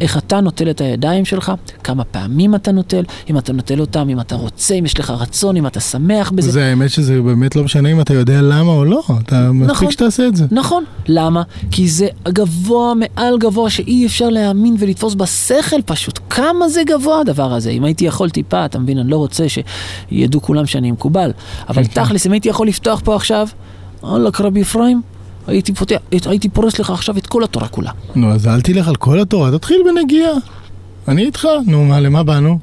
איך 0.02 0.18
אתה 0.18 0.40
נוטל 0.40 0.70
את 0.70 0.80
הידיים 0.80 1.24
שלך, 1.24 1.52
כמה 1.84 2.04
פעמים 2.04 2.54
אתה 2.54 2.72
נוטל, 2.72 3.04
אם 3.30 3.38
אתה 3.38 3.52
נוטל 3.52 3.80
אותם, 3.80 4.08
אם 4.08 4.20
אתה 4.20 4.34
רוצה, 4.34 4.74
אם 4.74 4.84
יש 4.84 4.98
לך 4.98 5.10
רצון, 5.10 5.56
אם 5.56 5.66
אתה 5.66 5.80
שמח 5.80 6.30
בזה. 6.30 6.50
זה 6.50 6.64
האמת 6.64 6.90
שזה 6.90 7.22
באמת 7.22 7.56
לא 7.56 7.64
משנה 7.64 7.88
אם 7.88 8.00
אתה 8.00 8.14
יודע 8.14 8.42
למה 8.42 8.72
או 8.72 8.84
לא, 8.84 9.02
אתה 9.26 9.52
מספיק 9.52 9.90
שתעשה 9.90 10.26
את 10.26 10.36
זה. 10.36 10.44
נכון. 10.50 10.84
למה? 11.08 11.42
כי 11.70 11.88
זה 11.88 12.08
גבוה 12.28 12.92
מעל 12.94 13.38
גבוה 13.38 13.70
שאי 13.70 14.06
אפשר 14.06 14.28
להאמין 14.28 14.76
ולתפוס 14.78 15.14
בשכל 15.14 15.82
פשוט. 15.86 16.18
כמה 16.30 16.68
זה 16.68 16.82
גבוה 16.86 17.20
הדבר 17.20 17.52
הזה. 17.52 17.70
אם 17.70 17.84
הייתי 17.84 18.04
יכול 18.04 18.30
טיפה, 18.30 18.64
אתה 18.64 18.78
מבין, 18.78 18.98
אני 18.98 19.10
לא 19.10 19.16
רוצה 19.16 19.44
שידעו 19.48 20.42
כולם 20.42 20.66
שאני 20.66 20.90
מקובל. 20.90 21.30
אבל 21.68 21.84
כן, 21.84 22.04
תכלס, 22.04 22.26
אם 22.26 22.32
הייתי 22.32 22.48
יכול 22.48 22.68
לפתוח 22.68 23.00
פה 23.04 23.16
עכשיו, 23.16 23.48
וואלכ 24.02 24.40
רבי 24.40 24.62
אפרים, 24.62 25.02
הייתי, 25.46 25.74
פותח, 25.74 25.96
הייתי 26.26 26.48
פורס 26.48 26.78
לך 26.78 26.90
עכשיו 26.90 27.18
את 27.18 27.26
כל 27.26 27.44
התורה 27.44 27.68
כולה. 27.68 27.90
נו, 28.14 28.32
אז 28.32 28.46
אל 28.46 28.60
תלך 28.60 28.88
על 28.88 28.96
כל 28.96 29.20
התורה, 29.20 29.58
תתחיל 29.58 29.82
בנגיעה. 29.86 30.32
אני 31.08 31.24
איתך, 31.24 31.48
נו, 31.66 31.84
מה, 31.84 32.00
למה 32.00 32.22
באנו? 32.22 32.58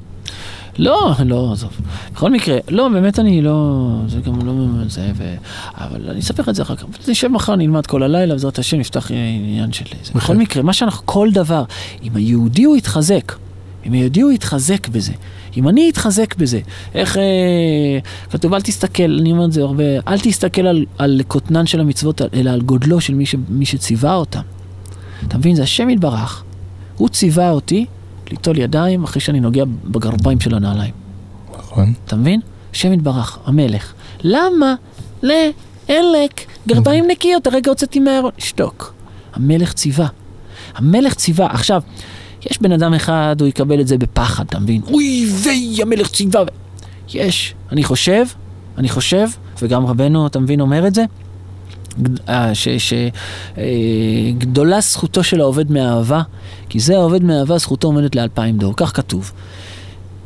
לא, 0.78 1.12
לא, 1.24 1.52
עזוב. 1.52 1.70
בכל 2.12 2.30
מקרה, 2.30 2.58
לא, 2.68 2.88
באמת 2.88 3.18
אני 3.18 3.42
לא, 3.42 3.88
זה 4.08 4.20
גם 4.20 4.46
לא 4.46 4.52
זה, 4.88 5.10
ו... 5.16 5.34
אבל 5.74 6.10
אני 6.10 6.20
אספר 6.20 6.50
את 6.50 6.54
זה 6.54 6.62
אחר 6.62 6.76
כך. 6.76 6.84
נשב 7.08 7.28
מחר, 7.28 7.56
נלמד 7.56 7.86
כל 7.86 8.02
הלילה, 8.02 8.34
בעזרת 8.34 8.58
השם 8.58 8.76
נפתח 8.76 9.10
עניין 9.10 9.72
של 9.72 9.84
זה. 10.04 10.12
בכל 10.14 10.36
מקרה, 10.36 10.62
מה 10.62 10.72
שאנחנו, 10.72 11.06
כל 11.06 11.28
דבר, 11.32 11.64
אם 12.02 12.16
היהודי 12.16 12.64
הוא 12.64 12.76
יתחזק, 12.76 13.32
אם 13.86 13.92
היהודי 13.92 14.20
הוא 14.20 14.32
יתחזק 14.32 14.88
בזה, 14.88 15.12
אם 15.56 15.68
אני 15.68 15.90
אתחזק 15.90 16.34
בזה, 16.34 16.60
איך 16.94 17.16
אה, 17.16 17.22
כתוב, 18.30 18.54
אל 18.54 18.60
תסתכל, 18.60 19.16
אני 19.20 19.32
אומר 19.32 19.44
את 19.44 19.52
זה 19.52 19.62
הרבה, 19.62 19.84
אל 20.08 20.18
תסתכל 20.18 20.66
על, 20.66 20.84
על 20.98 21.20
קוטנן 21.28 21.66
של 21.66 21.80
המצוות, 21.80 22.22
אלא 22.34 22.50
על 22.50 22.60
גודלו 22.60 23.00
של 23.00 23.14
מי, 23.14 23.26
ש, 23.26 23.34
מי 23.48 23.66
שציווה 23.66 24.14
אותם. 24.14 24.40
אתה 25.28 25.38
מבין, 25.38 25.54
זה 25.54 25.62
השם 25.62 25.90
יתברך. 25.90 26.44
הוא 26.96 27.08
ציווה 27.08 27.50
אותי 27.50 27.86
ליטול 28.30 28.58
ידיים 28.58 29.04
אחרי 29.04 29.20
שאני 29.20 29.40
נוגע 29.40 29.64
בגרביים 29.84 30.40
של 30.40 30.54
הנעליים. 30.54 30.92
נכון. 31.58 31.92
אתה 32.04 32.16
מבין? 32.16 32.40
השם 32.72 32.92
יתברך, 32.92 33.38
המלך. 33.44 33.92
למה? 34.22 34.74
לעלק, 35.22 36.40
גרביים 36.68 37.04
נקיות, 37.10 37.46
הרגע 37.46 37.70
הוצאתי 37.70 38.00
מהארון. 38.00 38.30
שתוק. 38.38 38.94
המלך 39.32 39.72
ציווה. 39.72 40.06
המלך 40.74 41.14
ציווה. 41.14 41.46
עכשיו, 41.50 41.82
יש 42.50 42.62
בן 42.62 42.72
אדם 42.72 42.94
אחד, 42.94 43.36
הוא 43.40 43.48
יקבל 43.48 43.80
את 43.80 43.88
זה 43.88 43.98
בפחד, 43.98 44.44
אתה 44.48 44.58
מבין? 44.58 44.80
אוי 44.92 45.26
ויי, 45.42 45.82
המלך 45.82 46.10
ציווה. 46.10 46.42
יש, 47.14 47.54
אני 47.72 47.84
חושב, 47.84 48.24
אני 48.78 48.88
חושב, 48.88 49.28
וגם 49.62 49.86
רבנו, 49.86 50.26
אתה 50.26 50.38
מבין, 50.38 50.60
אומר 50.60 50.86
את 50.86 50.94
זה, 50.94 51.04
שגדולה 54.36 54.80
זכותו 54.80 55.24
של 55.24 55.40
העובד 55.40 55.70
מאהבה, 55.70 56.22
כי 56.68 56.80
זה 56.80 56.96
העובד 56.96 57.24
מאהבה, 57.24 57.58
זכותו 57.58 57.88
עומדת 57.88 58.16
לאלפיים 58.16 58.58
דור, 58.58 58.74
כך 58.76 58.96
כתוב. 58.96 59.32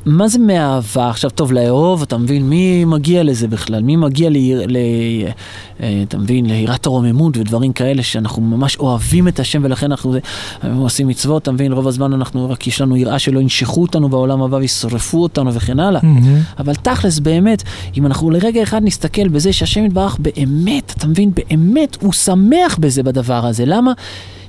מה 0.06 0.28
זה 0.28 0.39
מאהבה? 0.39 1.09
עכשיו, 1.10 1.31
טוב, 1.31 1.52
לאהוב, 1.52 2.02
אתה 2.02 2.18
מבין, 2.18 2.48
מי 2.48 2.85
מגיע 2.85 3.22
לזה 3.22 3.48
בכלל? 3.48 3.82
מי 3.82 3.97
מגיע 3.97 4.31
ל... 4.31 4.36
ל 4.66 4.76
אה, 5.81 6.02
אתה 6.09 6.18
מבין, 6.18 6.47
ליראת 6.47 6.86
הרוממות 6.86 7.36
ודברים 7.36 7.72
כאלה 7.72 8.02
שאנחנו 8.02 8.43
ממש 8.43 8.76
אוהבים 8.76 9.28
את 9.28 9.40
השם 9.40 9.60
ולכן 9.64 9.90
אנחנו 9.90 10.14
עושים 10.78 11.09
מצוות, 11.09 11.43
אתה 11.43 11.52
מבין, 11.52 11.72
רוב 11.72 11.89
הזמן 11.89 12.12
אנחנו, 12.12 12.51
רק 12.51 12.66
יש 12.66 12.81
לנו 12.81 12.97
יראה 12.97 13.18
שלא 13.18 13.40
ינשכו 13.40 13.82
אותנו 13.82 14.09
בעולם 14.09 14.43
הבא 14.43 14.56
וישרפו 14.56 15.22
אותנו 15.22 15.55
וכן 15.55 15.81
הלאה. 15.81 16.01
אבל 16.59 16.74
תכלס, 16.74 17.18
באמת, 17.18 17.62
אם 17.97 18.06
אנחנו 18.06 18.31
לרגע 18.31 18.62
אחד 18.62 18.85
נסתכל 18.85 19.28
בזה 19.28 19.52
שהשם 19.52 19.85
יתברך 19.85 20.18
באמת, 20.20 20.94
אתה 20.97 21.06
מבין, 21.06 21.31
באמת, 21.35 21.97
הוא 22.01 22.12
שמח 22.12 22.76
בזה 22.81 23.02
בדבר 23.02 23.47
הזה. 23.47 23.64
למה? 23.66 23.93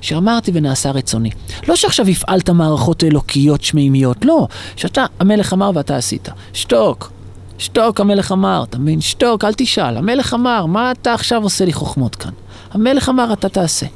שאמרתי 0.06 0.50
ונעשה 0.54 0.90
רצוני. 0.90 1.30
לא 1.68 1.76
שעכשיו 1.76 2.08
הפעלת 2.08 2.50
מערכות 2.50 3.04
אלוקיות 3.04 3.62
שמימיות, 3.62 4.24
לא. 4.24 4.48
שאתה, 4.76 5.06
המלך 5.20 5.52
אמר 5.52 5.70
ואתה 5.74 5.96
עשית. 5.96 6.28
שתוק. 6.52 7.12
שתוק, 7.58 8.00
המלך 8.00 8.32
אמר, 8.32 8.64
אתה 8.68 8.78
מבין? 8.78 9.00
שתוק, 9.00 9.44
אל 9.44 9.54
תשאל. 9.56 9.96
המלך 9.96 10.34
אמר, 10.34 10.66
מה 10.66 10.90
אתה 10.90 11.14
עכשיו 11.14 11.42
עושה 11.42 11.64
לי 11.64 11.72
חוכמות 11.72 12.14
כאן? 12.16 12.30
המלך 12.72 13.08
אמר, 13.08 13.32
אתה 13.32 13.48
תעשה. 13.48 13.86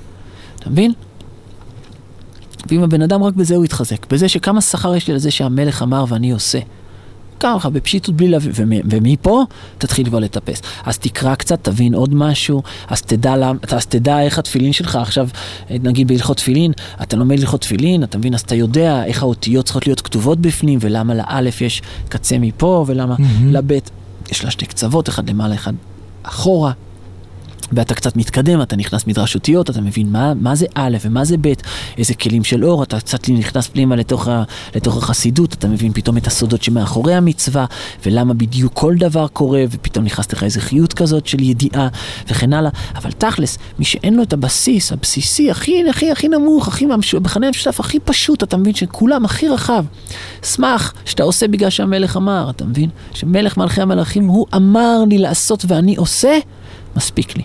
אתה 0.59 0.71
מבין? 0.71 0.93
ואם 2.69 2.83
הבן 2.83 3.03
אדם 3.03 3.23
רק 3.23 3.35
בזה 3.35 3.57
הוא 3.57 3.65
יתחזק, 3.65 4.13
בזה 4.13 4.29
שכמה 4.29 4.61
שכר 4.61 4.97
יש 4.97 5.09
לי 5.09 5.15
לזה 5.15 5.31
שהמלך 5.31 5.83
אמר 5.83 6.05
ואני 6.09 6.31
עושה. 6.31 6.59
ככה, 7.41 7.71
בפשיטות 7.71 8.15
בלי 8.17 8.29
להבין, 8.29 8.53
ומ- 8.55 8.81
ומפה 8.91 9.43
תתחיל 9.79 10.07
כבר 10.07 10.19
לטפס. 10.19 10.63
אז 10.85 10.99
תקרא 10.99 11.35
קצת, 11.35 11.59
תבין 11.65 11.95
עוד 11.95 12.15
משהו, 12.15 12.63
אז 12.89 13.03
תדע, 13.03 13.37
למ- 13.37 13.57
אז 13.73 13.87
תדע 13.87 14.21
איך 14.21 14.39
התפילין 14.39 14.73
שלך 14.73 14.97
עכשיו, 14.97 15.29
נגיד 15.71 16.09
בהלכות 16.09 16.37
תפילין, 16.37 16.73
אתה 17.03 17.17
לומד 17.17 17.39
הלכות 17.39 17.61
תפילין, 17.61 18.03
אתה 18.05 18.19
מבין, 18.19 18.35
אז 18.35 18.41
אתה 18.41 18.55
יודע 18.55 19.05
איך 19.05 19.23
האותיות 19.23 19.65
צריכות 19.65 19.87
להיות 19.87 20.01
כתובות 20.01 20.39
בפנים, 20.41 20.79
ולמה 20.83 21.15
לאלף 21.15 21.61
יש 21.61 21.83
קצה 22.09 22.39
מפה, 22.39 22.85
ולמה 22.89 23.15
מהמם. 23.19 23.53
לבית 23.53 23.91
יש 24.31 24.45
לה 24.45 24.51
שתי 24.51 24.67
קצוות, 24.67 25.09
אחד 25.09 25.31
למעלה, 25.31 25.55
אחד 25.55 25.73
אחורה. 26.23 26.73
ואתה 27.73 27.95
קצת 27.95 28.17
מתקדם, 28.17 28.63
אתה 28.63 28.77
נכנס 28.77 29.07
מדרש 29.07 29.35
אותיות, 29.35 29.71
אתה 29.71 29.81
מבין 29.81 30.13
מה, 30.13 30.35
מה 30.35 30.55
זה 30.55 30.67
א' 30.75 30.97
ומה 31.05 31.25
זה 31.25 31.37
ב', 31.41 31.53
איזה 31.99 32.15
כלים 32.15 32.45
של 32.45 32.65
אור, 32.65 32.83
אתה 32.83 33.01
קצת 33.01 33.29
נכנס 33.29 33.69
פנימה 33.69 33.97
לתוך, 33.97 34.29
ה, 34.29 34.43
לתוך 34.75 34.97
החסידות, 34.97 35.53
אתה 35.55 35.69
מבין 35.69 35.93
פתאום 35.93 36.17
את 36.17 36.27
הסודות 36.27 36.63
שמאחורי 36.63 37.15
המצווה, 37.15 37.65
ולמה 38.07 38.35
בדיוק 38.35 38.73
כל 38.75 38.95
דבר 38.99 39.29
קורה, 39.29 39.65
ופתאום 39.71 40.05
נכנס 40.05 40.33
לך 40.33 40.43
איזה 40.43 40.61
חיות 40.61 40.93
כזאת 40.93 41.27
של 41.27 41.41
ידיעה, 41.41 41.89
וכן 42.29 42.53
הלאה. 42.53 42.71
אבל 42.97 43.13
תכלס, 43.13 43.59
מי 43.79 43.85
שאין 43.85 44.15
לו 44.17 44.23
את 44.23 44.33
הבסיס, 44.33 44.93
הבסיסי, 44.93 45.51
הכי, 45.51 45.89
הכי, 45.91 46.11
הכי 46.11 46.29
נמוך, 46.29 46.69
הכי, 46.69 46.87
ממש- 46.87 47.15
המכנה 47.15 47.47
המשותף 47.47 47.81
הכי 47.81 48.01
פשוט, 48.01 48.43
אתה 48.43 48.57
מבין 48.57 48.75
שכולם 48.75 49.25
הכי 49.25 49.49
רחב. 49.49 49.85
שמח 50.43 50.95
שאתה 51.05 51.23
עושה 51.23 51.49
בגלל 51.49 51.71
שהמלך 51.71 52.17
אמר, 52.17 52.51
אתה 52.51 52.65
מבין? 52.65 52.91
שמלך 53.15 53.57
מלכי 53.57 53.81
המלכים, 53.83 54.27
הוא 54.27 54.47
אמר 54.57 54.99
לי 55.09 55.19
לעשות 55.19 55.65
ואני 55.69 55.97
עושה, 55.97 56.39
מספיק 56.97 57.37
לי. 57.37 57.43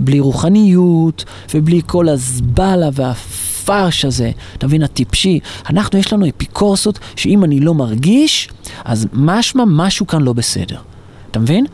בלי 0.00 0.20
רוחניות, 0.20 1.24
ובלי 1.54 1.80
כל 1.86 2.08
הזבלה 2.08 2.88
והפרש 2.92 4.04
הזה, 4.04 4.30
אתה 4.58 4.66
מבין, 4.66 4.82
הטיפשי. 4.82 5.40
אנחנו, 5.70 5.98
יש 5.98 6.12
לנו 6.12 6.28
אפיקורסות, 6.28 6.98
שאם 7.16 7.44
אני 7.44 7.60
לא 7.60 7.74
מרגיש, 7.74 8.48
אז 8.84 9.06
משמע 9.12 9.64
משהו 9.66 10.06
כאן 10.06 10.22
לא 10.22 10.32
בסדר. 10.32 10.78
אתה 11.30 11.38
מבין? 11.38 11.66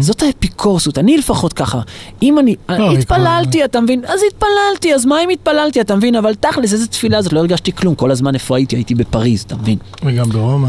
זאת 0.00 0.22
האפיקורסות, 0.22 0.98
אני 0.98 1.16
לפחות 1.16 1.52
ככה. 1.52 1.80
אם 2.22 2.38
אני, 2.38 2.56
לא, 2.68 2.92
התפללתי, 2.92 3.64
אתה 3.64 3.80
מבין? 3.80 4.04
אז 4.04 4.20
התפללתי, 4.26 4.94
אז 4.94 5.06
מה 5.06 5.24
אם 5.24 5.28
התפללתי, 5.28 5.80
אתה 5.80 5.96
מבין? 5.96 6.14
אבל 6.14 6.34
תכלס, 6.34 6.72
איזה 6.72 6.86
תפילה 6.86 7.22
זאת, 7.22 7.32
לא 7.32 7.40
הרגשתי 7.40 7.72
כלום, 7.72 7.94
כל 7.94 8.10
הזמן 8.10 8.34
איפה 8.34 8.56
הייתי, 8.56 8.76
הייתי 8.76 8.94
בפריז, 8.94 9.42
אתה 9.42 9.56
מבין? 9.56 9.78
וגם 10.04 10.28
ברומא. 10.28 10.68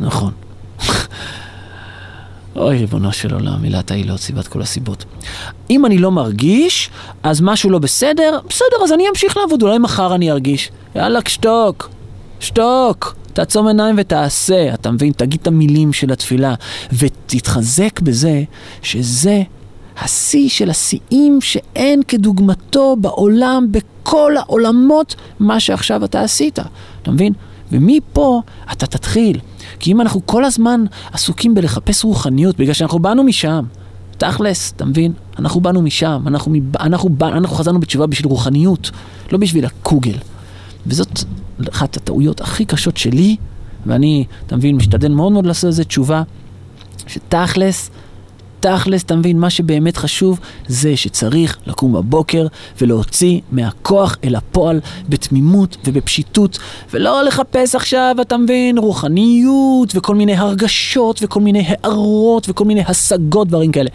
נכון. 0.00 0.32
אוי, 2.58 2.78
ריבונו 2.78 3.12
של 3.12 3.34
עולם, 3.34 3.62
מילת 3.62 3.90
העילות, 3.90 4.20
סיבת 4.20 4.48
כל 4.48 4.62
הסיבות. 4.62 5.04
אם 5.70 5.86
אני 5.86 5.98
לא 5.98 6.10
מרגיש, 6.10 6.90
אז 7.22 7.40
משהו 7.40 7.70
לא 7.70 7.78
בסדר, 7.78 8.38
בסדר, 8.48 8.84
אז 8.84 8.92
אני 8.92 9.08
אמשיך 9.08 9.36
לעבוד, 9.36 9.62
אולי 9.62 9.78
מחר 9.78 10.14
אני 10.14 10.30
ארגיש. 10.30 10.70
יאללה, 10.96 11.20
שתוק, 11.28 11.90
שתוק. 12.40 13.14
תעצום 13.32 13.66
עיניים 13.66 13.94
ותעשה, 13.98 14.74
אתה 14.74 14.90
מבין? 14.90 15.12
תגיד 15.12 15.40
את 15.42 15.46
המילים 15.46 15.92
של 15.92 16.12
התפילה, 16.12 16.54
ותתחזק 16.92 18.00
בזה 18.00 18.42
שזה 18.82 19.42
השיא 20.00 20.48
של 20.48 20.70
השיאים 20.70 21.40
שאין 21.40 22.02
כדוגמתו 22.08 22.96
בעולם, 23.00 23.66
בכל 23.70 24.36
העולמות, 24.36 25.14
מה 25.40 25.60
שעכשיו 25.60 26.04
אתה 26.04 26.20
עשית, 26.22 26.58
אתה 27.02 27.10
מבין? 27.10 27.32
ומפה 27.72 28.40
אתה 28.72 28.86
תתחיל. 28.86 29.40
כי 29.78 29.92
אם 29.92 30.00
אנחנו 30.00 30.26
כל 30.26 30.44
הזמן 30.44 30.84
עסוקים 31.12 31.54
בלחפש 31.54 32.04
רוחניות, 32.04 32.58
בגלל 32.58 32.74
שאנחנו 32.74 32.98
באנו 32.98 33.24
משם, 33.24 33.64
תכלס, 34.18 34.72
אתה 34.76 34.84
מבין? 34.84 35.12
אנחנו 35.38 35.60
באנו 35.60 35.82
משם, 35.82 36.22
אנחנו, 36.26 36.52
מב... 36.52 36.76
אנחנו, 36.76 37.08
בא... 37.08 37.28
אנחנו 37.28 37.56
חזרנו 37.56 37.80
בתשובה 37.80 38.06
בשביל 38.06 38.28
רוחניות, 38.28 38.90
לא 39.32 39.38
בשביל 39.38 39.64
הקוגל. 39.64 40.16
וזאת 40.86 41.24
אחת 41.70 41.96
הטעויות 41.96 42.40
הכי 42.40 42.64
קשות 42.64 42.96
שלי, 42.96 43.36
ואני, 43.86 44.24
אתה 44.46 44.56
מבין, 44.56 44.76
משתדל 44.76 45.12
מאוד 45.12 45.32
מאוד 45.32 45.46
לעשות 45.46 45.68
לזה 45.68 45.84
תשובה, 45.84 46.22
שתכלס, 47.06 47.90
תכלס, 48.60 49.02
אתה 49.02 49.16
מבין, 49.16 49.38
מה 49.38 49.50
שבאמת 49.50 49.96
חשוב 49.96 50.40
זה 50.66 50.96
שצריך 50.96 51.56
לקום 51.66 51.92
בבוקר 51.92 52.46
ולהוציא 52.80 53.40
מהכוח 53.52 54.16
אל 54.24 54.34
הפועל 54.34 54.80
בתמימות 55.08 55.76
ובפשיטות, 55.84 56.58
ולא 56.92 57.24
לחפש 57.24 57.74
עכשיו, 57.74 58.16
אתה 58.20 58.36
מבין, 58.36 58.78
רוחניות 58.78 59.92
וכל 59.94 60.14
מיני 60.14 60.34
הרגשות 60.36 61.20
וכל 61.22 61.40
מיני 61.40 61.64
הערות 61.68 62.46
וכל 62.48 62.64
מיני 62.64 62.82
השגות, 62.86 63.48
דברים 63.48 63.72
כאלה. 63.72 63.90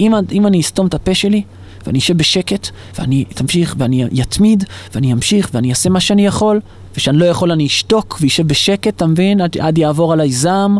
אם, 0.00 0.12
אם 0.32 0.46
אני 0.46 0.60
אסתום 0.60 0.86
את 0.86 0.94
הפה 0.94 1.14
שלי, 1.14 1.42
ואני 1.86 1.98
אשב 1.98 2.16
בשקט, 2.16 2.68
ואני 2.98 3.24
תמשיך, 3.24 3.74
ואני 3.78 4.22
אתמיד, 4.22 4.64
ואני 4.94 5.12
אמשיך, 5.12 5.50
ואני 5.54 5.70
אעשה 5.70 5.90
מה 5.90 6.00
שאני 6.00 6.26
יכול, 6.26 6.60
ושאני 6.96 7.18
לא 7.18 7.24
יכול 7.24 7.52
אני 7.52 7.66
אשתוק, 7.66 8.18
ואשב 8.20 8.46
בשקט, 8.46 8.96
אתה 8.96 9.06
מבין? 9.06 9.40
עד, 9.40 9.56
עד 9.60 9.78
יעבור 9.78 10.12
עליי 10.12 10.32
זעם, 10.32 10.78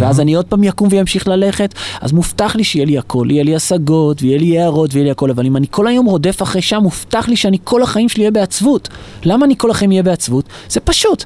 ואז 0.00 0.20
אני 0.20 0.34
עוד 0.34 0.44
פעם 0.44 0.64
יקום 0.64 0.88
וימשיך 0.90 1.28
ללכת, 1.28 1.74
אז 2.00 2.12
מובטח 2.12 2.56
לי 2.56 2.64
שיהיה 2.64 2.86
לי 2.86 2.98
הכל, 2.98 3.26
יהיה 3.30 3.44
לי 3.44 3.56
השגות, 3.56 4.22
ויהיה 4.22 4.38
לי 4.38 4.58
הערות, 4.58 4.94
ויהיה 4.94 5.04
לי 5.04 5.10
הכל, 5.10 5.30
אבל 5.30 5.46
אם 5.46 5.56
אני 5.56 5.66
כל 5.70 5.86
היום 5.86 6.06
רודף 6.06 6.42
אחרי 6.42 6.62
שם, 6.62 6.78
מובטח 6.82 7.28
לי 7.28 7.36
שאני 7.36 7.58
כל 7.64 7.82
החיים 7.82 8.08
שלי 8.08 8.22
אהיה 8.22 8.30
בעצבות. 8.30 8.88
למה 9.24 9.46
אני 9.46 9.54
כל 9.58 9.70
החיים 9.70 9.90
אהיה 9.90 10.02
בעצבות? 10.02 10.44
זה 10.68 10.80
פשוט. 10.80 11.24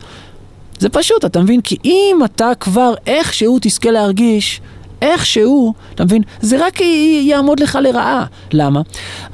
זה 0.79 0.89
פשוט, 0.89 1.25
אתה 1.25 1.41
מבין? 1.41 1.61
כי 1.61 1.77
אם 1.85 2.21
אתה 2.25 2.53
כבר 2.61 2.95
איכשהו 3.07 3.59
תזכה 3.61 3.91
להרגיש, 3.91 4.61
איכשהו, 5.03 5.75
אתה 5.95 6.05
מבין? 6.05 6.23
זה 6.41 6.67
רק 6.67 6.81
יעמוד 7.23 7.61
לך 7.61 7.79
לרעה. 7.83 8.25
למה? 8.53 8.81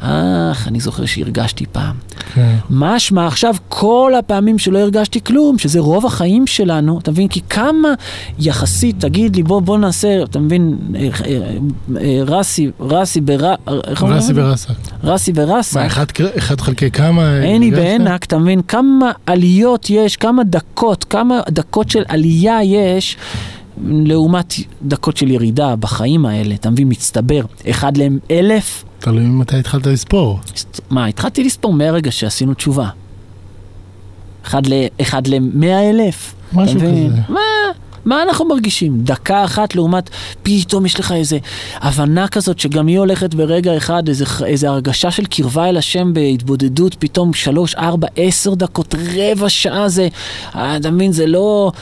אך, 0.00 0.68
אני 0.68 0.80
זוכר 0.80 1.06
שהרגשתי 1.06 1.66
פעם. 1.72 1.94
כן. 2.34 2.56
משמע 2.70 3.26
עכשיו 3.26 3.54
כל 3.68 4.12
הפעמים 4.18 4.58
שלא 4.58 4.78
הרגשתי 4.78 5.20
כלום, 5.24 5.58
שזה 5.58 5.80
רוב 5.80 6.06
החיים 6.06 6.46
שלנו, 6.46 6.98
אתה 6.98 7.10
מבין? 7.10 7.28
כי 7.28 7.40
כמה 7.50 7.94
יחסית, 8.38 8.96
תגיד 9.00 9.36
לי, 9.36 9.42
בוא, 9.42 9.60
בוא 9.60 9.78
נעשה, 9.78 10.22
אתה 10.22 10.38
מבין, 10.38 10.76
אה, 10.94 11.08
אה, 12.00 12.22
רסי, 12.26 12.70
רסי 12.80 13.20
בר... 13.20 13.54
רסי 14.00 14.32
ורסק. 14.34 14.74
רסי 15.04 15.32
ורסה. 15.34 15.80
מה, 15.80 15.86
אחד 15.86 16.06
אחד 16.38 16.60
חלקי 16.60 16.90
כמה? 16.90 17.38
עיני 17.38 17.66
הרגשת? 17.66 17.82
בעינק, 17.82 18.24
אתה 18.24 18.38
מבין 18.38 18.62
כמה 18.62 19.12
עליות 19.26 19.90
יש, 19.90 20.16
כמה 20.16 20.44
דקות, 20.44 21.04
כמה 21.04 21.40
דקות 21.50 21.90
של 21.90 22.02
עלייה 22.08 22.58
יש. 22.62 23.16
לעומת 23.84 24.54
דקות 24.82 25.16
של 25.16 25.30
ירידה 25.30 25.76
בחיים 25.76 26.26
האלה, 26.26 26.54
אתה 26.54 26.70
מבין, 26.70 26.88
מצטבר, 26.88 27.40
אחד 27.70 27.92
לאלף. 27.96 28.84
תלוי 28.98 29.26
מתי 29.26 29.56
התחלת 29.56 29.86
לספור. 29.86 30.40
מה, 30.90 31.06
התחלתי 31.06 31.44
לספור 31.44 31.72
מהרגע 31.72 32.10
שעשינו 32.10 32.54
תשובה. 32.54 32.88
אחד, 34.46 34.66
ל, 34.66 34.72
אחד 35.00 35.26
למאה 35.26 35.90
אלף. 35.90 36.34
משהו? 36.52 36.80
כזה. 36.80 37.08
מה? 37.28 37.40
מה 38.04 38.22
אנחנו 38.22 38.44
מרגישים? 38.44 38.98
דקה 39.02 39.44
אחת 39.44 39.74
לעומת 39.74 40.10
פתאום 40.42 40.86
יש 40.86 41.00
לך 41.00 41.12
איזה 41.12 41.38
הבנה 41.74 42.28
כזאת 42.28 42.58
שגם 42.58 42.86
היא 42.86 42.98
הולכת 42.98 43.34
ברגע 43.34 43.76
אחד, 43.76 44.08
איזה, 44.08 44.24
איזה 44.44 44.68
הרגשה 44.68 45.10
של 45.10 45.26
קרבה 45.26 45.68
אל 45.68 45.76
השם 45.76 46.12
בהתבודדות, 46.12 46.94
פתאום 46.94 47.34
שלוש, 47.34 47.74
ארבע, 47.74 48.06
עשר 48.16 48.54
דקות, 48.54 48.94
רבע 49.16 49.48
שעה 49.48 49.88
זה, 49.88 50.08
אה, 50.54 50.76
אתה 50.76 50.90
מבין, 50.90 51.12
זה 51.12 51.26
לא... 51.26 51.72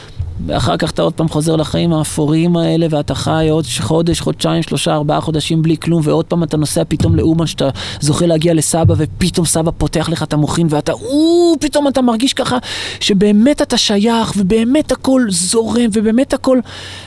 ואחר 0.47 0.77
כך 0.77 0.91
אתה 0.91 1.03
עוד 1.03 1.13
פעם 1.13 1.29
חוזר 1.29 1.57
לחיים 1.57 1.93
האפוריים 1.93 2.57
האלה, 2.57 2.87
ואתה 2.91 3.15
חי 3.15 3.47
עוד 3.51 3.65
חודש, 3.81 4.21
חודשיים, 4.21 4.63
שלושה, 4.63 4.95
ארבעה 4.95 5.21
חודשים 5.21 5.63
בלי 5.63 5.77
כלום, 5.77 6.01
ועוד 6.05 6.25
פעם 6.25 6.43
אתה 6.43 6.57
נוסע 6.57 6.83
פתאום 6.89 7.17
לאומן 7.17 7.47
שאתה 7.47 7.69
זוכה 8.01 8.27
להגיע 8.27 8.55
לסבא, 8.55 8.95
ופתאום 8.99 9.47
סבא 9.47 9.71
פותח 9.79 10.09
לך 10.09 10.23
את 10.23 10.33
המוחין, 10.33 10.67
ואתה, 10.71 10.93
או, 10.93 11.55
פתאום 11.61 11.89
אתה 11.89 12.03
מרגיש 12.03 12.33
ככה, 12.33 12.59
שבאמת 13.01 13.63
אתה 13.63 13.77
שייך, 13.77 14.33
ובאמת 14.37 14.93
הכל 14.93 15.27
זורם, 15.29 15.91
ובאמת 15.93 16.33
הכל, 16.33 16.59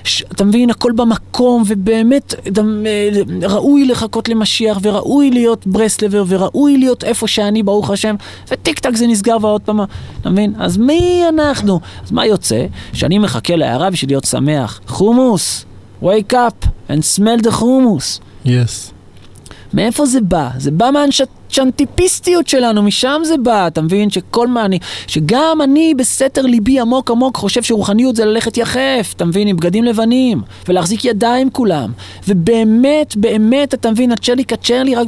ש, 0.03 0.23
אתה 0.23 0.43
מבין, 0.43 0.69
הכל 0.69 0.91
במקום, 0.95 1.63
ובאמת 1.67 2.33
אתה, 2.47 2.61
אה, 2.85 3.09
ראוי 3.49 3.85
לחכות 3.85 4.29
למשיח, 4.29 4.79
וראוי 4.81 5.31
להיות 5.31 5.67
ברסלבר, 5.67 6.23
וראוי 6.27 6.77
להיות 6.77 7.03
איפה 7.03 7.27
שאני, 7.27 7.63
ברוך 7.63 7.89
השם, 7.89 8.15
וטיק 8.51 8.79
טק 8.79 8.95
זה 8.95 9.07
נסגר, 9.07 9.37
ועוד 9.41 9.61
פעם, 9.61 9.79
אתה 10.21 10.29
מבין? 10.29 10.53
אז 10.59 10.77
מי 10.77 11.23
אנחנו? 11.29 11.79
אז 12.03 12.11
מה 12.11 12.25
יוצא? 12.25 12.65
שאני 12.93 13.16
מחכה 13.19 13.55
להערה 13.55 13.89
בשביל 13.89 14.09
להיות 14.09 14.25
שמח. 14.25 14.81
חומוס, 14.87 15.65
wake 16.03 16.33
up 16.33 16.67
and 16.89 17.17
smell 17.17 17.47
the 17.47 17.51
חומוס. 17.51 18.19
יס. 18.45 18.93
מאיפה 19.73 20.05
זה 20.05 20.21
בא? 20.21 20.49
זה 20.57 20.71
בא 20.71 20.89
מהשנטיפיסטיות 20.93 22.47
שלנו, 22.47 22.83
משם 22.83 23.21
זה 23.23 23.37
בא, 23.37 23.67
אתה 23.67 23.81
מבין? 23.81 24.09
שכל 24.09 24.47
מה 24.47 24.65
אני, 24.65 24.79
שגם 25.07 25.59
אני 25.63 25.93
בסתר 25.97 26.41
ליבי 26.41 26.79
עמוק 26.79 27.11
עמוק 27.11 27.37
חושב 27.37 27.63
שרוחניות 27.63 28.15
זה 28.15 28.25
ללכת 28.25 28.57
יחף, 28.57 29.13
אתה 29.15 29.25
מבין? 29.25 29.47
עם 29.47 29.55
בגדים 29.57 29.83
לבנים, 29.83 30.41
ולהחזיק 30.67 31.05
ידיים 31.05 31.49
כולם. 31.49 31.91
ובאמת, 32.27 33.15
באמת, 33.15 33.73
אתה 33.73 33.91
מבין, 33.91 34.11
הצ'רליקה 34.11 34.55
צ'רלי 34.55 34.95
רק 34.95 35.07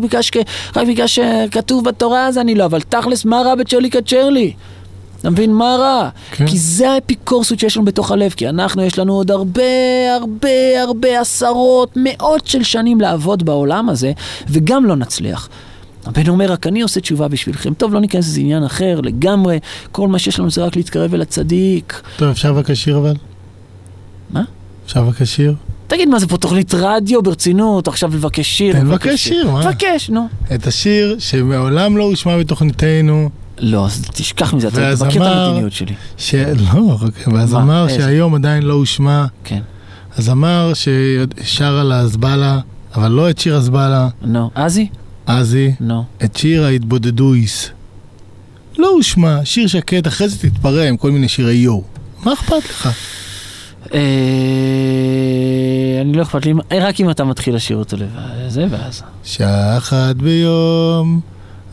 בגלל, 0.87 1.07
שכתוב 1.07 1.83
בתורה 1.83 2.27
אז 2.27 2.37
אני 2.37 2.55
לא, 2.55 2.65
אבל 2.65 2.81
תכלס, 2.81 3.25
מה 3.25 3.41
רע 3.41 3.55
בצ'רליקה 3.55 4.01
צ'רלי? 4.01 4.53
אתה 5.21 5.29
מבין 5.29 5.53
מה 5.53 5.75
רע? 5.79 6.09
כן. 6.31 6.47
כי 6.47 6.57
זה 6.57 6.89
האפיקורסות 6.89 7.59
שיש 7.59 7.77
לנו 7.77 7.85
בתוך 7.85 8.11
הלב, 8.11 8.31
כי 8.31 8.49
אנחנו, 8.49 8.83
יש 8.83 8.99
לנו 8.99 9.13
עוד 9.13 9.31
הרבה, 9.31 9.61
הרבה, 10.15 10.81
הרבה 10.81 11.21
עשרות, 11.21 11.93
מאות 11.95 12.47
של 12.47 12.63
שנים 12.63 13.01
לעבוד 13.01 13.43
בעולם 13.43 13.89
הזה, 13.89 14.11
וגם 14.49 14.85
לא 14.85 14.95
נצליח. 14.95 15.49
הבן 16.05 16.27
אומר, 16.27 16.51
רק 16.51 16.67
אני 16.67 16.81
עושה 16.81 16.99
תשובה 16.99 17.27
בשבילכם. 17.27 17.73
טוב, 17.73 17.93
לא 17.93 17.99
ניכנס 17.99 18.25
לזה 18.27 18.39
עניין 18.39 18.63
אחר 18.63 18.99
לגמרי, 19.01 19.59
כל 19.91 20.07
מה 20.07 20.19
שיש 20.19 20.39
לנו 20.39 20.49
זה 20.49 20.63
רק 20.63 20.75
להתקרב 20.75 21.13
אל 21.13 21.21
הצדיק. 21.21 22.01
טוב, 22.17 22.29
אפשר 22.29 22.51
לבקש 22.51 22.83
שיר 22.83 22.97
אבל? 22.97 23.13
מה? 24.29 24.43
אפשר 24.85 25.03
לבקש 25.03 25.35
שיר? 25.35 25.55
תגיד, 25.87 26.09
מה 26.09 26.19
זה 26.19 26.27
פה 26.27 26.37
תוכנית 26.37 26.73
רדיו 26.73 27.21
ברצינות, 27.23 27.87
עכשיו 27.87 28.15
לבקש 28.15 28.57
שיר? 28.57 28.73
תן 28.73 28.85
לבקש 28.85 29.23
שיר, 29.27 29.51
מה? 29.51 29.63
תבקש, 29.63 30.09
נו. 30.09 30.27
את 30.55 30.67
השיר 30.67 31.15
שמעולם 31.19 31.97
לא 31.97 32.03
הושמע 32.03 32.37
בתוכניתנו. 32.37 33.29
לא, 33.59 33.85
אז 33.85 34.01
תשכח 34.13 34.53
מזה, 34.53 34.67
אתה 34.67 35.05
מכיר 35.05 35.21
את 35.23 35.37
המדיניות 35.37 35.73
שלי. 35.73 35.93
ש... 36.17 36.35
לא, 36.35 36.97
רק- 37.01 37.27
והזמר 37.33 37.87
איזה? 37.87 37.95
שהיום 38.03 38.35
עדיין 38.35 38.63
לא 38.63 38.73
הושמע. 38.73 39.25
כן. 39.43 39.59
הזמר 40.17 40.71
ששר 40.73 41.77
על 41.77 41.91
הזבלה, 41.91 42.59
אבל 42.95 43.11
לא 43.11 43.29
את 43.29 43.37
שיר 43.39 43.55
הזבלה. 43.55 44.07
נו, 44.21 44.49
עזי? 44.55 44.87
עזי. 45.25 45.71
נו. 45.79 46.03
את 46.23 46.35
שיר 46.37 46.63
ההתבודדויס. 46.63 47.69
לא 48.77 48.87
הושמע, 48.87 49.39
שיר 49.43 49.67
שקט, 49.67 50.07
אחרי 50.07 50.29
זה 50.29 50.37
תתפרע 50.49 50.87
עם 50.87 50.97
כל 50.97 51.11
מיני 51.11 51.27
שירי 51.27 51.53
יו. 51.53 51.79
מה 52.23 52.33
אכפת 52.33 52.69
לך? 52.69 52.89
אה, 53.93 53.99
אני 56.01 56.13
לא 56.13 56.21
אכפת 56.21 56.45
לי, 56.45 56.53
רק 56.81 56.99
אם 57.01 57.09
אתה 57.09 57.23
מתחיל 57.23 57.55
לשיר 57.55 57.77
אותו 57.77 57.97
לבד, 57.97 58.19
זה 58.49 58.65
ואז. 58.69 59.03
שעה 59.23 59.77
אחת 59.77 60.15
ביום, 60.15 61.21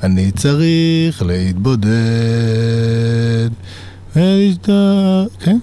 אני 0.06 0.30
צריך 0.30 1.22
להתבודד. 1.22 1.90
כן? 5.40 5.58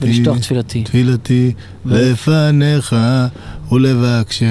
ולשטוח 0.00 0.38
תפילתי. 0.38 0.82
תפילתי 0.82 1.52
לפניך 1.86 2.96
ולבקשך 3.72 4.46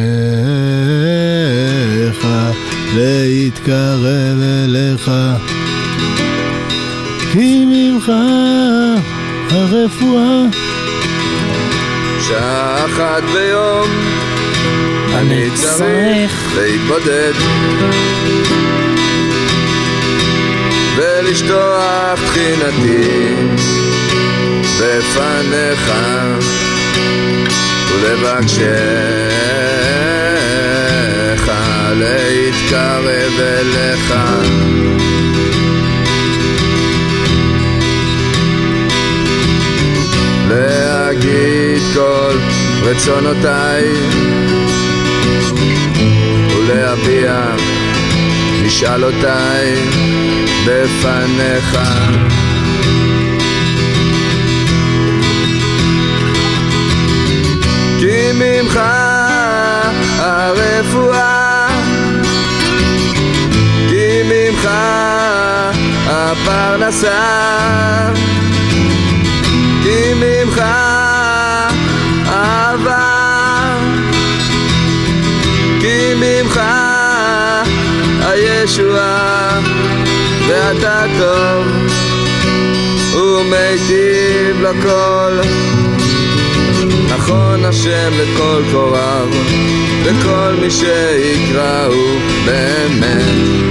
להתקרב 2.95 4.39
אליך. 4.65 5.11
כי 7.33 7.65
ממך 7.65 8.11
הרפואה 9.51 10.45
שעה 12.27 12.85
אחת 12.85 13.23
ביום 13.33 13.89
אני 15.17 15.49
צריך 15.53 16.53
להתבודד 16.55 17.33
ולשטוח 20.95 22.19
תחינתי 22.25 23.35
בפניך 24.79 25.91
ולבקשך 27.91 28.97
להתקרב 31.93 33.39
אליך. 33.39 34.13
להגיד 40.49 41.81
כל 41.93 42.37
רצונותיי 42.83 43.83
ולהביע 46.67 47.41
משאלותיי 48.65 49.75
בפניך. 50.65 51.77
כי 57.99 58.31
ממך 58.33 58.79
הרפואה 60.19 61.67
כי 63.89 64.21
ממך 64.23 64.69
הפרנסה 66.07 67.11
כי 69.83 70.13
ממך 70.13 70.61
הישועה 78.67 79.59
ואתה 80.47 81.03
טוב 81.17 81.67
ומיטיב 83.15 84.61
לכל. 84.61 85.39
נכון 87.09 87.65
השם 87.65 88.11
לכל 88.13 88.61
קוריו 88.71 89.27
וכל 90.03 90.55
מי 90.61 90.71
שיקראו 90.71 92.19
באמת. 92.45 93.67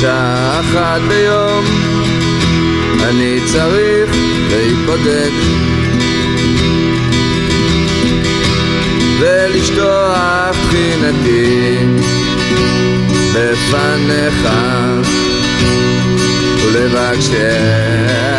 שעה 0.00 0.60
אחת 0.60 1.00
ביום 1.08 1.64
אני 3.02 3.40
צריך 3.46 4.10
להתבודד 9.38 9.54
ולשטוח 9.54 10.56
תחינתי 10.68 11.78
בפניך. 13.34 14.48
ולבקשך. 16.64 18.38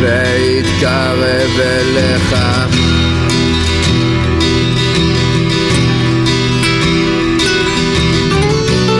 להתקרב 0.00 1.60
אליך. 1.60 2.34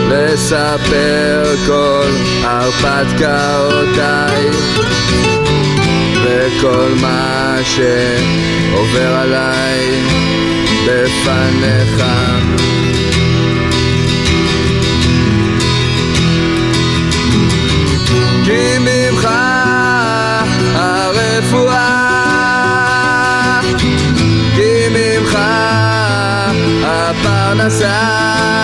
לספר 0.09 1.55
כל 1.65 2.09
הרפתקאותיי 2.43 4.41
וכל 6.25 6.93
מה 7.01 7.57
שעובר 7.63 9.15
עליי 9.15 10.03
בפניך. 10.87 12.03
כי 18.43 18.77
ממך 18.79 19.29
הרפואה 20.75 21.95
כי 24.55 24.87
ממך 24.89 25.39
הפרנסה 26.83 28.54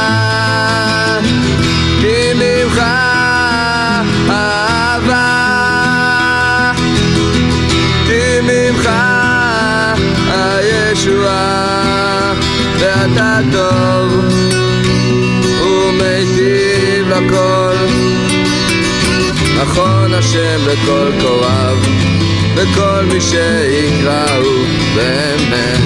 ואתה 12.81 13.39
טוב 13.51 14.11
ומיטיב 15.61 17.07
לכל. 17.09 17.75
נכון 19.61 20.13
השם 20.13 20.59
לכל 20.67 21.11
קוריו 21.21 21.77
וכל 22.55 23.05
מי 23.13 23.21
שיקראו 23.21 24.63
באמת 24.95 25.81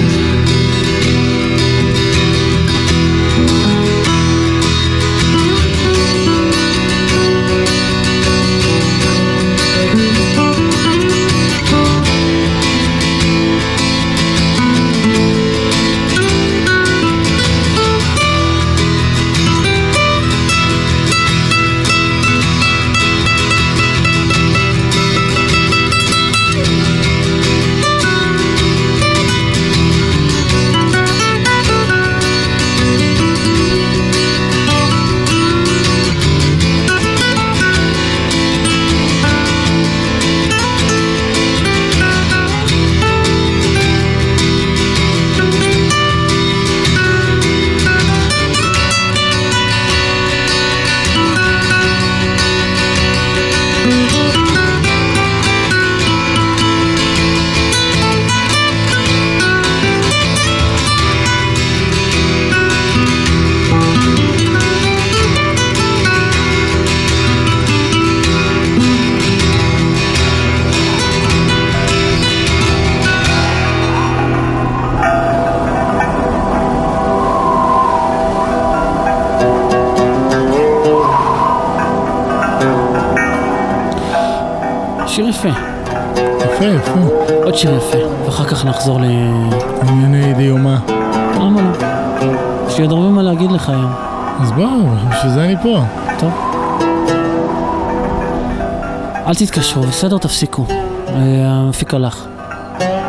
תתקשרו, 99.38 99.82
בסדר? 99.82 100.18
תפסיקו. 100.18 100.66
אה, 100.68 101.14
המפיק 101.46 101.94
הלך. 101.94 102.24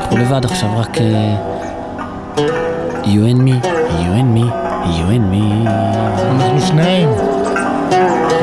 אנחנו 0.02 0.18
לבד 0.18 0.46
עכשיו, 0.46 0.70
רק... 0.78 0.98
אה, 1.02 1.36
you 3.04 3.08
and 3.34 3.40
me, 3.40 3.66
you 3.90 4.14
and 4.20 4.38
me, 4.38 4.46
you 4.86 5.10
and 5.12 5.34
me. 5.34 5.70
אנחנו 6.32 6.62
שניים. 6.68 7.10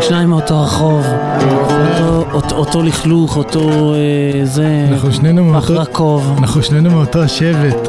שניים 0.00 0.28
מאותו 0.28 0.62
רחוב, 0.62 1.06
אותו- 1.42 2.24
אותו- 2.32 2.56
אותו 2.56 2.82
לכלוך, 2.82 3.36
אותו 3.36 3.60
אה, 3.94 4.44
זה... 4.44 4.86
אנחנו 4.92 5.12
שנינו 5.12 5.44
מאותו... 5.44 6.20
אנחנו 6.38 6.62
שנינו 6.62 6.90
מאותו 6.90 7.28
שבט. 7.28 7.88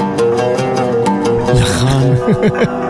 נכון. 1.61 2.15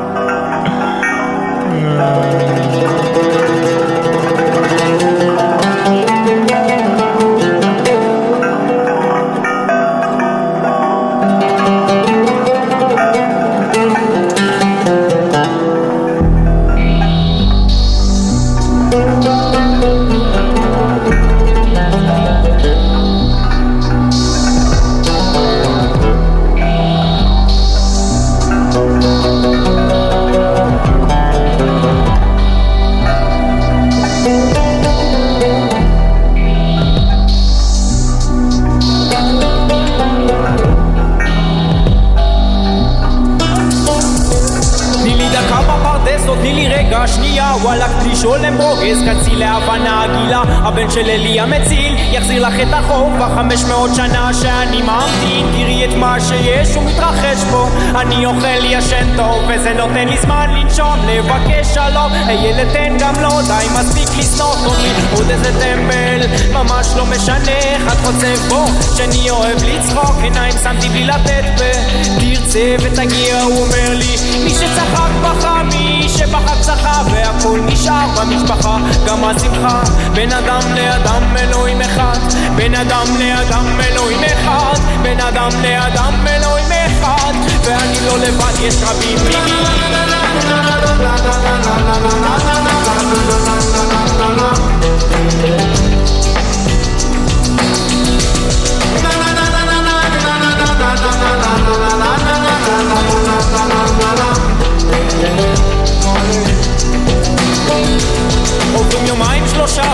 אדם 83.55 83.81
אלוהים 83.81 84.23
אחד 84.23 84.79
בין 85.01 85.19
אדם 85.19 85.49
לאדם 85.63 86.27
אלוהים 86.27 86.71
אחד 86.71 87.33
ואני 87.63 87.99
לא 88.05 88.17
לבד 88.17 88.59
יש 88.61 88.75
רבים. 88.83 89.17
עוברים 89.17 90.04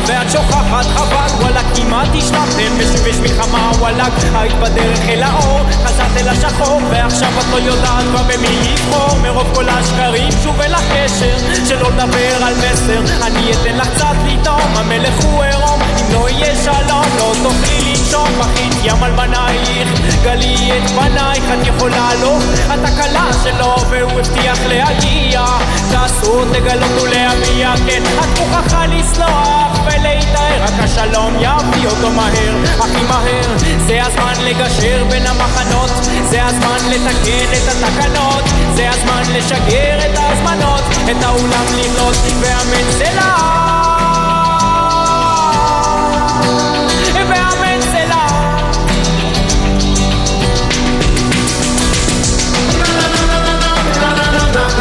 ואת 0.07 0.31
שוכחת 0.31 0.85
חבל 0.85 1.41
וואלה 1.41 1.61
כמעט 1.75 2.07
השלמתם. 2.17 2.77
בשביש 2.77 3.17
מלחמה 3.17 3.71
וואלאק 3.79 4.13
היית 4.33 4.53
בדרך 4.53 4.99
אל 5.09 5.23
האור 5.23 5.59
חזרת 5.83 6.17
אל 6.17 6.27
השחור 6.27 6.81
ועכשיו 6.91 7.29
את 7.39 7.45
לא 7.51 7.57
יודעת 7.57 8.03
כבר 8.11 8.23
במי 8.23 8.71
לבחור. 8.71 9.19
מרוב 9.19 9.55
כל 9.55 9.69
השקרים 9.69 10.31
שוב 10.43 10.61
אל 10.61 10.73
הקשר 10.75 11.37
שלא 11.67 11.89
לדבר 11.91 12.43
על 12.43 12.53
מסר. 12.55 13.25
אני 13.25 13.51
אתן 13.51 13.77
לך 13.77 13.87
קצת 13.95 14.15
לטעום 14.25 14.75
המלך 14.75 15.23
הוא 15.23 15.43
עירום. 15.43 15.81
אם 15.81 16.13
לא 16.13 16.29
יהיה 16.29 16.55
שלום 16.55 17.05
לא 17.17 17.33
תוכלי 17.43 17.90
לנשום 18.11 18.39
בכית 18.39 18.73
ים 18.83 19.03
על 19.03 19.11
בנייך 19.11 19.69
גלי 20.23 20.71
את 20.77 20.91
בנייך 20.91 21.43
את 21.53 21.67
יכולה 21.67 22.09
לא 22.21 22.38
את 22.73 22.79
הכלה 22.83 23.29
שלו 23.43 23.75
והוא 23.89 24.19
הבטיח 24.19 24.59
להגיע. 24.67 25.45
תעשו 25.91 26.45
תגלות 26.53 27.01
ולהביע 27.01 27.73
כן. 27.88 28.03
את 28.05 28.39
מוכרחה 28.39 28.85
לסלוח 28.85 29.79
ולהיטהר. 29.85 30.63
רק 30.63 30.79
השלום 30.79 31.35
יביא 31.35 31.88
אותו 31.88 32.09
מהר 32.09 32.55
הכי 32.79 33.03
מהר. 33.09 33.57
זה 33.88 34.01
הזמן 34.03 34.33
לגשר 34.43 35.03
בין 35.09 35.27
המחנות. 35.27 35.91
זה 36.29 36.45
הזמן 36.45 36.77
לתקן 36.89 37.53
את 37.53 37.67
התקנות. 37.67 38.43
זה 38.75 38.89
הזמן 38.89 39.23
לשגר 39.33 39.99
את 39.99 40.17
ההזמנות 40.17 40.81
את 41.11 41.23
האולם 41.23 41.65
למנות 41.77 42.15
ואמן 42.41 42.91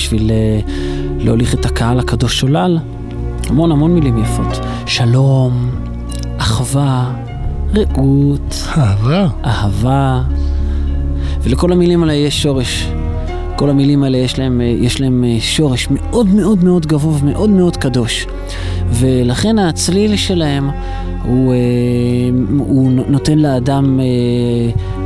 בשביל 0.00 0.30
אה, 0.30 0.60
להוליך 1.18 1.54
את 1.54 1.66
הקהל 1.66 1.98
הקדוש 1.98 2.40
שולל. 2.40 2.78
המון 3.48 3.72
המון 3.72 3.94
מילים 3.94 4.18
יפות. 4.18 4.60
שלום, 4.86 5.70
אחווה, 6.36 7.12
רעות. 7.74 8.64
אהבה. 8.76 9.26
אהבה. 9.44 10.22
ולכל 11.40 11.72
המילים 11.72 12.02
האלה 12.02 12.12
יש 12.12 12.42
שורש. 12.42 12.88
כל 13.56 13.70
המילים 13.70 14.02
האלה 14.02 14.18
יש 14.18 14.38
להם, 14.38 14.60
אה, 14.60 14.66
יש 14.66 15.00
להם 15.00 15.24
אה, 15.24 15.36
שורש 15.40 15.88
מאוד 15.90 16.26
מאוד 16.26 16.64
מאוד 16.64 16.86
גבוה 16.86 17.18
ומאוד 17.20 17.50
מאוד 17.50 17.76
קדוש. 17.76 18.26
ולכן 18.90 19.58
הצליל 19.58 20.16
שלהם 20.16 20.70
הוא, 21.24 21.54
הוא 22.58 22.90
נותן 23.08 23.38
לאדם, 23.38 24.00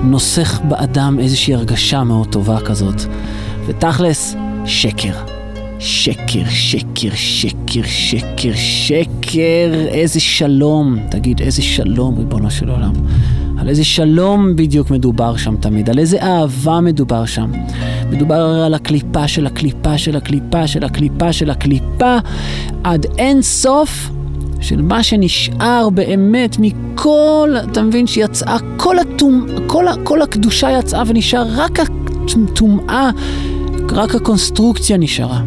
נוסך 0.04 0.60
באדם 0.68 1.18
איזושהי 1.20 1.54
הרגשה 1.54 2.04
מאוד 2.04 2.26
טובה 2.26 2.60
כזאת. 2.60 3.02
ותכלס, 3.66 4.36
שקר. 4.85 5.12
שקר, 5.78 6.44
שקר, 6.48 7.09
שקר, 7.15 7.82
שקר, 7.85 8.52
שקר, 8.55 9.86
איזה 9.89 10.20
שלום. 10.20 10.98
תגיד, 11.11 11.43
איזה 11.43 11.62
שלום, 11.62 12.19
ריבונו 12.19 12.51
של 12.51 12.70
עולם. 12.70 12.93
על 13.59 13.69
איזה 13.69 13.85
שלום 13.85 14.56
בדיוק 14.56 14.90
מדובר 14.90 15.36
שם 15.36 15.56
תמיד, 15.56 15.90
על 15.90 15.98
איזה 15.98 16.23
אהבה 16.23 16.81
מדובר 16.81 17.24
שם. 17.24 17.52
מדובר 18.11 18.40
על 18.66 18.74
הקליפה 18.74 19.28
של 19.28 19.47
הקליפה 19.47 19.98
של 19.98 20.16
הקליפה 20.16 20.66
של 20.66 20.85
הקליפה 20.85 21.32
של 21.32 21.51
הקליפה 21.51 22.16
עד 22.85 23.06
אין 23.19 23.43
סוף 23.43 24.11
של 24.61 24.82
מה 24.82 25.02
שנשאר 25.02 25.89
באמת 25.90 26.56
מכל, 26.59 27.55
אתה 27.70 27.82
מבין, 27.82 28.06
שיצאה, 28.06 28.56
כל, 28.77 28.98
הטומ, 28.98 29.47
כל, 29.66 29.85
כל 30.02 30.23
הקדושה 30.23 30.78
יצאה 30.78 31.02
ונשאר 31.06 31.47
רק 31.56 31.78
הטומאה, 32.27 33.11
רק 33.93 34.15
הקונסטרוקציה 34.15 34.97
נשארה. 34.97 35.43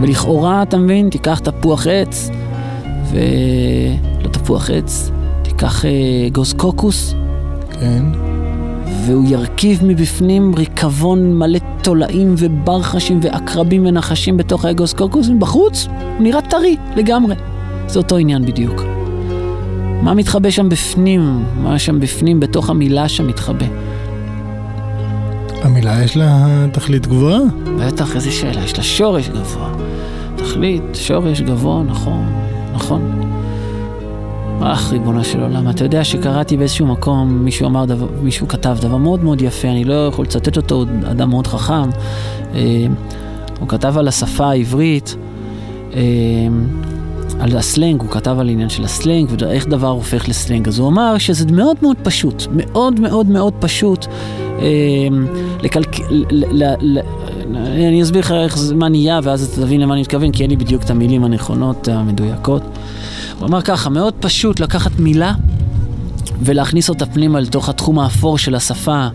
ולכאורה, 0.00 0.62
אתה 0.62 0.76
מבין, 0.76 1.10
תיקח 1.10 1.38
תפוח 1.38 1.86
עץ, 1.86 2.30
ולא 3.12 4.28
תפוח 4.28 4.70
עץ, 4.70 5.10
תיקח 5.42 5.84
אה, 5.84 5.90
גוז 6.32 6.52
קוקוס. 6.52 7.14
כן. 7.80 8.02
והוא 9.06 9.24
ירכיב 9.28 9.84
מבפנים 9.84 10.54
ריקבון 10.54 11.38
מלא 11.38 11.58
תולעים 11.82 12.34
וברחשים 12.38 13.20
ועקרבים 13.22 13.86
ונחשים 13.86 14.36
בתוך 14.36 14.64
האגוס 14.64 14.92
קוקוס, 14.92 15.28
ובחוץ 15.28 15.86
הוא 15.86 16.22
נראה 16.22 16.40
טרי 16.40 16.76
לגמרי. 16.96 17.34
זה 17.86 17.98
אותו 17.98 18.16
עניין 18.16 18.46
בדיוק. 18.46 18.82
מה 20.02 20.14
מתחבא 20.14 20.50
שם 20.50 20.68
בפנים? 20.68 21.44
מה 21.62 21.78
שם 21.78 22.00
בפנים, 22.00 22.40
בתוך 22.40 22.70
המילה 22.70 23.08
שם 23.08 23.26
מתחבא? 23.26 23.66
המילה 25.62 26.04
יש 26.04 26.16
לה 26.16 26.46
תכלית 26.72 27.06
גבוהה? 27.06 27.40
בטח, 27.78 28.16
איזה 28.16 28.32
שאלה, 28.32 28.64
יש 28.64 28.78
לה 28.78 28.84
שורש 28.84 29.28
גבוה. 29.28 29.72
תכלית, 30.36 30.82
שורש 30.94 31.40
גבוה, 31.40 31.82
נכון, 31.82 32.26
נכון. 32.74 33.30
אך, 34.62 34.92
ריבונו 34.92 35.24
של 35.24 35.40
עולם, 35.40 35.70
אתה 35.70 35.84
יודע 35.84 36.04
שקראתי 36.04 36.56
באיזשהו 36.56 36.86
מקום, 36.86 37.44
מישהו 37.44 37.66
אמר, 37.66 37.84
דבר, 37.84 38.06
מישהו 38.22 38.48
כתב 38.48 38.76
דבר 38.80 38.96
מאוד 38.96 39.24
מאוד 39.24 39.42
יפה, 39.42 39.68
אני 39.68 39.84
לא 39.84 40.06
יכול 40.06 40.24
לצטט 40.24 40.56
אותו, 40.56 40.74
הוא 40.74 40.86
אדם 41.10 41.30
מאוד 41.30 41.46
חכם. 41.46 41.90
אה, 42.54 42.86
הוא 43.60 43.68
כתב 43.68 43.98
על 43.98 44.08
השפה 44.08 44.46
העברית, 44.46 45.16
אה, 45.94 46.00
על 47.40 47.56
הסלנג, 47.56 48.00
הוא 48.00 48.10
כתב 48.10 48.36
על 48.38 48.48
עניין 48.48 48.68
של 48.68 48.84
הסלנג 48.84 49.28
ואיך 49.38 49.66
דבר 49.66 49.88
הופך 49.88 50.28
לסלנג. 50.28 50.68
אז 50.68 50.78
הוא 50.78 50.88
אמר 50.88 51.18
שזה 51.18 51.46
מאוד 51.52 51.76
מאוד 51.82 51.96
פשוט, 52.02 52.46
מאוד 52.56 53.00
מאוד 53.00 53.26
מאוד 53.26 53.52
פשוט 53.60 54.06
אה, 54.06 54.47
לקלק... 55.62 56.10
ל... 56.10 56.24
ל... 56.30 56.74
ל... 56.80 56.98
אני 57.56 58.02
אסביר 58.02 58.20
לך 58.20 58.32
איך 58.32 58.58
זה, 58.58 58.74
מה 58.74 58.88
נהיה, 58.88 59.20
ואז 59.22 59.42
אתה 59.42 59.62
תבין 59.62 59.80
למה 59.80 59.94
אני 59.94 60.00
מתכוון, 60.00 60.32
כי 60.32 60.42
אין 60.42 60.50
לי 60.50 60.56
בדיוק 60.56 60.82
את 60.82 60.90
המילים 60.90 61.24
הנכונות, 61.24 61.88
המדויקות. 61.88 62.62
הוא 63.38 63.48
אמר 63.48 63.62
ככה, 63.62 63.90
מאוד 63.90 64.14
פשוט 64.20 64.60
לקחת 64.60 64.98
מילה 64.98 65.32
ולהכניס 66.42 66.88
אותה 66.88 67.06
פנימה 67.06 67.40
לתוך 67.40 67.68
התחום 67.68 67.98
האפור 67.98 68.38
של 68.38 68.54
השפה, 68.54 69.08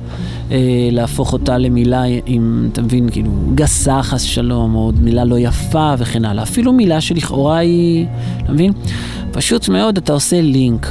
אה, 0.52 0.58
להפוך 0.92 1.34
אותה 1.34 1.58
למילה, 1.58 2.04
אם 2.28 2.70
אתה 2.72 2.82
מבין, 2.82 3.10
כאילו, 3.10 3.32
גסה 3.56 4.04
חס 4.04 4.22
שלום, 4.22 4.76
או 4.76 4.92
מילה 5.02 5.26
לא 5.26 5.40
יפה 5.40 5.94
וכן 5.98 6.26
הלאה. 6.26 6.44
אפילו 6.44 6.74
מילה 6.74 7.02
שלכאורה 7.02 7.58
היא, 7.58 8.06
אתה 8.44 8.52
מבין? 8.52 8.72
פשוט 9.32 9.70
מאוד 9.70 9.98
אתה 9.98 10.14
עושה 10.14 10.42
לינק. 10.42 10.88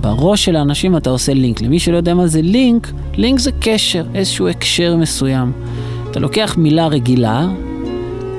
בראש 0.00 0.44
של 0.44 0.56
האנשים 0.56 0.96
אתה 0.96 1.10
עושה 1.10 1.34
לינק. 1.34 1.62
למי 1.62 1.78
שלא 1.78 1.96
יודע 1.96 2.14
מה 2.14 2.26
זה 2.26 2.42
לינק, 2.42 2.92
לינק 3.16 3.38
זה 3.38 3.50
קשר, 3.60 4.04
איזשהו 4.14 4.48
הקשר 4.48 4.96
מסוים. 4.96 5.52
אתה 6.10 6.20
לוקח 6.20 6.54
מילה 6.58 6.86
רגילה, 6.86 7.48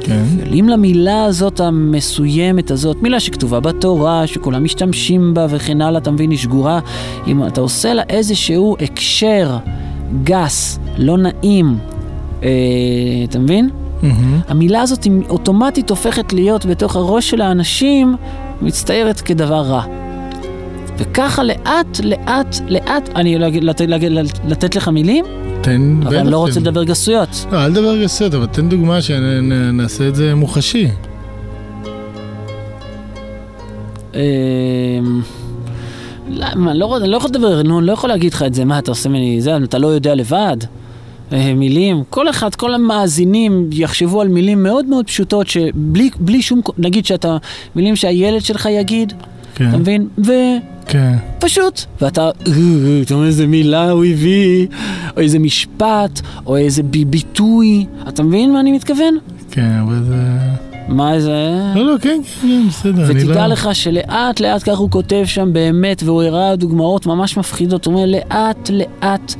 כן. 0.06 0.24
אם 0.60 0.70
למילה 0.70 1.24
הזאת 1.24 1.60
המסוימת 1.60 2.72
הזאת, 2.72 2.98
מילה 3.02 3.20
שכתובה 3.20 3.60
בתורה, 3.60 4.28
שכולם 4.28 4.64
משתמשים 4.64 5.34
בה 5.34 5.48
וכן 5.50 5.82
הלאה, 5.82 6.02
אתה 6.02 6.12
מבין, 6.12 6.32
היא 6.32 6.40
שגורה, 6.40 6.80
אם 7.28 7.48
אתה 7.48 7.62
עושה 7.62 7.94
לה 7.94 8.04
איזשהו 8.10 8.76
הקשר 8.82 9.58
גס, 10.24 10.80
לא 10.98 11.18
נעים, 11.18 11.78
אה, 12.44 12.50
אתה 13.24 13.40
מבין? 13.40 13.70
Mm-hmm. 13.70 14.06
המילה 14.48 14.82
הזאת 14.82 15.04
היא 15.04 15.12
אוטומטית 15.30 15.90
הופכת 15.90 16.34
להיות 16.34 16.66
בתוך 16.66 16.96
הראש 16.96 17.30
של 17.30 17.42
האנשים, 17.42 18.16
מצטיירת 18.62 19.22
כדבר 19.22 19.62
רע. 19.62 20.05
וככה 20.98 21.44
לאט, 21.44 22.00
לאט, 22.04 22.56
לאט, 22.68 23.10
אני 23.16 23.38
לתת, 23.38 23.86
לתת 24.48 24.76
לך 24.76 24.88
מילים? 24.88 25.26
תן... 25.62 26.00
אבל 26.06 26.18
אני 26.18 26.32
לא 26.32 26.38
רוצה 26.38 26.60
לדבר 26.60 26.84
גסויות. 26.84 27.46
לא, 27.52 27.66
אל 27.66 27.72
תדבר 27.72 28.04
גסויות, 28.04 28.34
אבל 28.34 28.46
תן 28.46 28.70
דוגמה 28.70 29.02
שנעשה 29.02 30.08
את 30.08 30.16
זה 30.16 30.36
מוחשי. 30.36 30.88
אמ, 34.14 34.20
למה? 36.30 36.74
לא, 36.74 36.98
אני 36.98 37.08
לא 37.08 37.18
יכול 37.18 37.30
לדבר, 37.30 37.64
נו, 37.64 37.80
אני 37.80 37.88
לא 37.88 37.94
יכול 37.94 38.10
להגיד 38.10 38.34
לך 38.34 38.44
את 38.44 38.54
זה, 38.54 38.66
מה 38.66 38.80
אתה 38.80 38.92
עושה 38.92 39.10
ממני, 39.10 39.42
זה, 39.42 39.58
אתה 39.58 39.78
לא 39.78 39.88
יודע 39.88 40.16
לבד. 40.16 40.58
אה, 41.34 41.54
מילים, 41.54 42.04
כל 42.10 42.30
אחד, 42.30 42.56
כל 42.56 42.74
המאזינים 42.74 43.70
יחשבו 43.72 44.22
על 44.22 44.28
מילים 44.28 44.64
מאוד 44.64 44.86
מאוד 44.86 45.06
פשוטות 45.06 45.48
שבלי 45.48 46.42
שום, 46.42 46.62
נגיד 46.78 47.06
שאתה, 47.06 47.38
מילים 47.76 47.96
שהילד 47.96 48.42
שלך 48.42 48.68
יגיד, 48.72 49.14
כן. 49.56 49.70
אתה 49.70 49.78
מבין? 49.78 50.08
ו... 50.26 50.32
כן. 50.88 51.16
פשוט. 51.40 51.82
ואתה, 52.02 52.30
אתה 53.04 53.14
אומר 53.14 53.26
איזה 53.26 53.48
מילה 53.48 53.92
הוא 53.92 54.06
הביא, 54.06 54.68
או 55.16 55.22
איזה 55.22 55.40
משפט, 55.40 56.22
או 56.46 56.58
איזה 56.58 56.84
ביטוי. 56.84 57.86
אתה 58.08 58.24
מבין 58.24 58.54
מה 58.54 58.60
אני 58.60 58.72
מתכוון? 58.72 59.18
כן, 59.52 59.72
אבל 59.82 60.04
זה... 60.04 60.16
מה 60.88 61.20
זה? 61.20 61.72
לא, 61.76 61.86
לא, 61.86 61.96
כן, 62.02 62.22
כן, 62.42 62.68
בסדר, 62.68 63.12
אני 63.12 63.24
לא... 63.24 63.32
ותדע 63.32 63.48
לך 63.48 63.70
שלאט 63.74 64.40
לאט 64.40 64.70
כך 64.70 64.78
הוא 64.78 64.90
כותב 64.90 65.24
שם 65.26 65.54
באמת, 65.54 66.04
והוא 66.04 66.24
הראה 66.24 66.56
דוגמאות 66.56 67.06
ממש 67.06 67.38
מפחידות. 67.38 67.86
הוא 67.86 67.94
אומר, 67.94 68.06
לאט 68.06 68.70
לאט 68.70 69.36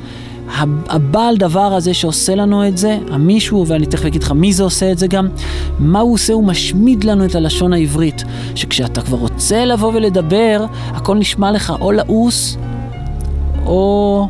הבעל 0.88 1.36
דבר 1.36 1.74
הזה 1.74 1.94
שעושה 1.94 2.34
לנו 2.34 2.68
את 2.68 2.78
זה, 2.78 2.98
המישהו, 3.10 3.66
ואני 3.66 3.86
תכף 3.86 4.04
אגיד 4.04 4.22
לך 4.22 4.32
מי 4.32 4.52
זה 4.52 4.62
עושה 4.62 4.92
את 4.92 4.98
זה 4.98 5.06
גם, 5.06 5.28
מה 5.78 6.00
הוא 6.00 6.14
עושה? 6.14 6.32
הוא 6.32 6.44
משמיד 6.44 7.04
לנו 7.04 7.24
את 7.24 7.34
הלשון 7.34 7.72
העברית. 7.72 8.24
שכשאתה 8.54 9.02
כבר 9.02 9.16
רוצה 9.16 9.64
לבוא 9.64 9.92
ולדבר, 9.94 10.66
הכל 10.88 11.16
נשמע 11.16 11.52
לך 11.52 11.72
או 11.80 11.92
לעוס, 11.92 12.56
או 13.66 14.28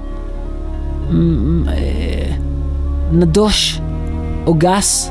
אה, 1.69 2.37
נדוש, 3.13 3.81
או 4.47 4.55
גס. 4.55 5.11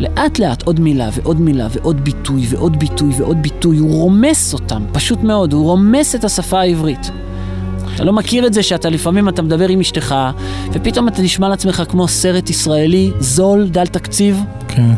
לאט 0.00 0.38
לאט 0.38 0.62
עוד 0.62 0.80
מילה 0.80 1.08
ועוד 1.12 1.40
מילה 1.40 1.68
ועוד 1.70 2.04
ביטוי 2.04 2.46
ועוד 2.48 2.76
ביטוי 2.76 3.12
ועוד 3.18 3.42
ביטוי, 3.42 3.78
הוא 3.78 3.92
רומס 3.92 4.54
אותם, 4.54 4.82
פשוט 4.92 5.22
מאוד, 5.22 5.52
הוא 5.52 5.64
רומס 5.64 6.14
את 6.14 6.24
השפה 6.24 6.60
העברית. 6.60 7.10
אתה 7.94 8.04
לא 8.04 8.12
מכיר 8.12 8.46
את 8.46 8.54
זה 8.54 8.62
שאתה 8.62 8.90
לפעמים 8.90 9.28
אתה 9.28 9.42
מדבר 9.42 9.68
עם 9.68 9.80
אשתך, 9.80 10.14
ופתאום 10.72 11.08
אתה 11.08 11.22
נשמע 11.22 11.48
לעצמך 11.48 11.82
כמו 11.88 12.08
סרט 12.08 12.50
ישראלי 12.50 13.10
זול, 13.18 13.68
דל 13.68 13.86
תקציב. 13.86 14.40
כן. 14.68 14.90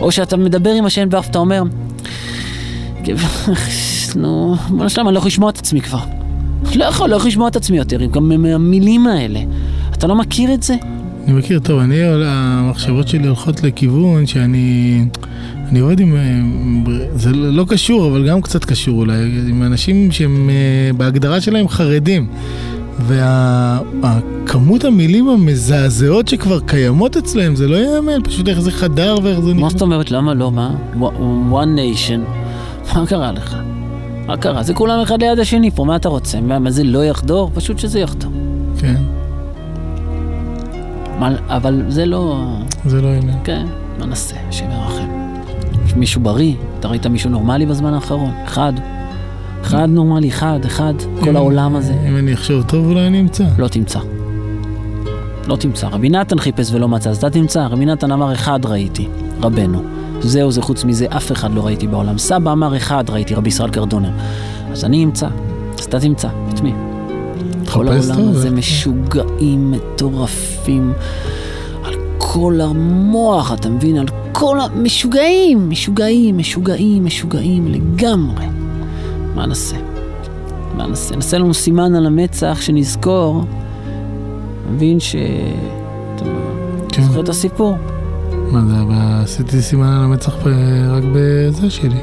או 0.00 0.12
שאתה 0.12 0.36
מדבר 0.36 0.70
עם 0.70 0.86
השם 0.86 1.08
ואף 1.10 1.28
אתה 1.28 1.38
אומר, 1.38 1.62
נו, 4.16 4.56
בוא 4.68 4.84
נשלם, 4.84 5.06
אני 5.06 5.14
לא 5.14 5.18
יכול 5.18 5.28
לשמוע 5.28 5.50
את 5.50 5.58
עצמי 5.58 5.80
כבר. 5.80 5.98
לא 6.74 6.84
יכול, 6.84 7.10
לא 7.10 7.16
יכול 7.16 7.28
לשמוע 7.28 7.48
את 7.48 7.56
עצמי 7.56 7.76
יותר, 7.76 8.04
גם 8.04 8.42
מהמילים 8.42 9.06
האלה. 9.06 9.40
אתה 9.92 10.06
לא 10.06 10.14
מכיר 10.14 10.54
את 10.54 10.62
זה? 10.62 10.74
אני 11.26 11.34
מכיר, 11.34 11.58
טוב, 11.58 11.80
אני, 11.80 12.02
המחשבות 12.24 13.08
שלי 13.08 13.26
הולכות 13.26 13.62
לכיוון 13.62 14.26
שאני... 14.26 15.04
אני 15.68 15.78
עובד 15.80 16.00
עם, 16.00 16.16
אה, 16.16 16.40
זה 17.14 17.32
לא 17.32 17.64
קשור, 17.68 18.08
אבל 18.08 18.28
גם 18.28 18.40
קצת 18.40 18.64
קשור 18.64 18.98
אולי, 18.98 19.40
עם 19.48 19.62
אנשים 19.62 20.12
שהם 20.12 20.50
אה, 20.50 20.92
בהגדרה 20.92 21.40
שלהם 21.40 21.68
חרדים. 21.68 22.26
והכמות 22.98 24.84
וה, 24.84 24.90
המילים 24.90 25.28
המזעזעות 25.28 26.28
שכבר 26.28 26.60
קיימות 26.60 27.16
אצלהם, 27.16 27.56
זה 27.56 27.68
לא 27.68 27.76
ייאמן, 27.76 28.22
פשוט 28.24 28.48
איך 28.48 28.60
זה 28.60 28.70
חדר 28.70 29.16
ואיך 29.22 29.40
זה... 29.40 29.54
מה 29.54 29.70
זאת 29.70 29.82
אומרת? 29.82 30.10
למה 30.10 30.34
לא? 30.34 30.52
מה? 30.52 30.74
one 31.50 31.78
nation. 31.78 32.20
מה 32.94 33.06
קרה 33.06 33.32
לך? 33.32 33.56
מה 34.26 34.36
קרה? 34.36 34.62
זה 34.62 34.74
כולם 34.74 35.00
אחד 35.00 35.22
ליד 35.22 35.38
השני 35.38 35.70
פה, 35.70 35.84
מה 35.84 35.96
אתה 35.96 36.08
רוצה? 36.08 36.40
מה, 36.40 36.70
זה 36.70 36.84
לא 36.84 37.04
יחדור? 37.04 37.50
פשוט 37.54 37.78
שזה 37.78 38.00
יחדור. 38.00 38.32
כן. 38.78 39.02
אבל 41.48 41.82
זה 41.88 42.06
לא... 42.06 42.46
זה 42.86 43.02
לא 43.02 43.08
עניין. 43.08 43.38
כן, 43.44 43.66
מה 43.98 44.06
נעשה? 44.06 44.36
השם 44.48 44.70
ירחם. 44.70 45.08
מישהו 45.96 46.20
בריא? 46.20 46.54
אתה 46.80 46.88
ראית 46.88 47.06
מישהו 47.06 47.30
נורמלי 47.30 47.66
בזמן 47.66 47.94
האחרון? 47.94 48.30
אחד. 48.44 48.72
אחד 49.62 49.88
נורמלי, 49.88 50.28
אחד, 50.28 50.58
אחד, 50.66 50.94
כל 51.20 51.36
העולם 51.36 51.76
הזה. 51.76 51.94
אם 52.08 52.16
אני 52.16 52.34
אחשוב 52.34 52.62
טוב 52.62 52.86
אולי 52.86 53.06
אני 53.06 53.20
אמצא. 53.20 53.44
לא 53.58 53.68
תמצא. 53.68 53.98
לא 55.48 55.56
תמצא. 55.56 55.88
רבי 55.88 56.08
נתן 56.08 56.38
חיפש 56.38 56.72
ולא 56.72 56.88
מצא, 56.88 57.10
אז 57.10 57.16
אתה 57.16 57.30
תמצא. 57.30 57.66
רבי 57.66 57.86
נתן 57.86 58.12
אמר 58.12 58.32
אחד 58.32 58.60
ראיתי, 58.64 59.08
רבנו. 59.42 59.82
זהו 60.20 60.50
זה, 60.50 60.62
חוץ 60.62 60.84
מזה 60.84 61.06
אף 61.16 61.32
אחד 61.32 61.54
לא 61.54 61.66
ראיתי 61.66 61.86
בעולם. 61.86 62.18
סבא 62.18 62.52
אמר 62.52 62.76
אחד 62.76 63.10
ראיתי, 63.10 63.34
רבי 63.34 63.48
ישראל 63.48 63.70
קרדונר. 63.70 64.10
אז 64.72 64.84
אני 64.84 65.04
אמצא, 65.04 65.28
אז 65.78 65.84
אתה 65.84 66.00
תמצא, 66.00 66.28
את 66.54 66.60
מי? 66.60 66.72
כל 67.76 67.86
תחפש 67.86 68.10
העולם 68.10 68.28
הזה 68.28 68.50
משוגעים, 68.50 69.70
מטורפים, 69.70 70.92
על 71.84 71.94
כל 72.18 72.60
המוח, 72.60 73.52
אתה 73.52 73.68
מבין? 73.68 73.96
על 73.96 74.06
כל 74.32 74.60
ה... 74.60 74.66
משוגעים, 74.82 75.70
משוגעים, 75.70 76.38
משוגעים, 76.38 77.04
משוגעים 77.04 77.66
לגמרי. 77.68 78.46
מה 79.34 79.46
נעשה? 79.46 79.76
מה 80.76 80.86
נעשה? 80.86 81.16
נעשה 81.16 81.38
לנו 81.38 81.54
סימן 81.54 81.94
על 81.94 82.06
המצח 82.06 82.58
שנזכור, 82.60 83.44
מבין 84.70 85.00
ש... 85.00 85.16
כן. 86.88 87.02
זוכר 87.02 87.20
את 87.20 87.28
הסיפור? 87.28 87.76
מה 88.52 88.60
זה, 88.68 88.80
אבל 88.80 88.94
עשיתי 89.22 89.62
סימן 89.62 89.86
על 89.86 90.04
המצח 90.04 90.34
רק 90.90 91.04
בזה 91.12 91.70
שלי. 91.70 92.00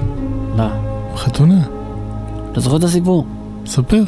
מה? 0.55 0.77
בחתונה. 1.13 1.61
אתה 2.51 2.59
זוכר 2.61 2.77
את 2.77 2.83
הסיפור? 2.83 3.25
ספר. 3.65 4.03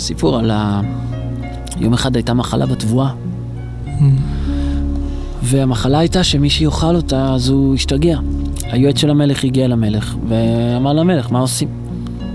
הסיפור 0.00 0.38
על 0.38 0.50
ה... 0.50 0.80
יום 1.80 1.92
אחד 1.92 2.16
הייתה 2.16 2.34
מחלה 2.34 2.66
בתבואה, 2.66 3.10
והמחלה 5.42 5.98
הייתה 5.98 6.24
שמי 6.24 6.50
שיאכל 6.50 6.96
אותה 6.96 7.34
אז 7.34 7.48
הוא 7.48 7.74
השתגע. 7.74 8.18
היועץ 8.62 8.98
של 8.98 9.10
המלך 9.10 9.44
הגיע 9.44 9.68
למלך 9.68 10.14
ואמר 10.28 10.92
למלך, 10.92 11.32
מה 11.32 11.38
עושים? 11.38 11.68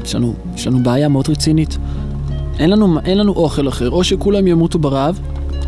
יש 0.04 0.16
לנו, 0.16 0.34
יש 0.56 0.68
לנו 0.68 0.84
בעיה 0.84 1.08
מאוד 1.08 1.30
רצינית. 1.30 1.78
אין 2.60 2.70
לנו, 2.70 3.00
אין 3.06 3.18
לנו 3.18 3.32
אוכל 3.32 3.68
אחר, 3.68 3.90
או 3.90 4.04
שכולם 4.04 4.48
ימותו 4.48 4.80
ברעב, 4.80 5.20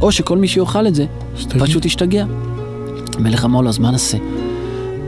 או 0.02 0.12
שכל 0.12 0.38
מי 0.38 0.48
שיאכל 0.48 0.88
את 0.88 0.96
זה 0.96 1.06
פשוט 1.60 1.86
ישתגע. 1.86 2.26
המלך 3.18 3.46
אמר 3.46 3.62
לו, 3.62 3.70
אז 3.70 3.80
מה 3.80 3.92
נעשה? 3.92 4.18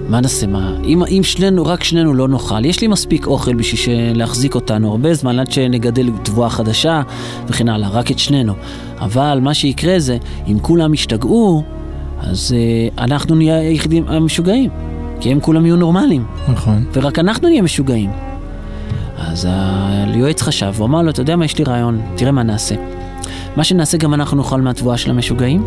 מה 0.10 0.22
נעשה? 0.22 0.48
מה? 0.48 0.78
אם, 0.86 1.04
אם 1.04 1.22
שנינו, 1.24 1.66
רק 1.66 1.84
שנינו 1.84 2.14
לא 2.14 2.28
נאכל, 2.28 2.66
יש 2.66 2.82
לי 2.82 2.88
מספיק 2.88 3.28
אוכל 3.28 3.54
בשביל 3.54 4.18
להחזיק 4.18 4.56
אותנו 4.56 4.92
הרבה 4.92 5.14
זמן 5.14 5.40
עד 5.40 5.52
שנגדל 5.52 6.10
תבואה 6.24 6.50
חדשה 6.50 7.02
וכן 7.48 7.70
הלאה, 7.70 7.90
רק 7.90 8.12
את 8.12 8.20
שנינו. 8.20 8.54
אבל 9.00 9.40
מה 9.42 9.54
שיקרה 9.54 10.00
זה, 10.00 10.18
אם 10.48 10.60
כולם 10.62 10.94
ישתגעו, 10.94 11.64
אז 12.22 12.56
uh, 12.56 13.02
אנחנו 13.02 13.36
נהיה 13.36 13.60
היחידים 13.60 14.08
המשוגעים, 14.08 14.70
כי 15.20 15.32
הם 15.32 15.40
כולם 15.40 15.66
יהיו 15.66 15.76
נורמליים, 15.76 16.26
נכון. 16.52 16.86
ורק 16.94 17.20
אנחנו 17.20 17.48
נהיה 17.48 17.62
משוגעים. 17.62 18.10
אז 19.18 19.48
היועץ 20.14 20.42
חשב, 20.42 20.74
הוא 20.78 20.86
אמר 20.86 21.02
לו, 21.02 21.10
אתה 21.10 21.22
יודע 21.22 21.36
מה, 21.36 21.46
יש 21.46 21.58
לי 21.58 21.64
רעיון, 21.64 22.02
תראה 22.16 22.32
מה 22.32 22.44
נעשה. 22.44 22.76
מה 23.56 23.64
שנעשה 23.64 23.98
גם 23.98 24.14
אנחנו 24.14 24.38
נאכל 24.38 24.62
מהתבואה 24.62 24.98
של 24.98 25.10
המשוגעים, 25.10 25.64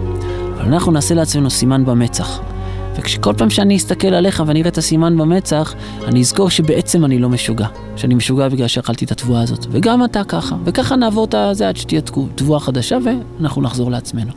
אבל 0.60 0.72
אנחנו 0.72 0.92
נעשה 0.92 1.14
לעצמנו 1.14 1.50
סימן 1.50 1.84
במצח. 1.84 2.51
וכשכל 2.96 3.32
פעם 3.38 3.50
שאני 3.50 3.76
אסתכל 3.76 4.08
עליך 4.08 4.42
ואני 4.46 4.60
אראה 4.60 4.70
את 4.70 4.78
הסימן 4.78 5.18
במצח, 5.18 5.74
אני 6.04 6.20
אזכור 6.20 6.50
שבעצם 6.50 7.04
אני 7.04 7.18
לא 7.18 7.28
משוגע. 7.28 7.66
שאני 7.96 8.14
משוגע 8.14 8.48
בגלל 8.48 8.68
שאכלתי 8.68 9.04
את 9.04 9.12
התבואה 9.12 9.42
הזאת. 9.42 9.66
וגם 9.70 10.04
אתה 10.04 10.24
ככה. 10.24 10.56
וככה 10.64 10.96
נעבור 10.96 11.24
את 11.24 11.34
זה 11.52 11.68
עד 11.68 11.76
שתהיה 11.76 12.00
תבואה 12.34 12.60
חדשה 12.60 12.98
ואנחנו 13.04 13.62
נחזור 13.62 13.90
לעצמנו. 13.90 14.32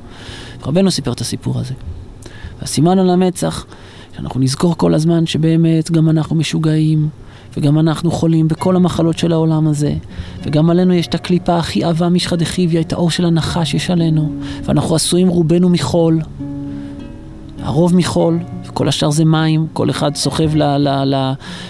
רבנו 0.65 0.91
סיפר 0.91 1.11
את 1.11 1.22
הסיפור 1.22 1.60
הזה. 1.60 1.73
והסימן 2.61 2.99
על 2.99 3.10
המצח, 3.10 3.65
שאנחנו 4.15 4.40
נזכור 4.40 4.77
כל 4.77 4.94
הזמן 4.94 5.26
שבאמת 5.26 5.91
גם 5.91 6.10
אנחנו 6.10 6.36
משוגעים, 6.36 7.10
וגם 7.57 7.80
אנחנו 7.80 8.11
חולים 8.11 8.48
בכל 8.48 8.76
המחלות 8.76 9.18
של 9.18 9.32
העולם 9.32 9.68
הזה, 9.68 9.94
וגם 10.44 10.69
עלינו 10.69 10.94
יש 10.94 11.07
את 11.07 11.15
הקליפה 11.15 11.57
הכי 11.57 11.84
עבה 11.84 12.10
משחא 12.10 12.36
דחיביא, 12.36 12.80
את 12.80 12.94
האור 12.94 13.11
של 13.11 13.26
הנחש 13.26 13.73
יש 13.73 13.90
עלינו, 13.90 14.32
ואנחנו 14.64 14.95
עשויים 14.95 15.27
רובנו 15.27 15.69
מחול, 15.69 16.19
הרוב 17.66 17.96
מחול, 17.96 18.40
וכל 18.66 18.88
השאר 18.88 19.10
זה 19.10 19.26
מים, 19.26 19.68
כל 19.74 19.90
אחד 19.90 20.16
סוחב 20.16 20.50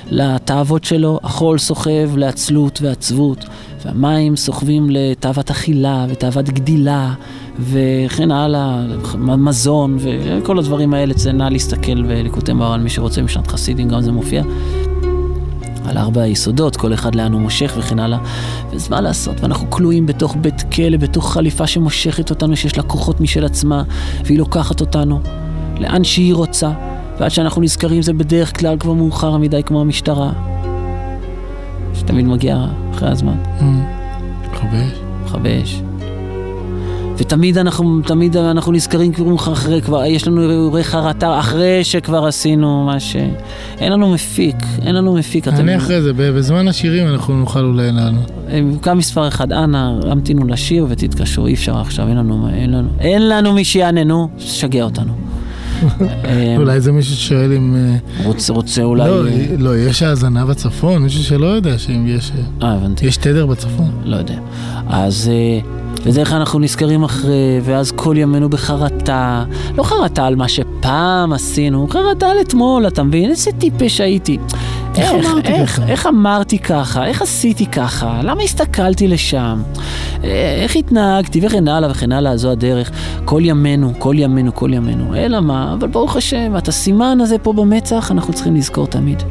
לתאוות 0.10 0.84
שלו, 0.84 1.20
החול 1.24 1.58
סוחב 1.58 2.18
לעצלות 2.18 2.80
ועצבות, 2.82 3.46
והמים 3.86 4.36
סוחבים 4.36 4.88
לתאוות 4.90 5.52
אכילה 5.52 6.06
ותאוות 6.10 6.50
גדילה, 6.50 7.14
וכן 7.60 8.32
הלאה, 8.32 8.82
מזון, 9.18 9.98
וכל 10.00 10.60
הדברים 10.60 10.94
האלה, 10.94 11.14
זה 11.18 11.32
נא 11.32 11.44
להסתכל 11.44 12.04
בליקוטי 12.04 12.54
מרן, 12.54 12.84
מי 12.84 12.90
שרוצה 12.90 13.22
משנת 13.22 13.48
חסידים, 13.48 13.90
גם 13.90 14.02
זה 14.02 14.12
מופיע. 14.12 14.44
על 15.86 15.98
ארבע 15.98 16.22
היסודות, 16.22 16.76
כל 16.76 16.94
אחד 16.94 17.16
לאן 17.16 17.34
הוא 17.34 17.42
מושך 17.42 17.74
וכן 17.78 18.00
הלאה. 18.00 18.20
אז 18.74 18.90
מה 18.90 19.02
לעשות, 19.02 19.42
ואנחנו 19.42 19.70
כלואים 19.70 20.06
בתוך 20.06 20.36
בית 20.42 20.62
כלא, 20.74 20.98
בתוך 20.98 21.34
חליפה 21.34 21.68
שמושכת 21.68 22.30
אותנו, 22.30 22.56
שיש 22.56 22.78
לה 22.78 22.84
כוחות 22.84 23.22
משל 23.22 23.46
עצמה, 23.46 23.84
והיא 24.26 24.38
לוקחת 24.38 24.82
אותנו 24.82 25.22
לאן 25.80 26.04
שהיא 26.04 26.34
רוצה, 26.34 26.72
ועד 27.20 27.32
שאנחנו 27.32 27.62
נזכרים 27.62 28.02
זה 28.02 28.14
בדרך 28.14 28.60
כלל 28.60 28.78
כבר 28.78 28.94
מאוחר 28.94 29.38
מדי 29.38 29.64
כמו 29.64 29.82
המשטרה, 29.82 30.32
שתמיד 31.94 32.26
מגיע 32.26 32.66
אחרי 32.94 33.10
הזמן. 33.10 33.38
מכבי 34.52 34.86
מכבי 35.26 35.64
ותמיד 37.18 37.58
אנחנו, 37.58 38.02
תמיד 38.02 38.38
אנחנו 38.38 38.72
נזכרים 38.72 39.14
כבר 39.14 39.36
אחרי, 39.36 39.82
כבר 39.82 40.06
יש 40.06 40.28
לנו 40.28 40.52
אירועי 40.52 40.84
חרטה 40.84 41.40
אחרי 41.40 41.84
שכבר 41.84 42.26
עשינו 42.26 42.86
מה 42.86 43.00
ש... 43.00 43.16
אין 43.80 43.92
לנו 43.92 44.14
מפיק, 44.14 44.56
אין 44.82 44.96
לנו 44.96 45.14
מפיק. 45.14 45.48
אני 45.48 45.78
אחרי 45.78 46.02
זה, 46.02 46.14
בזמן 46.14 46.68
השירים 46.68 47.08
אנחנו 47.08 47.34
נוכל 47.34 47.66
אולי 47.66 47.92
לענות. 47.92 48.32
גם 48.82 48.98
מספר 48.98 49.28
אחד, 49.28 49.52
אנא, 49.52 49.92
המתינו 50.12 50.48
לשיר 50.48 50.86
ותתקשרו, 50.90 51.48
אי 51.48 51.54
אפשר 51.54 51.78
עכשיו, 51.78 52.08
אין 52.08 52.18
לנו, 52.18 52.50
אין 52.54 52.72
לנו, 52.72 52.90
אין 53.00 53.30
לנו 53.30 53.54
מי 53.54 53.66
שיעננו, 53.66 54.30
שגע 54.38 54.84
אותנו. 54.84 55.14
אה, 56.26 56.56
אולי 56.58 56.82
זה 56.82 56.92
מישהו 56.92 57.16
ששואל 57.16 57.54
אם... 57.54 57.76
אה, 57.76 58.24
רוצה, 58.26 58.54
רוצה 58.54 58.84
אולי... 58.84 59.10
לא, 59.10 59.28
אה, 59.28 59.46
לא, 59.58 59.78
יש 59.78 60.04
האזנה 60.04 60.46
בצפון, 60.46 61.04
מישהו 61.04 61.24
שלא 61.24 61.46
יודע 61.46 61.78
שאם 61.78 62.08
יש... 62.08 62.32
אה, 62.62 62.74
הבנתי. 62.74 63.06
יש 63.06 63.18
תדר 63.18 63.46
בצפון. 63.46 63.92
לא 64.04 64.16
יודע. 64.16 64.40
אז... 64.88 65.32
אה, 66.06 66.12
ודרך 66.12 66.34
אנחנו 66.34 66.60
נזכרים 66.60 67.04
אחרי, 67.04 67.60
ואז 67.64 67.92
כל 67.92 68.16
ימינו 68.18 68.50
בחרטה. 68.50 69.44
לא 69.78 69.84
חרטה 69.84 70.26
על 70.26 70.36
מה 70.36 70.48
שפעם 70.48 71.34
עשינו, 71.34 71.88
חרטה 71.90 72.28
על 72.28 72.38
אתמול, 72.42 72.88
אתה 72.88 73.04
מבין? 73.04 73.30
איזה 73.30 73.52
טיפש 73.52 74.02
הייתי. 74.02 74.38
איך 74.98 75.12
אמרתי 75.12 75.48
איך, 75.48 75.72
ככה? 75.72 75.88
איך 75.88 76.08
אמרתי 76.08 76.60
ככה? 76.60 77.06
איך 77.06 77.22
עשיתי 77.22 77.66
ככה? 77.66 78.20
למה 78.24 78.44
הסתכלתי 78.44 79.08
לשם? 79.08 79.62
אה, 80.24 80.60
איך 80.64 80.76
התנהגתי? 80.76 81.40
וכן 81.44 81.68
הלאה 81.68 81.92
וכן 81.92 82.12
הלאה, 82.12 82.38
זו 82.38 82.52
הדרך. 82.52 82.92
כל 83.26 83.42
ימינו, 83.46 83.94
כל 84.00 84.16
ימינו, 84.18 84.56
כל 84.56 84.74
ימינו. 84.74 85.16
אלא 85.16 85.40
מה? 85.40 85.74
אבל 85.74 85.88
ברוך 85.88 86.16
השם, 86.16 86.58
את 86.58 86.68
הסימן 86.68 87.18
הזה 87.22 87.38
פה 87.38 87.54
במצח 87.54 88.12
אנחנו 88.12 88.34
צריכים 88.34 88.56
לזכור 88.56 88.88
תמיד. 88.88 89.24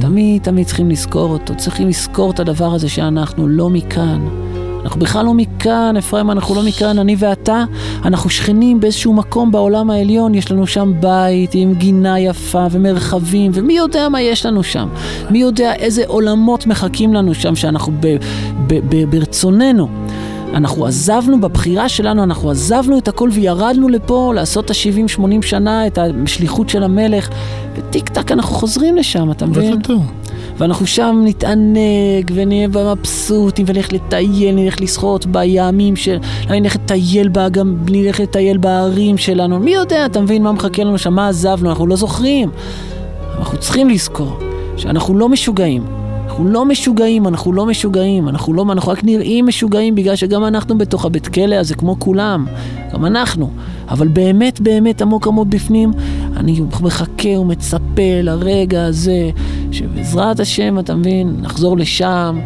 תמיד, 0.00 0.42
תמיד 0.42 0.66
צריכים 0.66 0.90
לזכור 0.90 1.30
אותו. 1.30 1.54
צריכים 1.56 1.88
לזכור 1.88 2.30
את 2.30 2.40
הדבר 2.40 2.74
הזה 2.74 2.88
שאנחנו 2.88 3.48
לא 3.48 3.70
מכאן. 3.70 4.51
אנחנו 4.92 5.04
בכלל 5.04 5.24
לא 5.24 5.34
מכאן, 5.34 5.96
אפרים, 5.98 6.30
אנחנו 6.30 6.54
לא 6.54 6.62
מכאן, 6.62 6.98
אני 6.98 7.16
ואתה, 7.18 7.64
אנחנו 8.04 8.30
שכנים 8.30 8.80
באיזשהו 8.80 9.12
מקום 9.12 9.50
בעולם 9.50 9.90
העליון, 9.90 10.34
יש 10.34 10.50
לנו 10.50 10.66
שם 10.66 10.92
בית 11.00 11.50
עם 11.54 11.74
גינה 11.74 12.20
יפה 12.20 12.66
ומרחבים, 12.70 13.50
ומי 13.54 13.72
יודע 13.72 14.08
מה 14.08 14.20
יש 14.20 14.46
לנו 14.46 14.62
שם. 14.62 14.88
מי 15.30 15.38
יודע 15.38 15.74
איזה 15.74 16.02
עולמות 16.06 16.66
מחכים 16.66 17.14
לנו 17.14 17.34
שם, 17.34 17.56
שאנחנו 17.56 17.92
ב, 18.00 18.16
ב, 18.66 18.80
ב, 18.88 19.10
ברצוננו. 19.10 19.88
אנחנו 20.54 20.86
עזבנו 20.86 21.40
בבחירה 21.40 21.88
שלנו, 21.88 22.22
אנחנו 22.22 22.50
עזבנו 22.50 22.98
את 22.98 23.08
הכל 23.08 23.28
וירדנו 23.32 23.88
לפה 23.88 24.32
לעשות 24.34 24.64
את 24.64 24.70
ה-70-80 24.70 25.46
שנה, 25.46 25.86
את 25.86 25.98
השליחות 25.98 26.68
של 26.68 26.82
המלך, 26.82 27.28
וטיק 27.76 28.08
טק 28.08 28.32
אנחנו 28.32 28.54
חוזרים 28.54 28.96
לשם, 28.96 29.30
אתה 29.30 29.46
מבין? 29.46 29.72
ואנחנו 30.58 30.86
שם 30.86 31.22
נתענג 31.24 32.30
ונהיה 32.34 32.68
מבסוטים 32.68 33.66
ונלך 33.68 33.92
לטייל, 33.92 34.54
נלך 34.54 34.80
לשחות 34.80 35.26
בימים 35.26 35.96
של... 35.96 36.18
נלך 36.50 36.76
לטייל 36.76 37.28
באגם, 37.28 37.76
נלך 37.90 38.20
לטייל 38.20 38.56
בערים 38.56 39.18
שלנו, 39.18 39.58
מי 39.58 39.74
יודע, 39.74 40.06
אתה 40.06 40.20
מבין 40.20 40.42
מה 40.42 40.52
מחכה 40.52 40.84
לנו 40.84 40.98
שם, 40.98 41.14
מה 41.14 41.28
עזבנו, 41.28 41.70
אנחנו 41.70 41.86
לא 41.86 41.96
זוכרים. 41.96 42.50
אנחנו 43.38 43.58
צריכים 43.58 43.88
לזכור 43.88 44.38
שאנחנו 44.76 45.18
לא 45.18 45.28
משוגעים. 45.28 45.82
אנחנו 46.32 46.48
לא 46.48 46.64
משוגעים, 46.64 47.26
אנחנו 47.26 47.52
לא 47.52 47.66
משוגעים, 47.66 48.28
אנחנו 48.28 48.54
לא, 48.54 48.64
אנחנו 48.72 48.92
רק 48.92 49.04
נראים 49.04 49.46
משוגעים 49.46 49.94
בגלל 49.94 50.16
שגם 50.16 50.44
אנחנו 50.44 50.78
בתוך 50.78 51.04
הבית 51.04 51.28
כלא 51.28 51.54
הזה 51.54 51.74
כמו 51.74 51.96
כולם, 51.98 52.46
גם 52.92 53.06
אנחנו. 53.06 53.50
אבל 53.88 54.08
באמת 54.08 54.60
באמת 54.60 55.02
עמוק 55.02 55.26
עמוק 55.26 55.48
בפנים, 55.48 55.92
אני 56.36 56.60
מחכה 56.82 57.28
ומצפה 57.28 58.20
לרגע 58.22 58.84
הזה, 58.84 59.30
שבעזרת 59.72 60.40
השם, 60.40 60.78
אתה 60.78 60.94
מבין, 60.94 61.36
נחזור 61.40 61.78
לשם, 61.78 62.38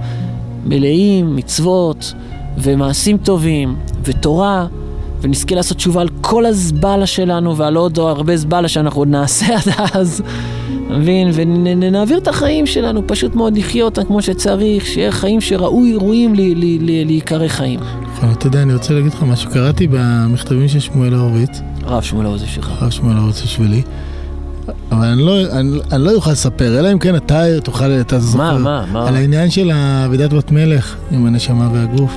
מלאים 0.66 1.36
מצוות 1.36 2.14
ומעשים 2.58 3.18
טובים 3.18 3.76
ותורה. 4.04 4.66
ונזכה 5.20 5.54
לעשות 5.54 5.76
תשובה 5.76 6.00
על 6.00 6.08
כל 6.20 6.46
הזבלה 6.46 7.06
שלנו 7.06 7.56
ועל 7.56 7.76
עוד 7.76 7.98
הרבה 7.98 8.36
זבלה 8.36 8.68
שאנחנו 8.68 9.00
עוד 9.00 9.08
נעשה 9.08 9.46
עד 9.56 9.74
אז. 9.94 10.22
אתה 10.86 10.94
מבין? 10.94 11.30
ונעביר 11.32 12.18
את 12.18 12.28
החיים 12.28 12.66
שלנו, 12.66 13.02
פשוט 13.06 13.34
מאוד 13.34 13.56
לחיות 13.58 13.98
אותם 13.98 14.08
כמו 14.08 14.22
שצריך, 14.22 14.86
שיהיה 14.86 15.12
חיים 15.12 15.40
שראוי, 15.40 15.94
ראויים 15.94 16.34
להיקרא 16.80 17.48
חיים. 17.48 17.80
נכון, 18.12 18.30
אתה 18.32 18.46
יודע, 18.46 18.62
אני 18.62 18.74
רוצה 18.74 18.94
להגיד 18.94 19.12
לך 19.12 19.22
משהו. 19.22 19.50
קראתי 19.50 19.86
במכתבים 19.90 20.68
של 20.68 20.80
שמואל 20.80 21.14
הורוביץ. 21.14 21.60
הרב 21.84 22.02
שמואל 22.02 22.26
הורוביץ 22.26 22.48
שלך. 22.48 22.70
הרב 22.82 22.90
שמואל 22.90 23.16
הורוביץ 23.16 23.42
בשבילי. 23.42 23.82
אבל 24.92 25.06
אני 25.06 25.22
לא, 25.22 25.40
אני, 25.50 25.78
אני 25.92 26.04
לא 26.04 26.14
אוכל 26.14 26.30
לספר, 26.30 26.78
אלא 26.78 26.92
אם 26.92 26.98
כן 26.98 27.16
אתה 27.16 27.60
תוכל, 27.64 27.84
אתה 27.84 28.18
זוכר. 28.18 28.58
מה, 28.58 28.84
מה? 28.92 29.08
על 29.08 29.16
העניין 29.16 29.50
של 29.50 29.70
אבידת 30.06 30.32
בת 30.32 30.50
מלך 30.50 30.96
עם 31.10 31.26
הנשמה 31.26 31.70
והגוף. 31.72 32.16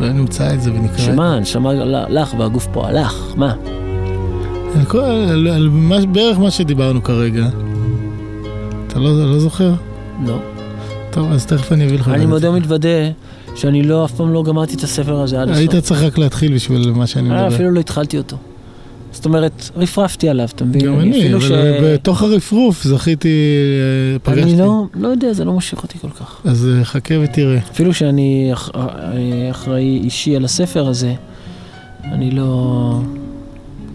אולי 0.00 0.12
נמצא 0.12 0.54
את 0.54 0.62
זה 0.62 0.72
ונקרא. 0.72 0.98
שמה, 0.98 1.34
הנשמה 1.34 1.74
לך 2.08 2.34
והגוף 2.38 2.68
פה 2.72 2.88
הלך, 2.88 3.14
מה? 3.36 3.54
על, 4.78 4.84
כל, 4.84 4.98
על, 4.98 5.48
על 5.48 5.68
מה, 5.68 6.06
בערך 6.06 6.38
מה 6.38 6.50
שדיברנו 6.50 7.02
כרגע. 7.02 7.48
אתה 8.86 8.98
לא, 8.98 9.32
לא 9.32 9.38
זוכר? 9.38 9.72
לא. 10.26 10.38
טוב, 11.10 11.32
אז 11.32 11.46
תכף 11.46 11.72
אני 11.72 11.86
אביא 11.86 11.98
לך. 11.98 12.08
אני 12.08 12.26
מודה 12.26 12.40
זה. 12.40 12.50
ומתוודה 12.50 12.88
שאני 13.54 13.82
לא, 13.82 14.04
אף 14.04 14.12
פעם 14.12 14.32
לא 14.32 14.42
גמרתי 14.42 14.74
את 14.74 14.82
הספר 14.82 15.20
הזה 15.20 15.42
עד 15.42 15.48
הסוף. 15.48 15.58
היית 15.58 15.76
צריך 15.76 16.02
רק 16.02 16.18
להתחיל 16.18 16.54
בשביל 16.54 16.90
מה 16.90 17.06
שאני 17.06 17.30
אה, 17.30 17.34
מדבר. 17.34 17.54
אפילו 17.54 17.70
לא 17.70 17.80
התחלתי 17.80 18.18
אותו. 18.18 18.36
זאת 19.16 19.24
אומרת, 19.24 19.70
רפרפתי 19.76 20.28
עליו, 20.28 20.48
אתה 20.54 20.64
מבין? 20.64 20.82
גם 20.86 21.00
אני, 21.00 21.34
אבל 21.34 21.40
ש- 21.40 21.52
בתוך 21.84 22.22
הרפרוף 22.22 22.84
זכיתי, 22.84 23.28
אה, 23.28 24.18
פגשתי. 24.18 24.42
אני 24.42 24.58
לא, 24.58 24.84
לא 24.94 25.08
יודע, 25.08 25.32
זה 25.32 25.44
לא 25.44 25.52
מושך 25.52 25.82
אותי 25.82 25.98
כל 25.98 26.10
כך. 26.10 26.40
אז 26.44 26.68
אה, 26.78 26.84
חכה 26.84 27.14
ותראה. 27.22 27.58
אפילו 27.72 27.94
שאני 27.94 28.50
אח- 28.52 28.70
אה, 28.74 28.82
אחראי 29.50 30.00
אישי 30.04 30.36
על 30.36 30.44
הספר 30.44 30.86
הזה, 30.88 31.14
אני 32.04 32.30
לא... 32.30 33.00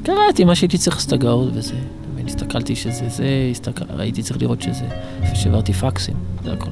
קראתי 0.04 0.44
מה 0.44 0.56
שהייתי 0.56 0.78
צריך 0.78 0.96
לעשות 0.96 1.14
הגאות 1.14 1.50
וזה. 1.54 1.74
הסתכלתי 2.28 2.76
שזה 2.76 3.06
זה, 3.10 3.26
הסתכל... 3.52 3.86
ראיתי 3.98 4.22
צריך 4.24 4.42
לראות 4.42 4.62
שזה. 4.62 4.86
שהעברתי 5.34 5.74
פקסים, 5.74 6.16
זה 6.44 6.54
הכל. 6.54 6.70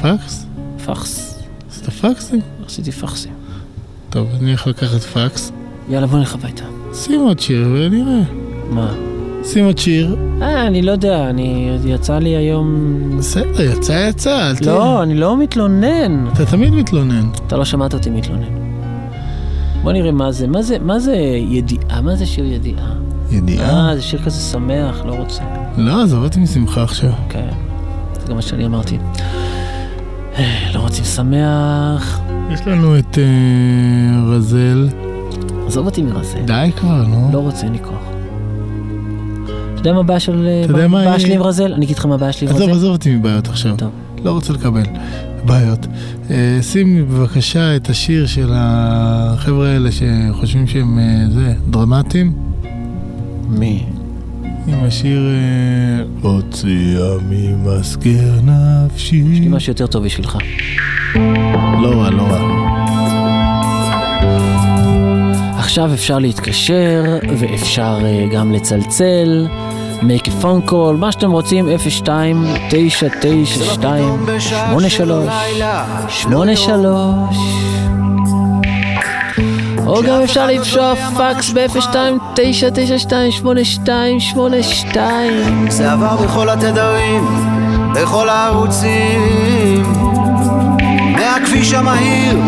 פקס? 0.00 0.46
פקס. 0.86 1.38
עשית 1.70 1.88
פקסים? 1.90 2.40
עשיתי 2.66 2.92
פקסים. 2.92 3.32
טוב, 4.10 4.28
אני 4.40 4.48
הולך 4.48 4.66
לקחת 4.66 5.00
פקס. 5.00 5.52
יאללה, 5.90 6.06
בוא 6.06 6.18
נלך 6.18 6.34
הביתה. 6.34 6.64
שים 6.94 7.20
עוד 7.20 7.40
שיר 7.40 7.68
ונראה. 7.72 8.22
מה? 8.70 8.94
שים 9.44 9.64
עוד 9.64 9.78
שיר. 9.78 10.16
אה, 10.42 10.66
אני 10.66 10.82
לא 10.82 10.92
יודע, 10.92 11.30
אני... 11.30 11.78
יצא 11.84 12.18
לי 12.18 12.36
היום... 12.36 12.98
בסדר, 13.18 13.60
יצא 13.60 14.06
יצא, 14.08 14.48
אל 14.50 14.56
תהיה. 14.56 14.74
לא, 14.74 15.02
אני 15.02 15.14
לא 15.14 15.36
מתלונן. 15.36 16.26
אתה 16.32 16.46
תמיד 16.46 16.72
מתלונן. 16.72 17.28
אתה 17.46 17.56
לא 17.56 17.64
שמעת 17.64 17.94
אותי 17.94 18.10
מתלונן. 18.10 18.62
בוא 19.82 19.92
נראה 19.92 20.12
מה 20.12 20.32
זה, 20.32 20.46
מה 20.46 20.62
זה, 20.62 20.78
מה 20.78 20.98
זה 20.98 21.14
ידיעה? 21.48 22.00
מה 22.02 22.16
זה 22.16 22.26
שיר 22.26 22.44
ידיעה? 22.44 22.92
ידיעה? 23.30 23.88
אה, 23.88 23.96
זה 23.96 24.02
שיר 24.02 24.22
כזה 24.22 24.40
שמח, 24.40 25.02
לא 25.04 25.12
רוצה. 25.14 25.42
לא, 25.76 26.02
עזוב 26.02 26.24
אותי 26.24 26.40
משמחה 26.40 26.82
עכשיו. 26.82 27.10
כן, 27.28 27.48
זה 28.20 28.26
גם 28.28 28.36
מה 28.36 28.42
שאני 28.42 28.66
אמרתי. 28.66 28.98
אה, 30.38 30.70
לא 30.74 30.80
רוצים 30.80 31.04
שמח. 31.04 32.20
יש 32.52 32.60
לנו 32.66 32.98
את 32.98 33.18
אה, 33.18 34.34
רזל. 34.34 34.88
עזוב 35.72 35.86
אותי 35.86 36.02
מרזה. 36.02 36.38
די 36.46 36.70
כבר, 36.76 37.02
נו. 37.08 37.30
לא 37.32 37.38
רוצה, 37.38 37.64
אין 37.64 37.72
לי 37.72 37.78
כוח. 37.78 38.02
אתה 39.72 39.80
יודע 39.80 39.92
מה 39.92 40.00
הבעיה 40.00 40.20
של... 40.20 40.48
אתה 40.64 40.72
יודע 40.72 40.88
מה 40.88 41.00
הבעיה 41.00 41.20
שלי 41.20 41.34
עם 41.34 41.42
רזל? 41.42 41.72
אני 41.72 41.84
אגיד 41.84 41.98
לך 41.98 42.06
מה 42.06 42.14
הבעיה 42.14 42.32
שלי 42.32 42.48
עם 42.48 42.54
רזל. 42.54 42.64
עזוב, 42.64 42.76
עזוב 42.76 42.92
אותי 42.92 43.16
מבעיות 43.16 43.48
עכשיו. 43.48 43.76
לא 44.24 44.30
רוצה 44.30 44.52
לקבל 44.52 44.82
בעיות. 45.44 45.86
אה, 46.30 46.58
שים 46.62 47.06
בבקשה 47.08 47.76
את 47.76 47.90
השיר 47.90 48.26
של 48.26 48.50
החבר'ה 48.54 49.68
האלה 49.68 49.88
שחושבים 49.92 50.66
שהם 50.66 50.98
אה, 50.98 51.30
זה, 51.30 51.54
דרמטיים. 51.70 52.32
מי? 53.48 53.84
עם 54.66 54.84
השיר 54.84 55.20
אה, 55.28 56.04
הוציאה 56.22 57.14
ממסגר 57.30 58.40
נפשי. 58.42 59.16
יש 59.16 59.38
לי 59.40 59.48
משהו 59.48 59.70
יותר 59.70 59.86
טוב 59.86 60.04
בשבילך. 60.04 60.38
לא 61.82 62.02
רע, 62.02 62.10
לא 62.10 62.22
רע. 62.22 62.81
עכשיו 65.72 65.94
אפשר 65.94 66.18
להתקשר, 66.18 67.04
ואפשר 67.38 67.98
אה, 68.04 68.26
גם 68.32 68.52
לצלצל, 68.52 69.46
make 70.00 70.26
a 70.26 70.42
phone 70.42 70.70
call, 70.70 70.96
מה 70.98 71.12
שאתם 71.12 71.30
רוצים, 71.30 71.68
02 72.04 72.44
992 72.70 74.26
83 74.48 75.28
83 76.08 77.36
או 79.86 80.02
גם 80.02 80.20
אפשר 80.22 80.46
לפשוע 80.46 80.94
פקס 80.94 81.50
ב-02 81.50 81.96
992 82.34 83.30
82 83.32 84.20
82 84.20 85.70
זה 85.70 85.92
עבר 85.92 86.16
בכל 86.16 86.48
התדרים, 86.48 87.24
בכל 87.94 88.28
הערוצים 88.28 89.82
מהכביש 91.16 91.72
המהיר 91.72 92.38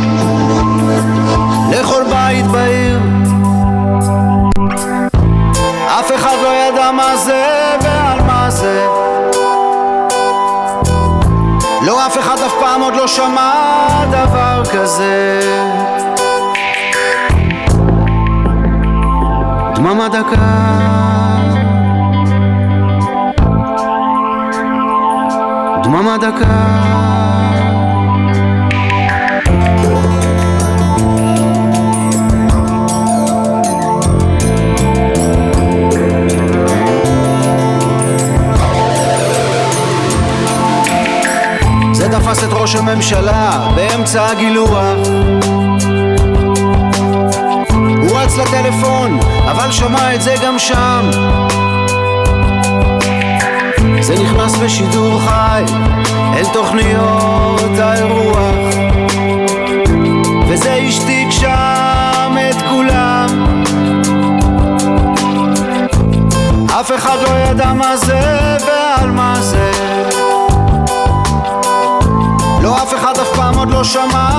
עוד 12.84 12.94
לא 12.94 13.06
שמע 13.06 14.04
דבר 14.10 14.62
כזה. 14.72 15.40
דממה 19.74 20.08
דקה. 20.08 20.74
דממה 25.84 26.16
דקה 26.18 26.93
תפס 42.34 42.44
את 42.44 42.52
ראש 42.52 42.74
הממשלה 42.74 43.68
באמצע 43.74 44.26
הגילוח. 44.26 44.98
הוא 48.02 48.18
רץ 48.18 48.36
לטלפון, 48.36 49.18
אבל 49.50 49.72
שמע 49.72 50.14
את 50.14 50.22
זה 50.22 50.34
גם 50.42 50.58
שם. 50.58 51.10
זה 54.00 54.14
נכנס 54.22 54.56
בשידור 54.56 55.20
חי 55.20 55.64
אל 56.36 56.44
תוכניות 56.52 57.78
האירוח. 57.78 58.54
וזה 60.48 60.74
השתיק 60.74 61.30
שם 61.30 62.36
את 62.50 62.62
כולם. 62.70 63.54
אף 66.80 66.92
אחד 66.96 67.16
לא 67.22 67.50
ידע 67.50 67.72
מה 67.72 67.96
זה 67.96 68.56
ועל 68.66 69.10
מה 69.10 69.34
זה 69.40 69.93
לא 72.64 72.82
אף 72.82 72.94
אחד 72.94 73.18
אף 73.18 73.36
פעם 73.36 73.54
עוד 73.58 73.70
לא 73.70 73.84
שמע 73.84 74.30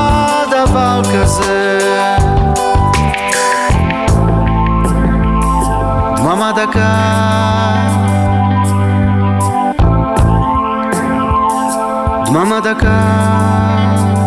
דבר 0.52 1.02
כזה. 1.14 1.80
דממה 6.18 6.52
דקה. 6.52 6.96
דממה 12.26 12.60
דקה 12.60 14.25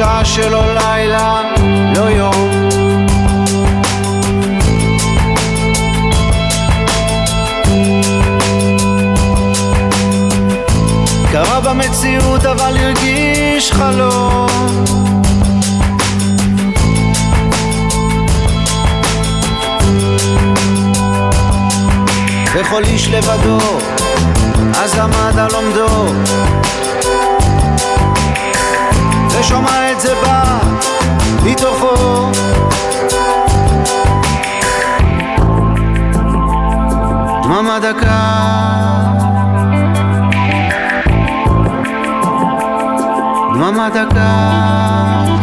בשעה 0.00 0.24
שלא 0.24 0.74
לילה, 0.74 1.42
לא 1.96 2.00
יום. 2.00 2.50
קרה 11.32 11.60
במציאות 11.60 12.44
אבל 12.44 12.76
הרגיש 12.76 13.72
חלום. 13.72 14.46
וכל 22.54 22.84
איש 22.84 23.08
לבדו 23.08 23.58
אז 24.74 24.98
עמד 24.98 25.38
על 25.38 25.54
עומדו 25.54 26.06
שומע 29.50 29.92
את 29.92 30.00
זה 30.00 30.14
בא 30.14 30.58
מתוכו. 31.44 32.30
דממה 37.42 37.78
דקה. 37.80 38.20
דממה 43.54 43.88
דקה. 43.88 45.39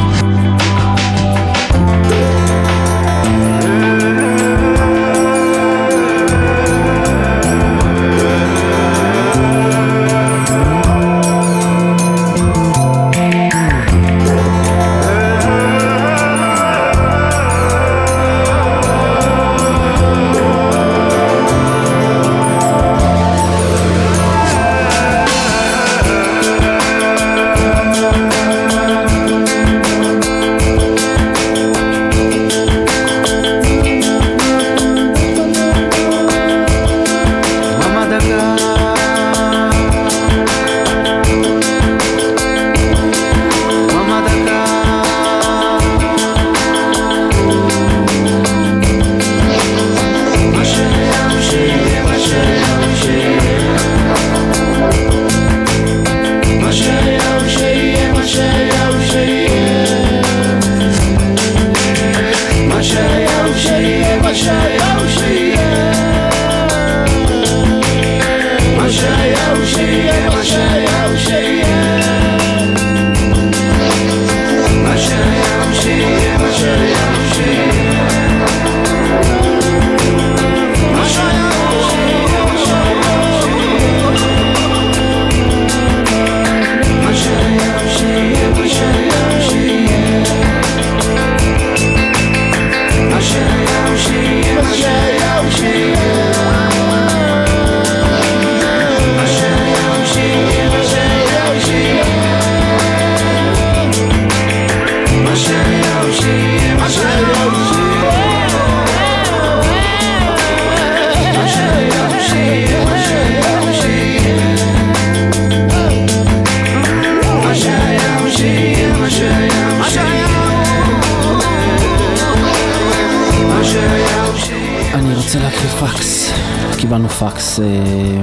רוצה 125.27 125.39
להקריא 125.39 125.69
פקס. 125.69 126.31
קיבלנו 126.77 127.09
פקס 127.09 127.59
אה, 127.59 127.65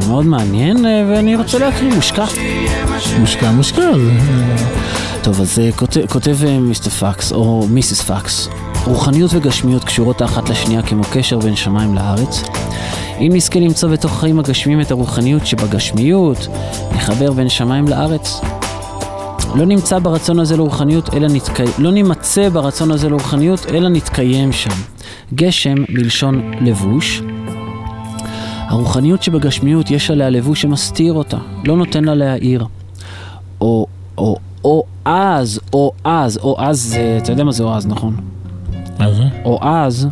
מאוד 0.09 0.27
מעניין, 0.27 0.87
אה, 0.87 1.05
ואני 1.09 1.37
רוצה 1.37 1.59
להקריא 1.59 1.95
מושקע. 1.95 2.25
מושקע, 3.21 3.51
מושקע. 3.51 3.81
זה- 3.97 4.11
טוב, 5.23 5.41
אז 5.41 5.59
אה, 5.59 5.71
כותב, 6.09 6.37
אה, 6.47 6.59
מיסטר 6.59 6.91
פקס, 6.91 7.33
או 7.33 7.67
מיסיס 7.71 8.03
פקס, 8.03 8.49
רוחניות 8.85 9.31
וגשמיות 9.35 9.85
קשורות 9.85 10.21
האחת 10.21 10.49
לשנייה 10.49 10.83
כמו 10.83 11.03
קשר 11.13 11.39
בין 11.39 11.57
שמיים 11.57 11.95
לארץ. 11.95 12.43
אם 13.21 13.31
נזכה 13.33 13.59
למצוא 13.61 13.89
בתוך 13.89 14.13
החיים 14.13 14.39
הגשמיים 14.39 14.81
את 14.81 14.91
הרוחניות 14.91 15.47
שבגשמיות, 15.47 16.47
נחבר 16.97 17.33
בין 17.33 17.49
שמיים 17.49 17.89
לארץ. 17.89 18.41
לא 19.57 19.65
נמצא 19.67 19.99
ברצון 19.99 20.39
הזה 20.39 20.57
לרוחניות, 20.57 21.15
אלא 21.15 21.29
נתקיים, 21.29 21.71
לא 21.79 21.91
נמצא 21.93 22.49
ברצון 22.49 22.91
הזה 22.91 23.09
לרוחניות, 23.09 23.67
אלא 23.71 23.89
נתקיים 23.89 24.53
שם. 24.53 24.71
גשם 25.35 25.75
מלשון 25.89 26.53
לבוש. 26.61 27.23
הרוחניות 28.69 29.23
שבגשמיות 29.23 29.91
יש 29.91 30.11
עליה 30.11 30.31
לבוש 30.31 30.63
שמסתיר 30.63 31.13
אותה, 31.13 31.37
לא 31.65 31.77
נותן 31.77 32.05
לה 32.05 32.15
להאיר. 32.15 32.67
או, 33.61 33.87
או, 34.19 34.37
או 34.65 34.83
אז, 35.05 35.61
או 35.73 35.93
אז, 36.05 36.39
או 36.43 36.57
אז, 36.59 36.81
זה- 36.81 37.19
אתה 37.23 37.33
יודע 37.33 37.45
מה 37.45 37.53
זה 37.53 37.63
או 37.65 37.75
אז, 37.75 37.87
נכון? 37.87 38.15
זה? 38.99 39.23
או 39.45 39.59
אז, 39.63 40.09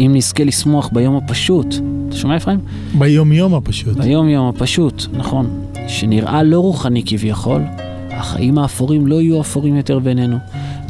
אם 0.00 0.10
נזכה 0.14 0.44
לשמוח 0.44 0.88
ביום 0.92 1.16
הפשוט. 1.16 1.74
אתה 2.08 2.16
שומע 2.16 2.36
אפרים? 2.36 2.58
ביום 2.98 3.32
יום 3.32 3.54
הפשוט. 3.54 3.96
ביום 3.96 4.28
יום 4.28 4.48
הפשוט, 4.48 5.06
נכון. 5.12 5.50
שנראה 5.88 6.42
לא 6.42 6.58
רוחני 6.60 7.02
כביכול, 7.06 7.62
החיים 8.16 8.58
האפורים 8.58 9.06
לא 9.06 9.20
יהיו 9.20 9.40
אפורים 9.40 9.76
יותר 9.76 9.98
בינינו. 9.98 10.38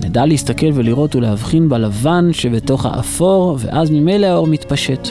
נדע 0.05 0.27
להסתכל 0.27 0.71
ולראות 0.75 1.17
ולהבחין 1.17 1.69
בלבן 1.69 2.33
שבתוך 2.33 2.87
האפור, 2.87 3.59
ואז 3.61 3.91
ממילא 3.91 4.27
האור 4.27 4.47
מתפשט. 4.47 5.09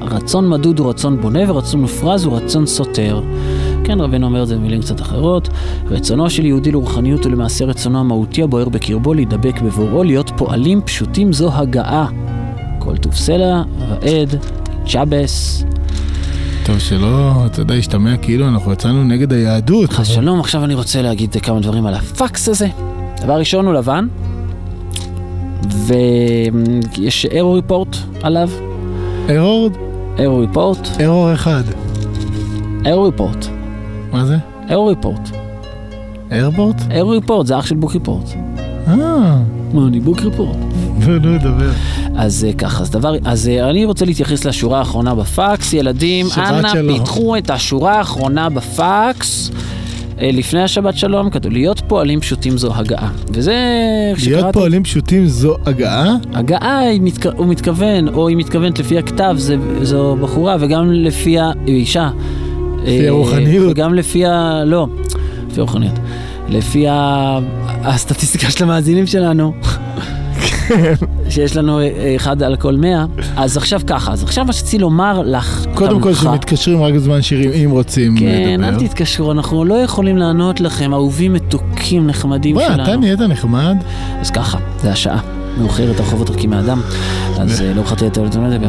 רצון 0.00 0.48
מדוד 0.48 0.78
הוא 0.78 0.88
רצון 0.88 1.20
בונה 1.20 1.40
ורצון 1.52 1.80
מופרז 1.80 2.24
הוא 2.24 2.36
רצון 2.36 2.66
סותר. 2.66 3.22
כן, 3.84 4.00
רבנו 4.00 4.26
אומר 4.26 4.42
את 4.42 4.48
זה 4.48 4.56
במילים 4.56 4.80
קצת 4.80 5.00
אחרות. 5.00 5.48
רצונו 5.90 6.30
של 6.30 6.46
יהודי 6.46 6.72
לרוחניות 6.72 7.24
הוא 7.24 7.32
למעשה 7.32 7.64
רצונו 7.64 7.98
המהותי 7.98 8.42
הבוער 8.42 8.68
בקרבו 8.68 9.14
להידבק 9.14 9.60
בבוראו, 9.60 10.04
להיות 10.04 10.30
פועלים 10.36 10.80
פשוטים 10.84 11.32
זו 11.32 11.52
הגעה. 11.52 12.06
כל 12.78 12.96
טוב 12.96 13.14
סלע, 13.14 13.62
ועד, 13.78 14.44
צ'אבס. 14.86 15.64
טוב, 16.64 16.78
שלא, 16.78 17.46
אתה 17.46 17.60
יודע, 17.60 17.74
השתמע 17.74 18.16
כאילו 18.16 18.48
אנחנו 18.48 18.72
יצאנו 18.72 19.04
נגד 19.04 19.32
היהדות. 19.32 19.90
חס 19.90 20.06
שלום, 20.06 20.40
עכשיו 20.40 20.64
אני 20.64 20.74
רוצה 20.74 21.02
להגיד 21.02 21.36
כמה 21.36 21.60
דברים 21.60 21.86
על 21.86 21.94
הפקס 21.94 22.48
הזה. 22.48 22.68
דבר 23.22 23.38
ראשון 23.38 23.66
הוא 23.66 23.74
לבן, 23.74 24.06
ויש 25.86 27.26
אירו 27.26 27.52
ריפורט 27.52 27.96
עליו. 28.22 28.50
אירו? 29.28 29.70
אירו 30.18 30.38
ריפורט. 30.38 30.88
אירו 31.00 31.32
אחד. 31.34 31.62
אירו 32.86 33.02
ריפורט. 33.04 33.46
מה 34.12 34.24
זה? 34.24 34.36
אירו 34.70 34.86
ריפורט. 34.86 35.30
איירפורט? 36.30 36.76
אירו 36.90 37.10
ריפורט, 37.10 37.46
זה 37.46 37.58
אח 37.58 37.66
של 37.66 37.74
בוק 37.74 37.92
ריפורט. 37.92 38.28
אה. 38.86 38.96
מה, 39.72 39.86
אני 39.86 40.00
בוק 40.00 40.20
ריפורט. 40.20 40.56
נו, 40.98 41.18
נו, 41.18 41.38
דבר. 41.38 41.70
אז 42.16 42.44
אה, 42.48 42.52
ככה, 42.52 42.82
אז 42.82 42.90
דבר, 42.90 43.14
אז 43.24 43.48
אה, 43.48 43.70
אני 43.70 43.84
רוצה 43.84 44.04
להתייחס 44.04 44.44
לשורה 44.44 44.78
האחרונה 44.78 45.14
בפקס, 45.14 45.72
ילדים, 45.72 46.26
אנא. 46.36 46.72
פיתחו 46.98 47.36
את 47.36 47.50
השורה 47.50 47.92
האחרונה 47.98 48.48
בפקס. 48.50 49.50
אה, 50.20 50.30
לפני 50.32 50.62
השבת 50.62 50.96
שלום, 50.96 51.30
כתוב 51.30 51.52
להיות 51.52 51.82
פועלים 51.88 52.20
פשוטים 52.20 52.58
זו 52.58 52.74
הגעה. 52.74 53.10
וזה, 53.30 53.54
להיות 54.06 54.18
כשקראתי- 54.18 54.52
פועלים 54.58 54.84
פשוטים 54.84 55.26
זו 55.26 55.54
הגעה? 55.66 56.16
הגעה, 56.32 56.80
מתכ... 57.00 57.26
הוא 57.36 57.46
מתכוון, 57.46 58.08
או 58.08 58.28
היא 58.28 58.36
מתכוונת 58.36 58.78
לפי 58.78 58.98
הכתב, 58.98 59.34
זה, 59.38 59.56
זו 59.82 60.16
בחורה, 60.20 60.56
וגם 60.60 60.92
לפי 60.92 61.38
ה... 61.38 61.50
היא 61.66 61.74
אישה. 61.76 62.10
לפי 62.82 63.08
הרוחניות. 63.08 63.70
וגם 63.72 63.94
לפי 63.94 64.26
ה... 64.26 64.62
לא, 64.64 64.86
לפי 65.50 65.60
הרוחניות. 65.60 65.94
לפי 66.48 66.88
ה... 66.88 67.38
הסטטיסטיקה 67.68 68.50
של 68.50 68.64
המאזינים 68.64 69.06
שלנו. 69.06 69.52
שיש 71.34 71.56
לנו 71.56 71.80
אה, 71.80 72.12
אחד 72.16 72.42
על 72.42 72.56
כל 72.56 72.76
מאה. 72.76 73.04
אז 73.36 73.56
עכשיו 73.56 73.80
ככה, 73.86 74.12
אז 74.12 74.22
עכשיו 74.22 74.44
מה 74.44 74.52
שרציתי 74.52 74.78
לומר 74.78 75.22
לך, 75.24 75.66
קודם 75.74 76.00
כל 76.00 76.14
שמתקשרים 76.14 76.82
רק 76.82 76.94
בזמן 76.94 77.22
שירים, 77.22 77.50
אם 77.52 77.70
רוצים 77.70 78.18
כן, 78.18 78.60
לדבר. 78.60 78.82
אל 78.82 78.88
תתקשרו, 78.88 79.32
אנחנו 79.32 79.64
לא 79.64 79.74
יכולים 79.74 80.16
לענות 80.16 80.60
לכם, 80.60 80.92
אהובים 80.94 81.32
מתוקים 81.32 82.06
נחמדים 82.06 82.56
וואי, 82.56 82.66
שלנו. 82.66 82.82
אתה 82.82 82.96
נהיית 82.96 83.20
נחמד. 83.20 83.76
אז 84.20 84.30
ככה, 84.30 84.58
זה 84.82 84.92
השעה. 84.92 85.20
מאוחרת 85.58 86.00
הרחובות 86.00 86.30
ריקים 86.30 86.50
מאדם, 86.50 86.80
אז 87.40 87.62
אה, 87.62 87.72
לא 87.74 87.82
חטא 87.82 88.04
יותר 88.04 88.22
לטמא 88.22 88.46
את 88.46 88.52
רגע 88.52 88.68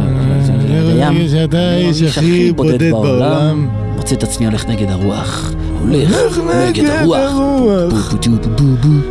שאתה 1.30 1.58
האיש 1.58 2.02
הכי 2.02 2.52
בודד 2.52 2.92
בעולם. 2.92 3.68
מוצא 3.96 4.16
את 4.16 4.24
עצמי 4.24 4.46
הולך 4.46 4.66
נגד 4.66 4.92
הרוח. 4.92 5.54
הולך 5.90 6.38
נגד 6.38 6.86
הרוח. 6.90 8.14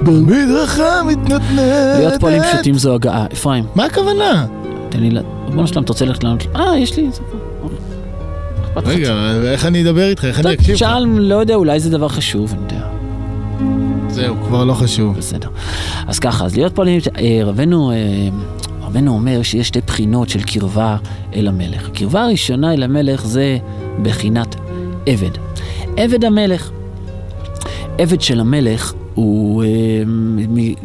במדרכה 0.02 1.02
מתנתנת. 1.06 1.40
להיות 1.98 2.20
פועלים 2.20 2.42
פשוטים 2.42 2.74
זו 2.74 2.94
הגעה. 2.94 3.26
אפרים. 3.32 3.64
מה 3.74 3.84
הכוונה? 3.84 4.46
תן 4.88 5.00
לי, 5.00 5.10
ל- 5.10 5.22
ריבונו 5.46 5.66
שלם, 5.66 5.82
אתה 5.82 5.92
רוצה 5.92 6.04
ללכת 6.04 6.24
לענות? 6.24 6.46
אה, 6.56 6.78
יש 6.78 6.96
לי 6.96 7.08
את 7.08 7.14
זה 7.14 7.20
פה. 7.32 7.38
רגע, 8.86 9.14
איך 9.44 9.66
אני 9.66 9.82
אדבר 9.82 10.08
איתך? 10.08 10.24
איך 10.24 10.40
אני 10.40 10.54
אקשיב 10.54 10.70
לך? 10.74 10.78
שאל, 10.78 11.04
לא 11.06 11.34
יודע, 11.34 11.54
אולי 11.54 11.80
זה 11.80 11.90
דבר 11.90 12.08
חשוב, 12.08 12.52
אני 12.52 12.62
יודע. 12.62 12.86
זהו, 14.08 14.36
כבר 14.46 14.64
לא 14.64 14.72
חשוב. 14.72 15.16
בסדר. 15.16 15.48
אז 16.06 16.18
ככה, 16.18 16.44
אז 16.44 16.56
להיות 16.56 16.74
פה, 16.74 16.82
אה, 17.18 17.40
רבנו, 17.44 17.90
אה, 17.90 17.96
רבנו 18.86 19.12
אומר 19.14 19.42
שיש 19.42 19.68
שתי 19.68 19.80
בחינות 19.86 20.28
של 20.28 20.42
קרבה 20.42 20.96
אל 21.36 21.48
המלך. 21.48 21.88
הקרבה 21.88 22.22
הראשונה 22.24 22.74
אל 22.74 22.82
המלך 22.82 23.26
זה 23.26 23.58
בחינת 24.02 24.56
עבד. 25.06 25.30
עבד 25.96 26.24
המלך. 26.24 26.70
עבד 27.98 28.20
של 28.20 28.40
המלך 28.40 28.94
הוא 29.14 29.64
אה, 29.64 30.02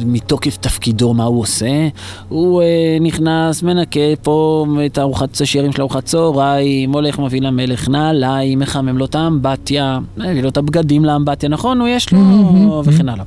מתוקף 0.05 0.57
תפקידו, 0.57 1.13
מה 1.13 1.23
הוא 1.23 1.41
עושה? 1.41 1.87
הוא 2.29 2.61
אה, 2.61 2.97
נכנס, 3.01 3.63
מנקה 3.63 3.99
פה 4.23 4.65
את 4.85 4.97
הארוחת 4.97 5.41
השערים 5.41 5.71
של 5.71 5.81
ארוחת 5.81 6.05
צהריים, 6.05 6.93
הולך 6.93 7.19
מביא 7.19 7.41
למלך 7.41 7.89
נעליים, 7.89 8.59
מחמם 8.59 8.97
לו 8.97 9.05
את 9.05 9.15
האמבטיה, 9.15 9.99
מביא 10.17 10.41
לו 10.43 10.49
את 10.49 10.57
הבגדים 10.57 11.05
לאמבטיה, 11.05 11.49
נכון? 11.49 11.79
הוא 11.79 11.87
יש 11.87 12.13
לו, 12.13 12.81
וכן 12.85 13.09
הלאה. 13.09 13.25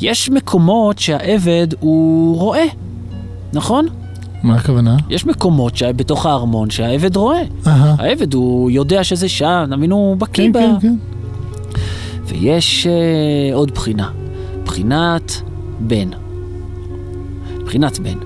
יש 0.00 0.30
מקומות 0.30 0.98
שהעבד 0.98 1.66
הוא 1.80 2.38
רואה, 2.38 2.66
נכון? 3.52 3.86
מה 4.42 4.56
הכוונה? 4.56 4.96
יש 5.10 5.26
מקומות 5.26 5.76
שבתוך 5.76 6.26
הארמון 6.26 6.70
שהעבד 6.70 7.16
רואה. 7.16 7.42
העבד 7.98 8.34
הוא 8.34 8.70
יודע 8.70 9.04
שזה 9.04 9.28
שעה, 9.28 9.64
תבין, 9.70 9.90
הוא 9.90 10.16
בקיא 10.16 10.44
כן, 10.44 10.52
ב... 10.52 10.58
כן, 10.58 10.80
כן. 10.80 10.94
ויש 12.26 12.86
אה, 12.86 13.54
עוד 13.54 13.70
בחינה, 13.70 14.10
בחינת 14.64 15.42
בן. 15.80 16.08
בחינת 17.64 17.98
בן. 17.98 18.18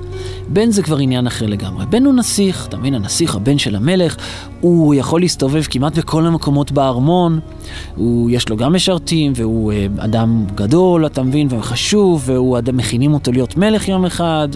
בן 0.48 0.70
זה 0.70 0.82
כבר 0.82 0.98
עניין 0.98 1.26
אחר 1.26 1.46
לגמרי. 1.46 1.86
בן 1.86 2.04
הוא 2.04 2.14
נסיך, 2.14 2.66
אתה 2.66 2.76
מבין, 2.76 2.94
הנסיך, 2.94 3.34
הבן 3.34 3.58
של 3.58 3.76
המלך, 3.76 4.16
הוא 4.60 4.94
יכול 4.94 5.20
להסתובב 5.20 5.62
כמעט 5.62 5.98
בכל 5.98 6.26
המקומות 6.26 6.72
בארמון, 6.72 7.40
הוא, 7.96 8.30
יש 8.30 8.48
לו 8.48 8.56
גם 8.56 8.74
משרתים, 8.74 9.32
והוא 9.36 9.72
אה, 9.72 9.86
אדם 9.98 10.44
גדול, 10.54 11.06
אתה 11.06 11.22
מבין, 11.22 11.48
וחשוב, 11.50 12.22
והוא 12.26 12.58
אדם, 12.58 12.76
מכינים 12.76 13.14
אותו 13.14 13.32
להיות 13.32 13.56
מלך 13.56 13.88
יום 13.88 14.04
אחד, 14.04 14.48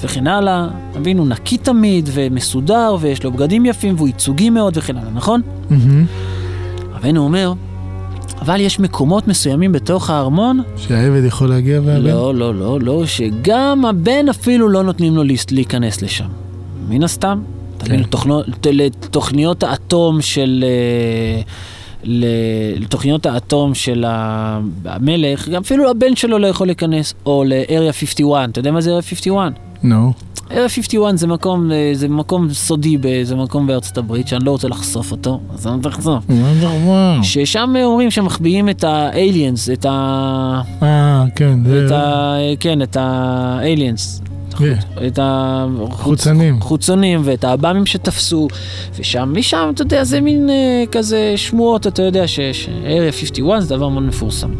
וכן 0.00 0.26
הלאה. 0.26 0.68
אתה 0.90 0.98
מבין, 1.00 1.18
הוא 1.18 1.26
נקי 1.26 1.58
תמיד, 1.58 2.08
ומסודר, 2.12 2.96
ויש 3.00 3.24
לו 3.24 3.32
בגדים 3.32 3.66
יפים, 3.66 3.94
והוא 3.96 4.08
ייצוגי 4.08 4.50
מאוד, 4.50 4.76
וכן 4.76 4.96
הלאה, 4.96 5.10
נכון? 5.10 5.40
מהמם. 5.70 6.04
רבנו 6.92 7.24
אומר, 7.24 7.52
אבל 8.40 8.60
יש 8.60 8.80
מקומות 8.80 9.28
מסוימים 9.28 9.72
בתוך 9.72 10.10
הארמון, 10.10 10.60
שהעבד 10.76 11.24
יכול 11.24 11.48
להגיע 11.48 11.80
והבן? 11.84 12.00
לא, 12.06 12.34
לא, 12.34 12.54
לא, 12.54 12.78
לא, 12.80 13.06
שגם 13.06 13.84
הבן 13.84 14.28
אפילו 14.28 14.68
לא 14.68 14.82
נותנים 14.82 15.16
לו 15.16 15.22
להיכנס 15.50 16.02
לשם. 16.02 16.28
מן 16.88 17.02
הסתם. 17.04 17.42
אתה 17.76 17.84
מבין, 17.86 18.00
לתוכנו- 18.00 18.42
ת- 18.60 18.66
לתוכניות 18.66 19.62
האטום 19.62 20.20
של... 20.20 20.64
אה, 20.66 21.42
לתוכניות 22.80 23.26
האטום 23.26 23.74
של 23.74 24.04
המלך, 24.84 25.48
גם 25.48 25.62
אפילו 25.62 25.90
הבן 25.90 26.16
שלו 26.16 26.38
לא 26.38 26.46
יכול 26.46 26.66
להיכנס, 26.66 27.14
או 27.26 27.44
ל-Area 27.46 27.92
51, 27.92 28.48
אתה 28.50 28.58
יודע 28.60 28.70
מה 28.72 28.80
זה 28.80 28.98
Area 28.98 29.02
51? 29.02 29.52
נו. 29.82 30.12
Area 30.50 30.68
51 30.68 31.16
זה 31.16 31.26
מקום, 31.26 31.72
אה, 31.72 31.90
זה 31.94 32.08
מקום 32.08 32.52
סודי, 32.52 32.96
ב- 33.00 33.22
זה 33.22 33.36
מקום 33.36 33.66
בארצות 33.66 33.98
הברית, 33.98 34.28
שאני 34.28 34.44
לא 34.44 34.50
רוצה 34.50 34.68
לחשוף 34.68 35.12
אותו, 35.12 35.40
אז 35.54 35.66
אני 35.66 35.72
לא 35.72 35.76
רוצה 35.76 35.88
לחשוף. 35.88 36.24
ששם 37.22 37.74
אומרים 37.84 38.10
שמחביאים 38.10 38.68
את 38.68 38.84
ה-aliens, 38.84 39.72
את 39.72 39.86
ה... 39.88 40.60
אה, 40.82 41.24
כן. 41.36 41.58
את 41.86 41.92
ה... 41.92 42.34
כן, 42.60 42.82
את. 42.82 42.96
כן. 44.58 44.74
את 45.06 45.18
חוצנים. 45.90 46.58
החוצונים 46.60 47.20
ואת 47.24 47.44
האב"מים 47.44 47.86
שתפסו, 47.86 48.48
ושם, 48.98 49.32
משם, 49.36 49.70
אתה 49.74 49.82
יודע, 49.82 50.04
זה 50.04 50.20
מין 50.20 50.50
אה, 50.50 50.84
כזה 50.92 51.32
שמועות, 51.36 51.86
אתה 51.86 52.02
יודע, 52.02 52.26
ש-Area 52.28 53.12
51 53.12 53.60
זה 53.60 53.76
דבר 53.76 53.88
מאוד 53.88 54.02
מפורסם. 54.02 54.50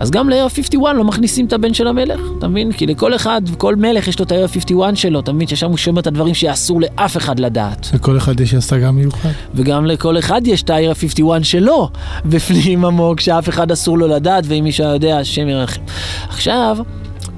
אז 0.00 0.10
גם 0.10 0.30
ל-Area 0.30 0.48
51 0.48 0.96
לא 0.96 1.04
מכניסים 1.04 1.46
את 1.46 1.52
הבן 1.52 1.74
של 1.74 1.86
המלך, 1.86 2.20
אתה 2.38 2.48
מבין? 2.48 2.72
כי 2.72 2.86
לכל 2.86 3.14
אחד, 3.14 3.42
כל 3.58 3.76
מלך 3.76 4.08
יש 4.08 4.18
לו 4.18 4.24
את 4.24 4.32
ה-Area 4.32 4.48
51 4.48 4.96
שלו, 4.96 5.20
אתה 5.20 5.32
מבין? 5.32 5.48
ששם 5.48 5.68
הוא 5.68 5.76
שומר 5.76 6.00
את 6.00 6.06
הדברים 6.06 6.34
שאסור 6.34 6.80
לאף 6.80 7.16
אחד 7.16 7.40
לדעת. 7.40 7.90
לכל 7.94 8.16
אחד 8.16 8.40
יש 8.40 8.54
השגה 8.54 8.90
מיוחד. 8.90 9.28
וגם 9.54 9.86
לכל 9.86 10.18
אחד 10.18 10.46
יש 10.46 10.62
את 10.62 10.70
ה-Area 10.70 10.94
51 10.94 11.44
שלו, 11.44 11.88
בפנים 12.30 12.84
עמוק, 12.84 13.20
שאף 13.20 13.48
אחד 13.48 13.70
אסור 13.70 13.98
לו 13.98 14.08
לדעת, 14.08 14.44
ואם 14.46 14.64
מישהו 14.64 14.86
יודע, 14.86 15.18
השם 15.18 15.48
ירחם. 15.48 15.80
עכשיו, 16.28 16.78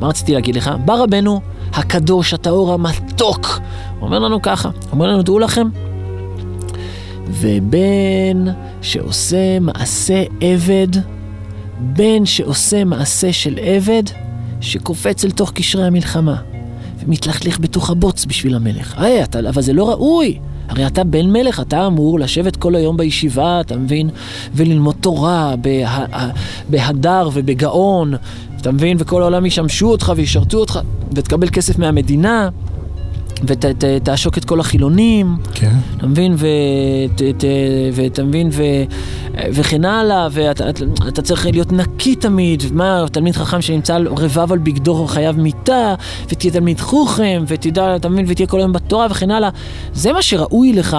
מה 0.00 0.08
רציתי 0.08 0.34
להגיד 0.34 0.56
לך? 0.56 0.70
בא 0.84 0.94
רבנו 0.94 1.40
הקדוש, 1.72 2.34
הטהור 2.34 2.72
המתוק, 2.72 3.60
אומר 4.00 4.18
לנו 4.18 4.42
ככה, 4.42 4.68
אומר 4.92 5.06
לנו, 5.06 5.22
דעו 5.22 5.38
לכם, 5.38 5.68
ובן 7.28 8.52
שעושה 8.82 9.58
מעשה 9.60 10.22
עבד, 10.40 10.88
בן 11.82 12.26
שעושה 12.26 12.84
מעשה 12.84 13.32
של 13.32 13.58
עבד, 13.62 14.02
שקופץ 14.60 15.24
אל 15.24 15.30
תוך 15.30 15.52
קשרי 15.52 15.84
המלחמה, 15.84 16.36
ומתלכלך 17.04 17.60
בתוך 17.60 17.90
הבוץ 17.90 18.24
בשביל 18.24 18.54
המלך. 18.54 18.94
היי, 18.98 19.22
אתה, 19.22 19.38
אבל 19.38 19.62
זה 19.62 19.72
לא 19.72 19.90
ראוי. 19.90 20.38
הרי 20.68 20.86
אתה 20.86 21.04
בן 21.04 21.30
מלך, 21.30 21.60
אתה 21.60 21.86
אמור 21.86 22.20
לשבת 22.20 22.56
כל 22.56 22.74
היום 22.74 22.96
בישיבה, 22.96 23.60
אתה 23.60 23.76
מבין? 23.76 24.10
וללמוד 24.54 24.94
תורה 25.00 25.54
בה, 25.56 26.06
בהדר 26.68 27.28
ובגאון, 27.32 28.14
אתה 28.60 28.72
מבין? 28.72 28.96
וכל 29.00 29.22
העולם 29.22 29.46
ישמשו 29.46 29.90
אותך 29.90 30.12
וישרתו 30.16 30.58
אותך, 30.58 30.80
ותקבל 31.12 31.48
כסף 31.48 31.78
מהמדינה, 31.78 32.48
ותעשוק 33.46 34.38
את 34.38 34.44
כל 34.44 34.60
החילונים. 34.60 35.36
כן. 35.54 35.72
אתה 35.96 36.06
מבין? 36.06 36.36
ואתה 37.94 38.22
מבין? 38.24 38.48
ו- 38.52 38.84
וכן 39.52 39.84
הלאה, 39.84 40.28
ואתה 40.32 40.70
אתה- 40.70 40.84
אתה 41.08 41.22
צריך 41.22 41.46
להיות 41.46 41.72
נקי 41.72 42.14
תמיד, 42.14 42.62
מה, 42.72 43.04
תלמיד 43.12 43.36
חכם 43.36 43.62
שנמצא 43.62 43.98
רבב 44.06 44.52
על 44.52 44.58
בגדו 44.58 45.06
חייב 45.06 45.40
מיתה, 45.40 45.94
ותהיה 46.28 46.52
תלמיד 46.52 46.80
חוכם, 46.80 47.44
ותדע, 47.48 47.96
אתה 47.96 48.08
מבין? 48.08 48.24
ותהיה 48.28 48.46
כל 48.46 48.58
היום 48.58 48.72
בתורה 48.72 49.06
וכן 49.10 49.30
הלאה. 49.30 49.48
זה 49.94 50.12
מה 50.12 50.22
שראוי 50.22 50.72
לך. 50.72 50.96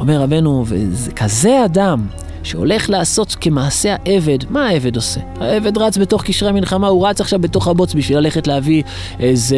אומר 0.00 0.20
רבנו, 0.22 0.64
וכזה 0.68 1.64
אדם 1.64 2.06
שהולך 2.44 2.90
לעשות 2.90 3.36
כמעשה 3.40 3.96
העבד, 4.06 4.38
מה 4.50 4.68
העבד 4.68 4.96
עושה? 4.96 5.20
העבד 5.40 5.78
רץ 5.78 5.98
בתוך 5.98 6.22
קשרי 6.22 6.48
המלחמה, 6.48 6.88
הוא 6.88 7.08
רץ 7.08 7.20
עכשיו 7.20 7.38
בתוך 7.38 7.68
הבוץ 7.68 7.94
בשביל 7.94 8.18
ללכת 8.18 8.46
להביא 8.46 8.82
איזה, 9.20 9.56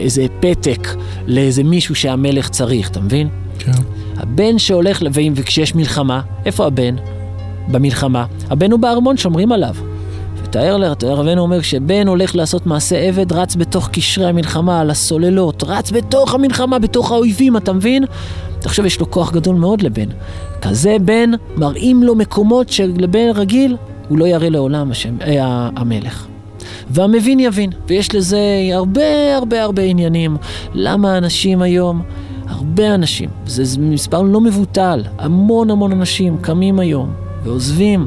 איזה 0.00 0.26
פתק 0.40 0.88
לאיזה 1.26 1.62
מישהו 1.64 1.94
שהמלך 1.94 2.48
צריך, 2.48 2.90
אתה 2.90 3.00
מבין? 3.00 3.28
כן. 3.58 3.72
הבן 4.16 4.58
שהולך, 4.58 5.02
וכשיש 5.34 5.74
מלחמה, 5.74 6.20
איפה 6.44 6.66
הבן? 6.66 6.96
במלחמה. 7.68 8.24
הבן 8.50 8.72
הוא 8.72 8.80
בארמון, 8.80 9.16
שומרים 9.16 9.52
עליו. 9.52 9.74
ותאר 10.44 10.76
רבנו 11.02 11.42
אומר, 11.42 11.60
כשבן 11.60 12.08
הולך 12.08 12.36
לעשות 12.36 12.66
מעשה 12.66 12.98
עבד, 12.98 13.32
רץ 13.32 13.56
בתוך 13.56 13.88
קשרי 13.92 14.26
המלחמה, 14.26 14.80
על 14.80 14.90
הסוללות, 14.90 15.64
רץ 15.66 15.90
בתוך 15.90 16.34
המלחמה, 16.34 16.78
בתוך 16.78 17.12
האויבים, 17.12 17.56
אתה 17.56 17.72
מבין? 17.72 18.04
תחשוב, 18.60 18.86
יש 18.86 19.00
לו 19.00 19.10
כוח 19.10 19.32
גדול 19.32 19.56
מאוד 19.56 19.82
לבן. 19.82 20.08
כזה 20.62 20.96
בן, 21.02 21.30
מראים 21.56 22.02
לו 22.02 22.14
מקומות 22.14 22.68
שלבן 22.68 23.28
רגיל, 23.34 23.76
הוא 24.08 24.18
לא 24.18 24.24
יראה 24.24 24.50
לעולם 24.50 24.90
השם, 24.90 25.16
אה, 25.20 25.68
המלך. 25.76 26.26
והמבין 26.90 27.40
יבין, 27.40 27.70
ויש 27.88 28.14
לזה 28.14 28.40
הרבה 28.72 29.36
הרבה 29.36 29.62
הרבה 29.62 29.82
עניינים. 29.82 30.36
למה 30.74 31.18
אנשים 31.18 31.62
היום, 31.62 32.02
הרבה 32.46 32.94
אנשים, 32.94 33.30
זה 33.46 33.80
מספר 33.80 34.22
לא 34.22 34.40
מבוטל, 34.40 35.02
המון 35.18 35.70
המון 35.70 35.92
אנשים 35.92 36.38
קמים 36.40 36.78
היום 36.78 37.10
ועוזבים 37.44 38.06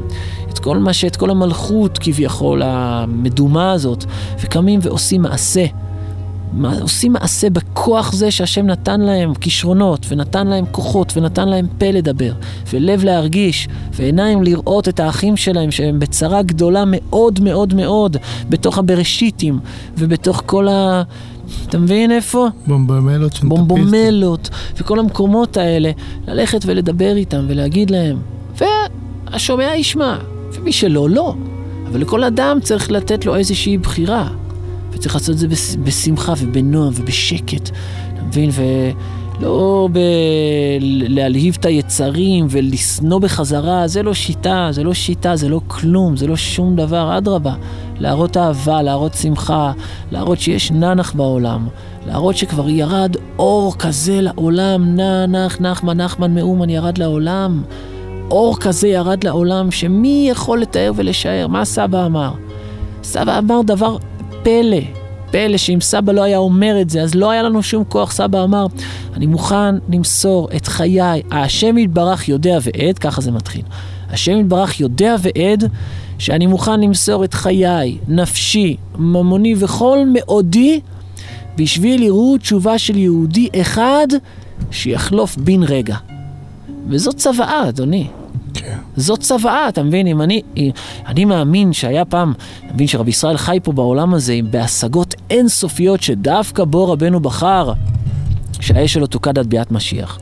את 0.50 0.58
כל 0.58 0.78
מה 0.78 0.92
ש... 0.92 1.04
את 1.04 1.16
כל 1.16 1.30
המלכות 1.30 1.98
כביכול 1.98 2.62
המדומה 2.64 3.72
הזאת, 3.72 4.04
וקמים 4.40 4.80
ועושים 4.82 5.22
מעשה. 5.22 5.64
מה- 6.54 6.80
עושים 6.80 7.12
מעשה 7.12 7.50
בכוח 7.50 8.12
זה 8.12 8.30
שהשם 8.30 8.66
נתן 8.66 9.00
להם 9.00 9.34
כישרונות, 9.34 10.06
ונתן 10.08 10.46
להם 10.46 10.64
כוחות, 10.70 11.12
ונתן 11.16 11.48
להם 11.48 11.66
פה 11.78 11.90
לדבר, 11.90 12.32
ולב 12.72 13.04
להרגיש, 13.04 13.68
ועיניים 13.92 14.42
לראות 14.42 14.88
את 14.88 15.00
האחים 15.00 15.36
שלהם 15.36 15.70
שהם 15.70 15.98
בצרה 15.98 16.42
גדולה 16.42 16.84
מאוד 16.86 17.40
מאוד 17.40 17.74
מאוד, 17.74 18.16
בתוך 18.48 18.78
הבראשיתים, 18.78 19.58
ובתוך 19.98 20.42
כל 20.46 20.68
ה... 20.68 21.02
אתה 21.68 21.78
מבין 21.78 22.10
איפה? 22.12 22.48
בומבמלות 22.66 23.32
של 23.32 23.46
בומבומלות, 23.46 24.50
וכל 24.76 24.98
המקומות 24.98 25.56
האלה, 25.56 25.90
ללכת 26.28 26.60
ולדבר 26.66 27.16
איתם 27.16 27.44
ולהגיד 27.48 27.90
להם, 27.90 28.16
והשומע 29.30 29.74
ישמע, 29.76 30.16
ומי 30.52 30.72
שלא, 30.72 31.10
לא. 31.10 31.34
אבל 31.88 32.00
לכל 32.00 32.24
אדם 32.24 32.58
צריך 32.62 32.90
לתת 32.90 33.26
לו 33.26 33.36
איזושהי 33.36 33.78
בחירה, 33.78 34.28
וצריך 34.94 35.14
לעשות 35.14 35.30
את 35.30 35.38
זה 35.38 35.48
בש- 35.48 35.76
בשמחה 35.76 36.32
ובנועם 36.38 36.92
ובשקט, 36.96 37.70
אתה 38.14 38.22
מבין? 38.26 38.50
לא 39.40 39.88
בלהלהיב 39.92 41.56
את 41.60 41.64
היצרים 41.64 42.46
ולשנוא 42.50 43.18
בחזרה, 43.18 43.86
זה 43.88 44.02
לא 44.02 44.14
שיטה, 44.14 44.68
זה 44.70 44.82
לא 44.82 44.94
שיטה, 44.94 45.36
זה 45.36 45.48
לא 45.48 45.60
כלום, 45.66 46.16
זה 46.16 46.26
לא 46.26 46.36
שום 46.36 46.76
דבר, 46.76 47.18
אדרבה. 47.18 47.54
להראות 47.98 48.36
אהבה, 48.36 48.82
להראות 48.82 49.14
שמחה, 49.14 49.72
להראות 50.12 50.40
שיש 50.40 50.70
ננח 50.70 51.12
בעולם, 51.12 51.68
להראות 52.06 52.36
שכבר 52.36 52.68
ירד 52.68 53.16
אור 53.38 53.74
כזה 53.78 54.20
לעולם, 54.20 54.96
נח, 55.28 55.60
נחמן, 55.60 56.00
נחמן 56.00 56.34
מאומן 56.34 56.70
ירד 56.70 56.98
לעולם. 56.98 57.62
אור 58.30 58.56
כזה 58.60 58.88
ירד 58.88 59.24
לעולם, 59.24 59.70
שמי 59.70 60.26
יכול 60.30 60.60
לתאר 60.60 60.92
ולשער? 60.96 61.46
מה 61.46 61.64
סבא 61.64 62.06
אמר? 62.06 62.30
סבא 63.02 63.38
אמר 63.38 63.60
דבר 63.62 63.96
פלא, 64.44 64.80
פלא 65.30 65.56
שאם 65.56 65.80
סבא 65.80 66.12
לא 66.12 66.22
היה 66.22 66.38
אומר 66.38 66.80
את 66.80 66.90
זה, 66.90 67.02
אז 67.02 67.14
לא 67.14 67.30
היה 67.30 67.42
לנו 67.42 67.62
שום 67.62 67.84
כוח. 67.84 68.12
סבא 68.12 68.44
אמר, 68.44 68.66
אני 69.14 69.26
מוכן 69.26 69.74
למסור 69.88 70.48
את 70.56 70.66
חיי, 70.66 71.22
השם 71.30 71.78
יתברך 71.78 72.28
יודע 72.28 72.58
ועד, 72.62 72.98
ככה 72.98 73.20
זה 73.20 73.30
מתחיל. 73.30 73.62
השם 74.10 74.40
יתברך 74.40 74.80
יודע 74.80 75.16
ועד 75.22 75.64
שאני 76.18 76.46
מוכן 76.46 76.80
למסור 76.80 77.24
את 77.24 77.34
חיי, 77.34 77.98
נפשי, 78.08 78.76
ממוני 78.98 79.54
וכל 79.58 79.98
מאודי 80.12 80.80
בשביל 81.56 82.02
יראו 82.02 82.38
תשובה 82.38 82.78
של 82.78 82.96
יהודי 82.96 83.48
אחד 83.60 84.06
שיחלוף 84.70 85.36
בן 85.36 85.62
רגע. 85.62 85.96
וזאת 86.88 87.16
צוואה, 87.16 87.68
אדוני. 87.68 88.06
כן. 88.64 88.78
זאת 88.96 89.20
צוואה, 89.20 89.68
אתה 89.68 89.82
מבין? 89.82 90.06
אם 90.06 90.22
אני, 90.22 90.42
אני 91.06 91.24
מאמין 91.24 91.72
שהיה 91.72 92.04
פעם, 92.04 92.32
אתה 92.66 92.74
מבין 92.74 92.86
שרבי 92.86 93.10
ישראל 93.10 93.36
חי 93.36 93.58
פה 93.62 93.72
בעולם 93.72 94.14
הזה 94.14 94.40
בהשגות 94.50 95.14
אינסופיות 95.30 96.02
שדווקא 96.02 96.64
בו 96.64 96.92
רבנו 96.92 97.20
בחר 97.20 97.72
שהאש 98.60 98.92
שלו 98.92 99.06
תוקד 99.06 99.38
עד 99.38 99.46
ביאת 99.46 99.72
משיח. 99.72 100.18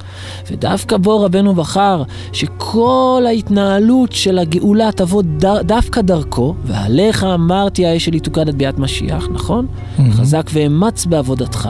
ודווקא 0.50 0.96
בו 0.96 1.20
רבנו 1.20 1.54
בחר 1.54 2.02
שכל 2.32 3.24
ההתנהלות 3.26 4.12
של 4.12 4.38
הגאולה 4.38 4.92
תבוא 4.92 5.22
ד, 5.22 5.46
דווקא 5.46 6.00
דרכו, 6.00 6.54
ועליך 6.64 7.24
אמרתי 7.24 7.86
האש 7.86 8.04
שלי 8.04 8.20
תוקד 8.20 8.48
עד 8.48 8.54
ביאת 8.54 8.78
משיח, 8.78 9.28
נכון? 9.32 9.66
Mm-hmm. 9.66 10.02
חזק 10.12 10.50
ואמץ 10.52 11.06
בעבודתך, 11.06 11.68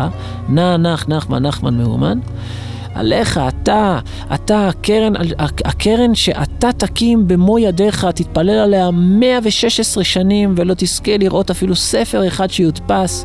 נע 0.48 0.76
נח 0.76 1.08
נחמן 1.08 1.42
נחמן 1.42 1.78
מאומן. 1.78 2.18
עליך, 2.94 3.40
אתה, 3.48 3.98
אתה 4.34 4.68
הקרן, 4.68 5.12
הקרן 5.64 6.14
שאתה 6.14 6.72
תקים 6.72 7.28
במו 7.28 7.58
ידיך, 7.58 8.04
תתפלל 8.14 8.50
עליה 8.50 8.90
116 8.90 10.04
שנים 10.04 10.54
ולא 10.56 10.74
תזכה 10.76 11.16
לראות 11.16 11.50
אפילו 11.50 11.76
ספר 11.76 12.28
אחד 12.28 12.50
שיודפס, 12.50 13.24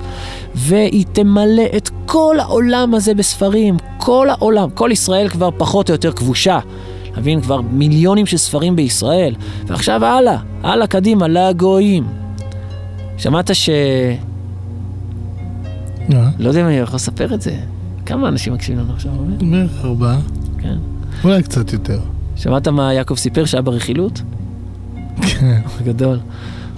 והיא 0.55 1.05
תמלא 1.11 1.65
את 1.77 1.89
כל 2.05 2.35
העולם 2.39 2.93
הזה 2.93 3.13
בספרים, 3.13 3.77
כל 3.97 4.29
העולם, 4.29 4.69
כל 4.69 4.89
ישראל 4.91 5.29
כבר 5.29 5.49
פחות 5.57 5.89
או 5.89 5.93
יותר 5.93 6.11
כבושה. 6.11 6.59
מבין, 7.17 7.41
כבר 7.41 7.61
מיליונים 7.61 8.25
של 8.25 8.37
ספרים 8.37 8.75
בישראל, 8.75 9.35
ועכשיו 9.65 10.05
הלאה, 10.05 10.37
הלאה 10.63 10.87
קדימה, 10.87 11.27
לגויים. 11.27 12.07
שמעת 13.17 13.55
ש... 13.55 13.69
לא 16.39 16.47
יודע 16.49 16.61
אם 16.61 16.65
אני 16.65 16.77
יכול 16.77 16.95
לספר 16.95 17.33
את 17.33 17.41
זה. 17.41 17.57
כמה 18.07 18.27
אנשים 18.27 18.53
מקשיבים 18.53 18.83
לנו 18.83 18.93
עכשיו? 18.93 19.11
בערך 19.51 19.85
ארבעה. 19.85 20.19
כן. 20.57 20.77
אולי 21.23 21.43
קצת 21.43 21.73
יותר. 21.73 21.99
שמעת 22.35 22.67
מה 22.67 22.93
יעקב 22.93 23.15
סיפר 23.15 23.45
שהיה 23.45 23.61
ברכילות? 23.61 24.21
כן. 25.21 25.61
גדול. 25.87 26.19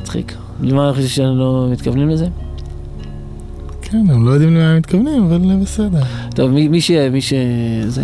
מצחיק. 0.01 0.35
למה 0.61 0.85
אני 0.85 0.93
חושב 0.93 1.07
שאנחנו 1.07 1.37
לא 1.37 1.69
מתכוונים 1.71 2.09
לזה? 2.09 2.27
כן, 3.81 4.05
הם 4.09 4.25
לא 4.25 4.31
יודעים 4.31 4.55
למה 4.55 4.69
הם 4.69 4.77
מתכוונים, 4.77 5.23
אבל 5.23 5.55
בסדר. 5.61 6.01
טוב, 6.35 6.51
מי, 6.51 6.67
מי 6.67 6.81
ש... 6.81 6.91
מי 6.91 7.21
ש... 7.21 7.33
זה... 7.87 8.03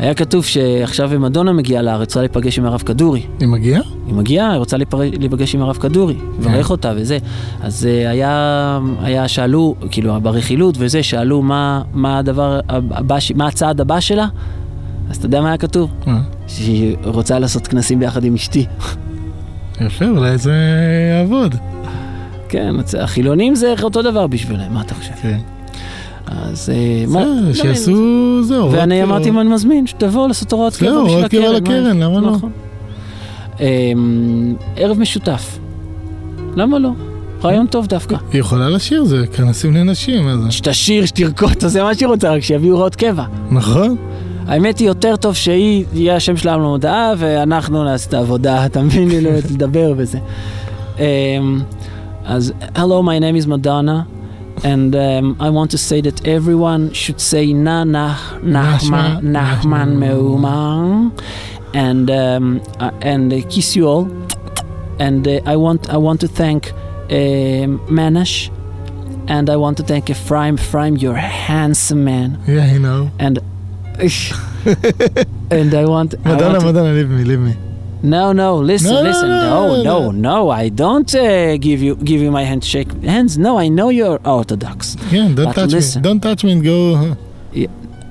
היה 0.00 0.14
כתוב 0.14 0.44
שעכשיו 0.44 1.10
מדונה 1.18 1.52
מגיעה 1.52 1.82
לארץ, 1.82 2.00
רוצה 2.00 2.20
להיפגש 2.20 2.58
עם 2.58 2.64
הרב 2.64 2.80
כדורי. 2.80 3.22
היא 3.40 3.48
מגיעה? 3.48 3.82
היא 4.06 4.14
מגיעה, 4.14 4.50
היא 4.50 4.58
רוצה 4.58 4.76
להיפגש 5.18 5.54
עם 5.54 5.62
הרב 5.62 5.76
כדורי, 5.76 6.14
לברך 6.38 6.70
אותה 6.70 6.92
וזה. 6.96 7.18
אז 7.60 7.86
אה, 7.86 8.10
היה, 8.10 8.78
היה, 9.02 9.28
שאלו, 9.28 9.74
כאילו, 9.90 10.20
ברכילות 10.20 10.74
וזה, 10.78 11.02
שאלו 11.02 11.42
מה, 11.42 11.82
מה 11.94 12.18
הדבר 12.18 12.60
הבא, 12.68 13.16
מה 13.34 13.46
הצעד 13.46 13.80
הבא 13.80 14.00
שלה? 14.00 14.26
אז 15.10 15.16
אתה 15.16 15.26
יודע 15.26 15.40
מה 15.40 15.48
היה 15.48 15.58
כתוב? 15.58 15.90
מה? 16.06 16.20
שהיא 16.46 16.96
רוצה 17.04 17.38
לעשות 17.38 17.66
כנסים 17.66 17.98
ביחד 17.98 18.24
עם 18.24 18.34
אשתי. 18.34 18.66
יפה, 19.80 20.04
אולי 20.08 20.38
זה 20.38 20.54
יעבוד. 21.18 21.54
כן, 22.48 22.74
החילונים 22.98 23.54
זה 23.54 23.74
אותו 23.82 24.02
דבר 24.02 24.26
בשבילם, 24.26 24.74
מה 24.74 24.80
אתה 24.80 24.94
חושב? 24.94 25.12
כן. 25.22 25.38
אז 26.30 26.72
מה... 27.08 27.20
בסדר, 27.20 27.52
שיעשו 27.52 28.42
זהו. 28.42 28.72
ואני 28.72 29.02
אמרתי 29.02 29.30
מה 29.30 29.40
אני 29.40 29.50
מזמין, 29.50 29.86
שתבואו 29.86 30.28
לעשות 30.28 30.52
הוראות 30.52 30.76
קבע 30.76 30.90
זהו, 30.90 31.04
בשביל 31.04 31.16
הוראות 31.16 31.30
קבע 31.30 31.56
הקרן. 31.56 31.84
לקרן, 31.84 32.02
למה 32.02 32.20
לא? 32.20 32.30
נכון. 32.30 32.50
אמ, 33.60 34.54
ערב 34.76 34.98
משותף. 34.98 35.58
למה 36.56 36.78
לא? 36.78 36.90
רעיון 37.44 37.66
טוב 37.66 37.86
דווקא. 37.86 38.16
היא 38.32 38.40
יכולה 38.40 38.68
לשיר, 38.68 39.04
זה 39.04 39.26
כנסים 39.26 39.74
לנשים, 39.74 40.28
אז... 40.28 40.38
שתשיר, 40.50 41.06
שתרקוד, 41.06 41.66
זה 41.66 41.82
מה 41.82 41.94
שהיא 41.94 42.08
רוצה, 42.08 42.32
רק 42.34 42.42
שיביאו 42.42 42.74
הוראות 42.74 42.96
קבע. 42.96 43.24
נכון. 43.50 43.96
האמת 44.46 44.78
היא 44.78 44.88
יותר 44.88 45.16
טוב 45.16 45.34
שהיא, 45.34 45.84
יהיה 45.94 46.16
השם 46.16 46.36
שלה 46.36 46.56
למודעה, 46.56 47.12
ואנחנו 47.18 47.84
נעשה 47.84 48.08
את 48.08 48.14
העבודה, 48.14 48.64
אתה 48.66 48.82
מבין 48.82 49.08
לי, 49.08 49.20
לא 49.20 49.30
לדבר 49.30 49.92
וזה. 49.96 50.18
אמ, 50.98 51.60
אז, 52.24 52.52
hello, 52.74 53.02
my 53.02 53.20
name 53.20 53.44
is 53.44 53.48
Madonna. 53.48 54.19
And 54.62 54.94
um, 54.94 55.36
I 55.40 55.48
want 55.50 55.70
to 55.70 55.78
say 55.78 56.00
that 56.02 56.26
everyone 56.26 56.92
should 56.92 57.20
say 57.20 57.52
Na 57.52 57.84
na 57.84 58.14
Nachman 58.42 59.22
Nachman 59.22 59.96
Meuman 59.96 61.12
and 61.74 62.10
um, 62.10 62.60
uh, 62.78 62.90
and 63.00 63.32
uh, 63.32 63.40
kiss 63.48 63.74
you 63.74 63.86
all. 63.88 64.04
And 64.98 65.26
uh, 65.26 65.40
I 65.46 65.56
want 65.56 65.88
I 65.88 65.96
want 65.96 66.20
to 66.20 66.28
thank 66.28 66.72
um 67.10 67.78
Manash 67.88 68.50
and 69.28 69.48
I 69.48 69.56
want 69.56 69.76
to 69.78 69.82
thank 69.82 70.10
Ephraim. 70.10 70.54
Ephraim, 70.56 70.96
you're 70.98 71.16
a 71.16 71.20
handsome 71.20 72.04
man. 72.04 72.38
Yeah, 72.46 72.70
you 72.72 72.80
know. 72.80 73.10
And 73.18 73.38
and 75.50 75.74
I 75.74 75.84
want 75.86 76.14
I 76.24 76.30
Madonna, 76.32 76.52
want 76.52 76.60
to- 76.60 76.66
Madonna, 76.66 76.92
leave 76.92 77.08
me, 77.10 77.24
leave 77.24 77.40
me. 77.40 77.56
no, 78.03 78.23
no, 78.33 78.49
listen, 78.57 78.91
No, 78.93 79.01
no, 79.01 79.09
listen. 79.09 79.29
no, 79.29 79.39
No, 79.39 79.83
no, 79.83 79.83
no, 79.83 80.11
no, 80.11 80.49
I 80.63 80.69
don't 80.69 81.11
uh, 81.15 81.57
give 81.57 81.79
you 81.81 81.93
give 82.09 82.19
you 82.25 82.31
my 82.39 82.43
handshake 82.51 82.91
hands. 83.03 83.37
No, 83.37 83.51
I 83.65 83.67
know 83.77 83.89
you're 83.99 84.19
Orthodox. 84.37 84.95
Yeah, 85.11 85.27
don't 85.37 85.45
But 85.49 85.55
touch 85.55 85.71
listen. 85.77 86.01
me. 86.01 86.03
Don't 86.07 86.21
touch 86.27 86.41
me 86.45 86.51
and 86.55 86.63
go. 86.63 86.77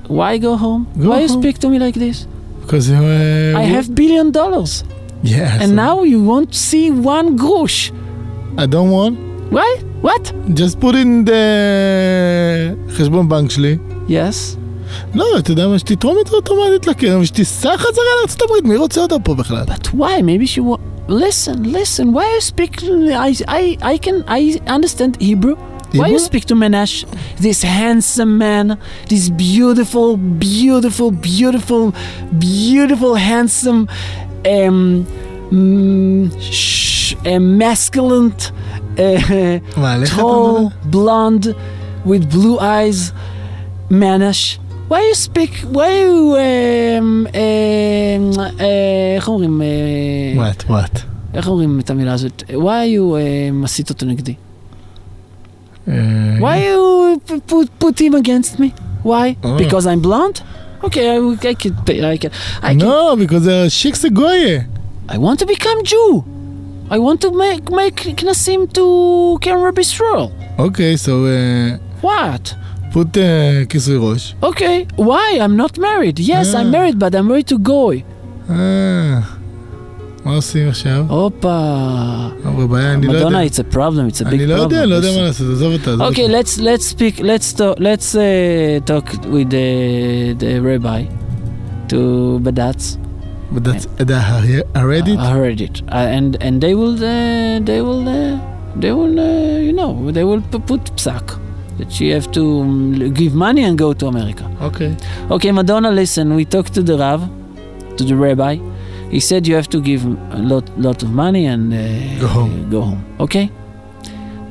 Why 0.07 0.31
go 0.37 0.55
home? 0.65 0.81
Go 1.01 1.09
Why 1.09 1.19
you 1.21 1.29
home. 1.29 1.41
speak 1.41 1.55
to 1.63 1.67
me 1.69 1.77
like 1.79 1.95
this? 2.05 2.17
Because 2.61 2.89
you. 2.89 2.97
Uh, 2.97 3.61
I 3.61 3.63
have 3.75 3.85
billion 4.01 4.27
dollars. 4.31 4.71
Yes. 5.23 5.61
And 5.63 5.75
now 5.75 5.95
you 6.03 6.19
won't 6.31 6.53
see 6.53 6.85
one 6.91 7.27
grosh. 7.43 7.79
I 8.57 8.65
don't 8.73 8.91
want. 8.91 9.15
Why? 9.57 9.69
What? 10.01 10.23
Just 10.61 10.79
put 10.79 10.93
in 10.95 11.25
the 11.25 11.41
חשבון 12.97 13.29
בנק 13.29 13.51
שלי. 13.51 13.77
Yes. 14.07 14.57
לא, 15.15 15.25
אתה 15.39 15.51
יודע 15.51 15.67
מה, 15.67 15.79
שתתרום 15.79 16.17
את 16.21 16.27
זה 16.27 16.35
אוטומטית 16.35 16.87
לקרן 16.87 17.19
ושתיסע 17.21 17.77
חזרה 17.77 18.03
לארצות 18.21 18.41
הברית, 18.41 18.63
מי 18.63 18.77
רוצה 18.77 19.01
אותה 19.01 19.15
פה 19.23 19.35
בכלל? 19.35 19.63
But 19.63 19.87
why? 19.87 20.21
Maybe 20.21 20.47
she 20.47 20.59
wa- 20.61 20.79
listen, 21.09 21.63
listen. 21.73 22.13
Why 22.13 22.25
you 22.35 22.41
speak? 22.53 22.83
I, 22.83 23.31
I, 23.47 23.77
I 23.93 23.97
can, 23.97 24.17
I 24.27 24.59
understand 24.75 25.17
Hebrew. 25.21 25.55
Why 25.55 25.97
you 25.97 26.03
Hebrew? 26.03 26.19
speak 26.29 26.45
to 26.51 26.55
Menash, 26.55 26.95
this 27.45 27.59
handsome 27.63 28.33
man, 28.37 28.67
this 29.11 29.29
beautiful, 29.29 30.07
beautiful, 30.17 31.09
beautiful, 31.11 31.83
beautiful, 32.39 33.13
handsome, 33.31 33.81
um, 34.55 35.05
mm, 35.51 36.23
sh- 36.41 37.15
uh, 37.31 37.39
masculine, 37.63 38.31
uh, 38.97 39.01
מה, 39.77 39.93
עליך 39.93 40.13
אתה 40.13 40.21
tall, 40.21 40.91
blonde, 40.93 41.47
with 42.05 42.23
blue 42.35 42.57
eyes, 42.59 43.13
Menash. 43.91 44.59
Why 44.90 45.02
you 45.02 45.14
speak, 45.14 45.52
why 45.70 45.90
you, 46.02 46.34
um, 46.34 47.28
um, 47.28 48.38
uh, 48.40 48.62
איך 49.16 49.28
אומרים, 49.28 49.60
uh, 49.60 50.38
What, 50.38 50.70
what? 50.70 51.00
איך 51.34 51.48
אומרים 51.48 51.80
את 51.80 51.90
המילה 51.90 52.12
הזאת? 52.12 52.42
why 52.48 52.84
you 52.96 53.14
uh, 53.14 53.52
מסית 53.52 53.90
אותו 53.90 54.06
נגדי? 54.06 54.34
אה, 55.88 55.94
Why 56.40 56.56
you 56.66 57.20
put, 57.48 57.68
put 57.84 58.00
him 58.00 58.14
against 58.14 58.58
me? 58.58 58.72
Why? 59.04 59.36
Oh. 59.44 59.56
Because 59.58 59.86
I'm 59.86 60.00
blonde? 60.00 60.42
Okay, 60.82 61.10
I, 61.10 61.18
I 61.18 61.54
can, 61.54 62.04
I 62.04 62.16
can, 62.16 62.30
I 62.62 62.74
can, 62.74 62.78
No, 62.78 63.14
because 63.14 63.44
they're 63.44 63.66
a 63.66 63.70
chic 63.70 63.94
segoye. 63.94 64.66
I 65.08 65.18
want 65.18 65.38
to 65.38 65.46
become 65.46 65.84
Jew. 65.84 66.24
I 66.90 66.98
want 66.98 67.20
to 67.20 67.30
make, 67.30 67.70
make 67.70 68.16
כנסים 68.16 68.66
to 68.74 69.38
Rabbi 69.46 69.82
Stroll. 69.82 70.32
Okay, 70.58 70.96
so 70.96 71.26
uh, 71.26 71.78
What? 72.00 72.56
put 72.93 73.17
uh, 73.17 73.19
כיסוי 73.69 73.97
ראש. 73.97 74.35
Okay, 74.43 74.85
why? 74.97 75.27
I'm 75.41 75.55
not 75.63 75.77
married. 75.77 76.19
Yes, 76.19 76.47
I'm 76.53 76.67
Ah. 76.67 76.75
married, 76.77 76.97
but 76.99 77.11
I'm 77.15 77.27
married 77.31 77.47
to 77.53 77.57
Goy. 77.69 78.01
אה, 78.49 79.19
מה 80.25 80.35
עושים 80.35 80.67
עכשיו? 80.69 81.05
הופה. 81.09 81.59
אבל 82.45 82.65
בעיה, 82.67 82.93
אני 82.93 83.07
לא 83.07 83.11
יודע. 83.13 83.25
מדונה, 83.25 83.45
it's 83.45 83.59
a 83.59 83.75
problem, 83.75 84.09
it's 84.11 84.21
a 84.21 84.25
big 84.25 84.27
problem. 84.27 84.33
אני 84.33 84.45
לא 84.47 84.53
יודע, 84.55 84.85
לא 84.85 84.95
יודע 84.95 85.11
מה 85.15 85.21
לעשות, 85.21 85.47
עזוב 85.51 85.73
אותה. 85.73 85.91
עזוב 85.93 86.01
Okay, 86.13 86.21
אותה. 86.21 86.39
let's 86.41 86.57
let's 86.59 86.85
speak. 86.95 87.19
Let's 87.19 87.53
talk. 87.59 87.79
Let's 87.79 88.15
uh, 88.15 88.91
talk 88.91 89.07
with 89.33 89.49
the 89.49 89.67
the 90.43 90.51
rabbi 90.69 91.01
to 91.89 91.99
Badatz. 92.45 92.85
But 93.55 93.63
that's, 93.63 93.85
I 93.99 94.61
I 94.79 94.83
read 94.93 95.07
it? 95.13 95.19
I 95.27 95.29
heard 95.39 95.59
it, 95.67 95.75
uh, 95.97 96.15
and 96.17 96.31
and 96.45 96.55
they 96.63 96.73
will 96.79 96.95
uh, 96.95 97.59
they 97.69 97.79
will 97.87 98.03
uh, 98.19 98.33
they 98.83 98.91
will 98.99 99.15
uh, 99.19 99.57
you 99.67 99.73
know 99.79 99.91
they 100.17 100.25
will 100.29 100.41
pu- 100.51 100.65
put 100.71 100.81
psak 100.99 101.25
that 101.79 101.91
she 101.91 102.09
have 102.09 102.31
to 102.31 102.61
um, 102.61 103.13
give 103.13 103.33
money 103.35 103.63
and 103.63 103.77
go 103.77 103.93
to 103.93 104.07
America. 104.07 104.45
Okay. 104.61 104.95
Okay, 105.29 105.51
Madonna, 105.51 105.91
listen. 105.91 106.35
We 106.35 106.45
talked 106.45 106.73
to 106.75 106.81
the 106.81 106.97
Rav, 106.97 107.21
to 107.97 108.03
the 108.03 108.15
rabbi. 108.15 108.57
He 109.11 109.19
said 109.19 109.47
you 109.47 109.55
have 109.55 109.69
to 109.69 109.79
give 109.81 110.05
a 110.05 110.41
lot 110.51 110.65
lot 110.77 111.03
of 111.03 111.09
money 111.11 111.45
and 111.45 111.73
uh, 111.73 111.77
Go 112.21 112.27
home. 112.27 112.69
Go 112.69 112.81
home. 112.81 113.01
Okay. 113.19 113.49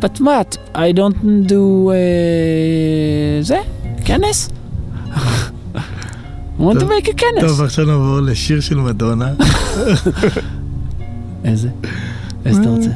But 0.00 0.14
what? 0.20 0.58
I 0.74 0.92
don't 0.92 1.46
do 1.46 1.90
uh, 1.90 3.42
זה 3.42 3.60
כנס. 4.04 4.48
I 6.58 6.62
want 6.62 6.78
to 6.80 6.86
make 6.86 7.08
a 7.08 7.14
כנס. 7.14 7.40
טוב, 7.40 7.60
עכשיו 7.62 7.84
נעבור 7.86 8.20
לשיר 8.20 8.60
של 8.60 8.76
מדונה. 8.76 9.32
איזה? 11.44 11.68
איזה 12.44 12.60
אתה 12.60 12.68
רוצה? 12.70 12.90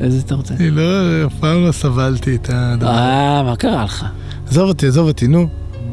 לא 0.00 0.02
יודע. 0.02 0.04
איזה 0.04 0.20
אתה 0.26 0.34
רוצה? 0.34 0.54
אני 0.54 0.70
לא, 0.70 0.82
אף 1.26 1.32
פעם 1.40 1.64
לא 1.66 1.72
סבלתי 1.72 2.34
את 2.34 2.48
הדבר. 2.52 2.88
אה, 2.88 3.42
מה 3.42 3.56
קרה 3.56 3.84
לך? 3.84 4.04
עזוב 4.48 4.68
אותי, 4.68 4.86
עזוב 4.86 5.08
אותי, 5.08 5.26
נו. 5.28 5.48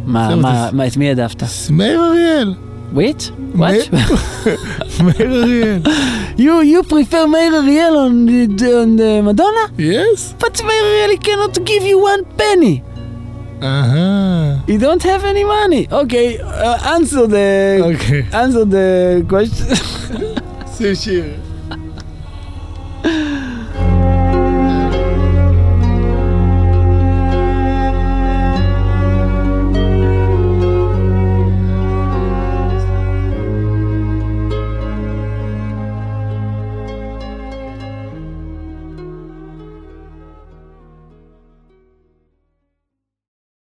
מה, 0.06 0.28
עזוב 0.28 0.40
מה, 0.42 0.66
אותי. 0.66 0.76
מה, 0.76 0.88
את 0.88 0.98
מי 0.98 1.10
העדפת? 1.10 1.44
מאיר 1.70 2.02
אריאל. 2.02 2.53
Wait? 2.95 3.32
What? 3.56 3.95
מאיר 5.03 5.44
אריאל. 5.44 5.82
You 6.38 6.56
you 6.72 6.82
prefer 6.90 7.24
Meir 7.36 7.53
Ariel 7.62 7.95
on 8.06 8.14
the, 8.60 8.70
on 8.84 8.92
the 9.02 9.12
Madonna? 9.28 9.66
Yes. 9.78 10.20
But 10.44 10.56
Meir 10.68 10.84
Ariel 10.92 11.12
he 11.16 11.18
cannot 11.28 11.56
give 11.70 11.84
you 11.92 11.98
one 12.12 12.24
penny. 12.38 12.82
אהה. 13.64 14.58
He 14.68 14.78
don't 14.78 15.03
have 15.03 15.24
any 15.34 15.44
money. 15.44 15.88
Okay, 15.92 16.38
uh, 16.40 16.95
answer 16.95 17.26
the 17.28 17.48
Okay. 17.94 18.22
answer 18.44 18.66
the 18.66 19.24
question. 19.30 19.76
שים 20.78 20.95
שיר. 20.95 21.24